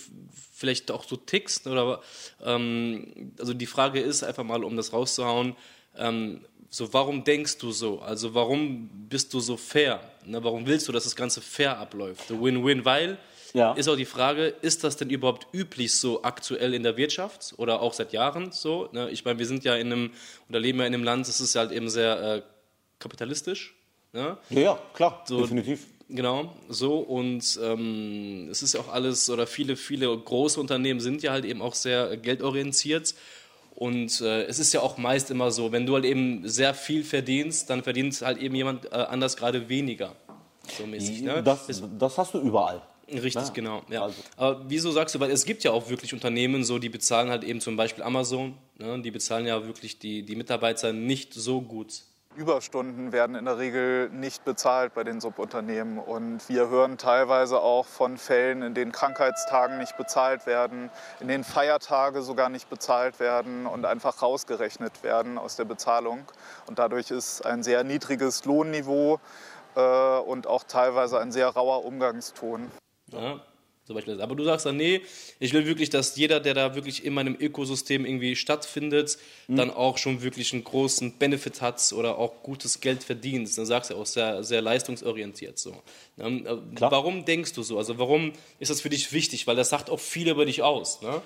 vielleicht 0.54 0.90
auch 0.90 1.04
so 1.04 1.18
tickst 1.18 1.68
oder, 1.68 2.02
ähm, 2.44 3.34
also 3.40 3.54
die 3.54 3.66
Frage 3.66 4.00
ist 4.00 4.24
einfach 4.24 4.44
mal, 4.44 4.64
um 4.64 4.78
das 4.78 4.94
rauszuhauen, 4.94 5.56
ähm, 5.98 6.46
so, 6.70 6.92
warum 6.94 7.24
denkst 7.24 7.58
du 7.60 7.72
so? 7.72 8.00
Also, 8.00 8.34
warum 8.34 8.90
bist 9.10 9.34
du 9.34 9.40
so 9.40 9.56
fair? 9.58 10.00
Ne, 10.26 10.44
warum 10.44 10.66
willst 10.68 10.88
du, 10.88 10.92
dass 10.92 11.06
das 11.06 11.16
Ganze 11.16 11.42
fair 11.42 11.78
abläuft? 11.78 12.28
So 12.28 12.42
Win-Win, 12.44 12.84
weil 12.86 13.18
Ja. 13.54 13.72
ist 13.74 13.88
auch 13.88 13.96
die 13.96 14.06
Frage, 14.06 14.48
ist 14.62 14.84
das 14.84 14.98
denn 14.98 15.10
überhaupt 15.10 15.48
üblich 15.54 15.96
so 15.96 16.24
aktuell 16.24 16.74
in 16.74 16.84
der 16.84 16.98
Wirtschaft 16.98 17.54
oder 17.58 17.82
auch 17.82 17.94
seit 17.94 18.12
Jahren 18.14 18.52
so? 18.52 18.90
Ne? 18.92 19.10
Ich 19.12 19.24
meine, 19.24 19.40
wir 19.40 19.46
sind 19.46 19.64
ja 19.64 19.76
in 19.76 19.92
einem, 19.92 20.12
oder 20.50 20.60
leben 20.60 20.80
ja 20.80 20.86
in 20.86 20.94
einem 20.94 21.04
Land, 21.06 21.28
das 21.28 21.40
ist 21.40 21.56
halt 21.56 21.72
eben 21.72 21.90
sehr 21.90 22.22
äh, 22.36 22.42
kapitalistisch. 23.00 23.74
Ne? 24.14 24.38
ja, 24.50 24.60
ja 24.60 24.80
klar, 24.94 25.24
So- 25.28 25.42
definitiv. 25.42 25.86
Genau, 26.10 26.54
so 26.70 27.00
und 27.00 27.60
ähm, 27.62 28.48
es 28.50 28.64
ist 28.64 28.78
auch 28.78 28.88
alles, 28.88 29.30
oder 29.30 29.46
viele, 29.46 29.76
viele 29.76 30.18
große 30.18 30.58
Unternehmen 30.58 31.02
sind 31.02 31.22
ja 31.22 31.34
halt 31.34 31.44
eben 31.44 31.62
auch 31.62 31.76
sehr 31.76 32.12
äh, 32.12 32.18
geldorientiert. 32.18 33.14
Und 33.80 34.22
äh, 34.22 34.46
es 34.46 34.58
ist 34.58 34.74
ja 34.74 34.82
auch 34.82 34.98
meist 34.98 35.30
immer 35.30 35.52
so, 35.52 35.72
wenn 35.72 35.86
du 35.86 35.94
halt 35.94 36.04
eben 36.06 36.42
sehr 36.50 36.74
viel 36.74 37.04
verdienst, 37.04 37.70
dann 37.70 37.84
verdient 37.84 38.20
halt 38.22 38.40
eben 38.40 38.56
jemand 38.56 38.86
äh, 38.92 38.96
anders 38.96 39.38
gerade 39.38 39.70
weniger. 39.70 40.16
So 40.80 40.88
mäßig, 40.88 41.22
ne? 41.22 41.44
Das, 41.44 41.68
das 42.00 42.18
hast 42.18 42.34
du 42.34 42.40
überall. 42.40 42.82
Richtig, 43.08 43.36
Ja, 43.36 43.50
genau. 43.54 43.84
Ja. 43.88 44.02
also- 44.02 44.16
Aber 44.36 44.66
wieso 44.68 44.90
sagst 44.92 45.14
du, 45.14 45.20
weil 45.20 45.30
es 45.30 45.46
gibt 45.46 45.64
ja 45.64 45.72
auch 45.74 45.90
wirklich 45.92 46.12
Unternehmen, 46.12 46.64
so 46.64 46.80
die 46.80 46.90
bezahlen 46.90 47.30
halt 47.30 47.44
eben 47.44 47.62
zum 47.62 47.78
Beispiel 47.78 48.04
Amazon, 48.04 48.56
ne, 48.80 49.00
die 49.00 49.12
bezahlen 49.12 49.46
ja 49.46 49.64
wirklich 49.68 50.00
die, 50.00 50.24
die 50.24 50.36
Mitarbeiter 50.36 50.92
nicht 50.92 51.36
so 51.36 51.62
gut. 51.62 52.02
Überstunden 52.38 53.12
werden 53.12 53.36
in 53.36 53.46
der 53.46 53.58
Regel 53.58 54.10
nicht 54.12 54.46
bezahlt 54.46 54.94
bei 54.94 55.04
den 55.04 55.20
Subunternehmen. 55.20 55.98
Und 55.98 56.48
wir 56.48 56.70
hören 56.70 57.00
teilweise 57.00 57.60
auch 57.60 57.86
von 57.86 58.18
Fällen, 58.18 58.62
in 58.62 58.76
denen 58.76 58.92
Krankheitstagen 58.92 59.80
nicht 59.80 59.98
bezahlt 59.98 60.46
werden, 60.46 60.92
in 61.20 61.28
denen 61.28 61.44
Feiertage 61.44 62.22
sogar 62.22 62.50
nicht 62.50 62.70
bezahlt 62.70 63.20
werden 63.20 63.66
und 63.66 63.86
einfach 63.86 64.22
rausgerechnet 64.22 65.02
werden 65.02 65.40
aus 65.40 65.56
der 65.56 65.66
Bezahlung. 65.66 66.26
Und 66.68 66.78
dadurch 66.78 67.10
ist 67.10 67.44
ein 67.44 67.64
sehr 67.64 67.84
niedriges 67.84 68.46
Lohnniveau 68.46 69.20
äh, 69.76 70.20
und 70.20 70.46
auch 70.46 70.64
teilweise 70.64 71.20
ein 71.20 71.32
sehr 71.32 71.48
rauer 71.48 71.86
Umgangston. 71.86 72.72
Ja, 73.08 73.40
Beispiel 73.96 74.16
das. 74.16 74.24
Aber 74.24 74.36
du 74.36 74.44
sagst 74.44 74.66
dann, 74.66 74.78
nee, 74.78 75.02
ich 75.40 75.54
will 75.54 75.66
wirklich, 75.66 75.90
dass 75.90 76.16
jeder, 76.18 76.40
der 76.40 76.54
da 76.54 76.76
wirklich 76.76 77.06
in 77.06 77.14
meinem 77.14 77.36
Ökosystem 77.40 78.06
irgendwie 78.06 78.36
stattfindet, 78.36 79.18
Mhm. 79.48 79.56
dann 79.56 79.70
auch 79.72 79.98
schon 79.98 80.22
wirklich 80.22 80.52
einen 80.54 80.64
großen 80.64 81.14
Benefit 81.18 81.62
hat 81.62 81.94
oder 81.94 82.18
auch 82.18 82.44
gutes 82.44 82.82
Geld 82.82 83.04
verdient. 83.04 83.58
Dann 83.58 83.66
sagst 83.66 83.92
du 83.92 83.96
auch 83.96 84.06
sehr, 84.06 84.44
sehr 84.44 84.62
leistungsorientiert 84.62 85.58
so. 85.58 85.74
Ähm, 86.20 86.46
äh, 86.46 86.76
Klar. 86.76 86.92
Warum 86.92 87.24
denkst 87.26 87.54
du 87.54 87.64
so? 87.64 87.78
Also 87.78 87.98
warum 87.98 88.34
ist 88.60 88.70
das 88.72 88.82
für 88.82 88.90
dich 88.90 89.12
wichtig? 89.14 89.48
Weil 89.48 89.56
das 89.56 89.70
sagt 89.70 89.90
auch 89.90 90.00
viel 90.00 90.28
über 90.30 90.46
dich 90.46 90.64
aus. 90.64 91.02
Ne? 91.02 91.22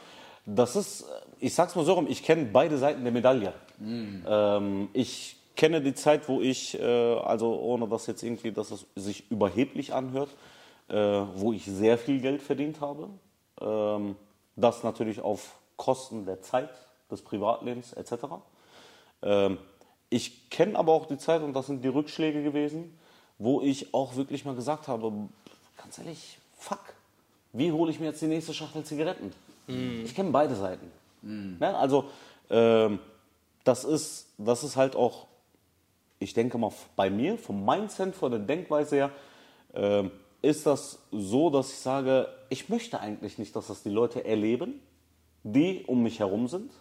Das 0.45 0.75
ist, 0.75 1.05
ich 1.39 1.53
sag's 1.53 1.75
mal 1.75 1.85
so 1.85 1.93
rum, 1.93 2.07
ich 2.09 2.23
kenne 2.23 2.45
beide 2.51 2.77
Seiten 2.77 3.03
der 3.03 3.11
Medaille. 3.11 3.53
Ähm, 4.27 4.89
ich 4.93 5.35
kenne 5.55 5.81
die 5.81 5.93
Zeit, 5.93 6.27
wo 6.27 6.41
ich, 6.41 6.79
äh, 6.79 6.83
also 6.83 7.59
ohne 7.59 7.88
dass 7.88 8.07
jetzt 8.07 8.23
irgendwie, 8.23 8.51
dass 8.51 8.71
es 8.71 8.85
sich 8.95 9.29
überheblich 9.29 9.93
anhört, 9.93 10.29
äh, 10.91 10.95
wo 11.35 11.53
ich 11.53 11.65
sehr 11.65 11.97
viel 11.97 12.19
Geld 12.19 12.41
verdient 12.41 12.81
habe. 12.81 13.09
Ähm, 13.61 14.15
das 14.57 14.84
natürlich 14.84 15.22
auf 15.22 15.55
Kosten 15.77 16.26
der 16.26 16.41
Zeit, 16.41 16.69
des 17.09 17.22
Privatlebens 17.22 17.93
etc. 17.93 18.13
Ähm, 19.22 19.57
ich 20.09 20.49
kenne 20.49 20.77
aber 20.77 20.91
auch 20.91 21.05
die 21.05 21.18
Zeit, 21.18 21.41
und 21.41 21.53
das 21.53 21.68
sind 21.68 21.84
die 21.84 21.88
Rückschläge 21.88 22.43
gewesen, 22.43 22.97
wo 23.38 23.61
ich 23.61 23.93
auch 23.93 24.15
wirklich 24.15 24.43
mal 24.45 24.55
gesagt 24.55 24.88
habe, 24.88 25.11
ganz 25.77 25.97
ehrlich, 25.97 26.38
fuck, 26.57 26.93
wie 27.53 27.72
hole 27.72 27.89
ich 27.89 27.99
mir 27.99 28.07
jetzt 28.07 28.22
die 28.22 28.27
nächste 28.27 28.53
Schachtel 28.53 28.84
Zigaretten? 28.84 29.31
Ich 30.03 30.13
kenne 30.13 30.31
beide 30.31 30.55
Seiten. 30.55 30.91
Ne? 31.59 31.77
Also 31.77 32.05
ähm, 32.49 32.99
das, 33.63 33.85
ist, 33.85 34.27
das 34.38 34.63
ist 34.63 34.76
halt 34.76 34.95
auch, 34.95 35.27
ich 36.19 36.34
denke 36.34 36.57
mal 36.57 36.72
bei 36.95 37.09
mir, 37.09 37.38
vom 37.38 37.63
Mindset, 37.65 38.15
von 38.15 38.31
der 38.31 38.41
Denkweise 38.41 38.95
her, 38.97 39.11
ähm, 39.73 40.11
ist 40.41 40.65
das 40.65 40.99
so, 41.11 41.49
dass 41.49 41.72
ich 41.72 41.80
sage, 41.80 42.27
ich 42.49 42.69
möchte 42.69 42.99
eigentlich 42.99 43.38
nicht, 43.38 43.55
dass 43.55 43.68
das 43.68 43.84
die 43.84 43.89
Leute 43.89 44.26
erleben, 44.26 44.80
die 45.43 45.84
um 45.85 46.03
mich 46.03 46.19
herum 46.19 46.47
sind. 46.47 46.72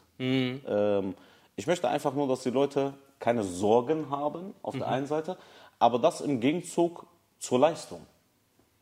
Ähm, 0.67 1.15
ich 1.57 1.67
möchte 1.67 1.89
einfach 1.89 2.15
nur, 2.15 2.27
dass 2.29 2.43
die 2.43 2.51
Leute 2.51 2.95
keine 3.19 3.43
Sorgen 3.43 4.11
haben 4.11 4.55
auf 4.63 4.75
der 4.77 4.89
einen 4.89 5.07
Seite, 5.07 5.37
aber 5.79 5.99
das 5.99 6.21
im 6.21 6.41
Gegenzug 6.41 7.07
zur 7.39 7.59
Leistung. 7.59 8.01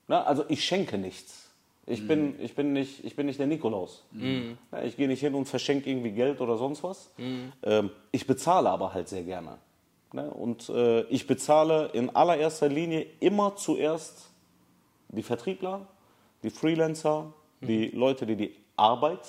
Ne? 0.06 0.24
Also 0.24 0.44
ich 0.48 0.64
schenke 0.64 0.96
nichts. 0.98 1.46
Ich, 1.86 2.06
bin, 2.06 2.34
ich, 2.40 2.54
bin 2.54 2.74
nicht, 2.74 3.02
ich 3.04 3.16
bin 3.16 3.26
nicht 3.26 3.38
der 3.38 3.46
Nikolaus. 3.46 4.04
Ja, 4.72 4.82
ich 4.82 4.96
gehe 4.96 5.08
nicht 5.08 5.20
hin 5.20 5.34
und 5.34 5.46
verschenke 5.46 5.88
irgendwie 5.88 6.12
Geld 6.12 6.40
oder 6.40 6.58
sonst 6.58 6.82
was. 6.82 7.10
Ähm, 7.62 7.90
ich 8.12 8.26
bezahle 8.26 8.68
aber 8.68 8.92
halt 8.92 9.08
sehr 9.08 9.22
gerne. 9.22 9.56
Ne? 10.12 10.30
Und 10.30 10.68
äh, 10.68 11.02
ich 11.04 11.26
bezahle 11.26 11.86
in 11.94 12.14
allererster 12.14 12.68
Linie 12.68 13.06
immer 13.20 13.56
zuerst 13.56 14.28
die 15.08 15.22
Vertriebler, 15.22 15.86
die 16.42 16.50
Freelancer, 16.50 17.32
die 17.60 17.88
Leute, 17.88 18.26
die 18.26 18.36
die 18.36 18.56
Arbeit 18.76 19.26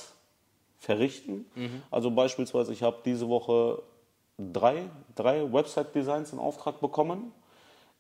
verrichten. 0.78 1.46
Also 1.92 2.12
beispielsweise, 2.12 2.72
ich 2.72 2.84
habe 2.84 2.98
diese 3.04 3.28
Woche 3.28 3.82
drei, 4.38 4.84
drei 5.16 5.52
Website-Designs 5.52 6.32
in 6.34 6.40
Auftrag 6.40 6.80
bekommen. 6.80 7.32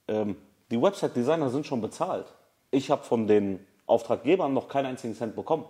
Ähm, 0.08 0.36
die 0.72 0.82
Website-Designer 0.82 1.50
sind 1.50 1.66
schon 1.66 1.82
bezahlt. 1.82 2.28
Ich 2.72 2.92
habe 2.92 3.04
von 3.04 3.28
den 3.28 3.60
Auftraggebern 3.88 4.54
noch 4.54 4.68
keinen 4.68 4.86
einzigen 4.86 5.16
Cent 5.16 5.36
bekommen. 5.36 5.66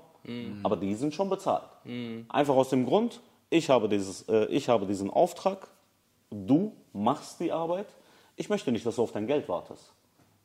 Aber 0.64 0.76
die 0.76 0.94
sind 0.96 1.14
schon 1.14 1.30
bezahlt. 1.30 1.64
Einfach 2.28 2.56
aus 2.56 2.70
dem 2.70 2.86
Grund, 2.86 3.22
ich 3.50 3.70
habe, 3.70 3.88
dieses, 3.88 4.28
äh, 4.28 4.46
ich 4.48 4.68
habe 4.68 4.86
diesen 4.86 5.10
Auftrag, 5.10 5.70
du 6.30 6.74
machst 6.92 7.40
die 7.40 7.52
Arbeit. 7.54 7.88
Ich 8.36 8.50
möchte 8.50 8.72
nicht, 8.72 8.86
dass 8.86 8.98
du 8.98 9.04
auf 9.04 9.14
dein 9.14 9.26
Geld 9.26 9.48
wartest. 9.48 9.94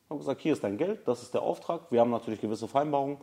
Ich 0.05 0.09
habe 0.11 0.19
gesagt, 0.19 0.41
hier 0.41 0.53
ist 0.53 0.63
dein 0.63 0.77
Geld, 0.77 1.07
das 1.07 1.23
ist 1.23 1.33
der 1.33 1.41
Auftrag. 1.41 1.91
Wir 1.91 1.99
haben 1.99 2.11
natürlich 2.11 2.39
gewisse 2.39 2.67
Vereinbarungen. 2.67 3.17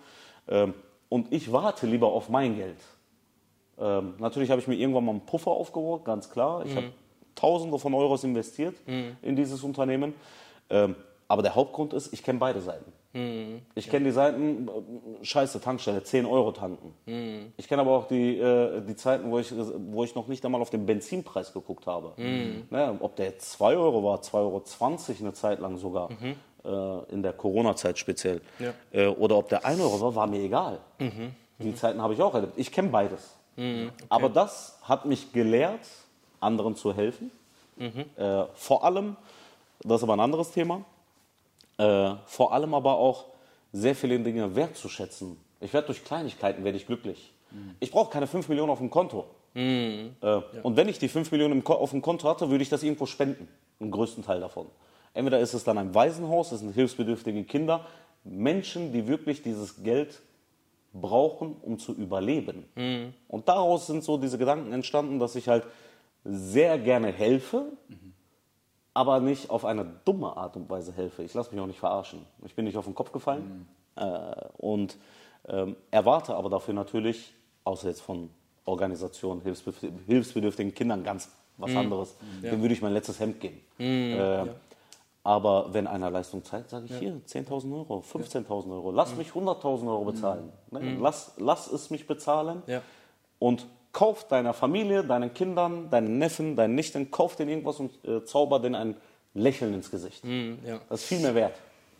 Ähm, 0.49 0.75
und 1.09 1.33
ich 1.33 1.53
warte 1.53 1.87
lieber 1.87 2.09
auf 2.09 2.29
mein 2.29 2.57
Geld. 2.57 2.79
Ähm, 3.79 4.15
natürlich 4.19 4.51
habe 4.51 4.61
ich 4.61 4.67
mir 4.67 4.75
irgendwann 4.75 5.05
mal 5.05 5.13
einen 5.13 5.25
Puffer 5.27 5.53
aufgebaut, 5.53 6.05
ganz 6.05 6.29
klar. 6.29 6.65
Ich 6.67 6.75
habe 6.75 6.87
Tausende 7.35 7.79
von 7.79 7.95
Euros 7.95 8.25
investiert 8.25 8.75
in 9.23 9.37
dieses 9.37 9.63
Unternehmen. 9.63 10.15
Ähm, 10.71 10.97
aber 11.29 11.43
der 11.43 11.55
Hauptgrund 11.55 11.95
ist, 11.95 12.13
ich 12.13 12.23
kenne 12.23 12.39
beide 12.39 12.61
Seiten. 12.61 12.93
Ich 13.75 13.89
kenne 13.89 14.05
die 14.07 14.11
Seiten, 14.11 14.69
äh, 14.69 15.25
scheiße, 15.25 15.61
Tankstelle, 15.61 16.03
10 16.03 16.27
Euro 16.27 16.53
tanken. 16.53 16.95
Ich 17.57 17.69
kenne 17.69 17.83
aber 17.83 17.93
auch 17.93 18.07
die, 18.07 18.37
äh, 18.39 18.83
die 18.83 18.97
Zeiten, 18.97 19.31
wo 19.31 19.39
ich, 19.39 19.51
wo 19.57 20.05
ich 20.05 20.15
noch 20.15 20.29
nicht 20.29 20.45
einmal 20.45 20.61
auf 20.61 20.71
den 20.71 20.85
Benzinpreis 20.85 21.53
geguckt 21.55 21.87
habe. 21.87 22.13
Ne, 22.71 22.97
ob 23.01 23.17
der 23.17 23.27
jetzt 23.27 23.51
2 23.53 23.77
Euro 23.77 24.03
war, 24.05 24.21
2,20 24.21 24.35
Euro 24.39 24.63
eine 25.21 25.33
Zeit 25.33 25.61
lang 25.61 25.79
sogar, 25.79 26.11
äh, 26.11 26.35
in 26.65 27.23
der 27.23 27.33
Corona-Zeit 27.33 27.99
speziell. 27.99 28.41
Ja. 28.59 28.73
Äh, 28.93 29.07
oder 29.09 29.37
ob 29.39 29.49
der 29.49 29.65
1 29.65 29.81
Euro 29.81 30.01
war, 30.01 30.15
war 30.15 30.27
mir 30.27 30.41
egal. 30.41 30.79
Die 31.59 31.75
Zeiten 31.75 32.01
habe 32.01 32.15
ich 32.15 32.23
auch 32.23 32.35
erlebt. 32.35 32.53
Ich 32.57 32.71
kenne 32.71 32.89
beides. 32.89 33.35
Aber 34.09 34.29
das 34.29 34.79
hat 34.83 35.05
mich 35.05 35.33
gelehrt, 35.33 35.81
anderen 36.41 36.75
zu 36.77 36.95
helfen. 36.95 37.31
Äh, 37.77 38.45
vor 38.55 38.85
allem, 38.85 39.17
das 39.83 39.97
ist 39.99 40.03
aber 40.05 40.13
ein 40.15 40.21
anderes 40.21 40.51
Thema, 40.53 40.85
äh, 41.79 42.13
vor 42.27 42.53
allem 42.53 42.75
aber 42.75 42.97
auch 42.97 43.27
sehr 43.73 43.95
viele 43.95 44.19
Dinge 44.21 44.55
wertzuschätzen. 44.55 45.37
Ich 45.61 45.73
werde 45.73 45.87
durch 45.89 46.05
Kleinigkeiten 46.05 46.63
werde 46.65 46.77
ich 46.77 46.87
glücklich. 46.87 47.33
Ich 47.81 47.91
brauche 47.91 48.11
keine 48.11 48.27
5 48.27 48.49
Millionen 48.49 48.71
auf 48.71 48.79
dem 48.79 48.89
Konto. 48.91 49.27
Äh, 49.55 50.41
Und 50.63 50.77
wenn 50.77 50.89
ich 50.89 50.99
die 50.99 51.09
5 51.09 51.31
Millionen 51.33 51.65
auf 51.67 51.91
dem 51.91 52.01
Konto 52.03 52.29
hatte, 52.29 52.49
würde 52.51 52.63
ich 52.63 52.69
das 52.71 52.83
irgendwo 52.83 53.05
spenden. 53.07 53.47
Den 53.81 53.91
größten 53.91 54.25
Teil 54.25 54.41
davon. 54.41 54.67
Entweder 55.15 55.41
ist 55.41 55.55
es 55.55 55.65
dann 55.65 55.79
ein 55.79 55.95
Waisenhaus, 55.95 56.53
es 56.53 56.61
sind 56.61 56.75
hilfsbedürftige 56.75 57.45
Kinder, 57.45 57.87
Menschen, 58.25 58.93
die 58.93 59.07
wirklich 59.07 59.43
dieses 59.43 59.83
Geld 59.83 60.21
brauchen, 60.95 61.57
um 61.63 61.79
zu 61.79 61.95
überleben. 61.95 62.65
Und 63.29 63.49
daraus 63.49 63.87
sind 63.87 64.05
so 64.05 64.17
diese 64.17 64.39
Gedanken 64.39 64.73
entstanden, 64.73 65.19
dass 65.19 65.35
ich 65.37 65.49
halt 65.49 65.65
sehr 66.25 66.79
gerne 66.79 67.11
helfe, 67.13 67.65
aber 68.95 69.21
nicht 69.21 69.51
auf 69.51 69.65
eine 69.65 69.85
dumme 70.05 70.37
Art 70.37 70.55
und 70.57 70.69
Weise 70.71 70.93
helfe. 70.93 71.23
Ich 71.23 71.35
lasse 71.35 71.51
mich 71.53 71.61
auch 71.61 71.67
nicht 71.67 71.81
verarschen. 71.81 72.27
Ich 72.45 72.55
bin 72.55 72.65
nicht 72.67 72.77
auf 72.77 72.85
den 72.85 72.95
Kopf 72.95 73.11
gefallen 73.11 73.67
äh, 73.97 74.35
und 74.59 74.99
ähm, 75.49 75.77
erwarte 75.91 76.35
aber 76.37 76.51
dafür 76.51 76.75
natürlich, 76.75 77.33
außer 77.65 77.89
jetzt 77.89 78.03
von 78.03 78.31
Organisationen, 78.65 79.43
hilfsbedürftigen 80.07 80.75
Kindern, 80.75 81.03
ganz 81.03 81.31
was 81.57 81.71
anderes. 81.81 82.17
Dem 82.43 82.61
würde 82.61 82.75
ich 82.75 82.83
mein 82.83 82.93
letztes 82.93 83.19
Hemd 83.19 83.41
geben. 83.41 83.61
Äh, 84.13 84.47
Aber 85.25 85.73
wenn 85.73 85.87
einer 85.87 86.11
Leistung 86.11 86.43
zeigt, 86.43 86.71
sage 86.71 86.87
ich 86.87 86.97
hier 86.99 87.21
10.000 87.29 87.73
Euro, 87.73 88.03
15.000 88.13 88.73
Euro, 88.73 88.91
lass 88.91 89.15
mich 89.15 89.29
100.000 89.31 89.87
Euro 89.89 90.05
bezahlen. 90.05 90.53
Ne? 90.73 90.97
Lass, 91.01 91.33
lass 91.37 91.71
es 91.71 91.91
mich 91.91 92.07
bezahlen 92.09 92.63
Ja. 92.67 92.83
und 93.39 93.67
kauf 93.93 94.27
deiner 94.27 94.53
Familie, 94.53 95.05
deinen 95.05 95.33
Kindern, 95.33 95.91
deinen 95.91 96.19
Neffen, 96.19 96.57
deinen 96.57 96.75
Nichten, 96.75 97.11
kauf 97.13 97.37
denen 97.37 97.51
irgendwas 97.51 97.79
und 97.79 97.93
äh, 98.05 98.25
zauber 98.25 98.59
denen 98.59 98.75
ein 98.75 98.97
Lächeln 99.35 99.75
ins 99.75 99.91
Gesicht. 99.91 100.25
ja. 100.25 100.81
Das 100.89 101.03
ist 101.03 101.07
viel 101.07 101.21
mehr 101.21 101.35
wert. 101.35 101.55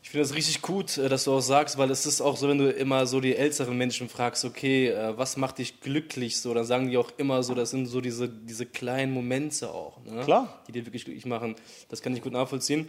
Ich 0.05 0.11
finde 0.11 0.27
das 0.27 0.35
richtig 0.35 0.61
gut, 0.63 0.99
äh, 0.99 1.09
dass 1.09 1.23
du 1.25 1.33
auch 1.33 1.41
sagst, 1.41 1.79
weil 1.79 1.89
es 1.93 2.07
ist 2.07 2.21
auch 2.21 2.37
so, 2.37 2.49
wenn 2.49 2.59
du 2.59 2.71
immer 2.73 3.07
so 3.07 3.21
die 3.21 3.37
älteren 3.37 3.79
Menschen 3.79 4.09
fragst, 4.09 4.45
okay, 4.45 4.89
äh, 4.89 5.17
was 5.17 5.37
macht 5.37 5.59
dich 5.59 5.81
glücklich 5.81 6.41
so, 6.41 6.53
dann 6.55 6.65
sagen 6.65 6.91
die 6.91 6.97
auch 6.99 7.11
immer 7.19 7.45
so, 7.45 7.55
das 7.55 7.71
sind 7.71 7.87
so 7.87 8.01
diese, 8.01 8.29
diese 8.29 8.67
kleinen 8.67 9.13
Momente 9.13 9.71
auch, 9.71 10.03
ne? 10.05 10.23
Klar. 10.25 10.61
die 10.67 10.73
dir 10.73 10.85
wirklich 10.85 11.05
glücklich 11.05 11.25
machen. 11.27 11.55
Das 11.89 12.03
kann 12.03 12.17
ich 12.17 12.23
gut 12.23 12.33
nachvollziehen. 12.33 12.89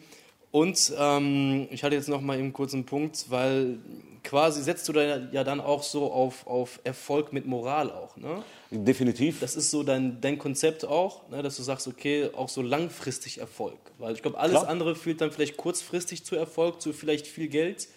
Und 0.53 0.93
ähm, 0.99 1.67
ich 1.71 1.83
hatte 1.83 1.95
jetzt 1.95 2.07
noch 2.07 2.21
mal 2.21 2.37
eben 2.37 2.53
kurz 2.53 2.75
einen 2.75 2.85
Punkt, 2.85 3.25
weil 3.29 3.79
quasi 4.23 4.61
setzt 4.61 4.87
du 4.87 4.93
da 4.93 5.17
ja 5.31 5.43
dann 5.43 5.59
auch 5.59 5.81
so 5.81 6.13
auf, 6.13 6.45
auf 6.45 6.79
Erfolg 6.83 7.33
mit 7.33 7.47
Moral 7.47 7.89
auch, 7.89 8.15
ne? 8.17 8.43
Definitiv. 8.69 9.39
Das 9.39 9.55
ist 9.55 9.71
so 9.71 9.81
dein, 9.81 10.21
dein 10.21 10.37
Konzept 10.37 10.85
auch, 10.85 11.27
ne, 11.29 11.41
dass 11.41 11.57
du 11.57 11.63
sagst, 11.63 11.87
okay, 11.87 12.29
auch 12.35 12.49
so 12.49 12.61
langfristig 12.61 13.39
Erfolg. 13.39 13.79
Weil 13.97 14.13
ich 14.13 14.21
glaube, 14.21 14.37
alles 14.37 14.59
Klar. 14.59 14.69
andere 14.69 14.93
führt 14.93 15.21
dann 15.21 15.31
vielleicht 15.31 15.57
kurzfristig 15.57 16.23
zu 16.23 16.35
Erfolg, 16.35 16.83
zu 16.83 16.93
vielleicht 16.93 17.25
viel 17.25 17.47
Geld. 17.47 17.87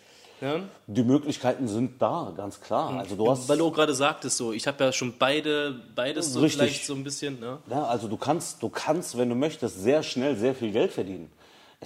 Ja? 0.41 0.61
Die 0.87 1.03
Möglichkeiten 1.03 1.69
sind 1.69 2.01
da, 2.01 2.33
ganz 2.35 2.59
klar. 2.59 2.99
Also 2.99 3.17
du 3.17 3.31
hast, 3.31 3.51
Weil 3.51 3.59
du 3.59 3.67
auch 3.67 3.75
gerade 3.75 3.95
sagtest, 3.95 4.39
so, 4.39 4.55
ich 4.55 4.67
habe 4.67 4.83
ja 4.83 4.93
schon 4.93 5.13
beide, 5.19 5.79
beides 5.95 6.33
so 6.33 6.41
Richtig. 6.41 6.59
vielleicht 6.59 6.87
so 6.87 6.95
ein 6.95 7.05
bisschen. 7.05 7.39
Ne? 7.39 7.59
ja, 7.69 7.85
also 7.85 8.09
du 8.09 8.17
kannst, 8.17 8.63
du 8.63 8.71
kannst, 8.71 9.19
wenn 9.19 9.29
du 9.29 9.35
möchtest, 9.35 9.83
sehr 9.83 10.03
schnell 10.03 10.37
sehr 10.37 10.55
viel 10.55 10.73
Geld 10.73 10.93
verdienen. 10.93 11.31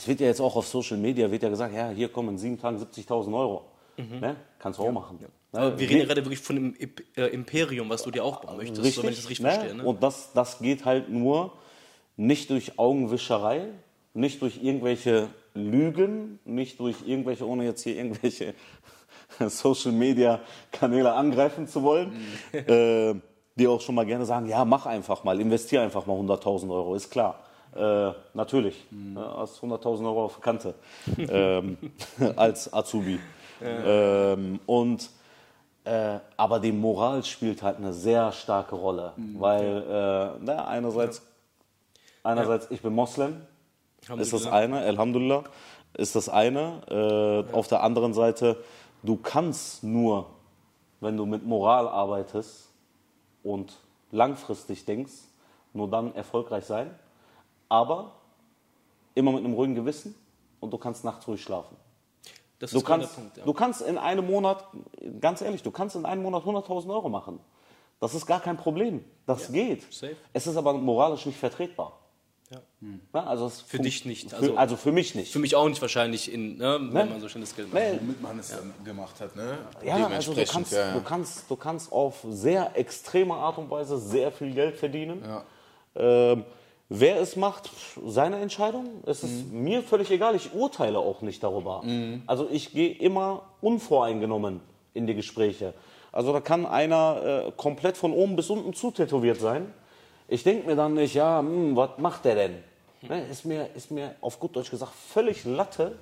Es 0.01 0.09
wird 0.09 0.21
ja 0.21 0.29
jetzt 0.29 0.41
auch 0.41 0.57
auf 0.57 0.67
Social 0.67 0.97
Media 0.97 1.31
wird 1.31 1.43
ja 1.43 1.51
gesagt, 1.51 1.75
ja, 1.75 1.91
hier 1.91 2.09
kommen 2.09 2.31
in 2.31 2.39
sieben 2.39 2.59
Tagen 2.59 2.79
70.000 2.79 3.39
Euro. 3.39 3.67
Ne? 3.99 4.37
Kannst 4.59 4.79
du 4.79 4.85
auch 4.85 4.93
machen. 4.93 5.19
Ne? 5.21 5.29
Aber 5.53 5.79
wir 5.79 5.91
reden 5.91 6.01
ja 6.01 6.07
gerade 6.07 6.25
wirklich 6.25 6.41
von 6.41 6.57
dem 6.57 6.75
äh, 7.17 7.27
Imperium, 7.27 7.91
was 7.91 8.03
du 8.03 8.11
dir 8.11 8.25
aufbauen 8.25 8.57
möchtest, 8.57 8.95
so, 8.95 9.03
wenn 9.03 9.11
ich 9.11 9.17
das 9.17 9.29
richtig 9.29 9.45
ne? 9.45 9.53
verstehe. 9.53 9.75
Ne? 9.75 9.85
Und 9.85 10.03
das, 10.03 10.33
das 10.33 10.59
geht 10.61 10.87
halt 10.87 11.11
nur 11.11 11.53
nicht 12.17 12.49
durch 12.49 12.79
Augenwischerei, 12.79 13.67
nicht 14.15 14.41
durch 14.41 14.63
irgendwelche 14.63 15.29
Lügen, 15.53 16.39
nicht 16.47 16.81
durch 16.81 16.97
irgendwelche, 17.07 17.47
ohne 17.47 17.65
jetzt 17.65 17.83
hier 17.83 17.97
irgendwelche 17.97 18.55
Social 19.49 19.93
Media 19.93 20.41
Kanäle 20.73 21.13
angreifen 21.13 21.69
zu 21.69 21.83
wollen, 21.83 22.15
äh, 22.53 23.15
die 23.55 23.69
auch 23.69 23.83
schon 23.83 23.97
mal 23.97 24.07
gerne 24.07 24.25
sagen, 24.25 24.49
ja, 24.49 24.65
mach 24.65 24.87
einfach 24.87 25.25
mal, 25.25 25.39
investier 25.39 25.83
einfach 25.83 26.07
mal 26.07 26.15
100.000 26.19 26.71
Euro, 26.71 26.95
ist 26.95 27.11
klar. 27.11 27.45
Äh, 27.75 28.13
natürlich, 28.35 28.85
ja, 29.15 29.37
hast 29.39 29.61
100.000 29.61 30.05
Euro 30.05 30.25
auf 30.25 30.41
Kante 30.41 30.75
ähm, 31.17 31.79
als 32.37 32.73
Azubi. 32.73 33.21
Ähm, 33.63 34.59
und 34.67 35.09
äh, 35.85 36.19
aber 36.37 36.61
die 36.61 36.73
Moral 36.73 37.25
spielt 37.25 37.63
halt 37.63 37.77
eine 37.77 37.93
sehr 37.93 38.33
starke 38.33 38.75
Rolle, 38.75 39.13
weil 39.39 39.83
äh, 39.83 40.39
na, 40.41 40.67
einerseits, 40.67 41.23
einerseits 42.23 42.71
ich 42.71 42.83
bin 42.83 42.95
Moslem, 42.95 43.41
ist 44.17 44.33
das 44.33 44.47
eine, 44.47 44.81
Alhamdulillah, 44.81 45.45
ist 45.95 46.17
das 46.17 46.29
eine. 46.29 47.47
Äh, 47.51 47.55
Auf 47.55 47.69
der 47.69 47.83
anderen 47.83 48.15
Seite, 48.15 48.63
du 49.03 49.17
kannst 49.17 49.85
nur, 49.85 50.27
wenn 51.01 51.17
du 51.17 51.27
mit 51.27 51.45
Moral 51.47 51.89
arbeitest 51.89 52.69
und 53.43 53.79
langfristig 54.11 54.85
denkst, 54.85 55.13
nur 55.73 55.89
dann 55.89 56.15
erfolgreich 56.15 56.65
sein, 56.65 56.91
aber 57.71 58.13
immer 59.15 59.33
mit 59.33 59.43
einem 59.45 59.55
ruhigen 59.55 59.75
Gewissen 59.75 60.15
und 60.61 60.71
du 60.73 60.77
kannst 60.79 61.05
nachts 61.05 61.27
ruhig 61.27 61.43
schlafen. 61.43 61.77
Das 62.59 62.73
Du 62.73 62.77
ist 62.79 62.85
genau 62.85 62.99
kannst, 62.99 63.17
der 63.17 63.23
Punkt. 63.23 63.37
Ja. 63.39 63.45
du 63.45 63.53
kannst 63.55 63.81
in 63.81 63.97
einem 63.97 64.27
Monat, 64.27 64.67
ganz 65.21 65.41
ehrlich, 65.41 65.63
du 65.63 65.71
kannst 65.71 65.97
in 65.97 66.05
einem 66.05 66.23
Monat 66.23 66.45
100.000 66.45 66.91
Euro 66.93 67.09
machen. 67.09 67.41
Das 68.01 68.15
ist 68.15 68.27
gar 68.27 68.41
kein 68.41 68.57
Problem. 68.59 69.03
Das 69.27 69.51
geht. 69.51 69.91
safe. 69.93 70.17
Es 70.35 70.47
ist 70.47 70.57
aber 70.57 70.75
moralisch 70.75 71.25
nicht 71.27 71.39
vertretbar. 71.39 71.97
Ja. 72.51 72.61
Ja, 73.15 73.25
also 73.25 73.47
es 73.47 73.61
Für 73.61 73.79
dich 73.79 74.05
nicht, 74.05 74.31
Für, 74.31 74.37
also- 74.37 74.57
also, 74.57 74.77
für 74.77 74.91
mich 74.91 75.15
nicht. 75.15 75.33
Für 75.33 75.39
mich 75.39 75.55
auch 75.55 75.69
nicht 75.69 75.81
wahrscheinlich, 75.81 76.33
in, 76.33 76.57
ne, 76.57 76.79
wenn 76.81 77.09
man 77.09 77.21
so 77.21 77.29
schnelles 77.29 77.55
Geld 77.55 77.73
macht. 77.73 77.81
Nee, 77.83 77.99
Womit 78.01 78.21
man 78.23 78.39
es 78.41 78.49
dann 78.49 78.73
gemacht 78.85 79.21
hat, 79.21 79.37
ne? 79.37 79.59
ja, 79.85 80.07
also 80.09 80.35
du 80.35 80.45
kannst, 80.45 80.73
ja, 80.73 80.87
ja. 80.89 80.93
Du, 80.95 81.01
kannst, 81.03 81.49
du 81.51 81.57
kannst 81.57 81.93
auf 81.93 82.27
sehr 82.29 82.77
extreme 82.77 83.35
Art 83.35 83.57
und 83.59 83.71
Weise 83.71 83.99
sehr 83.99 84.33
viel 84.33 84.53
Geld 84.53 84.77
verdienen. 84.77 85.23
Ja. 85.25 85.45
Ähm, 85.95 86.45
wer 86.91 87.19
es 87.21 87.37
macht, 87.37 87.71
seine 88.05 88.37
Entscheidung. 88.41 88.91
Es 89.07 89.23
ist 89.25 89.51
Mhm. 89.51 89.63
mir 89.63 89.83
völlig 89.83 90.11
egal. 90.11 90.35
Ich 90.35 90.53
urteile 90.53 90.99
auch 90.99 91.23
nicht 91.23 91.43
darüber. 91.43 91.83
Also 92.27 92.47
ich 92.51 92.73
gehe 92.73 92.93
immer 92.93 93.43
unvoreingenommen 93.63 94.61
in 94.93 95.07
die 95.07 95.15
Gespräche. 95.15 95.73
Also 96.13 96.33
da 96.33 96.41
kann 96.41 96.67
einer 96.67 97.47
äh, 97.47 97.53
komplett 97.57 97.97
von 97.97 98.13
oben 98.13 98.37
bis 98.37 98.51
unten 98.51 98.75
zutätowiert 98.75 99.41
sein. 99.41 99.73
Ich 100.29 100.43
denke 100.43 100.67
mir 100.67 100.77
dann 100.77 100.95
nicht, 100.95 101.15
ja, 101.15 101.39
hm, 101.39 101.77
was 101.77 101.91
macht 101.99 102.25
der 102.25 102.35
denn? 102.35 102.57
Ne, 103.09 103.25
ist, 103.31 103.45
mir, 103.47 103.69
ist 103.75 103.91
mir 103.91 104.15
auf 104.21 104.39
gut 104.41 104.55
Deutsch 104.57 104.71
gesagt 104.71 104.93
völlig 104.95 105.45
Latte, 105.45 105.97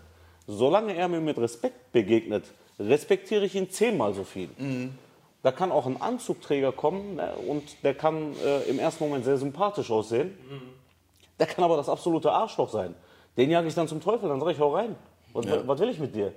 solange 0.47 0.95
er 0.97 1.07
mir 1.09 1.21
mit 1.21 1.39
Respekt 1.39 1.93
begegnet, 1.93 2.45
respektiere 2.81 3.45
ich 3.45 3.55
ihn 3.55 3.71
zehnmal 3.71 4.15
so 4.15 4.25
viel. 4.25 4.49
Da 5.43 5.53
kann 5.53 5.71
auch 5.71 5.87
ein 5.87 6.01
Anzugträger 6.01 6.73
kommen 6.73 7.17
ne, 7.17 7.33
und 7.47 7.63
der 7.85 7.95
kann 7.95 8.35
äh, 8.45 8.63
im 8.69 8.79
ersten 8.81 9.05
Moment 9.05 9.25
sehr 9.25 9.37
sympathisch 9.37 9.91
aussehen. 9.91 10.37
Der 11.39 11.47
kann 11.47 11.65
aber 11.65 11.77
das 11.77 11.89
absolute 11.89 12.33
Arschloch 12.33 12.69
sein. 12.69 12.95
Den 13.37 13.51
jage 13.51 13.69
ich 13.69 13.75
dann 13.75 13.89
zum 13.89 14.01
Teufel, 14.01 14.29
dann 14.29 14.41
sage 14.41 14.53
ich, 14.53 14.59
hau 14.59 14.75
rein. 14.75 14.97
Was, 15.33 15.47
was 15.67 15.79
will 15.79 15.91
ich 15.91 15.99
mit 15.99 16.15
dir? 16.15 16.33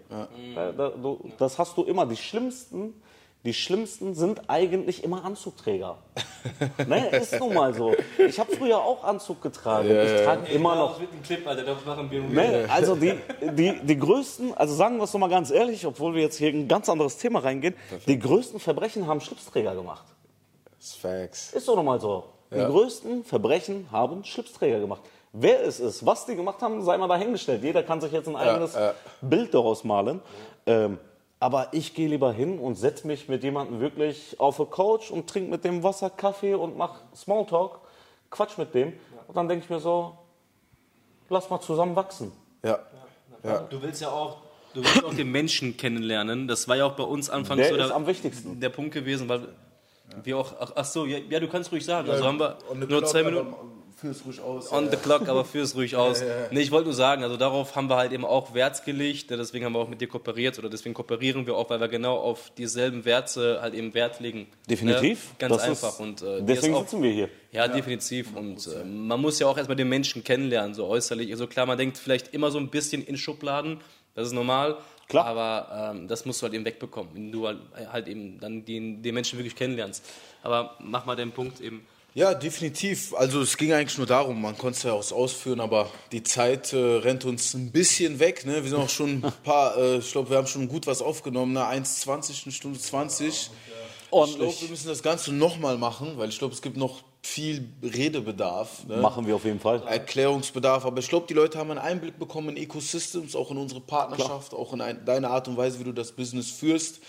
Da, 0.56 0.72
da, 0.72 0.90
du, 0.90 1.32
das 1.38 1.58
hast 1.58 1.76
du 1.78 1.84
immer. 1.84 2.06
Die 2.06 2.18
schlimmsten, 2.18 3.02
die 3.44 3.54
schlimmsten 3.54 4.14
sind 4.14 4.50
eigentlich 4.50 5.04
immer 5.04 5.24
Anzugträger. 5.26 5.98
ne, 6.88 7.08
ist 7.10 7.40
nun 7.40 7.54
mal 7.54 7.74
so. 7.74 7.96
Ich 8.20 8.40
habe 8.40 8.56
früher 8.56 8.78
auch 8.78 9.04
Anzug 9.04 9.42
getragen. 9.42 9.90
ich 9.90 10.24
trage 10.24 10.52
immer 10.52 10.76
noch. 10.76 11.00
mit 11.00 11.12
dem 11.12 11.24
Clip, 11.24 11.48
Alter, 11.48 11.64
das 11.64 11.86
machen 11.86 12.12
wir 12.12 12.22
Ne, 12.22 12.68
also 12.70 12.96
die, 12.96 13.18
die, 13.42 13.80
die 13.82 13.98
größten, 13.98 14.54
also 14.56 14.76
sagen 14.76 14.98
wir 14.98 15.06
es 15.06 15.12
doch 15.12 15.20
mal 15.20 15.30
ganz 15.30 15.50
ehrlich, 15.50 15.86
obwohl 15.88 16.14
wir 16.14 16.22
jetzt 16.22 16.38
hier 16.38 16.50
in 16.50 16.62
ein 16.62 16.68
ganz 16.68 16.90
anderes 16.90 17.18
Thema 17.18 17.40
reingehen, 17.40 17.76
die 18.06 18.20
größten 18.20 18.60
Verbrechen 18.60 19.08
haben 19.08 19.22
Schlipsträger 19.22 19.74
gemacht. 19.74 20.06
Das 20.78 20.88
ist 20.88 20.96
Facts. 20.98 21.54
Ist 21.54 21.68
doch 21.68 21.76
nochmal 21.76 22.00
so. 22.00 22.26
Die 22.52 22.58
Ja. 22.58 22.68
größten 22.68 23.24
Verbrechen 23.24 23.88
haben 23.92 24.24
Schlipsträger 24.26 24.80
gemacht. 24.80 25.02
Wer 25.34 25.64
es 25.66 25.80
ist, 25.80 26.06
was 26.06 26.26
die 26.26 26.36
gemacht 26.36 26.62
haben, 26.62 26.82
sei 26.84 26.98
mal 26.98 27.08
dahingestellt. 27.08 27.64
Jeder 27.64 27.84
kann 27.84 28.02
sich 28.02 28.12
jetzt 28.12 28.28
ein 28.28 28.36
eigenes 28.36 28.74
ja. 28.76 28.94
Bild 29.22 29.54
daraus 29.54 29.84
malen. 29.86 30.20
Ähm, 30.66 30.98
aber 31.40 31.70
ich 31.72 31.96
gehe 31.96 32.10
lieber 32.10 32.34
hin 32.34 32.60
und 32.60 32.76
setze 32.76 33.08
mich 33.08 33.30
mit 33.30 33.42
jemandem 33.44 33.80
wirklich 33.80 34.38
auf 34.40 34.60
eine 34.60 34.70
Couch 34.70 35.10
und 35.10 35.28
trinke 35.30 35.50
mit 35.50 35.64
dem 35.64 35.82
Wasser, 35.82 36.10
Kaffee 36.10 36.54
und 36.54 36.78
mach 36.78 37.00
Smalltalk, 37.16 37.80
quatsch 38.30 38.58
mit 38.58 38.76
dem. 38.76 38.94
Und 39.28 39.38
dann 39.38 39.48
denke 39.48 39.64
ich 39.64 39.70
mir 39.70 39.80
so, 39.80 40.18
lass 41.30 41.50
mal 41.50 41.62
zusammen 41.62 41.96
wachsen. 41.96 42.32
Ja. 42.64 42.80
Du 43.70 43.82
willst 43.82 44.02
ja 44.02 44.10
auch, 44.12 44.38
du 44.76 44.84
willst 44.84 45.04
auch 45.04 45.14
den 45.14 45.32
Menschen 45.32 45.78
kennenlernen. 45.78 46.48
Das 46.48 46.68
war 46.68 46.76
ja 46.76 46.86
auch 46.86 46.96
bei 46.96 47.04
uns 47.04 47.30
anfangs 47.30 47.62
Der 47.62 47.70
so 47.70 47.76
ist 47.78 47.88
der, 47.88 47.96
am 47.96 48.06
wichtigsten. 48.06 48.60
der 48.60 48.70
Punkt 48.70 48.94
gewesen, 48.94 49.28
weil 49.30 49.48
wir 50.24 50.38
auch, 50.38 50.54
ach, 50.60 50.72
ach 50.76 50.86
so, 50.86 51.06
ja, 51.06 51.18
ja, 51.30 51.40
du 51.40 51.48
kannst 51.48 51.72
ruhig 51.72 51.86
sagen. 51.86 52.10
Also 52.10 52.26
haben 52.26 52.40
wir 52.40 52.58
On 52.70 52.76
the 52.76 52.80
nur 52.80 52.88
clock, 52.88 53.08
zwei 53.08 53.20
aber 53.22 53.30
Minuten. 53.32 53.56
Führ's 53.98 54.26
ruhig 54.26 54.42
aus. 54.42 54.72
On 54.72 54.86
ja. 54.86 54.90
the 54.92 54.98
clock, 54.98 55.28
aber 55.30 55.46
führ's 55.46 55.76
ruhig 55.76 55.96
aus. 55.96 56.24
Nee, 56.50 56.62
ich 56.62 56.72
wollte 56.72 56.86
nur 56.86 56.96
sagen, 56.96 57.22
also 57.24 57.38
darauf 57.38 57.76
haben 57.76 57.88
wir 57.88 57.98
halt 57.98 58.12
eben 58.12 58.26
auch 58.26 58.56
Wert 58.56 58.84
gelegt, 58.84 59.30
ne, 59.30 59.38
deswegen 59.38 59.64
haben 59.64 59.74
wir 59.74 59.80
auch 59.80 59.90
mit 59.90 60.02
dir 60.02 60.08
kooperiert 60.08 60.58
oder 60.58 60.70
deswegen 60.70 60.96
kooperieren 60.96 61.46
wir 61.46 61.56
auch, 61.56 61.70
weil 61.70 61.80
wir 61.80 61.88
genau 61.88 62.18
auf 62.18 62.50
dieselben 62.58 63.06
Werte 63.06 63.60
halt 63.62 63.76
eben 63.76 63.94
Wert 63.94 64.20
legen. 64.20 64.48
Definitiv. 64.68 65.30
Ne? 65.30 65.36
Ganz 65.38 65.56
Das 65.56 65.68
ist- 65.68 65.84
einfach. 65.84 66.00
und, 66.00 66.24
äh, 66.24 66.42
Deswegen 66.42 66.74
ist 66.74 66.80
auch, 66.80 66.84
sitzen 66.88 67.04
wir 67.04 67.12
hier. 67.12 67.30
ja, 67.52 67.68
definitiv. 67.68 68.36
Und 68.36 68.66
äh, 68.66 68.84
man 68.84 69.22
muss 69.22 69.38
ja 69.38 69.46
auch 69.46 69.56
erstmal 69.58 69.76
den 69.76 69.90
Menschen 69.90 70.24
kennenlernen, 70.24 70.74
so 70.74 70.88
äußerlich. 70.88 71.30
Also 71.32 71.46
klar, 71.46 71.68
man 71.68 71.78
denkt 71.78 72.00
vielleicht 72.00 72.34
immer 72.34 72.50
so 72.50 72.58
ein 72.58 72.70
bisschen 72.70 73.04
in 73.06 73.18
Schubladen, 73.18 73.82
das 74.16 74.26
ist 74.28 74.34
normal. 74.34 74.78
Klar. 75.12 75.26
Aber 75.26 75.94
ähm, 75.94 76.08
das 76.08 76.24
musst 76.26 76.42
du 76.42 76.46
halt 76.46 76.54
eben 76.54 76.64
wegbekommen, 76.64 77.14
wenn 77.14 77.32
du 77.34 77.46
halt, 77.46 77.60
halt 77.92 78.08
eben 78.08 78.40
dann 78.40 78.64
den, 78.64 79.04
den 79.04 79.14
Menschen 79.14 79.38
wirklich 79.38 79.58
kennenlernst. 79.58 80.06
Aber 80.42 80.78
mach 80.80 81.06
mal 81.06 81.18
den 81.18 81.34
Punkt 81.34 81.60
eben. 81.60 81.86
Ja, 82.14 82.34
definitiv. 82.34 83.14
Also 83.14 83.42
es 83.42 83.58
ging 83.58 83.74
eigentlich 83.74 83.98
nur 83.98 84.08
darum, 84.08 84.42
man 84.42 84.58
konnte 84.58 84.78
es 84.78 84.84
ja 84.84 84.94
auch 84.94 85.12
ausführen, 85.12 85.60
aber 85.60 85.90
die 86.14 86.24
Zeit 86.24 86.72
äh, 86.72 86.78
rennt 86.78 87.26
uns 87.26 87.54
ein 87.54 87.74
bisschen 87.74 88.20
weg. 88.20 88.46
Ne? 88.46 88.64
Wir 88.64 88.70
sind 88.70 88.80
auch 88.80 88.90
schon 88.90 89.22
ein 89.26 89.34
paar, 89.44 89.78
äh, 89.78 89.98
ich 89.98 90.14
glaube, 90.14 90.30
wir 90.30 90.38
haben 90.38 90.48
schon 90.48 90.70
gut 90.70 90.88
was 90.88 91.02
aufgenommen, 91.02 91.52
ne? 91.52 91.60
1,20, 91.62 92.44
eine 92.46 92.54
Stunde 92.54 92.80
20. 92.80 93.28
Ich 93.28 93.50
glaube, 94.10 94.38
wir 94.40 94.70
müssen 94.70 94.88
das 94.88 95.04
Ganze 95.04 95.34
nochmal 95.34 95.78
machen, 95.78 96.14
weil 96.16 96.30
ich 96.30 96.40
glaube, 96.40 96.54
es 96.54 96.62
gibt 96.62 96.78
noch 96.78 97.04
viel 97.24 97.70
Redebedarf. 97.84 98.86
Ne? 98.88 98.98
Machen 98.98 99.28
wir 99.28 99.36
auf 99.36 99.46
jeden 99.46 99.60
Fall. 99.60 99.84
Erklärungsbedarf, 99.88 100.86
aber 100.86 101.00
ich 101.00 101.08
glaube, 101.08 101.28
die 101.28 101.34
Leute 101.34 101.60
haben 101.60 101.70
einen 101.70 101.80
Einblick 101.80 102.18
bekommen 102.18 102.50
in 102.50 102.58
Ecosystems, 102.58 103.36
auch 103.36 103.52
in 103.52 103.58
unsere 103.58 103.80
Partnerschaft, 103.80 104.54
auch 104.54 104.74
in 104.74 104.82
ein, 104.82 105.06
deine 105.06 105.30
Art 105.30 105.48
und 105.48 105.56
Weise, 105.56 105.80
wie 105.80 105.84
du 105.84 105.92
das 105.92 106.12
Business 106.14 106.50
führst. 106.50 107.00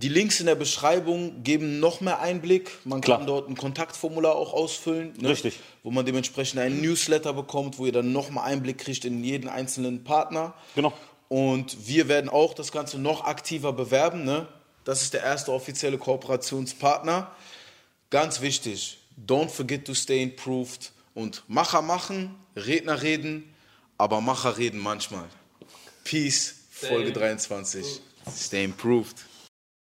Die 0.00 0.08
Links 0.08 0.40
in 0.40 0.46
der 0.46 0.54
Beschreibung 0.54 1.42
geben 1.42 1.80
noch 1.80 2.00
mehr 2.00 2.20
Einblick. 2.20 2.70
Man 2.84 3.00
Klar. 3.00 3.18
kann 3.18 3.26
dort 3.26 3.48
ein 3.48 3.56
Kontaktformular 3.56 4.34
auch 4.34 4.52
ausfüllen, 4.52 5.12
ne? 5.18 5.30
Richtig. 5.30 5.58
wo 5.82 5.90
man 5.90 6.04
dementsprechend 6.04 6.60
einen 6.60 6.80
Newsletter 6.80 7.32
bekommt, 7.32 7.78
wo 7.78 7.86
ihr 7.86 7.92
dann 7.92 8.12
noch 8.12 8.30
mal 8.30 8.42
Einblick 8.42 8.78
kriegt 8.78 9.04
in 9.04 9.22
jeden 9.22 9.48
einzelnen 9.48 10.04
Partner. 10.04 10.54
Genau. 10.74 10.92
Und 11.28 11.86
wir 11.86 12.08
werden 12.08 12.28
auch 12.28 12.52
das 12.52 12.72
Ganze 12.72 12.98
noch 12.98 13.24
aktiver 13.24 13.72
bewerben. 13.72 14.24
Ne? 14.24 14.46
Das 14.84 15.02
ist 15.02 15.14
der 15.14 15.22
erste 15.22 15.52
offizielle 15.52 15.96
Kooperationspartner. 15.96 17.30
Ganz 18.10 18.42
wichtig, 18.42 18.98
don't 19.16 19.50
forget 19.50 19.84
to 19.86 19.94
stay 19.94 20.22
improved. 20.22 20.92
Und 21.14 21.42
Macher 21.48 21.82
machen, 21.82 22.34
Redner 22.56 23.02
reden, 23.02 23.44
aber 23.98 24.20
Macher 24.20 24.56
reden 24.58 24.80
manchmal. 24.80 25.28
Peace, 26.04 26.54
Folge 26.70 27.12
23. 27.12 28.00
Stay 28.28 28.64
improved. 28.64 29.24